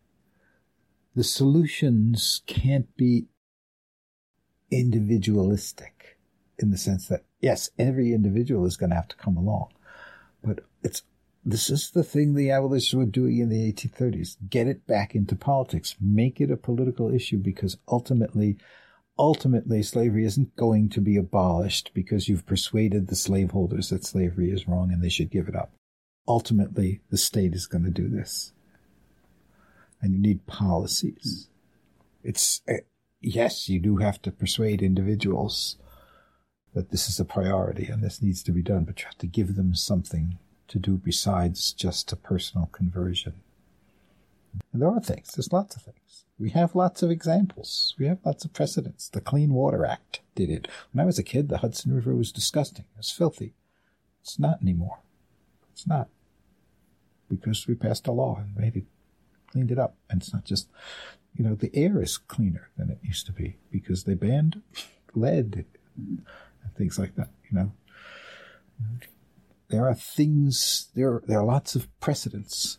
the 1.15 1.25
solutions 1.25 2.43
can't 2.47 2.95
be 2.97 3.27
individualistic 4.71 6.19
in 6.59 6.71
the 6.71 6.79
sense 6.79 7.09
that, 7.09 7.25
yes, 7.41 7.71
every 7.79 8.13
individual 8.13 8.67
is 8.67 8.77
going 8.77 8.91
to 8.91 8.97
have 8.97 9.09
to 9.09 9.17
come 9.17 9.37
along. 9.37 9.69
But 10.43 10.61
it's, 10.83 11.03
this 11.49 11.71
is 11.71 11.93
the 11.93 12.03
thing 12.03 12.35
the 12.35 12.51
abolitionists 12.51 12.93
were 12.93 13.07
doing 13.07 13.39
in 13.39 13.49
the 13.49 13.73
1830s. 13.73 14.37
Get 14.51 14.67
it 14.67 14.85
back 14.85 15.15
into 15.15 15.37
politics. 15.37 15.95
Make 16.01 16.41
it 16.41 16.51
a 16.51 16.57
political 16.57 17.15
issue 17.15 17.39
because 17.39 17.79
ultimately, 17.87 18.57
ultimately 19.17 19.85
slavery 19.85 20.25
isn't 20.25 20.57
going 20.57 20.89
to 20.89 21.01
be 21.01 21.17
abolished 21.17 21.93
because 21.95 22.29
you've 22.29 22.47
persuaded 22.47 23.07
the 23.07 23.15
slaveholders 23.15 23.91
that 23.91 24.05
slavery 24.05 24.51
is 24.51 24.67
wrong 24.67 24.91
and 24.93 25.05
they 25.05 25.09
should 25.09 25.31
give 25.31 25.47
it 25.47 25.55
up. 25.55 25.71
Ultimately, 26.27 27.01
the 27.11 27.17
state 27.17 27.55
is 27.55 27.69
going 27.69 27.85
to 27.85 27.91
do 27.91 28.09
this. 28.09 28.53
And 30.03 30.13
you 30.13 30.19
need 30.19 30.47
policies. 30.47 31.49
It's, 32.25 32.61
uh, 32.69 32.79
yes, 33.21 33.69
you 33.69 33.79
do 33.79 33.99
have 33.99 34.21
to 34.23 34.33
persuade 34.33 34.83
individuals 34.83 35.77
that 36.75 36.91
this 36.91 37.09
is 37.09 37.21
a 37.21 37.25
priority 37.25 37.87
and 37.87 38.03
this 38.03 38.21
needs 38.21 38.43
to 38.43 38.51
be 38.51 38.63
done, 38.63 38.83
but 38.83 38.99
you 38.99 39.07
have 39.07 39.19
to 39.19 39.29
give 39.29 39.55
them 39.55 39.77
something 39.77 40.41
to 40.69 40.79
do 40.79 40.93
besides 40.97 41.73
just 41.73 42.13
a 42.13 42.17
personal 42.17 42.67
conversion. 42.73 43.35
And 44.73 44.83
there 44.83 44.91
are 44.91 45.01
things. 45.01 45.33
There's 45.33 45.53
lots 45.53 45.77
of 45.77 45.83
things. 45.83 46.25
We 46.39 46.51
have 46.51 46.75
lots 46.75 47.03
of 47.03 47.11
examples. 47.11 47.95
We 47.99 48.07
have 48.07 48.19
lots 48.25 48.45
of 48.45 48.53
precedents. 48.53 49.09
The 49.09 49.21
Clean 49.21 49.53
Water 49.53 49.87
Act 49.87 50.21
did 50.35 50.51
it. 50.51 50.69
When 50.93 51.03
I 51.03 51.07
was 51.07 51.19
a 51.19 51.23
kid, 51.23 51.49
the 51.49 51.59
Hudson 51.59 51.95
River 51.95 52.15
was 52.15 52.33
disgusting. 52.33 52.85
It 52.95 52.99
was 52.99 53.11
filthy. 53.11 53.55
It's 54.23 54.39
not 54.39 54.61
anymore. 54.61 54.99
It's 55.73 55.87
not. 55.87 56.09
Because 57.29 57.67
we 57.67 57.75
passed 57.75 58.07
a 58.07 58.13
law 58.13 58.39
and 58.39 58.57
made 58.57 58.77
it, 58.77 58.85
cleaned 59.51 59.71
it 59.71 59.79
up. 59.79 59.97
And 60.11 60.21
it's 60.21 60.33
not 60.33 60.45
just, 60.45 60.69
you 61.35 61.45
know, 61.45 61.55
the 61.55 61.75
air 61.75 62.03
is 62.03 62.19
cleaner 62.19 62.69
than 62.77 62.91
it 62.91 62.99
used 63.03 63.27
to 63.27 63.33
be 63.33 63.57
because 63.71 64.05
they 64.05 64.15
banned 64.15 64.63
lead 65.15 65.65
and 65.97 66.25
things 66.77 66.99
like 66.99 67.15
that, 67.17 67.31
you 67.51 67.57
know. 67.57 67.73
There 69.69 69.89
are 69.89 69.95
things, 69.95 70.89
there, 70.95 71.23
there 71.27 71.41
are 71.41 71.45
lots 71.45 71.75
of 71.75 71.89
precedents 72.01 72.79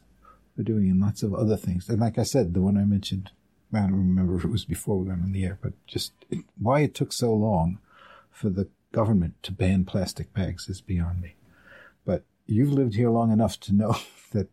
for 0.55 0.63
doing 0.63 0.89
and 0.89 1.01
lots 1.01 1.23
of 1.23 1.33
other 1.33 1.57
things. 1.57 1.87
And 1.89 1.99
like 1.99 2.17
I 2.17 2.23
said, 2.23 2.53
the 2.53 2.61
one 2.61 2.77
I 2.77 2.85
mentioned, 2.85 3.31
I 3.73 3.79
don't 3.79 3.93
remember 3.93 4.35
if 4.35 4.45
it 4.45 4.51
was 4.51 4.65
before 4.65 4.97
we 4.97 5.07
went 5.07 5.21
on 5.21 5.33
the 5.33 5.43
air, 5.43 5.59
but 5.61 5.73
just 5.85 6.13
it, 6.29 6.45
why 6.59 6.81
it 6.81 6.95
took 6.95 7.11
so 7.11 7.33
long 7.33 7.79
for 8.31 8.49
the 8.49 8.67
government 8.91 9.41
to 9.43 9.51
ban 9.51 9.85
plastic 9.85 10.33
bags 10.33 10.69
is 10.69 10.81
beyond 10.81 11.21
me. 11.21 11.35
But 12.05 12.23
you've 12.45 12.71
lived 12.71 12.95
here 12.95 13.09
long 13.09 13.31
enough 13.31 13.59
to 13.61 13.73
know 13.73 13.95
that 14.31 14.47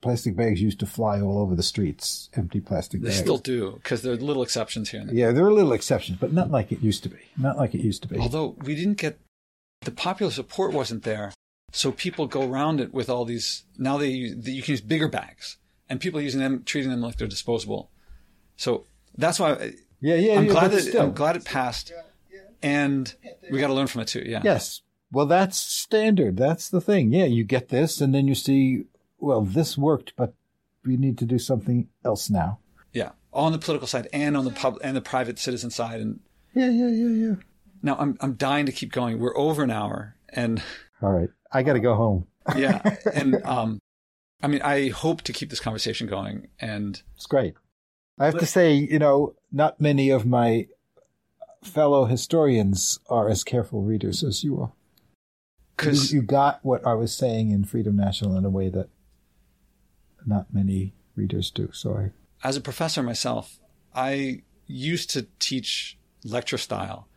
plastic 0.00 0.34
bags 0.34 0.62
used 0.62 0.80
to 0.80 0.86
fly 0.86 1.20
all 1.20 1.38
over 1.38 1.54
the 1.54 1.62
streets, 1.62 2.30
empty 2.34 2.60
plastic 2.60 3.00
They 3.00 3.08
bags. 3.08 3.18
They 3.18 3.22
still 3.22 3.38
do 3.38 3.72
because 3.72 4.02
there 4.02 4.12
are 4.12 4.16
little 4.16 4.42
exceptions 4.42 4.90
here 4.90 5.00
and 5.00 5.10
there. 5.10 5.16
Yeah, 5.16 5.32
there 5.32 5.44
are 5.44 5.52
little 5.52 5.72
exceptions, 5.72 6.18
but 6.18 6.32
not 6.32 6.50
like 6.50 6.72
it 6.72 6.80
used 6.80 7.02
to 7.02 7.08
be. 7.08 7.18
Not 7.36 7.56
like 7.56 7.74
it 7.74 7.82
used 7.82 8.02
to 8.02 8.08
be. 8.08 8.18
Although 8.18 8.56
we 8.62 8.74
didn't 8.74 8.98
get 8.98 9.18
the 9.82 9.90
popular 9.90 10.32
support 10.32 10.72
wasn't 10.72 11.02
there, 11.02 11.32
so 11.70 11.92
people 11.92 12.26
go 12.26 12.48
around 12.48 12.80
it 12.80 12.92
with 12.92 13.08
all 13.08 13.24
these. 13.24 13.64
Now 13.78 13.98
they 13.98 14.08
use, 14.08 14.48
you 14.48 14.62
can 14.62 14.72
use 14.72 14.80
bigger 14.80 15.08
bags, 15.08 15.56
and 15.88 16.00
people 16.00 16.20
are 16.20 16.22
using 16.22 16.40
them, 16.40 16.62
treating 16.64 16.90
them 16.90 17.00
like 17.00 17.16
they're 17.16 17.28
disposable. 17.28 17.90
So 18.56 18.86
that's 19.16 19.38
why 19.40 19.52
I, 19.52 19.72
yeah, 20.00 20.16
yeah, 20.16 20.34
I'm 20.34 20.46
yeah, 20.46 20.50
glad 20.52 20.70
that 20.72 20.82
still. 20.82 21.02
I'm 21.02 21.12
glad 21.12 21.36
it 21.36 21.44
passed, 21.44 21.92
and 22.62 23.14
we 23.50 23.58
got 23.60 23.68
to 23.68 23.74
learn 23.74 23.86
from 23.86 24.02
it 24.02 24.08
too. 24.08 24.22
Yeah. 24.24 24.40
Yes. 24.44 24.82
Well, 25.12 25.26
that's 25.26 25.58
standard. 25.58 26.36
That's 26.36 26.68
the 26.68 26.80
thing. 26.80 27.12
Yeah, 27.12 27.24
you 27.24 27.42
get 27.44 27.68
this, 27.68 28.00
and 28.00 28.14
then 28.14 28.28
you 28.28 28.34
see, 28.34 28.84
well, 29.18 29.42
this 29.42 29.76
worked, 29.76 30.12
but 30.16 30.34
we 30.84 30.96
need 30.96 31.18
to 31.18 31.24
do 31.24 31.38
something 31.38 31.88
else 32.04 32.30
now. 32.30 32.60
Yeah. 32.92 33.10
On 33.32 33.52
the 33.52 33.58
political 33.58 33.86
side 33.88 34.08
and 34.12 34.36
on 34.36 34.44
the 34.44 34.50
pub 34.50 34.78
and 34.82 34.96
the 34.96 35.00
private 35.00 35.38
citizen 35.38 35.70
side. 35.70 36.00
And 36.00 36.20
Yeah, 36.54 36.70
yeah, 36.70 36.88
yeah, 36.88 37.28
yeah. 37.28 37.34
now 37.82 37.96
I'm 37.98 38.16
I'm 38.20 38.34
dying 38.34 38.66
to 38.66 38.72
keep 38.72 38.92
going. 38.92 39.18
We're 39.18 39.36
over 39.36 39.62
an 39.62 39.70
hour, 39.70 40.16
and 40.30 40.62
All 41.02 41.10
right, 41.10 41.28
I 41.52 41.62
got 41.62 41.74
to 41.74 41.80
go 41.80 41.94
home. 41.94 42.26
yeah, 42.56 42.96
and 43.14 43.42
um, 43.44 43.80
I 44.42 44.46
mean, 44.46 44.62
I 44.62 44.88
hope 44.88 45.22
to 45.22 45.32
keep 45.32 45.50
this 45.50 45.60
conversation 45.60 46.06
going, 46.06 46.48
and 46.60 47.02
It's 47.16 47.26
great. 47.26 47.54
I 48.18 48.26
have 48.26 48.38
to 48.38 48.46
say, 48.46 48.74
you 48.74 48.98
know, 48.98 49.34
not 49.50 49.80
many 49.80 50.10
of 50.10 50.26
my 50.26 50.66
fellow 51.62 52.04
historians 52.04 52.98
are 53.08 53.28
as 53.28 53.44
careful 53.44 53.82
readers 53.82 54.22
as 54.22 54.44
you 54.44 54.60
are. 54.60 54.72
because 55.76 56.12
you, 56.12 56.20
you 56.20 56.26
got 56.26 56.60
what 56.62 56.86
I 56.86 56.94
was 56.94 57.14
saying 57.14 57.50
in 57.50 57.64
Freedom 57.64 57.96
National 57.96 58.36
in 58.36 58.44
a 58.44 58.50
way 58.50 58.68
that 58.68 58.88
not 60.26 60.52
many 60.52 60.92
readers 61.16 61.50
do. 61.50 61.70
So 61.72 61.96
I, 61.96 62.10
as 62.46 62.56
a 62.56 62.60
professor 62.60 63.02
myself, 63.02 63.58
I 63.94 64.42
used 64.66 65.10
to 65.10 65.26
teach 65.38 65.98
lecture 66.24 66.58
style, 66.58 67.08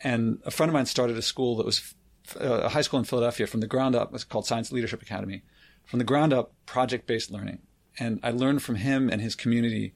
and 0.00 0.38
a 0.44 0.50
friend 0.50 0.70
of 0.70 0.74
mine 0.74 0.86
started 0.86 1.16
a 1.16 1.22
school 1.22 1.56
that 1.56 1.66
was 1.66 1.94
a 2.36 2.68
high 2.68 2.80
school 2.80 2.98
in 2.98 3.04
Philadelphia 3.04 3.46
from 3.46 3.60
the 3.60 3.66
ground 3.66 3.94
up. 3.94 4.14
It's 4.14 4.24
called 4.24 4.46
Science 4.46 4.72
Leadership 4.72 5.02
Academy, 5.02 5.42
from 5.84 5.98
the 5.98 6.04
ground 6.04 6.32
up, 6.32 6.52
project 6.66 7.06
based 7.06 7.30
learning, 7.30 7.58
and 7.98 8.20
I 8.22 8.30
learned 8.30 8.62
from 8.62 8.76
him 8.76 9.10
and 9.10 9.20
his 9.20 9.34
community. 9.34 9.94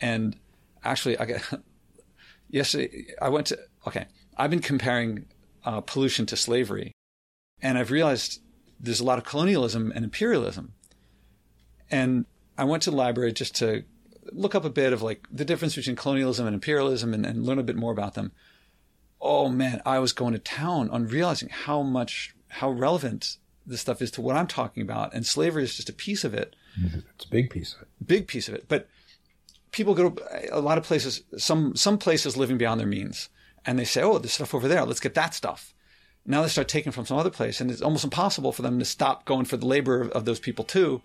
And 0.00 0.36
actually, 0.84 1.18
I 1.18 1.26
got 1.26 1.42
yesterday. 2.50 3.06
I 3.20 3.28
went 3.28 3.46
to 3.48 3.58
okay. 3.86 4.06
I've 4.36 4.50
been 4.50 4.60
comparing 4.60 5.26
uh, 5.64 5.80
pollution 5.80 6.26
to 6.26 6.36
slavery, 6.36 6.92
and 7.60 7.78
I've 7.78 7.90
realized 7.90 8.40
there's 8.80 9.00
a 9.00 9.04
lot 9.04 9.18
of 9.18 9.24
colonialism 9.24 9.92
and 9.94 10.04
imperialism. 10.04 10.74
And 11.90 12.26
I 12.58 12.64
went 12.64 12.82
to 12.84 12.90
the 12.90 12.96
library 12.96 13.32
just 13.32 13.54
to 13.56 13.84
look 14.32 14.54
up 14.54 14.64
a 14.64 14.70
bit 14.70 14.92
of 14.92 15.02
like 15.02 15.26
the 15.30 15.44
difference 15.44 15.74
between 15.74 15.96
colonialism 15.96 16.46
and 16.46 16.54
imperialism 16.54 17.14
and, 17.14 17.24
and 17.26 17.44
learn 17.44 17.58
a 17.58 17.62
bit 17.62 17.76
more 17.76 17.92
about 17.92 18.14
them. 18.14 18.32
Oh 19.22 19.48
man, 19.48 19.80
I 19.86 20.00
was 20.00 20.12
going 20.12 20.32
to 20.32 20.38
town 20.38 20.90
on 20.90 21.06
realizing 21.06 21.48
how 21.48 21.82
much, 21.82 22.34
how 22.48 22.70
relevant 22.70 23.36
this 23.64 23.80
stuff 23.80 24.02
is 24.02 24.10
to 24.12 24.20
what 24.20 24.36
I'm 24.36 24.48
talking 24.48 24.82
about. 24.82 25.14
And 25.14 25.24
slavery 25.24 25.62
is 25.62 25.76
just 25.76 25.88
a 25.88 25.92
piece 25.94 26.24
of 26.24 26.34
it, 26.34 26.56
it's 26.76 27.24
a 27.24 27.30
big 27.30 27.50
piece 27.50 27.74
of 27.74 27.82
it. 27.82 27.88
big 28.04 28.26
piece 28.26 28.48
of 28.48 28.54
it. 28.54 28.66
But 28.68 28.88
people 29.70 29.94
go 29.94 30.10
to 30.10 30.56
a 30.56 30.60
lot 30.60 30.78
of 30.78 30.84
places, 30.84 31.22
some, 31.36 31.76
some 31.76 31.98
places 31.98 32.36
living 32.36 32.58
beyond 32.58 32.80
their 32.80 32.86
means. 32.86 33.28
And 33.64 33.78
they 33.78 33.84
say, 33.84 34.02
oh, 34.02 34.18
there's 34.18 34.32
stuff 34.32 34.54
over 34.54 34.66
there. 34.66 34.84
Let's 34.84 35.00
get 35.00 35.14
that 35.14 35.34
stuff. 35.34 35.72
Now 36.26 36.42
they 36.42 36.48
start 36.48 36.68
taking 36.68 36.92
from 36.92 37.06
some 37.06 37.18
other 37.18 37.30
place. 37.30 37.60
And 37.60 37.70
it's 37.70 37.82
almost 37.82 38.04
impossible 38.04 38.52
for 38.52 38.62
them 38.62 38.78
to 38.78 38.84
stop 38.84 39.24
going 39.24 39.44
for 39.44 39.56
the 39.56 39.66
labor 39.66 40.00
of, 40.00 40.10
of 40.10 40.24
those 40.24 40.40
people 40.40 40.64
too. 40.64 41.02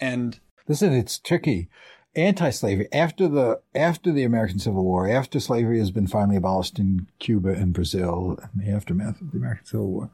And 0.00 0.40
Listen, 0.68 0.92
it's 0.92 1.18
tricky. 1.18 1.68
Anti-slavery 2.14 2.88
after 2.92 3.26
the 3.26 3.60
after 3.74 4.12
the 4.12 4.24
American 4.24 4.58
Civil 4.58 4.84
War, 4.84 5.08
after 5.08 5.40
slavery 5.40 5.78
has 5.78 5.90
been 5.90 6.06
finally 6.06 6.36
abolished 6.36 6.78
in 6.78 7.06
Cuba 7.18 7.50
and 7.50 7.72
Brazil, 7.72 8.38
and 8.42 8.62
the 8.62 8.70
aftermath 8.70 9.20
of 9.20 9.32
the 9.32 9.38
American 9.38 9.64
Civil 9.64 9.88
War, 9.88 10.10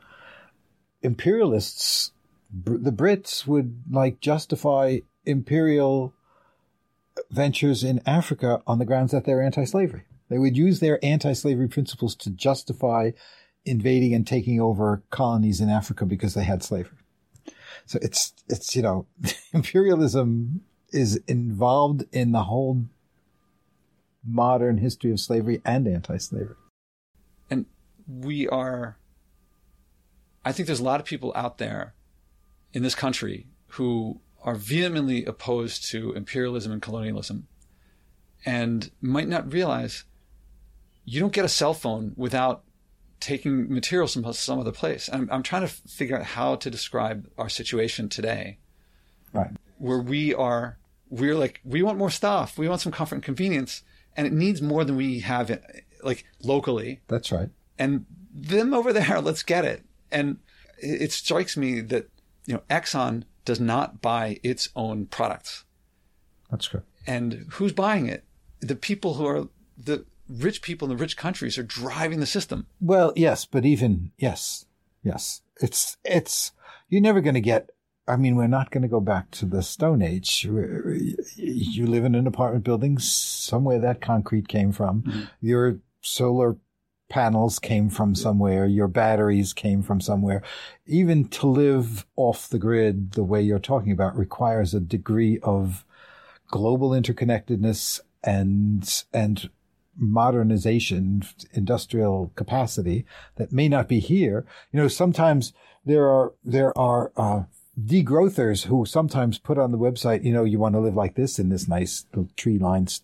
imperialists, 1.03 2.13
the 2.53 2.93
Brits 2.93 3.47
would 3.49 3.83
like 3.91 4.21
justify 4.21 4.99
imperial 5.27 6.15
ventures 7.31 7.83
in 7.83 8.01
Africa 8.07 8.63
on 8.67 8.79
the 8.79 8.85
grounds 8.85 9.11
that 9.13 9.25
they're 9.25 9.43
anti-slavery. 9.43 10.05
They 10.29 10.39
would 10.39 10.57
use 10.57 10.81
their 10.81 11.05
anti-slavery 11.05 11.69
principles 11.69 12.15
to 12.17 12.31
justify 12.31 13.13
invading 13.65 14.15
and 14.15 14.27
taking 14.27 14.61
over 14.61 15.03
colonies 15.11 15.61
in 15.61 15.69
Africa 15.69 16.07
because 16.07 16.35
they 16.35 16.45
had 16.45 16.63
slavery. 16.63 16.99
So 17.87 17.99
it's, 18.03 18.35
it's, 18.49 18.77
you 18.77 18.83
know, 18.83 19.07
imperialism 19.53 20.63
is 20.93 21.21
involved 21.27 22.05
in 22.13 22.33
the 22.33 22.45
whole 22.45 22.85
modern 24.25 24.79
history 24.79 25.11
of 25.11 25.21
slavery 25.21 25.61
and 25.65 25.87
anti-slavery. 25.87 26.57
and 27.51 27.67
we 28.07 28.49
are 28.49 28.99
i 30.45 30.53
think 30.53 30.67
there's 30.67 30.81
a 30.81 30.85
lot 30.85 31.01
of 31.01 31.07
people 31.07 31.33
out 31.35 31.59
there 31.59 31.95
in 32.73 32.83
this 32.83 32.95
country 32.95 33.47
who 33.73 34.21
are 34.43 34.55
vehemently 34.55 35.25
opposed 35.25 35.89
to 35.91 36.13
imperialism 36.13 36.73
and 36.73 36.83
colonialism 36.83 37.47
and 38.45 38.91
might 39.01 39.29
not 39.29 39.53
realize 39.53 40.05
you 41.05 41.21
don't 41.21 41.33
get 41.33 41.45
a 41.45 41.49
cell 41.49 41.75
phone 41.75 42.13
without 42.17 42.65
taking 43.21 43.73
materials 43.73 44.15
from 44.15 44.31
some 44.33 44.59
other 44.59 44.73
place 44.73 45.09
I'm, 45.13 45.29
I'm 45.31 45.43
trying 45.43 45.63
to 45.63 45.69
figure 45.69 46.19
out 46.19 46.25
how 46.25 46.57
to 46.57 46.71
describe 46.71 47.29
our 47.39 47.49
situation 47.49 48.09
today 48.09 48.59
Right. 49.33 49.51
Where 49.79 50.01
we 50.01 50.35
are 50.35 50.79
we're 51.11 51.35
like 51.35 51.61
we 51.65 51.83
want 51.83 51.97
more 51.99 52.11
stuff 52.11 52.59
we 52.59 52.69
want 52.69 52.81
some 52.81 52.93
comfort 52.93 53.17
and 53.17 53.25
convenience 53.25 53.83
and 54.17 54.27
it 54.27 54.33
needs 54.33 54.61
more 54.61 54.85
than 54.85 54.97
we 54.97 55.21
have 55.21 55.49
it, 55.49 55.63
like 56.03 56.25
locally 56.43 57.01
That's 57.07 57.31
right. 57.31 57.49
and 57.79 58.05
them 58.35 58.75
over 58.75 58.93
there, 58.93 59.21
let's 59.23 59.43
get 59.45 59.65
it. 59.65 59.85
And 60.11 60.39
it, 60.79 61.03
it 61.03 61.13
strikes 61.13 61.57
me 61.57 61.81
that 61.83 62.09
you 62.45 62.55
know 62.55 62.63
Exxon 62.69 63.23
does 63.45 63.61
not 63.61 64.03
buy 64.03 64.39
its 64.43 64.69
own 64.77 65.07
products, 65.07 65.65
That's 66.51 66.67
true. 66.67 66.83
and 67.07 67.47
who's 67.53 67.73
buying 67.73 68.07
it? 68.07 68.25
The 68.61 68.77
people 68.77 69.15
who 69.15 69.27
are 69.27 69.49
the 69.77 70.05
rich 70.29 70.61
people 70.63 70.91
in 70.91 70.97
the 70.97 71.01
rich 71.01 71.17
countries 71.17 71.57
are 71.57 71.63
driving 71.63 72.21
the 72.21 72.27
system. 72.27 72.67
Well, 72.81 73.13
yes, 73.17 73.45
but 73.45 73.65
even, 73.65 74.11
yes, 74.19 74.67
yes, 75.03 75.43
it's, 75.61 75.97
it's, 76.05 76.53
you're 76.89 77.01
never 77.01 77.21
going 77.21 77.35
to 77.35 77.41
get, 77.41 77.71
I 78.09 78.17
mean, 78.17 78.37
we're 78.37 78.47
not 78.47 78.71
going 78.71 78.83
to 78.83 78.89
go 78.89 79.01
back 79.01 79.31
to 79.33 79.47
the 79.47 79.63
Stone 79.63 80.03
Age. 80.03 80.45
You 80.45 81.87
live 81.87 82.05
in 82.05 82.15
an 82.15 82.27
apartment 82.27 82.65
building, 82.65 82.99
somewhere 82.99 83.79
that 83.79 84.01
concrete 84.01 84.49
came 84.49 84.73
from. 84.73 85.29
Your 85.41 85.79
solar 86.01 86.57
panels 87.11 87.59
came 87.59 87.91
from 87.91 88.15
somewhere. 88.15 88.67
Your 88.67 88.89
batteries 88.89 89.53
came 89.53 89.83
from 89.83 90.01
somewhere. 90.01 90.43
Even 90.87 91.29
to 91.29 91.47
live 91.47 92.07
off 92.17 92.49
the 92.49 92.59
grid 92.59 93.13
the 93.13 93.25
way 93.25 93.43
you're 93.43 93.59
talking 93.59 93.93
about 93.93 94.17
requires 94.17 94.75
a 94.75 94.81
degree 94.81 95.39
of 95.43 95.85
global 96.49 96.91
interconnectedness 96.91 98.01
and, 98.25 99.05
and 99.13 99.51
modernization, 99.97 101.23
industrial 101.53 102.33
capacity 102.37 103.05
that 103.37 103.53
may 103.53 103.69
not 103.69 103.89
be 103.89 104.01
here. 104.01 104.47
You 104.73 104.81
know, 104.81 104.89
sometimes 104.89 105.53
there 105.85 106.09
are, 106.09 106.33
there 106.45 106.77
are, 106.79 107.13
uh, 107.17 107.43
degrowthers 107.79 108.67
who 108.67 108.85
sometimes 108.85 109.39
put 109.39 109.59
on 109.59 109.73
the 109.73 109.79
website, 109.79 110.25
you 110.25 110.33
know, 110.33 110.45
you 110.45 110.59
want 110.59 110.75
to 110.75 110.81
live 110.81 110.97
like 110.97 111.15
this 111.15 111.39
in 111.39 111.49
this 111.49 111.69
nice 111.69 112.07
little 112.13 112.31
tree 112.37 112.59
lined, 112.59 113.01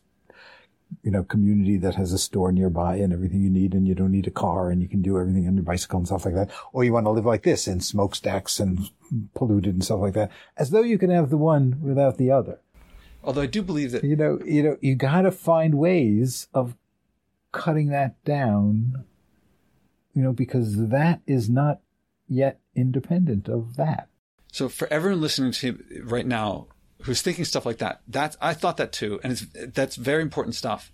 you 1.03 1.11
know, 1.11 1.23
community 1.23 1.77
that 1.77 1.95
has 1.95 2.13
a 2.13 2.19
store 2.19 2.51
nearby 2.51 2.97
and 2.97 3.13
everything 3.13 3.43
you 3.43 3.51
need 3.51 3.75
and 3.75 3.87
you 3.87 3.95
don't 3.95 4.11
need 4.11 4.27
a 4.27 4.33
car 4.33 4.71
and 4.71 4.83
you 4.83 4.89
can 4.89 5.03
do 5.03 5.19
everything 5.19 5.47
on 5.47 5.55
your 5.55 5.63
bicycle 5.63 5.99
and 5.99 6.07
stuff 6.07 6.25
like 6.25 6.35
that. 6.35 6.51
Or 6.73 6.83
you 6.83 6.93
want 6.93 7.07
to 7.07 7.11
live 7.11 7.27
like 7.27 7.43
this 7.43 7.69
in 7.69 7.81
smokestacks 7.81 8.59
and 8.59 8.91
polluted 9.35 9.75
and 9.75 9.85
stuff 9.85 10.01
like 10.01 10.15
that, 10.15 10.31
as 10.57 10.71
though 10.71 10.83
you 10.83 10.99
can 10.99 11.11
have 11.11 11.31
the 11.31 11.37
one 11.37 11.81
without 11.81 12.17
the 12.17 12.31
other. 12.31 12.59
Although 13.23 13.43
I 13.43 13.47
do 13.47 13.63
believe 13.63 13.93
that 13.93 14.05
You 14.05 14.17
know, 14.17 14.39
you 14.45 14.63
know, 14.63 14.77
you 14.81 14.97
got 14.97 15.23
to 15.23 15.31
find 15.31 15.77
ways 15.77 16.49
of 16.53 16.77
cutting 17.53 17.89
that 17.89 18.23
down. 18.25 19.05
You 20.15 20.23
know, 20.23 20.33
because 20.33 20.89
that 20.89 21.23
is 21.27 21.49
not 21.49 21.81
yet 22.29 22.61
independent 22.77 23.49
of 23.49 23.77
that. 23.77 24.09
So 24.55 24.69
for 24.69 24.87
everyone 24.93 25.21
listening 25.21 25.51
to 25.51 25.83
right 26.05 26.25
now 26.25 26.69
who's 27.03 27.23
thinking 27.23 27.45
stuff 27.45 27.67
like 27.67 27.79
that, 27.79 28.03
that's 28.07 28.37
I 28.41 28.55
thought 28.55 28.77
that 28.77 28.93
too, 28.93 29.19
and 29.25 29.33
it's 29.33 29.47
that's 29.75 29.97
very 29.97 30.23
important 30.23 30.55
stuff. 30.55 30.93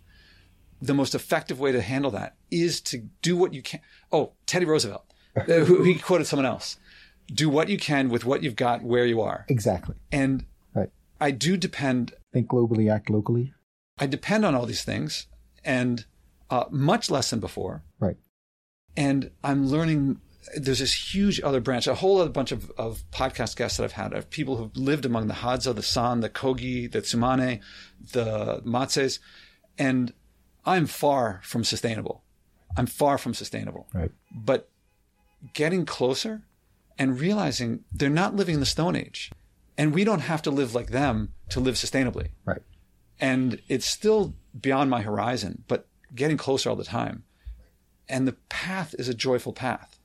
The 0.80 0.94
most 0.94 1.14
effective 1.14 1.60
way 1.60 1.70
to 1.72 1.82
handle 1.82 2.10
that 2.12 2.36
is 2.50 2.80
to 2.82 2.96
do 3.20 3.36
what 3.36 3.52
you 3.52 3.60
can. 3.62 3.80
Oh, 4.10 4.32
Teddy 4.46 4.64
Roosevelt, 4.64 5.04
uh, 5.36 5.42
who 5.42 5.82
he 5.82 5.96
quoted 5.98 6.26
someone 6.26 6.46
else. 6.46 6.78
Do 7.26 7.50
what 7.50 7.68
you 7.68 7.76
can 7.76 8.08
with 8.08 8.24
what 8.24 8.42
you've 8.42 8.56
got 8.56 8.82
where 8.82 9.04
you 9.04 9.20
are, 9.20 9.44
Exactly. 9.48 9.96
and 10.10 10.46
Right. 10.74 10.88
I 11.20 11.30
do 11.30 11.58
depend. 11.58 12.14
Think 12.32 12.48
globally, 12.48 12.90
act 12.90 13.10
locally. 13.10 13.52
I 13.98 14.06
depend 14.06 14.46
on 14.46 14.54
all 14.54 14.64
these 14.64 14.84
things, 14.84 15.26
and 15.62 16.06
uh, 16.48 16.64
much 16.70 17.10
less 17.10 17.28
than 17.28 17.40
before. 17.40 17.82
Right. 17.98 18.16
and 18.96 19.30
I'm 19.44 19.66
learning. 19.68 20.22
There's 20.56 20.80
this 20.80 21.14
huge 21.14 21.40
other 21.42 21.60
branch, 21.60 21.86
a 21.86 21.94
whole 21.94 22.20
other 22.20 22.30
bunch 22.30 22.52
of, 22.52 22.70
of 22.72 23.04
podcast 23.12 23.56
guests 23.56 23.76
that 23.76 23.84
I've 23.84 23.92
had 23.92 24.12
of 24.12 24.30
people 24.30 24.56
who've 24.56 24.76
lived 24.76 25.04
among 25.04 25.28
the 25.28 25.34
Hadza, 25.34 25.74
the 25.74 25.82
San, 25.82 26.20
the 26.20 26.28
Kogi, 26.28 26.90
the 26.90 27.02
Tsimane, 27.02 27.60
the 28.12 28.60
Matses, 28.64 29.20
and 29.78 30.12
I'm 30.64 30.86
far 30.86 31.40
from 31.42 31.64
sustainable. 31.64 32.22
I'm 32.76 32.86
far 32.86 33.18
from 33.18 33.34
sustainable. 33.34 33.88
Right. 33.92 34.10
But 34.32 34.68
getting 35.54 35.86
closer 35.86 36.42
and 36.98 37.18
realizing 37.18 37.84
they're 37.92 38.10
not 38.10 38.36
living 38.36 38.54
in 38.54 38.60
the 38.60 38.66
Stone 38.66 38.96
Age, 38.96 39.30
and 39.78 39.94
we 39.94 40.04
don't 40.04 40.20
have 40.20 40.42
to 40.42 40.50
live 40.50 40.74
like 40.74 40.90
them 40.90 41.32
to 41.50 41.60
live 41.60 41.76
sustainably. 41.76 42.28
Right. 42.44 42.62
And 43.18 43.60
it's 43.68 43.86
still 43.86 44.34
beyond 44.58 44.90
my 44.90 45.02
horizon, 45.02 45.64
but 45.68 45.86
getting 46.14 46.36
closer 46.36 46.70
all 46.70 46.76
the 46.76 46.84
time. 46.84 47.24
And 48.08 48.26
the 48.26 48.36
path 48.48 48.94
is 48.98 49.08
a 49.08 49.14
joyful 49.14 49.52
path. 49.52 49.99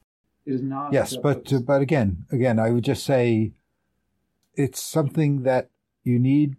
It 0.46 0.54
is 0.54 0.62
not. 0.62 0.94
Yes, 0.94 1.18
but 1.18 1.52
uh, 1.52 1.60
but 1.60 1.82
again, 1.82 2.26
again, 2.32 2.60
I 2.60 2.70
would 2.72 2.84
just 2.84 3.04
say 3.04 3.54
it's 4.54 4.82
something 4.82 5.44
that 5.44 5.70
you 6.04 6.20
need 6.20 6.56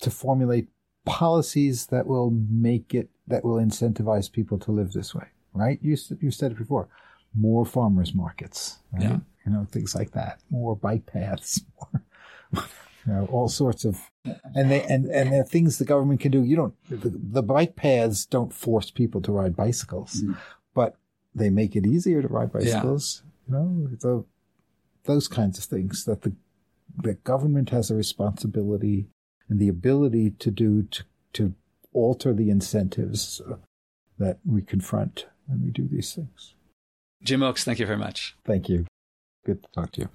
to 0.00 0.10
formulate 0.10 0.68
policies 1.04 1.86
that 1.86 2.06
will 2.06 2.30
make 2.30 2.94
it 2.94 3.10
that 3.26 3.44
will 3.44 3.56
incentivize 3.56 4.30
people 4.30 4.58
to 4.58 4.72
live 4.72 4.92
this 4.92 5.14
way. 5.14 5.26
Right? 5.52 5.78
You 5.82 5.96
you 6.20 6.30
said 6.30 6.52
it 6.52 6.58
before. 6.58 6.88
More 7.34 7.64
farmers 7.64 8.14
markets. 8.14 8.78
Right? 8.92 9.02
Yeah. 9.02 9.18
You 9.44 9.52
know 9.52 9.66
things 9.70 9.94
like 9.94 10.12
that. 10.12 10.40
More 10.50 10.76
bike 10.76 11.06
paths. 11.06 11.62
More. 11.92 12.02
You 13.06 13.12
know, 13.12 13.28
all 13.32 13.48
sorts 13.48 13.84
of, 13.84 13.98
and 14.54 14.70
they 14.70 14.82
and 14.84 15.06
and 15.06 15.32
there 15.32 15.40
are 15.40 15.44
things 15.44 15.78
the 15.78 15.84
government 15.84 16.20
can 16.20 16.30
do. 16.30 16.44
You 16.44 16.54
don't 16.54 16.74
the, 16.88 17.10
the 17.10 17.42
bike 17.42 17.74
paths 17.74 18.24
don't 18.24 18.52
force 18.52 18.90
people 18.90 19.20
to 19.22 19.32
ride 19.32 19.56
bicycles, 19.56 20.22
but 20.22 20.36
they 21.34 21.50
make 21.50 21.76
it 21.76 21.86
easier 21.86 22.22
to 22.22 22.28
ride 22.28 22.52
bicycles. 22.52 23.22
You 23.48 23.54
know, 23.54 23.88
the, 24.00 24.24
those 25.04 25.28
kinds 25.28 25.58
of 25.58 25.64
things 25.64 26.04
that 26.04 26.22
the 26.22 26.32
the 26.96 27.14
government 27.14 27.70
has 27.70 27.90
a 27.90 27.94
responsibility 27.94 29.06
and 29.48 29.58
the 29.58 29.68
ability 29.68 30.30
to 30.30 30.50
do 30.50 30.82
to 30.84 31.04
to 31.32 31.54
alter 31.94 32.32
the 32.32 32.50
incentives 32.50 33.40
that 34.18 34.38
we 34.46 34.62
confront 34.62 35.26
when 35.46 35.62
we 35.62 35.70
do 35.70 35.88
these 35.88 36.14
things. 36.14 36.54
Jim 37.22 37.42
Oakes, 37.42 37.64
thank 37.64 37.78
you 37.78 37.86
very 37.86 37.98
much. 37.98 38.36
Thank 38.44 38.68
you. 38.68 38.86
Good 39.44 39.62
to 39.62 39.68
talk 39.70 39.92
to 39.92 40.02
you. 40.02 40.08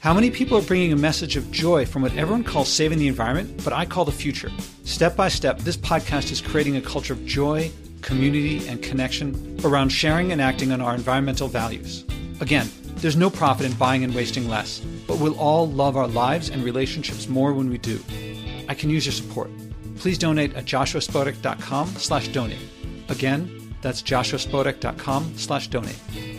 How 0.00 0.14
many 0.14 0.30
people 0.30 0.56
are 0.56 0.62
bringing 0.62 0.92
a 0.92 0.96
message 0.96 1.36
of 1.36 1.50
joy 1.50 1.84
from 1.84 2.02
what 2.02 2.16
everyone 2.16 2.44
calls 2.44 2.72
saving 2.72 2.98
the 2.98 3.08
environment, 3.08 3.62
but 3.64 3.72
I 3.72 3.84
call 3.84 4.04
the 4.04 4.12
future? 4.12 4.50
Step 4.84 5.16
by 5.16 5.28
step, 5.28 5.58
this 5.58 5.76
podcast 5.76 6.30
is 6.30 6.40
creating 6.40 6.76
a 6.76 6.80
culture 6.80 7.12
of 7.12 7.26
joy, 7.26 7.70
community, 8.02 8.66
and 8.68 8.82
connection 8.82 9.58
around 9.64 9.90
sharing 9.90 10.32
and 10.32 10.40
acting 10.40 10.72
on 10.72 10.80
our 10.80 10.94
environmental 10.94 11.48
values. 11.48 12.04
Again, 12.40 12.68
there's 12.96 13.16
no 13.16 13.30
profit 13.30 13.66
in 13.66 13.72
buying 13.74 14.04
and 14.04 14.14
wasting 14.14 14.48
less, 14.48 14.80
but 15.06 15.18
we'll 15.18 15.38
all 15.38 15.68
love 15.68 15.96
our 15.96 16.08
lives 16.08 16.50
and 16.50 16.64
relationships 16.64 17.28
more 17.28 17.52
when 17.52 17.70
we 17.70 17.78
do. 17.78 18.00
I 18.68 18.74
can 18.74 18.90
use 18.90 19.06
your 19.06 19.12
support. 19.12 19.50
Please 19.96 20.18
donate 20.18 20.54
at 20.54 20.64
joshuaspodek.com 20.64 21.88
slash 21.88 22.28
donate. 22.28 22.68
Again, 23.08 23.74
that's 23.82 24.02
joshuaspodek.com 24.02 25.36
slash 25.36 25.68
donate. 25.68 26.37